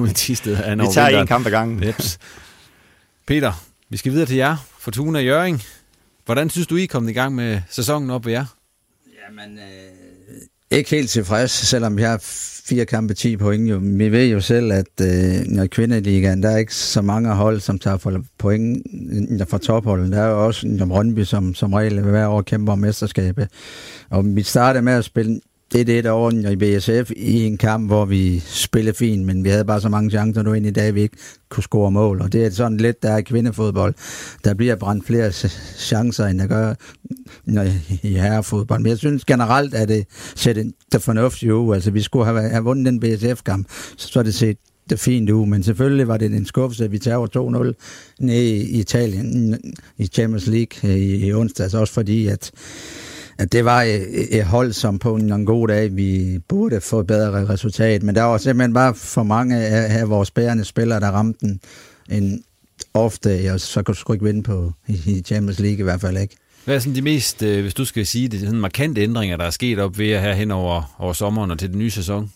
ud 0.00 0.08
i 0.08 0.12
Tisted. 0.14 0.56
Vi 0.56 0.86
tager 0.92 1.20
en 1.20 1.26
kamp 1.26 1.46
ad 1.46 1.50
gangen. 1.50 1.84
Jeps. 1.84 2.18
Peter, 3.26 3.52
vi 3.88 3.96
skal 3.96 4.12
videre 4.12 4.26
til 4.26 4.36
jer. 4.36 4.56
Fortuna 4.78 5.20
Jøring. 5.20 5.62
Hvordan 6.24 6.50
synes 6.50 6.66
du, 6.66 6.76
I 6.76 6.82
er 6.82 6.86
kommet 6.86 7.10
i 7.10 7.14
gang 7.14 7.34
med 7.34 7.60
sæsonen 7.68 8.10
op 8.10 8.26
ved 8.26 8.32
jer? 8.32 8.44
Jamen, 9.28 9.58
øh, 9.58 9.64
ikke 10.70 10.90
helt 10.90 11.10
tilfreds, 11.10 11.50
selvom 11.50 11.98
jeg 11.98 12.10
har 12.10 12.18
fire 12.68 12.84
kampe 12.84 13.14
10 13.14 13.36
point. 13.36 13.70
Jo. 13.70 13.80
Vi 13.82 14.12
ved 14.12 14.26
jo 14.26 14.40
selv, 14.40 14.72
at 14.72 15.00
øh, 15.00 15.46
når 15.46 15.66
kvindeligaen, 15.66 16.42
der 16.42 16.50
er 16.50 16.56
ikke 16.56 16.74
så 16.74 17.02
mange 17.02 17.30
hold, 17.34 17.60
som 17.60 17.78
tager 17.78 17.96
for 17.96 18.24
point 18.38 18.86
øh, 19.40 19.46
fra 19.48 19.58
topholden. 19.58 20.12
Der 20.12 20.20
er 20.20 20.28
jo 20.28 20.46
også 20.46 20.66
en 20.66 20.92
Rønby, 20.92 21.24
som, 21.24 21.54
som 21.54 21.72
regel 21.72 22.00
hver 22.00 22.26
år 22.26 22.42
kæmper 22.42 22.72
om 22.72 22.78
mesterskabet. 22.78 23.48
Og 24.10 24.36
vi 24.36 24.42
startede 24.42 24.82
med 24.82 24.92
at 24.92 25.04
spille 25.04 25.40
det 25.72 25.80
er 25.80 25.84
det, 25.84 26.04
der 26.04 26.50
i 26.50 26.56
BSF 26.56 27.10
i 27.16 27.44
en 27.44 27.58
kamp, 27.58 27.86
hvor 27.86 28.04
vi 28.04 28.38
spillede 28.38 28.96
fint, 28.96 29.26
men 29.26 29.44
vi 29.44 29.48
havde 29.48 29.64
bare 29.64 29.80
så 29.80 29.88
mange 29.88 30.10
chancer 30.10 30.42
nu 30.42 30.52
ind 30.52 30.66
i 30.66 30.70
dag, 30.70 30.94
vi 30.94 31.00
ikke 31.00 31.16
kunne 31.48 31.62
score 31.62 31.90
mål. 31.90 32.20
Og 32.20 32.32
det 32.32 32.44
er 32.44 32.50
sådan 32.50 32.78
lidt, 32.78 33.02
der 33.02 33.10
er 33.10 33.20
kvindefodbold. 33.20 33.94
Der 34.44 34.54
bliver 34.54 34.76
brændt 34.76 35.06
flere 35.06 35.32
chancer, 35.78 36.26
end 36.26 36.38
der 36.38 36.46
gør 36.46 36.74
i 38.02 38.12
herrefodbold. 38.12 38.80
Men 38.80 38.90
jeg 38.90 38.98
synes 38.98 39.24
generelt, 39.24 39.74
at 39.74 39.88
det 39.88 40.06
ser 40.36 40.52
det 40.92 41.02
fornuftigt 41.02 41.52
ud. 41.52 41.74
Altså, 41.74 41.90
vi 41.90 42.00
skulle 42.00 42.24
have, 42.24 42.48
have 42.48 42.64
vundet 42.64 42.86
den 42.86 43.00
BSF-kamp, 43.00 43.66
så 43.96 44.18
er 44.18 44.22
det 44.22 44.34
set 44.34 44.56
det 44.90 45.00
fint 45.00 45.30
ud, 45.30 45.46
men 45.46 45.62
selvfølgelig 45.62 46.08
var 46.08 46.16
det 46.16 46.32
en 46.32 46.46
skuffelse, 46.46 46.84
at 46.84 46.92
vi 46.92 46.98
tager 46.98 47.72
2-0 48.16 48.24
ned 48.24 48.42
i 48.42 48.80
Italien 48.80 49.58
i 49.98 50.06
Champions 50.06 50.46
League 50.46 50.90
øh, 50.90 50.98
i, 50.98 51.26
i 51.26 51.32
onsdags, 51.32 51.74
også 51.74 51.92
fordi, 51.92 52.26
at 52.26 52.50
at 53.38 53.52
det 53.52 53.64
var 53.64 53.82
et, 53.82 54.38
et 54.38 54.44
hold, 54.44 54.72
som 54.72 54.98
på 54.98 55.14
en 55.14 55.46
god 55.46 55.68
dag, 55.68 55.96
vi 55.96 56.38
burde 56.48 56.80
få 56.80 57.00
et 57.00 57.06
bedre 57.06 57.48
resultat, 57.48 58.02
men 58.02 58.14
der 58.14 58.22
var 58.22 58.38
simpelthen 58.38 58.74
bare 58.74 58.94
for 58.94 59.22
mange 59.22 59.56
af, 59.56 60.00
af 60.00 60.08
vores 60.08 60.30
bærende 60.30 60.64
spillere, 60.64 61.00
der 61.00 61.10
ramte 61.10 61.46
den 61.46 61.60
en 62.10 62.42
ofte, 62.94 63.50
og 63.52 63.60
så 63.60 63.82
kunne 63.82 63.94
du 64.06 64.12
ikke 64.12 64.24
vinde 64.24 64.42
på 64.42 64.72
i, 64.88 65.22
Champions 65.26 65.58
League 65.58 65.78
i 65.78 65.82
hvert 65.82 66.00
fald 66.00 66.18
ikke. 66.18 66.36
Hvad 66.64 66.74
er 66.74 66.78
sådan 66.78 66.94
de 66.94 67.02
mest, 67.02 67.42
øh, 67.42 67.60
hvis 67.60 67.74
du 67.74 67.84
skal 67.84 68.06
sige 68.06 68.28
det, 68.28 68.40
sådan 68.40 68.60
markante 68.60 69.00
ændringer, 69.00 69.36
der 69.36 69.44
er 69.44 69.50
sket 69.50 69.78
op 69.78 69.98
ved 69.98 70.20
her 70.20 70.32
hen 70.32 70.50
over, 70.50 70.94
over 70.98 71.12
sommeren 71.12 71.50
og 71.50 71.58
til 71.58 71.70
den 71.70 71.78
nye 71.78 71.90
sæson? 71.90 72.30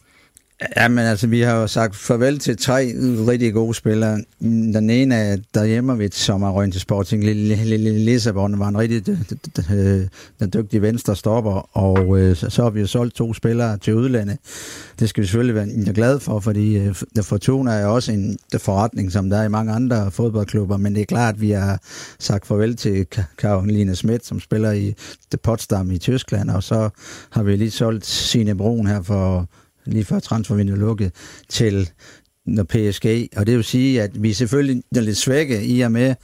Ja, 0.76 0.88
men 0.88 0.98
altså, 0.98 1.26
vi 1.26 1.40
har 1.40 1.56
jo 1.56 1.66
sagt 1.66 1.96
farvel 1.96 2.38
til 2.38 2.56
tre 2.56 2.92
rigtig 3.28 3.52
gode 3.52 3.74
spillere. 3.74 4.20
Den 4.40 4.90
ene 4.90 5.14
er 5.14 5.36
Derhjemmervits, 5.54 6.16
som 6.16 6.42
er 6.42 6.50
røgnet 6.50 6.72
til 6.72 6.80
Sporting 6.80 7.24
Lissabon, 7.24 8.58
var 8.58 8.68
en 8.68 8.78
rigtig 8.78 9.08
øh, 9.72 10.06
den 10.40 10.50
dygtige 10.54 10.82
venstre 10.82 11.16
stopper, 11.16 11.76
og 11.76 12.18
øh, 12.18 12.36
så 12.36 12.62
har 12.62 12.70
vi 12.70 12.80
jo 12.80 12.86
solgt 12.86 13.14
to 13.14 13.34
spillere 13.34 13.78
til 13.78 13.94
udlandet. 13.94 14.38
Det 15.00 15.08
skal 15.08 15.22
vi 15.22 15.26
selvfølgelig 15.26 15.54
være 15.54 15.94
glade 15.94 16.20
for, 16.20 16.40
fordi 16.40 16.76
øh, 16.76 16.94
Fortuna 17.22 17.72
er 17.72 17.86
også 17.86 18.12
en 18.12 18.38
forretning, 18.58 19.12
som 19.12 19.30
der 19.30 19.38
er 19.38 19.44
i 19.44 19.48
mange 19.48 19.72
andre 19.72 20.10
fodboldklubber, 20.10 20.76
men 20.76 20.94
det 20.94 21.00
er 21.00 21.06
klart, 21.06 21.34
at 21.34 21.40
vi 21.40 21.50
har 21.50 21.80
sagt 22.18 22.46
farvel 22.46 22.76
til 22.76 23.06
Karoline 23.38 23.96
Schmidt, 23.96 24.26
som 24.26 24.40
spiller 24.40 24.72
i 24.72 24.94
Potsdam 25.42 25.90
i 25.90 25.98
Tyskland, 25.98 26.50
og 26.50 26.62
så 26.62 26.88
har 27.30 27.42
vi 27.42 27.56
lige 27.56 27.70
solgt 27.70 28.06
Sine 28.06 28.56
Brun 28.56 28.86
her 28.86 29.02
for 29.02 29.48
lige 29.84 30.04
før 30.04 30.18
transfervinduet 30.18 30.78
lukket, 30.78 31.12
til 31.48 31.90
når 32.46 32.64
PSG. 32.64 33.28
Og 33.36 33.46
det 33.46 33.56
vil 33.56 33.64
sige, 33.64 34.02
at 34.02 34.22
vi 34.22 34.32
selvfølgelig 34.32 34.82
er 34.96 35.00
lidt 35.00 35.16
svække 35.16 35.64
i 35.64 35.80
og 35.80 35.92
med, 35.92 36.14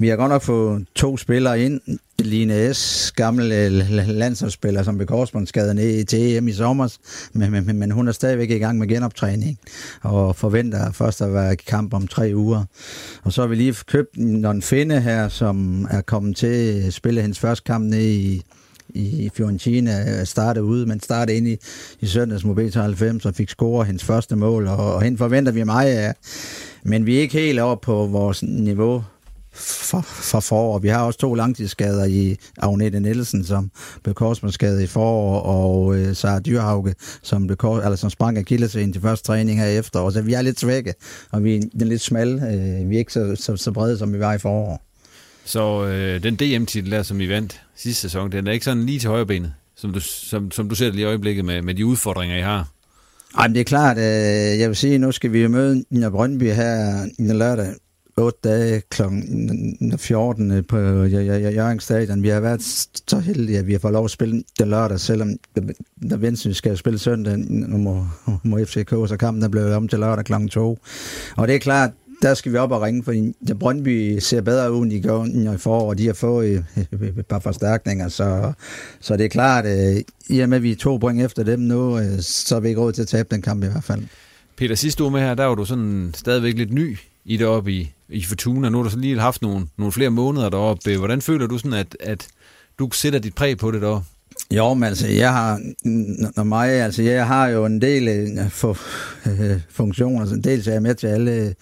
vi 0.00 0.08
har 0.08 0.16
godt 0.16 0.30
nok 0.30 0.42
fået 0.42 0.86
to 0.94 1.16
spillere 1.16 1.60
ind. 1.60 1.80
Line 2.18 2.74
S., 2.74 3.12
gamle 3.16 3.64
øh, 3.64 3.72
landsholdsspiller, 4.08 4.82
som 4.82 4.96
blev 4.96 5.06
korsbåndsskadet 5.06 5.76
ned 5.76 6.12
i 6.12 6.36
EM 6.36 6.48
i 6.48 6.52
sommer, 6.52 6.96
men, 7.32 7.50
men, 7.50 7.78
men 7.78 7.90
hun 7.90 8.08
er 8.08 8.12
stadigvæk 8.12 8.50
i 8.50 8.58
gang 8.58 8.78
med 8.78 8.88
genoptræning 8.88 9.58
og 10.02 10.36
forventer 10.36 10.92
først 10.92 11.22
at 11.22 11.32
være 11.32 11.52
i 11.52 11.56
kamp 11.56 11.94
om 11.94 12.06
tre 12.06 12.32
uger. 12.34 12.64
Og 13.22 13.32
så 13.32 13.40
har 13.40 13.48
vi 13.48 13.54
lige 13.54 13.74
købt 13.86 14.14
en 14.16 14.62
finde 14.62 15.00
her, 15.00 15.28
som 15.28 15.86
er 15.90 16.00
kommet 16.00 16.36
til 16.36 16.82
at 16.86 16.94
spille 16.94 17.20
hendes 17.20 17.38
første 17.38 17.64
kamp 17.64 17.84
ned 17.84 18.06
i 18.06 18.42
i 18.94 19.30
Fiorentina 19.34 20.20
øh, 20.20 20.26
startede 20.26 20.64
ude, 20.64 20.86
men 20.86 21.00
startede 21.00 21.36
ind 21.36 21.48
i, 21.48 21.56
i 22.00 22.06
søndags 22.06 22.44
mod 22.44 22.54
B93 22.54 23.28
og 23.28 23.34
fik 23.34 23.48
scoret 23.48 23.86
hendes 23.86 24.04
første 24.04 24.36
mål, 24.36 24.66
og, 24.66 24.94
og 24.94 25.02
hende 25.02 25.18
forventer 25.18 25.52
vi 25.52 25.64
meget 25.64 25.96
af. 25.96 26.14
Men 26.82 27.06
vi 27.06 27.16
er 27.16 27.20
ikke 27.20 27.38
helt 27.38 27.60
oppe 27.60 27.84
på 27.84 28.06
vores 28.06 28.42
niveau 28.42 29.04
for, 29.58 30.00
for 30.00 30.40
forår. 30.40 30.78
Vi 30.78 30.88
har 30.88 31.04
også 31.04 31.18
to 31.18 31.34
langtidsskader 31.34 32.04
i 32.04 32.36
Agnete 32.58 33.00
Nielsen, 33.00 33.44
som 33.44 33.70
blev 34.02 34.14
korsbåndsskadet 34.14 34.82
i 34.82 34.86
forår, 34.86 35.40
og 35.40 35.96
øh, 35.96 36.16
Sara 36.16 36.40
Dyrhauge, 36.40 36.94
som, 37.22 37.46
blev 37.46 37.56
kors, 37.56 37.84
eller 37.84 37.96
som 37.96 38.10
sprang 38.10 38.38
ind 38.38 38.92
til 38.92 39.02
første 39.02 39.26
træning 39.26 39.60
her 39.60 39.66
efter. 39.66 40.10
Så 40.10 40.22
vi 40.22 40.32
er 40.32 40.42
lidt 40.42 40.60
svække, 40.60 40.94
og 41.32 41.44
vi 41.44 41.56
er 41.56 41.84
lidt 41.84 42.00
smalle. 42.00 42.52
Øh, 42.52 42.90
vi 42.90 42.94
er 42.94 42.98
ikke 42.98 43.12
så, 43.12 43.36
så, 43.36 43.56
så 43.56 43.72
brede, 43.72 43.98
som 43.98 44.12
vi 44.12 44.18
var 44.18 44.34
i 44.34 44.38
forår. 44.38 44.87
Så 45.48 45.86
øh, 45.86 46.22
den 46.22 46.36
DM-titel 46.36 46.90
der, 46.90 47.02
som 47.02 47.18
vi 47.18 47.28
vandt 47.28 47.62
sidste 47.76 48.00
sæson, 48.00 48.32
den 48.32 48.46
er 48.46 48.52
ikke 48.52 48.64
sådan 48.64 48.86
lige 48.86 48.98
til 48.98 49.10
højrebenet, 49.10 49.52
som 49.76 49.92
du, 49.92 50.00
som, 50.00 50.50
som 50.50 50.68
du 50.68 50.74
ser 50.74 50.84
det 50.84 50.94
lige 50.94 51.02
i 51.02 51.06
øjeblikket 51.06 51.44
med, 51.44 51.62
med 51.62 51.74
de 51.74 51.86
udfordringer, 51.86 52.36
I 52.36 52.40
har? 52.40 52.68
Ej, 53.38 53.48
men 53.48 53.54
det 53.54 53.60
er 53.60 53.64
klart, 53.64 53.96
øh, 53.96 54.58
jeg 54.60 54.68
vil 54.68 54.76
sige, 54.76 54.98
nu 54.98 55.12
skal 55.12 55.32
vi 55.32 55.46
møde 55.46 55.84
Nina 55.90 56.08
Brøndby 56.08 56.52
her 56.52 57.04
i 57.18 57.22
lørdag 57.22 57.74
8 58.16 58.38
dage 58.44 58.82
kl. 58.90 59.02
14 59.98 60.50
øh, 60.50 60.64
på 60.68 60.76
Jørgens 60.76 61.84
Stadion. 61.84 62.22
Vi 62.22 62.28
har 62.28 62.40
været 62.40 62.62
så 63.08 63.18
heldige, 63.18 63.58
at 63.58 63.66
vi 63.66 63.72
har 63.72 63.78
fået 63.78 63.92
lov 63.92 64.04
at 64.04 64.10
spille 64.10 64.42
den 64.58 64.68
lørdag, 64.68 65.00
selvom 65.00 65.30
der 66.10 66.16
Vendsyssel 66.16 66.54
skal 66.54 66.76
spille 66.76 66.98
søndag, 66.98 67.38
nu 67.38 67.76
må, 67.76 68.06
må 68.44 68.58
FCK, 68.64 68.90
så 68.90 69.16
kampen 69.20 69.42
er 69.42 69.48
blevet 69.48 69.74
om 69.74 69.88
til 69.88 69.98
lørdag 69.98 70.24
kl. 70.24 70.32
2. 70.50 70.78
Og 71.36 71.48
det 71.48 71.54
er 71.54 71.58
klart, 71.58 71.90
der 72.22 72.34
skal 72.34 72.52
vi 72.52 72.56
op 72.56 72.72
og 72.72 72.82
ringe, 72.82 73.04
fordi 73.04 73.34
Brøndby 73.60 74.18
ser 74.18 74.40
bedre 74.40 74.72
ud, 74.72 74.82
end 74.82 74.90
de 74.90 75.00
gør 75.00 75.54
i 75.54 75.58
forår, 75.58 75.94
de 75.94 76.06
har 76.06 76.12
fået 76.12 76.64
et 77.18 77.26
par 77.28 77.38
forstærkninger, 77.38 78.08
så, 78.08 78.52
så 79.00 79.16
det 79.16 79.24
er 79.24 79.28
klart, 79.28 79.66
at 79.66 80.02
i 80.28 80.40
og 80.40 80.48
med, 80.48 80.56
at 80.56 80.62
vi 80.62 80.72
er 80.72 80.76
to 80.76 80.96
point 80.96 81.22
efter 81.22 81.42
dem 81.42 81.60
nu, 81.60 81.98
øh, 81.98 82.20
så 82.20 82.56
er 82.56 82.60
vi 82.60 82.68
ikke 82.68 82.80
råd 82.80 82.92
til 82.92 83.02
at 83.02 83.08
tabe 83.08 83.28
den 83.30 83.42
kamp 83.42 83.64
i 83.64 83.66
hvert 83.66 83.84
fald. 83.84 84.02
Peter, 84.56 84.74
sidste 84.74 85.02
uge 85.02 85.12
med 85.12 85.20
her, 85.20 85.34
der 85.34 85.44
var 85.44 85.54
du 85.54 85.64
sådan 85.64 86.14
stadigvæk 86.14 86.54
lidt 86.54 86.72
ny 86.72 86.98
i 87.24 87.36
det 87.36 87.46
op 87.46 87.68
i, 87.68 87.92
i 88.08 88.24
Fortuna. 88.24 88.68
Nu 88.68 88.78
har 88.78 88.84
du 88.84 88.90
så 88.90 88.98
lige 88.98 89.18
haft 89.18 89.42
nogle, 89.42 89.66
nogle 89.76 89.92
flere 89.92 90.10
måneder 90.10 90.48
deroppe. 90.48 90.96
Hvordan 90.96 91.22
føler 91.22 91.46
du 91.46 91.58
sådan, 91.58 91.72
at, 91.72 91.96
at 92.00 92.28
du 92.78 92.90
sætter 92.92 93.18
dit 93.18 93.34
præg 93.34 93.58
på 93.58 93.70
det 93.70 93.82
deroppe? 93.82 94.06
Jo, 94.50 94.74
men 94.74 94.84
altså, 94.84 95.08
jeg 95.08 95.32
har, 95.32 95.60
når 96.36 96.44
mig, 96.44 96.70
altså, 96.70 97.02
jeg 97.02 97.26
har 97.26 97.48
jo 97.48 97.66
en 97.66 97.82
del 97.82 98.08
øh, 98.08 98.50
for, 98.50 98.78
øh, 99.30 99.60
funktioner. 99.70 100.26
Så 100.26 100.36
dels 100.44 100.66
er 100.66 100.72
jeg 100.72 100.82
med 100.82 100.94
til 100.94 101.06
alle 101.06 101.54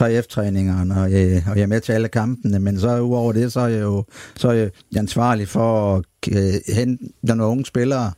3F-træningerne, 0.00 1.00
og, 1.00 1.12
øh, 1.12 1.42
og 1.50 1.56
jeg 1.56 1.62
er 1.62 1.66
med 1.66 1.80
til 1.80 1.92
alle 1.92 2.08
kampene, 2.08 2.58
men 2.58 2.80
så 2.80 3.00
udover 3.00 3.32
det, 3.32 3.52
så 3.52 3.60
er 3.60 3.68
jeg 3.68 3.82
jo 3.82 4.04
så 4.36 4.48
er 4.48 4.52
jeg 4.52 4.70
ansvarlig 4.96 5.48
for 5.48 5.96
at 5.96 6.04
øh, 6.32 6.74
hente 6.74 7.04
nogle 7.22 7.44
unge 7.44 7.64
spillere 7.64 8.12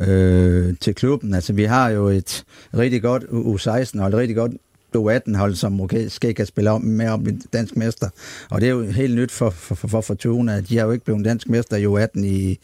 øh, 0.00 0.74
til 0.80 0.94
klubben. 0.94 1.34
Altså, 1.34 1.52
vi 1.52 1.64
har 1.64 1.88
jo 1.88 2.08
et 2.08 2.44
rigtig 2.74 3.02
godt 3.02 3.22
U16 3.22 4.02
og 4.02 4.08
et 4.08 4.14
rigtig 4.14 4.36
godt 4.36 4.52
U18-hold, 4.96 5.54
som 5.54 5.72
måske 5.72 6.34
kan 6.34 6.46
spille 6.46 6.70
om 6.70 6.82
med 6.82 7.08
om 7.08 7.26
dansk 7.52 7.76
mester. 7.76 8.08
Og 8.50 8.60
det 8.60 8.66
er 8.66 8.70
jo 8.70 8.82
helt 8.82 9.14
nyt 9.14 9.32
for, 9.32 9.50
for, 9.50 9.74
for, 9.74 9.88
for 9.88 10.00
Fortuna. 10.00 10.60
De 10.60 10.78
har 10.78 10.84
jo 10.84 10.92
ikke 10.92 11.04
blevet 11.04 11.24
dansk 11.24 11.48
mester 11.48 11.76
i 11.76 11.86
U18 11.86 12.24
i 12.24 12.58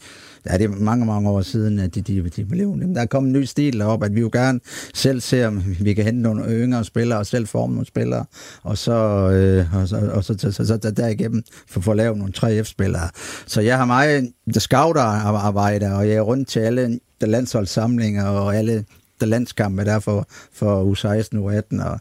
ja, 0.49 0.57
det 0.57 0.63
er 0.63 0.69
mange, 0.69 1.05
mange 1.05 1.29
år 1.29 1.41
siden, 1.41 1.79
at 1.79 1.95
de, 1.95 2.01
de, 2.01 2.29
de 2.29 2.45
blev 2.45 2.79
Der 2.95 3.01
er 3.01 3.05
kommet 3.05 3.29
en 3.29 3.39
ny 3.39 3.43
stil 3.43 3.81
op, 3.81 4.03
at 4.03 4.15
vi 4.15 4.19
jo 4.19 4.29
gerne 4.33 4.59
selv 4.93 5.21
ser, 5.21 5.47
om 5.47 5.63
vi 5.79 5.93
kan 5.93 6.05
hente 6.05 6.21
nogle 6.21 6.45
yngre 6.45 6.83
spillere 6.83 7.19
og 7.19 7.25
selv 7.25 7.47
forme 7.47 7.73
nogle 7.73 7.87
spillere, 7.87 8.25
og 8.63 8.77
så, 8.77 8.93
øh, 9.29 9.75
og 9.75 9.87
så, 9.87 10.09
og 10.13 10.23
så, 10.23 10.35
så, 10.37 10.51
så, 10.51 10.65
så 10.65 10.77
der, 10.77 10.91
derigennem 10.91 11.43
for, 11.67 11.81
for 11.81 11.91
at 11.91 11.97
lave 11.97 12.17
nogle 12.17 12.33
3F-spillere. 12.37 13.09
Så 13.47 13.61
jeg 13.61 13.77
har 13.77 13.85
meget 13.85 14.31
scouter-arbejde, 14.57 15.93
og 15.93 16.07
jeg 16.07 16.15
er 16.15 16.21
rundt 16.21 16.47
til 16.47 16.59
alle 16.59 16.99
landsholdssamlinger 17.21 18.25
og 18.25 18.55
alle 18.55 18.85
der 19.19 19.25
landskampe 19.27 19.85
der 19.85 19.99
for, 19.99 20.27
for 20.53 20.93
U16, 20.93 21.37
U18 21.37 21.85
og 21.85 21.99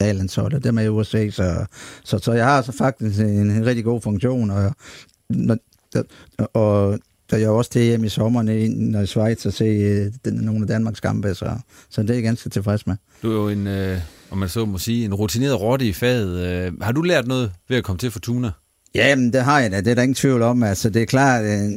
A-landsholdet, 0.00 0.64
dem 0.64 0.78
er 0.78 0.82
i 0.82 0.88
USA, 0.88 1.30
så, 1.30 1.66
så, 2.04 2.18
så 2.18 2.32
jeg 2.32 2.44
har 2.44 2.62
så 2.62 2.72
faktisk 2.72 3.20
en, 3.20 3.50
en 3.50 3.66
rigtig 3.66 3.84
god 3.84 4.00
funktion, 4.00 4.50
og, 4.50 4.74
og 6.54 6.98
der 7.32 7.38
er 7.38 7.42
jo 7.42 7.58
også 7.58 7.70
til 7.70 7.82
hjemme 7.82 8.06
i 8.06 8.08
sommeren, 8.08 8.70
når 8.70 9.00
i 9.00 9.06
Schweiz, 9.06 9.46
og 9.46 9.52
se 9.52 9.64
øh, 9.64 10.12
den, 10.24 10.34
nogle 10.34 10.60
af 10.60 10.66
Danmarks 10.66 11.00
kampe, 11.00 11.34
så, 11.34 11.50
så 11.90 12.02
det 12.02 12.10
er 12.10 12.14
jeg 12.14 12.22
ganske 12.22 12.50
tilfreds 12.50 12.86
med. 12.86 12.96
Du 13.22 13.30
er 13.30 13.34
jo 13.34 13.48
en, 13.48 13.66
øh, 13.66 13.98
om 14.30 14.38
man 14.38 14.48
så 14.48 14.64
må 14.64 14.78
sige, 14.78 15.04
en 15.04 15.14
rutineret 15.14 15.60
rotte 15.60 15.86
i 15.86 15.92
faget. 15.92 16.46
Øh, 16.46 16.72
har 16.82 16.92
du 16.92 17.02
lært 17.02 17.26
noget 17.26 17.52
ved 17.68 17.76
at 17.76 17.84
komme 17.84 17.98
til 17.98 18.10
Fortuna? 18.10 18.50
Ja, 18.94 19.16
men 19.16 19.32
det 19.32 19.44
har 19.44 19.60
jeg 19.60 19.70
da. 19.70 19.76
Det 19.76 19.88
er 19.88 19.94
der 19.94 20.02
ingen 20.02 20.14
tvivl 20.14 20.42
om. 20.42 20.62
Altså, 20.62 20.90
det 20.90 21.02
er 21.02 21.06
klart, 21.06 21.44
at 21.44 21.64
øh, 21.64 21.70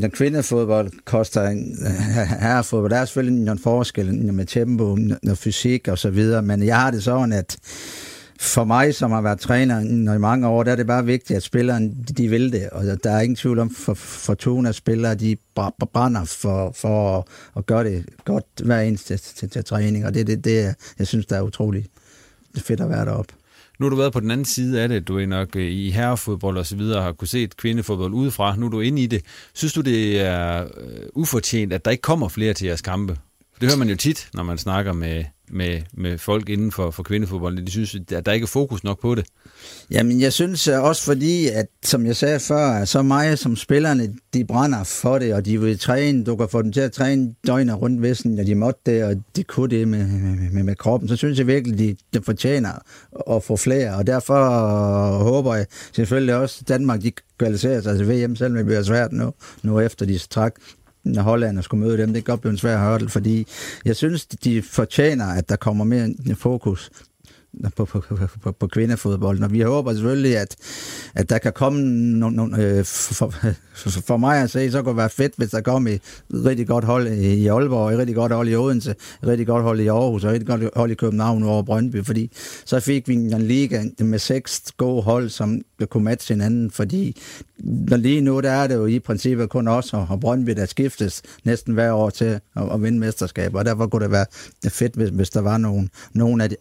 når 0.00 0.08
kvindefodbold 0.08 0.90
koster 1.04 1.48
en 1.48 1.76
herrefodbold, 2.40 2.90
der 2.90 2.98
er 2.98 3.04
selvfølgelig 3.04 3.52
en 3.52 3.58
forskel 3.58 4.14
med 4.14 4.46
tempo, 4.46 4.98
og 5.30 5.38
fysik 5.38 5.88
og 5.88 5.98
så 5.98 6.10
videre, 6.10 6.42
men 6.42 6.62
jeg 6.62 6.80
har 6.80 6.90
det 6.90 7.02
sådan, 7.02 7.32
at 7.32 7.56
for 8.42 8.64
mig, 8.64 8.94
som 8.94 9.10
har 9.10 9.20
været 9.20 9.40
træner 9.40 9.80
i 10.14 10.18
mange 10.18 10.48
år, 10.48 10.62
der 10.62 10.72
er 10.72 10.76
det 10.76 10.86
bare 10.86 11.04
vigtigt, 11.04 11.36
at 11.36 11.42
spillerne 11.42 11.94
de 12.18 12.28
vil 12.28 12.52
det. 12.52 12.70
Og 12.70 13.04
der 13.04 13.10
er 13.10 13.20
ingen 13.20 13.36
tvivl 13.36 13.58
om, 13.58 13.74
for 13.74 13.94
Fortuna 13.94 14.72
spillere, 14.72 15.14
de 15.14 15.36
brænder 15.92 16.24
for, 16.24 16.72
for 16.76 17.26
at 17.56 17.66
gøre 17.66 17.84
det 17.84 18.04
godt 18.24 18.44
hver 18.64 18.80
eneste 18.80 19.16
til, 19.16 19.34
til, 19.36 19.50
til 19.50 19.64
træning. 19.64 20.06
Og 20.06 20.14
det 20.14 20.20
er 20.20 20.24
det, 20.24 20.44
det, 20.44 20.74
jeg 20.98 21.06
synes, 21.06 21.26
der 21.26 21.36
er 21.36 21.42
utroligt 21.42 21.86
fedt 22.58 22.80
at 22.80 22.88
være 22.88 23.04
deroppe. 23.04 23.34
Nu 23.78 23.86
har 23.86 23.90
du 23.90 23.96
været 23.96 24.12
på 24.12 24.20
den 24.20 24.30
anden 24.30 24.44
side 24.44 24.82
af 24.82 24.88
det. 24.88 25.08
Du 25.08 25.18
er 25.18 25.26
nok 25.26 25.56
øh, 25.56 25.72
i 25.72 25.90
herrefodbold 25.90 26.58
og 26.58 26.66
så 26.66 26.76
videre, 26.76 27.02
har 27.02 27.12
kunne 27.12 27.28
se 27.28 27.48
kvindefodbold 27.56 28.12
udefra. 28.12 28.56
Nu 28.56 28.66
er 28.66 28.70
du 28.70 28.80
inde 28.80 29.02
i 29.02 29.06
det. 29.06 29.22
Synes 29.54 29.72
du, 29.72 29.80
det 29.80 30.20
er 30.20 30.62
øh, 30.62 31.06
ufortjent, 31.14 31.72
at 31.72 31.84
der 31.84 31.90
ikke 31.90 32.02
kommer 32.02 32.28
flere 32.28 32.54
til 32.54 32.66
jeres 32.66 32.82
kampe? 32.82 33.16
Det 33.60 33.68
hører 33.68 33.78
man 33.78 33.88
jo 33.88 33.96
tit, 33.96 34.28
når 34.34 34.42
man 34.42 34.58
snakker 34.58 34.92
med, 34.92 35.24
med, 35.52 35.80
med 35.92 36.18
folk 36.18 36.48
inden 36.48 36.72
for, 36.72 36.90
for 36.90 37.02
kvindefodbold. 37.02 37.66
De 37.66 37.70
synes, 37.70 37.96
at 38.12 38.26
der 38.26 38.32
ikke 38.32 38.44
er 38.44 38.48
fokus 38.48 38.84
nok 38.84 39.00
på 39.00 39.14
det. 39.14 39.26
Jamen, 39.90 40.20
jeg 40.20 40.32
synes 40.32 40.68
øh, 40.68 40.82
også 40.82 41.04
fordi, 41.04 41.48
at 41.48 41.66
som 41.84 42.06
jeg 42.06 42.16
sagde 42.16 42.40
før, 42.40 42.84
så 42.84 43.02
meget 43.02 43.38
som 43.38 43.56
spillerne, 43.56 44.14
de 44.34 44.44
brænder 44.44 44.84
for 44.84 45.18
det, 45.18 45.34
og 45.34 45.44
de 45.44 45.60
vil 45.60 45.78
træne. 45.78 46.24
Du 46.24 46.36
kan 46.36 46.48
få 46.48 46.62
dem 46.62 46.72
til 46.72 46.80
at 46.80 46.92
træne 46.92 47.34
døgnet 47.46 47.82
rundt, 47.82 48.00
hvis 48.00 48.24
når 48.24 48.44
de 48.44 48.54
måtte 48.54 48.80
det, 48.86 49.04
og 49.04 49.14
de 49.36 49.44
kunne 49.44 49.70
det 49.70 49.88
med, 49.88 50.06
med, 50.52 50.62
med 50.62 50.76
kroppen. 50.76 51.08
Så 51.08 51.16
synes 51.16 51.38
jeg 51.38 51.46
virkelig, 51.46 51.78
de, 51.78 51.96
de 52.14 52.24
fortjener 52.24 52.72
at 53.36 53.42
få 53.42 53.56
flere, 53.56 53.94
og 53.94 54.06
derfor 54.06 54.34
øh, 54.34 55.20
håber 55.20 55.54
jeg 55.54 55.66
selvfølgelig 55.92 56.34
også, 56.34 56.58
at 56.60 56.68
Danmark 56.68 57.02
de 57.02 57.12
kvalificerer 57.38 57.80
sig 57.80 57.96
til 57.96 58.08
VM, 58.08 58.36
selvom 58.36 58.56
det 58.56 58.66
bliver 58.66 58.82
svært 58.82 59.12
nu, 59.12 59.32
nu 59.62 59.80
efter 59.80 60.06
de 60.06 60.18
trak 60.18 60.54
når 61.04 61.22
Holland 61.22 61.62
skulle 61.62 61.86
møde 61.86 61.98
dem. 61.98 62.12
Det 62.12 62.24
kan 62.24 62.32
godt 62.32 62.40
blive 62.40 62.50
en 62.50 62.58
svær 62.58 62.90
hurdle, 62.90 63.08
fordi 63.08 63.46
jeg 63.84 63.96
synes, 63.96 64.26
de 64.26 64.62
fortjener, 64.62 65.26
at 65.26 65.48
der 65.48 65.56
kommer 65.56 65.84
mere 65.84 66.14
fokus 66.34 66.90
på, 67.76 67.84
på, 67.84 68.02
på, 68.42 68.52
på 68.52 68.66
kvindefodbold. 68.66 69.42
Og 69.42 69.52
vi 69.52 69.60
håber 69.60 69.92
selvfølgelig, 69.92 70.38
at, 70.38 70.56
at 71.14 71.30
der 71.30 71.38
kan 71.38 71.52
komme 71.52 71.82
nogle... 71.82 72.36
nogle 72.36 72.64
øh, 72.64 72.84
for, 72.84 73.34
for 74.08 74.16
mig 74.16 74.42
at 74.42 74.50
se, 74.50 74.70
så 74.70 74.82
kunne 74.82 74.90
det 74.90 74.96
være 74.96 75.10
fedt, 75.10 75.32
hvis 75.36 75.50
der 75.50 75.60
kom 75.60 75.86
et 75.86 76.00
rigtig 76.32 76.66
godt 76.66 76.84
hold 76.84 77.08
i 77.08 77.46
Aalborg, 77.46 77.92
et 77.92 77.98
rigtig 77.98 78.16
godt 78.16 78.32
hold 78.32 78.48
i 78.48 78.56
Odense, 78.56 78.90
et 78.90 79.28
rigtig 79.28 79.46
godt 79.46 79.62
hold 79.62 79.80
i 79.80 79.86
Aarhus, 79.86 80.24
og 80.24 80.30
et 80.30 80.32
rigtig 80.32 80.46
godt 80.46 80.62
hold 80.76 80.90
i 80.90 80.94
København 80.94 81.42
over 81.42 81.62
Brøndby, 81.62 82.04
fordi 82.04 82.30
så 82.64 82.80
fik 82.80 83.08
vi 83.08 83.14
en 83.14 83.42
liga 83.42 83.82
med 83.98 84.18
seks 84.18 84.62
gode 84.76 85.02
hold, 85.02 85.28
som 85.28 85.60
kunne 85.90 86.04
matche 86.04 86.34
hinanden, 86.34 86.70
fordi 86.70 87.16
når 87.64 87.96
lige 87.96 88.20
nu, 88.20 88.40
der 88.40 88.50
er 88.50 88.66
det 88.66 88.74
jo 88.74 88.86
i 88.86 88.98
princippet 88.98 89.50
kun 89.50 89.68
os 89.68 89.92
og 89.92 90.20
Brøndby, 90.20 90.50
der 90.50 90.66
skiftes 90.66 91.22
næsten 91.44 91.74
hver 91.74 91.92
år 91.92 92.10
til 92.10 92.24
at, 92.24 92.40
at 92.72 92.82
vinde 92.82 92.98
mesterskaber, 92.98 93.58
og 93.58 93.64
derfor 93.64 93.86
kunne 93.86 94.02
det 94.02 94.10
være 94.12 94.26
fedt, 94.68 94.94
hvis, 94.94 95.08
hvis 95.08 95.30
der 95.30 95.40
var 95.40 95.58
nogen, 95.58 95.90
nogen 96.12 96.40
af 96.40 96.50
de 96.50 96.56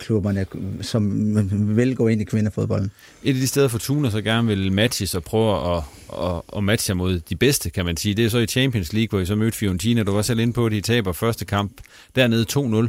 herreklubberne, 0.00 0.46
som 0.82 1.76
vil 1.76 1.96
gå 1.96 2.08
ind 2.08 2.20
i 2.20 2.24
kvindefodbolden. 2.24 2.90
Et 3.22 3.34
af 3.34 3.40
de 3.40 3.46
steder, 3.46 3.68
Fortuna 3.68 4.10
så 4.10 4.22
gerne 4.22 4.48
vil 4.48 4.72
matches 4.72 5.14
og 5.14 5.22
prøve 5.22 5.76
at, 5.76 5.82
at, 6.22 6.42
at 6.56 6.64
matche 6.64 6.94
mod 6.94 7.20
de 7.20 7.36
bedste, 7.36 7.70
kan 7.70 7.84
man 7.84 7.96
sige, 7.96 8.14
det 8.14 8.24
er 8.24 8.28
så 8.28 8.38
i 8.38 8.46
Champions 8.46 8.92
League, 8.92 9.08
hvor 9.10 9.20
I 9.20 9.26
så 9.26 9.34
mødte 9.34 9.58
Fiorentina. 9.58 10.02
Du 10.02 10.12
var 10.12 10.22
selv 10.22 10.40
inde 10.40 10.52
på, 10.52 10.66
at 10.66 10.72
de 10.72 10.80
taber 10.80 11.12
første 11.12 11.44
kamp 11.44 11.72
dernede 12.14 12.46
2-0. 12.52 12.88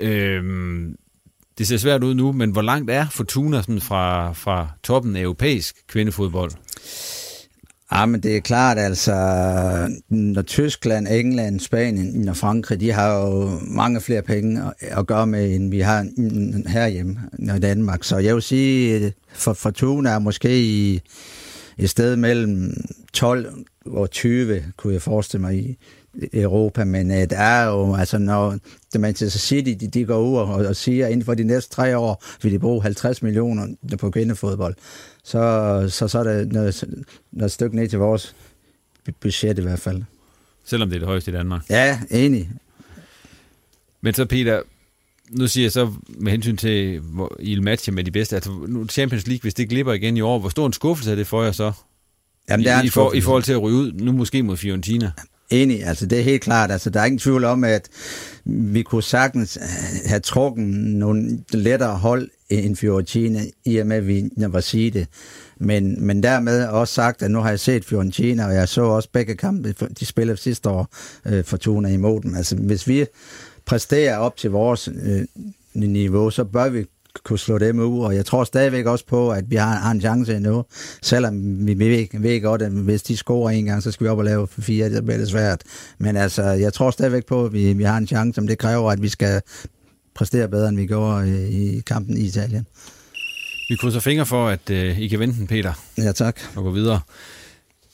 Øhm, 0.00 0.96
det 1.58 1.66
ser 1.66 1.76
svært 1.76 2.04
ud 2.04 2.14
nu, 2.14 2.32
men 2.32 2.50
hvor 2.50 2.62
langt 2.62 2.90
er 2.90 3.06
Fortuna 3.08 3.60
sådan 3.62 3.80
fra, 3.80 4.32
fra 4.32 4.68
toppen 4.82 5.16
af 5.16 5.22
europæisk 5.22 5.76
kvindefodbold? 5.88 6.50
Ja, 7.92 8.06
men 8.06 8.20
det 8.20 8.36
er 8.36 8.40
klart, 8.40 8.78
altså, 8.78 9.12
når 10.08 10.42
Tyskland, 10.42 11.08
England, 11.08 11.60
Spanien 11.60 12.28
og 12.28 12.36
Frankrig, 12.36 12.80
de 12.80 12.92
har 12.92 13.18
jo 13.18 13.50
mange 13.62 14.00
flere 14.00 14.22
penge 14.22 14.62
at, 14.80 15.06
gøre 15.06 15.26
med, 15.26 15.54
end 15.54 15.70
vi 15.70 15.80
har 15.80 16.06
herhjemme 16.68 17.18
i 17.56 17.58
Danmark. 17.58 18.04
Så 18.04 18.18
jeg 18.18 18.34
vil 18.34 18.42
sige, 18.42 19.12
for 19.32 19.52
Fortuna 19.52 20.10
er 20.10 20.18
måske 20.18 20.60
i 20.60 21.00
et 21.78 21.90
sted 21.90 22.16
mellem 22.16 22.76
12 23.12 23.52
og 23.86 24.10
20, 24.10 24.64
kunne 24.76 24.92
jeg 24.92 25.02
forestille 25.02 25.40
mig, 25.40 25.54
i, 25.54 25.76
Europa, 26.32 26.84
men 26.84 27.10
uh, 27.10 27.16
det 27.16 27.32
er 27.32 27.64
jo, 27.64 27.94
altså 27.94 28.18
når 28.18 28.58
Manchester 28.98 29.38
City, 29.38 29.84
de, 29.84 29.88
de 29.88 30.04
går 30.04 30.18
ud 30.18 30.36
og, 30.36 30.48
og 30.48 30.76
siger, 30.76 31.06
at 31.06 31.12
inden 31.12 31.24
for 31.24 31.34
de 31.34 31.44
næste 31.44 31.74
tre 31.74 31.98
år 31.98 32.24
vil 32.42 32.52
de 32.52 32.58
bruge 32.58 32.82
50 32.82 33.22
millioner 33.22 33.66
på 33.98 34.10
kvindefodbold, 34.10 34.74
så, 35.24 35.86
så, 35.88 36.08
så 36.08 36.18
er 36.18 36.24
det 36.24 36.52
noget, 36.52 36.84
noget 37.32 37.52
stykke 37.52 37.76
ned 37.76 37.88
til 37.88 37.98
vores 37.98 38.34
budget 39.20 39.58
i 39.58 39.62
hvert 39.62 39.80
fald. 39.80 40.02
Selvom 40.64 40.88
det 40.88 40.96
er 40.96 41.00
det 41.00 41.08
højeste 41.08 41.30
i 41.30 41.34
Danmark? 41.34 41.70
Ja, 41.70 42.00
enig. 42.10 42.50
Men 44.00 44.14
så 44.14 44.24
Peter, 44.24 44.62
nu 45.30 45.46
siger 45.46 45.64
jeg 45.64 45.72
så 45.72 45.92
med 46.08 46.32
hensyn 46.32 46.56
til 46.56 47.02
i 47.40 47.52
et 47.52 47.62
match 47.62 47.92
med 47.92 48.04
de 48.04 48.10
bedste, 48.10 48.36
altså 48.36 48.50
nu 48.68 48.86
Champions 48.86 49.26
League, 49.26 49.42
hvis 49.42 49.54
det 49.54 49.68
glipper 49.68 49.92
igen 49.92 50.16
i 50.16 50.20
år, 50.20 50.38
hvor 50.38 50.48
stor 50.48 50.66
en 50.66 50.72
skuffelse 50.72 51.10
er 51.10 51.14
det 51.14 51.26
for 51.26 51.42
jer 51.42 51.52
så? 51.52 51.72
Jamen, 52.50 52.64
det 52.64 52.72
er 52.72 52.82
I, 52.82 52.86
i, 52.86 52.88
for, 52.88 53.12
I 53.12 53.20
forhold 53.20 53.42
til 53.42 53.52
at 53.52 53.62
ryge 53.62 53.76
ud, 53.76 53.92
nu 53.92 54.12
måske 54.12 54.42
mod 54.42 54.56
Fiorentina? 54.56 55.12
Enig, 55.50 55.86
altså 55.86 56.06
det 56.06 56.18
er 56.18 56.22
helt 56.22 56.42
klart. 56.42 56.70
Altså 56.70 56.90
der 56.90 57.00
er 57.00 57.04
ingen 57.04 57.18
tvivl 57.18 57.44
om, 57.44 57.64
at 57.64 57.88
vi 58.44 58.82
kunne 58.82 59.02
sagtens 59.02 59.56
øh, 59.56 60.08
have 60.08 60.20
trukket 60.20 60.64
nogle 60.66 61.38
lettere 61.52 61.96
hold 61.96 62.30
end 62.48 62.76
Fiorentina, 62.76 63.40
i 63.64 63.76
og 63.76 63.86
med, 63.86 63.96
at 63.96 64.06
vi 64.06 64.30
var 64.36 64.60
sige 64.60 64.90
det. 64.90 65.06
Men, 65.56 66.06
men 66.06 66.22
dermed 66.22 66.66
også 66.66 66.94
sagt, 66.94 67.22
at 67.22 67.30
nu 67.30 67.38
har 67.38 67.48
jeg 67.48 67.60
set 67.60 67.84
Fiorentina, 67.84 68.46
og 68.46 68.54
jeg 68.54 68.68
så 68.68 68.82
også 68.82 69.08
begge 69.12 69.34
kampe, 69.34 69.74
de 70.00 70.06
spillede 70.06 70.36
sidste 70.38 70.68
år 70.68 70.88
øh, 71.26 71.44
for 71.44 71.56
Tuna 71.56 71.88
imod 71.88 72.20
dem. 72.20 72.34
Altså 72.34 72.56
hvis 72.56 72.88
vi 72.88 73.06
præsterer 73.64 74.16
op 74.16 74.36
til 74.36 74.50
vores 74.50 74.88
øh, 75.02 75.24
niveau, 75.74 76.30
så 76.30 76.44
bør 76.44 76.68
vi 76.68 76.84
kunne 77.24 77.38
slå 77.38 77.58
dem 77.58 77.78
ud, 77.78 78.04
og 78.04 78.14
jeg 78.14 78.26
tror 78.26 78.44
stadigvæk 78.44 78.86
også 78.86 79.06
på, 79.06 79.30
at 79.30 79.44
vi 79.50 79.56
har, 79.56 79.76
har 79.76 79.90
en 79.90 80.00
chance 80.00 80.36
endnu, 80.36 80.64
selvom 81.02 81.66
vi 81.66 81.78
ved, 81.78 82.20
ved 82.20 82.42
godt, 82.42 82.62
at 82.62 82.72
hvis 82.72 83.02
de 83.02 83.16
scorer 83.16 83.50
en 83.50 83.64
gang, 83.64 83.82
så 83.82 83.90
skal 83.90 84.04
vi 84.04 84.08
op 84.08 84.18
og 84.18 84.24
lave 84.24 84.48
fire, 84.48 84.90
det 84.90 85.04
bliver 85.04 85.18
det 85.18 85.28
svært. 85.28 85.62
Men 85.98 86.16
altså, 86.16 86.42
jeg 86.42 86.72
tror 86.72 86.90
stadigvæk 86.90 87.26
på, 87.26 87.44
at 87.44 87.52
vi, 87.52 87.72
vi 87.72 87.84
har 87.84 87.96
en 87.96 88.06
chance, 88.06 88.40
men 88.40 88.48
det 88.48 88.58
kræver, 88.58 88.92
at 88.92 89.02
vi 89.02 89.08
skal 89.08 89.40
præstere 90.14 90.48
bedre, 90.48 90.68
end 90.68 90.76
vi 90.76 90.86
gjorde 90.86 91.48
i, 91.50 91.76
i 91.76 91.80
kampen 91.80 92.16
i 92.16 92.20
Italien. 92.20 92.66
Vi 93.68 93.76
krydser 93.76 94.00
fingre 94.00 94.26
for, 94.26 94.48
at 94.48 94.70
uh, 94.70 95.00
I 95.00 95.08
kan 95.08 95.18
vente 95.18 95.38
den, 95.38 95.46
Peter. 95.46 95.72
Ja, 95.98 96.12
tak. 96.12 96.40
Og 96.56 96.62
gå 96.62 96.70
videre. 96.70 97.00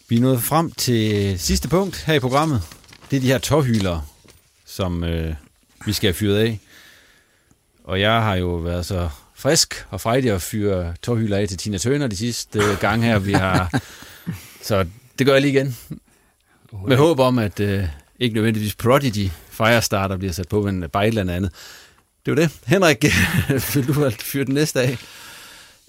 Vi 0.09 0.17
er 0.17 0.21
nået 0.21 0.43
frem 0.43 0.71
til 0.71 1.35
sidste 1.39 1.69
punkt 1.69 2.05
her 2.07 2.15
i 2.15 2.19
programmet. 2.19 2.63
Det 3.11 3.17
er 3.17 3.21
de 3.21 3.27
her 3.27 3.39
tårhylere, 3.39 4.03
som 4.67 5.03
uh, 5.03 5.09
vi 5.87 5.93
skal 5.93 6.09
have 6.09 6.15
fyret 6.15 6.37
af. 6.37 6.61
Og 7.85 8.01
jeg 8.01 8.23
har 8.23 8.35
jo 8.35 8.49
været 8.49 8.87
så 8.87 9.09
frisk 9.35 9.87
og 9.91 10.01
frejdig 10.01 10.31
at 10.31 10.43
fyre 10.43 10.95
tårhylder 11.03 11.37
af 11.37 11.49
til 11.49 11.59
Tina 11.59 11.79
Turner 11.79 12.07
de 12.07 12.17
sidste 12.17 12.61
gange 12.81 13.07
her, 13.07 13.19
vi 13.19 13.33
har... 13.33 13.81
Så 14.63 14.87
det 15.19 15.27
gør 15.27 15.33
jeg 15.33 15.43
lige 15.43 15.53
igen. 15.53 15.77
Med 16.87 16.97
håb 16.97 17.19
om, 17.19 17.39
at 17.39 17.61
øh, 17.61 17.85
ikke 18.21 18.35
nødvendigvis 18.35 18.75
Prodigy 18.75 19.31
Firestarter 19.51 20.17
bliver 20.17 20.33
sat 20.33 20.49
på, 20.49 20.63
men 20.63 20.91
bare 20.93 21.09
et 21.09 21.19
eller 21.19 21.35
andet. 21.35 21.53
Det 22.27 22.37
var 22.37 22.43
det. 22.43 22.51
Henrik, 22.67 23.05
vil 23.75 23.87
du 23.87 24.11
fyre 24.11 24.45
den 24.45 24.55
næste 24.55 24.81
af? 24.81 24.99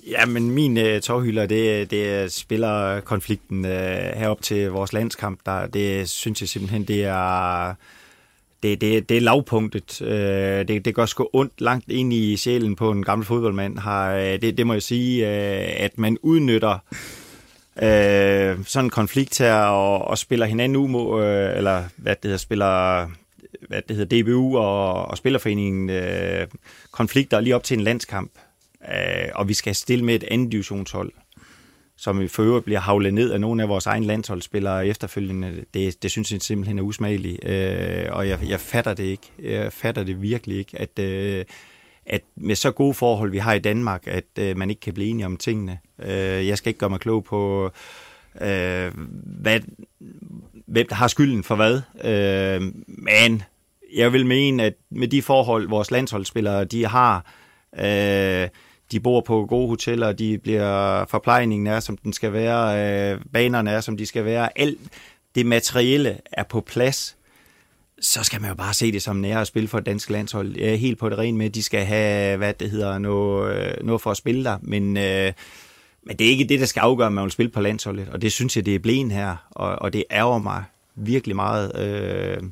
Ja, 0.07 0.25
men 0.25 0.51
min 0.51 0.77
øh, 0.77 1.01
tårhylder, 1.01 1.45
det, 1.45 1.91
det 1.91 2.31
spiller 2.31 2.99
konflikten 3.01 3.65
øh, 3.65 4.15
herop 4.15 4.41
til 4.41 4.71
vores 4.71 4.93
landskamp. 4.93 5.39
Der, 5.45 5.67
det 5.67 6.09
synes 6.09 6.41
jeg 6.41 6.49
simpelthen, 6.49 6.83
det 6.83 7.05
er 7.05 7.75
det, 8.65 8.81
det, 8.81 9.09
det 9.09 9.17
er 9.17 9.21
lavpunktet. 9.21 10.01
Øh, 10.01 10.67
det, 10.67 10.85
det 10.85 10.95
gør 10.95 11.05
sgu 11.05 11.27
ondt 11.33 11.61
langt 11.61 11.89
ind 11.89 12.13
i 12.13 12.37
sjælen 12.37 12.75
på 12.75 12.91
en 12.91 13.03
gammel 13.03 13.25
fodboldmand. 13.25 13.79
Har, 13.79 14.15
øh, 14.15 14.41
det, 14.41 14.57
det 14.57 14.67
må 14.67 14.73
jeg 14.73 14.81
sige, 14.81 15.27
øh, 15.27 15.73
at 15.77 15.97
man 15.97 16.17
udnytter 16.21 16.77
øh, 17.83 18.65
sådan 18.65 18.85
en 18.85 18.89
konflikt 18.89 19.39
her 19.39 19.55
og, 19.55 20.07
og 20.07 20.17
spiller 20.17 20.45
hinanden 20.45 20.75
umo, 20.75 21.21
øh, 21.21 21.57
eller 21.57 21.83
hvad 21.97 22.15
det 22.15 22.23
hedder, 22.23 22.37
spiller 22.37 23.07
hvad 23.67 23.81
det 23.87 23.95
hedder, 23.95 24.21
DBU 24.21 24.57
og, 24.57 25.05
og 25.05 25.17
Spillerforeningen 25.17 25.89
øh, 25.89 26.47
konflikter 26.91 27.39
lige 27.39 27.55
op 27.55 27.63
til 27.63 27.77
en 27.77 27.83
landskamp. 27.83 28.31
Øh, 28.89 29.29
og 29.35 29.47
vi 29.47 29.53
skal 29.53 29.75
stille 29.75 30.05
med 30.05 30.15
et 30.15 30.23
andet 30.23 30.51
divisionshold 30.51 31.11
som 31.97 32.21
i 32.21 32.27
for 32.27 32.43
øvrigt 32.43 32.65
bliver 32.65 32.79
havlet 32.79 33.13
ned 33.13 33.31
af 33.31 33.41
nogle 33.41 33.63
af 33.63 33.69
vores 33.69 33.85
egne 33.85 34.05
landsholdsspillere 34.05 34.87
efterfølgende, 34.87 35.65
det, 35.73 36.03
det 36.03 36.11
synes 36.11 36.31
jeg 36.31 36.41
simpelthen 36.41 36.79
er 36.79 36.83
usmageligt. 36.83 37.45
Øh, 37.45 38.05
og 38.11 38.27
jeg, 38.27 38.39
jeg 38.49 38.59
fatter 38.59 38.93
det 38.93 39.03
ikke. 39.03 39.31
Jeg 39.39 39.73
fatter 39.73 40.03
det 40.03 40.21
virkelig 40.21 40.57
ikke, 40.57 40.81
at, 40.81 40.99
øh, 40.99 41.45
at 42.05 42.21
med 42.35 42.55
så 42.55 42.71
gode 42.71 42.93
forhold, 42.93 43.31
vi 43.31 43.37
har 43.37 43.53
i 43.53 43.59
Danmark, 43.59 44.03
at 44.07 44.25
øh, 44.39 44.57
man 44.57 44.69
ikke 44.69 44.79
kan 44.79 44.93
blive 44.93 45.09
enige 45.09 45.25
om 45.25 45.37
tingene. 45.37 45.79
Øh, 45.99 46.47
jeg 46.47 46.57
skal 46.57 46.69
ikke 46.69 46.79
gøre 46.79 46.89
mig 46.89 46.99
klog 46.99 47.23
på, 47.23 47.71
øh, 48.41 48.91
hvad, 49.23 49.59
hvem 50.65 50.87
der 50.87 50.95
har 50.95 51.07
skylden 51.07 51.43
for 51.43 51.55
hvad. 51.55 51.81
Øh, 52.03 52.61
men 52.87 53.43
jeg 53.95 54.13
vil 54.13 54.25
mene, 54.25 54.63
at 54.63 54.73
med 54.89 55.07
de 55.07 55.21
forhold, 55.21 55.67
vores 55.69 55.91
landsholdsspillere 55.91 56.65
de 56.65 56.85
har, 56.87 57.25
øh, 57.79 58.47
de 58.91 58.99
bor 58.99 59.21
på 59.21 59.45
gode 59.45 59.67
hoteller, 59.67 60.11
de 60.11 60.37
bliver, 60.37 61.05
forplejningen 61.05 61.67
er, 61.67 61.79
som 61.79 61.97
den 61.97 62.13
skal 62.13 62.33
være, 62.33 63.13
øh, 63.13 63.21
banerne 63.33 63.71
er, 63.71 63.81
som 63.81 63.97
de 63.97 64.05
skal 64.05 64.25
være, 64.25 64.59
alt 64.59 64.79
det 65.35 65.45
materielle 65.45 66.17
er 66.31 66.43
på 66.43 66.61
plads, 66.61 67.17
så 67.99 68.23
skal 68.23 68.41
man 68.41 68.49
jo 68.49 68.55
bare 68.55 68.73
se 68.73 68.91
det 68.91 69.01
som 69.01 69.15
nære 69.15 69.41
at 69.41 69.47
spille 69.47 69.67
for 69.67 69.77
et 69.77 69.85
dansk 69.85 70.09
landshold. 70.09 70.57
Jeg 70.57 70.71
er 70.71 70.75
helt 70.75 70.99
på 70.99 71.09
det 71.09 71.17
rene 71.17 71.37
med, 71.37 71.45
at 71.45 71.55
de 71.55 71.63
skal 71.63 71.85
have, 71.85 72.37
hvad 72.37 72.53
det 72.53 72.69
hedder, 72.69 72.97
noget, 72.97 73.55
øh, 73.57 73.85
noget 73.85 74.01
for 74.01 74.11
at 74.11 74.17
spille 74.17 74.43
der, 74.43 74.57
men, 74.61 74.97
øh, 74.97 75.33
men 76.03 76.17
det 76.17 76.27
er 76.27 76.31
ikke 76.31 76.43
det, 76.43 76.59
der 76.59 76.65
skal 76.65 76.79
afgøre, 76.79 77.07
om 77.07 77.13
man 77.13 77.23
vil 77.23 77.31
spille 77.31 77.51
på 77.51 77.61
landsholdet, 77.61 78.09
og 78.09 78.21
det 78.21 78.31
synes 78.31 78.55
jeg, 78.55 78.65
det 78.65 78.75
er 78.75 78.79
blæen 78.79 79.11
her, 79.11 79.35
og, 79.51 79.75
og 79.75 79.93
det 79.93 80.03
ærger 80.11 80.37
mig 80.39 80.63
virkelig 80.95 81.35
meget, 81.35 81.79
øh, 81.79 82.43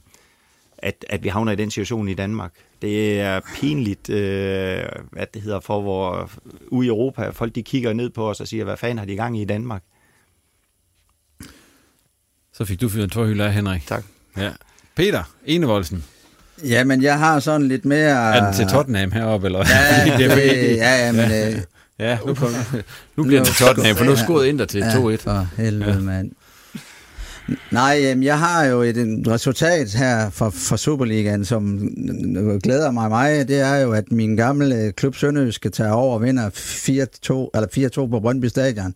at, 0.78 1.06
at 1.10 1.24
vi 1.24 1.30
havner 1.30 1.52
i 1.52 1.56
den 1.56 1.72
situation 1.72 2.08
i 2.08 2.14
Danmark. 2.14 2.54
Det 2.84 3.20
er 3.20 3.40
pinligt, 3.56 4.10
øh, 4.10 4.84
hvad 5.12 5.26
det 5.34 5.42
hedder, 5.42 5.60
for 5.60 5.82
hvor 5.82 6.32
ude 6.68 6.86
i 6.86 6.90
Europa, 6.90 7.30
folk 7.30 7.56
de 7.56 7.64
kigger 7.64 7.94
ned 7.94 8.10
på 8.10 8.30
os 8.30 8.40
og 8.40 8.48
siger, 8.48 8.64
hvad 8.64 8.78
fanden 8.78 8.98
har 8.98 9.06
de 9.06 9.14
i 9.14 9.16
gang 9.16 9.40
i 9.40 9.46
Danmark? 9.46 9.84
Så 12.54 12.66
fik 12.66 12.82
du 12.82 12.90
fyret 12.90 13.04
en 13.04 13.10
tårhylde 13.10 13.44
af, 13.44 13.54
Henrik. 13.54 13.88
Tak. 13.88 14.04
Ja. 14.38 14.52
Peter 14.96 15.24
Enevoldsen. 15.46 16.04
Ja, 16.64 16.84
men 16.84 17.04
jeg 17.04 17.20
har 17.20 17.40
sådan 17.40 17.68
lidt 17.68 17.86
mere... 17.86 18.36
Er 18.36 18.46
den 18.46 18.54
til 18.54 18.68
Tottenham 18.68 19.12
heroppe, 19.12 19.48
eller? 19.48 19.60
Ja, 19.60 20.18
det, 20.18 20.30
det, 20.30 20.78
ja, 20.78 21.06
ja, 21.06 21.12
men... 21.12 21.30
Ja, 21.30 21.52
øh, 21.52 21.58
ja 22.00 22.18
nu, 22.26 22.34
kom, 22.34 22.50
nu 23.16 23.24
bliver 23.24 23.44
det 23.44 23.48
til 23.48 23.66
Tottenham, 23.66 23.96
for 23.96 24.06
nu 24.06 24.16
skåret 24.16 24.46
ind 24.48 24.60
der 24.60 24.66
til 24.66 24.82
2-1. 24.82 24.86
Ja, 24.86 25.16
for 25.16 25.48
helvede, 25.58 25.94
ja. 25.94 26.00
mand. 26.00 26.32
Nej, 27.72 28.16
jeg 28.22 28.40
har 28.40 28.66
jo 28.66 28.82
et, 28.82 28.98
et 28.98 29.28
resultat 29.28 29.94
her 29.94 30.30
for, 30.30 30.50
for 30.50 30.76
Superligaen, 30.76 31.46
som 31.46 31.90
glæder 32.64 32.92
mig 32.92 33.10
meget. 33.10 33.48
Det 33.48 33.60
er 33.60 33.76
jo, 33.76 33.92
at 33.92 34.12
min 34.12 34.36
gamle 34.36 34.76
øh, 34.76 34.94
klub 34.94 35.16
Sønderjysk 35.16 35.56
skal 35.56 35.72
tage 35.72 35.92
over 35.92 36.14
og 36.14 36.22
vinder 36.22 36.50
4-2, 36.50 36.54
eller 37.54 38.06
4-2 38.06 38.10
på 38.10 38.20
Brøndby 38.20 38.46
Stadion. 38.46 38.94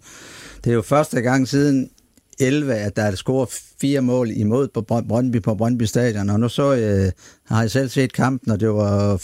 Det 0.63 0.69
er 0.69 0.75
jo 0.75 0.81
første 0.81 1.21
gang 1.21 1.47
siden 1.47 1.89
11, 2.39 2.73
at 2.73 2.95
der 2.95 3.03
er 3.03 3.15
scoret 3.15 3.49
fire 3.81 4.01
mål 4.01 4.31
imod 4.31 4.67
på 4.67 4.81
Brøndby 4.81 5.41
på 5.41 5.55
Brøndby 5.55 5.83
Stadion. 5.83 6.29
Og 6.29 6.39
nu 6.39 6.49
så 6.49 6.71
jeg, 6.71 7.11
har 7.47 7.61
jeg 7.61 7.71
selv 7.71 7.89
set 7.89 8.13
kampen, 8.13 8.51
og 8.51 8.59
det 8.59 8.69
var 8.69 9.17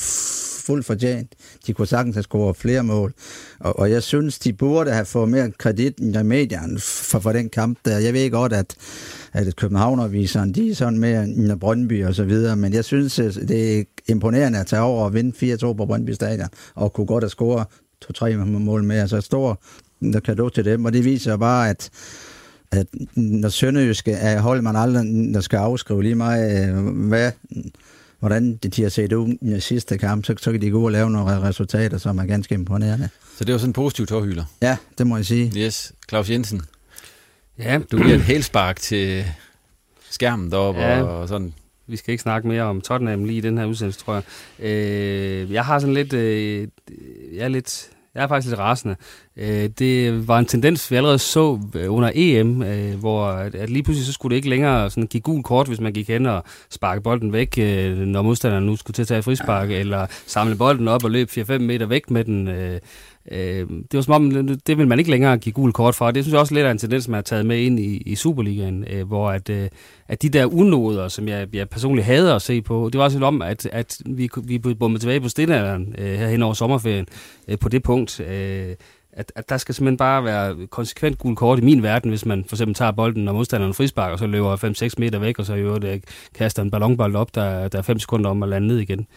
fuldt 0.66 0.86
fortjent. 0.86 1.32
De 1.68 1.74
kunne 1.74 1.88
sagtens 1.88 2.16
have 2.16 2.24
scoret 2.24 2.58
flere 2.58 2.84
mål. 2.84 3.14
Og, 3.60 3.80
og 3.80 3.92
jeg 3.92 4.04
synes, 4.04 4.40
de 4.40 4.54
burde 4.54 4.92
have 4.92 5.06
fået 5.06 5.30
mere 5.30 5.52
kredit 5.52 5.94
i 5.98 6.24
medierne 6.24 6.80
for, 6.80 7.20
for 7.20 7.32
den 7.32 7.50
kamp 7.50 7.78
der. 7.86 7.98
Jeg 7.98 8.14
ved 8.14 8.32
godt, 8.32 8.54
at, 8.54 8.76
at 9.34 9.56
Københavnerviseren, 9.56 10.52
de 10.52 10.70
er 10.70 10.76
sådan 10.76 11.00
mere 11.00 11.24
end 11.24 11.60
Brøndby 11.60 12.06
og 12.06 12.16
så 12.16 12.24
videre, 12.24 12.56
men 12.56 12.74
jeg 12.74 12.86
synes, 12.86 13.20
øh, 13.20 13.34
det 13.34 13.80
er 13.80 13.84
imponerende 14.08 14.60
at 14.60 14.68
tage 14.68 14.82
over 14.82 15.06
og 15.06 15.14
vinde 15.14 15.56
4-2 15.56 15.74
på 15.74 15.86
Brøndby 15.86 16.12
Stadion, 16.12 16.50
og 16.76 16.94
kunne 16.94 17.08
godt 17.08 17.24
have 17.24 17.30
scoret 17.30 17.68
to-tre 18.02 18.38
mål 18.38 18.84
mere. 18.84 19.08
Så 19.08 19.22
stor 19.22 19.62
kado 20.26 20.50
til 20.50 20.66
dem, 20.66 20.86
og 20.86 20.94
det 20.94 21.06
viser 21.06 21.38
bare, 21.38 21.70
at 21.70 21.90
at 22.72 22.88
når 23.16 23.50
Sønderjyske 23.50 24.12
er 24.12 24.42
hold, 24.42 24.62
man 24.62 24.76
aldrig 24.76 25.34
der 25.34 25.42
skal 25.42 25.58
afskrive 25.58 26.04
lige 26.04 26.16
meget, 26.16 26.70
øh, 26.70 26.86
hvad, 26.86 27.32
hvordan 28.24 28.56
de 28.56 28.82
har 28.82 28.90
set 28.90 29.14
ud 29.14 29.38
i 29.42 29.60
sidste 29.60 29.98
kamp, 29.98 30.26
så, 30.26 30.36
så 30.40 30.52
kan 30.52 30.62
de 30.62 30.70
gå 30.70 30.86
og 30.86 30.92
lave 30.92 31.10
nogle 31.10 31.42
resultater, 31.42 31.98
som 31.98 32.18
er 32.18 32.26
ganske 32.26 32.56
imponerende. 32.56 33.10
Så 33.38 33.46
det 33.46 33.54
var 33.54 33.58
sådan 33.60 33.70
en 33.70 33.74
positiv 33.74 34.06
tårhylder? 34.06 34.44
Ja, 34.62 34.78
det 34.98 35.08
må 35.08 35.16
jeg 35.16 35.26
sige. 35.26 35.52
Yes, 35.58 35.94
Claus 36.10 36.30
Jensen. 36.30 36.62
Ja. 37.60 37.80
Du 37.92 37.98
giver 37.98 38.16
et 38.16 38.22
helspark 38.22 38.80
til 38.80 39.26
skærmen 40.10 40.52
deroppe 40.52 40.82
ja. 40.82 41.04
og 41.04 41.28
sådan. 41.28 41.54
Vi 41.88 41.98
skal 41.98 42.12
ikke 42.12 42.22
snakke 42.22 42.48
mere 42.48 42.64
om 42.64 42.82
Tottenham 42.82 43.24
lige 43.26 43.38
i 43.38 43.42
den 43.42 43.58
her 43.58 43.66
udsendelse, 43.66 44.00
tror 44.00 44.14
jeg. 44.14 44.24
Øh, 44.66 45.52
jeg 45.52 45.66
har 45.66 45.80
sådan 45.80 45.94
lidt, 45.94 46.14
øh, 46.14 46.68
jeg 47.34 47.44
er 47.44 47.48
lidt 47.48 47.90
jeg 48.16 48.24
er 48.24 48.28
faktisk 48.28 48.50
lidt 48.50 48.60
rasende. 48.60 48.96
Øh, 49.38 49.70
det 49.80 50.28
var 50.28 50.40
en 50.40 50.46
tendens, 50.46 50.92
vi 50.92 50.96
allerede 50.96 51.20
så 51.20 51.60
øh, 51.76 51.94
under 51.94 52.12
EM, 52.16 52.64
øh, 52.64 53.00
hvor 53.00 53.26
at 53.28 53.70
lige 53.70 53.84
pludselig 53.84 54.06
så 54.06 54.14
skulle 54.14 54.32
det 54.32 54.36
ikke 54.36 54.50
længere 54.50 54.90
sådan 54.90 55.08
give 55.08 55.22
gul 55.22 55.44
kort, 55.44 55.68
hvis 55.68 55.82
man 55.82 55.94
gik 55.94 56.08
hen 56.08 56.26
og 56.26 56.44
sparke 56.70 57.02
bolden 57.02 57.34
væk, 57.34 57.58
når 57.58 58.22
modstanderen 58.22 58.66
nu 58.66 58.76
skulle 58.76 58.96
til 58.96 59.02
at 59.02 59.08
tage 59.08 59.24
frispark, 59.24 59.72
eller 59.72 60.06
samle 60.26 60.56
bolden 60.56 60.88
op 60.88 61.04
og 61.04 61.12
løbe 61.12 61.32
4-5 61.32 61.58
meter 61.58 61.86
væk 61.86 62.12
med 62.12 62.24
den 62.24 62.80
øh, 63.32 63.70
det 63.70 63.94
var 63.94 64.02
som 64.02 64.14
om, 64.14 64.48
det 64.68 64.78
vil 64.78 64.88
man 64.88 65.00
ikke 65.00 65.12
længere 65.12 65.38
give 65.38 65.54
gul 65.54 65.72
kort 65.72 65.96
for. 65.96 66.12
Det 66.12 66.24
synes 66.24 66.34
jeg 66.34 66.40
også 66.40 66.54
lidt 66.54 66.66
er 66.66 66.72
en 66.72 66.78
tendens, 66.78 67.08
man 67.08 67.16
har 67.16 67.22
taget 67.22 67.46
med 67.46 67.58
ind 67.58 67.80
i, 67.80 67.98
i 67.98 68.16
Superligaen, 68.16 68.86
øh, 68.90 69.08
hvor 69.08 69.30
at, 69.32 69.50
øh, 69.50 69.70
at 70.08 70.22
de 70.22 70.30
der 70.30 70.46
unoder, 70.46 71.08
som 71.08 71.28
jeg, 71.28 71.56
jeg 71.56 71.70
personligt 71.70 72.06
hader 72.06 72.36
at 72.36 72.42
se 72.42 72.62
på, 72.62 72.90
det 72.94 73.00
var 73.00 73.04
også 73.04 73.18
lidt 73.18 73.24
om, 73.24 73.42
at, 73.42 73.66
at 73.66 74.02
vi, 74.06 74.30
vi 74.44 74.58
blev 74.58 74.76
bombet 74.76 75.02
tilbage 75.02 75.22
på 75.22 75.30
stillalderen 75.30 75.96
øh, 75.98 76.14
her 76.20 76.28
hen 76.28 76.44
over 76.44 76.54
sommerferien 76.54 77.08
på 77.62 77.70
det 77.70 77.84
punkt. 77.84 78.20
at, 78.20 79.32
at 79.36 79.50
der 79.50 79.58
skal 79.58 79.76
simpelthen 79.76 79.98
bare 79.98 80.24
være 80.24 80.68
konsekvent 80.68 81.18
gul 81.18 81.36
kort 81.36 81.60
i 81.60 81.62
min 81.62 81.84
verden, 81.84 82.10
hvis 82.10 82.26
man 82.26 82.46
for 82.48 82.56
eksempel 82.56 82.76
tager 82.76 82.92
bolden 82.92 83.26
når 83.26 83.34
modstanderen 83.34 83.74
frisparker, 83.74 84.14
og 84.14 84.20
så 84.20 84.28
løber 84.28 84.84
5-6 84.90 84.94
meter 84.98 85.20
væk, 85.20 85.40
og 85.40 85.46
så 85.46 85.54
i 85.54 85.60
øvrigt 85.60 86.06
kaster 86.36 86.62
en 86.62 86.72
ballonbold 86.72 87.16
op, 87.16 87.36
der, 87.36 87.68
der 87.68 87.78
er 87.78 87.82
5 87.82 88.00
sekunder 88.00 88.30
om 88.30 88.44
at 88.44 88.50
lande 88.50 88.68
ned 88.68 88.78
igen. 88.78 89.08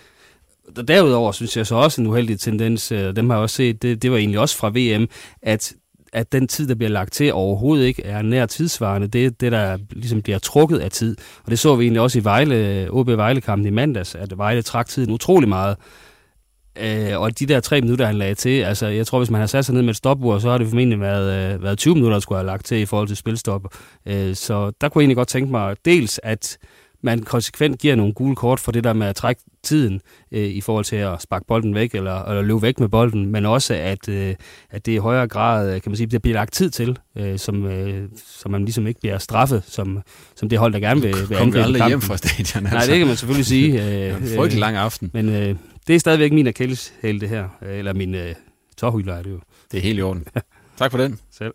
Derudover 0.88 1.32
synes 1.32 1.56
jeg 1.56 1.66
så 1.66 1.74
også 1.74 2.01
en 2.01 2.06
uheldig 2.06 2.40
tendens, 2.40 2.93
øh, 2.93 3.09
og 3.09 3.16
dem 3.16 3.30
har 3.30 3.36
jeg 3.36 3.43
også 3.43 3.56
set, 3.56 3.82
det, 3.82 4.02
det 4.02 4.10
var 4.10 4.16
egentlig 4.16 4.40
også 4.40 4.56
fra 4.56 4.68
VM, 4.68 5.09
at 5.43 5.74
at 6.12 6.32
den 6.32 6.48
tid, 6.48 6.68
der 6.68 6.74
bliver 6.74 6.90
lagt 6.90 7.12
til, 7.12 7.32
overhovedet 7.32 7.86
ikke 7.86 8.05
er 8.05 8.22
nær 8.22 8.47
tidsvarende. 8.47 9.06
Det 9.06 9.26
er 9.26 9.30
det, 9.30 9.52
der 9.52 9.78
ligesom 9.90 10.22
bliver 10.22 10.38
trukket 10.38 10.78
af 10.78 10.90
tid. 10.90 11.16
Og 11.44 11.51
det 11.51 11.59
så 11.59 11.76
vi 11.76 11.84
egentlig 11.84 12.01
også 12.01 12.18
i 12.18 12.24
Vejle, 12.24 12.55
øh, 12.55 12.90
OB 12.90 13.09
Vejle-kampen 13.09 13.66
i 13.66 13.70
mandags, 13.70 14.14
at 14.14 14.38
Vejle 14.38 14.62
trak 14.62 14.86
tiden 14.86 15.12
utrolig 15.12 15.48
meget. 15.48 15.76
Øh, 16.80 17.20
og 17.20 17.38
de 17.38 17.47
der 17.47 17.60
tre 17.60 17.80
minutter, 17.80 18.06
han 18.06 18.14
lagde 18.14 18.34
til, 18.34 18.62
altså 18.62 18.86
jeg 18.86 19.06
tror, 19.06 19.18
hvis 19.18 19.30
man 19.30 19.40
har 19.40 19.47
sat 19.47 19.64
sig 19.64 19.74
ned 19.74 19.82
med 19.82 19.90
et 19.90 19.97
stopur, 19.97 20.38
så 20.38 20.51
har 20.51 20.59
det 20.59 20.68
formentlig 20.68 21.01
været, 21.01 21.55
øh, 21.55 21.62
været 21.62 21.78
20 21.78 21.94
minutter, 21.94 22.14
der 22.14 22.20
skulle 22.20 22.38
have 22.38 22.47
lagt 22.47 22.66
til 22.66 22.78
i 22.78 22.86
forhold 22.86 23.09
til 23.09 23.16
spilstop. 23.16 23.74
Øh, 24.06 24.34
så 24.34 24.72
der 24.80 24.88
kunne 24.88 25.01
jeg 25.01 25.05
egentlig 25.05 25.16
godt 25.16 25.28
tænke 25.28 25.51
mig 25.51 25.76
dels, 25.84 26.20
at 26.22 26.59
man 27.07 27.23
konsekvent 27.23 27.81
giver 27.81 27.95
nogle 27.95 28.15
gule 28.15 28.37
kort 28.37 28.61
for 28.61 28.73
det 28.73 28.85
der 28.85 28.93
med 28.93 29.07
at 29.07 29.16
trække 29.16 29.43
tiden 29.62 30.01
øh, 30.33 30.45
i 30.45 30.61
forhold 30.61 30.85
til 30.85 30.97
at 30.97 31.23
sparke 31.23 31.45
bolden 31.47 31.74
væk 31.74 31.95
eller, 31.95 32.23
eller 32.23 32.43
løbe 32.43 32.62
væk 32.62 32.81
med 32.81 32.89
bolden, 32.89 33.27
men 33.27 33.47
også 33.47 33.74
at, 33.74 34.09
øh, 34.09 34.35
at 34.70 34.87
det 34.87 34.93
i 34.93 34.97
højere 34.97 35.28
grad, 35.28 35.74
øh, 35.74 35.83
kan 35.83 35.91
man 35.91 35.97
sige, 35.97 36.07
det 36.07 36.23
bliver 36.23 36.35
lagt 36.35 36.53
tid 36.53 36.70
til, 36.70 36.99
øh, 37.16 37.39
som, 37.39 37.66
øh, 37.66 38.09
som 38.27 38.51
man 38.51 38.65
ligesom 38.65 38.87
ikke 38.87 39.01
bliver 39.01 39.19
straffet, 39.19 39.62
som, 39.66 40.03
som 40.37 40.49
det 40.49 40.59
hold, 40.59 40.73
der 40.73 40.81
gerne 40.81 41.03
vil, 41.03 41.15
vil 41.28 41.37
angribe 41.37 41.65
aldrig 41.65 41.81
kampen. 41.81 41.91
hjem 41.91 42.01
fra 42.01 42.16
stadion. 42.16 42.66
Altså. 42.66 42.77
Nej, 42.77 42.87
det 42.87 42.99
kan 42.99 43.07
man 43.07 43.16
selvfølgelig 43.16 43.47
sige. 43.47 43.66
Øh, 43.87 44.23
en 44.23 44.37
frygtelig 44.37 44.61
lang 44.61 44.77
aften. 44.77 45.11
Men 45.12 45.28
øh, 45.28 45.57
det 45.87 45.95
er 45.95 46.01
stadigvæk 46.01 46.33
min 46.33 46.47
akilleshæl, 46.47 47.20
det 47.20 47.28
her. 47.28 47.49
Eller 47.62 47.93
min 47.93 48.15
øh, 48.15 48.35
tårhylder 48.77 49.15
er 49.15 49.23
det 49.23 49.31
jo. 49.31 49.41
Det 49.73 49.78
er 49.78 49.83
helt 49.83 49.99
i 49.99 50.03
orden. 50.03 50.24
tak 50.78 50.91
for 50.91 50.99
den. 50.99 51.19
Selv. 51.39 51.53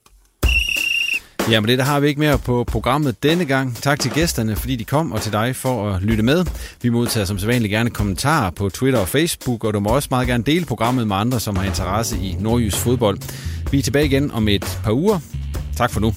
Jamen 1.50 1.68
det 1.68 1.78
der 1.78 1.84
har 1.84 2.00
vi 2.00 2.08
ikke 2.08 2.20
mere 2.20 2.38
på 2.38 2.64
programmet 2.64 3.24
denne 3.24 3.46
gang. 3.46 3.76
Tak 3.76 4.00
til 4.00 4.12
gæsterne, 4.12 4.56
fordi 4.56 4.76
de 4.76 4.84
kom, 4.84 5.12
og 5.12 5.22
til 5.22 5.32
dig 5.32 5.56
for 5.56 5.90
at 5.90 6.02
lytte 6.02 6.24
med. 6.24 6.46
Vi 6.82 6.90
modtager 6.90 7.26
som 7.26 7.40
sædvanligt 7.40 7.72
gerne 7.72 7.90
kommentarer 7.90 8.50
på 8.52 8.70
Twitter 8.70 9.00
og 9.00 9.08
Facebook, 9.08 9.64
og 9.64 9.74
du 9.74 9.80
må 9.80 9.90
også 9.90 10.08
meget 10.12 10.28
gerne 10.28 10.44
dele 10.44 10.66
programmet 10.66 11.08
med 11.08 11.16
andre, 11.16 11.40
som 11.40 11.56
har 11.56 11.64
interesse 11.64 12.18
i 12.18 12.38
nordjysk 12.40 12.78
fodbold. 12.78 13.18
Vi 13.72 13.80
er 13.80 13.84
tilbage 13.84 14.06
igen 14.06 14.32
om 14.32 14.48
et 14.48 14.80
par 14.84 14.92
uger. 14.92 15.20
Tak 15.78 15.92
for 15.92 16.00
nu. 16.00 16.14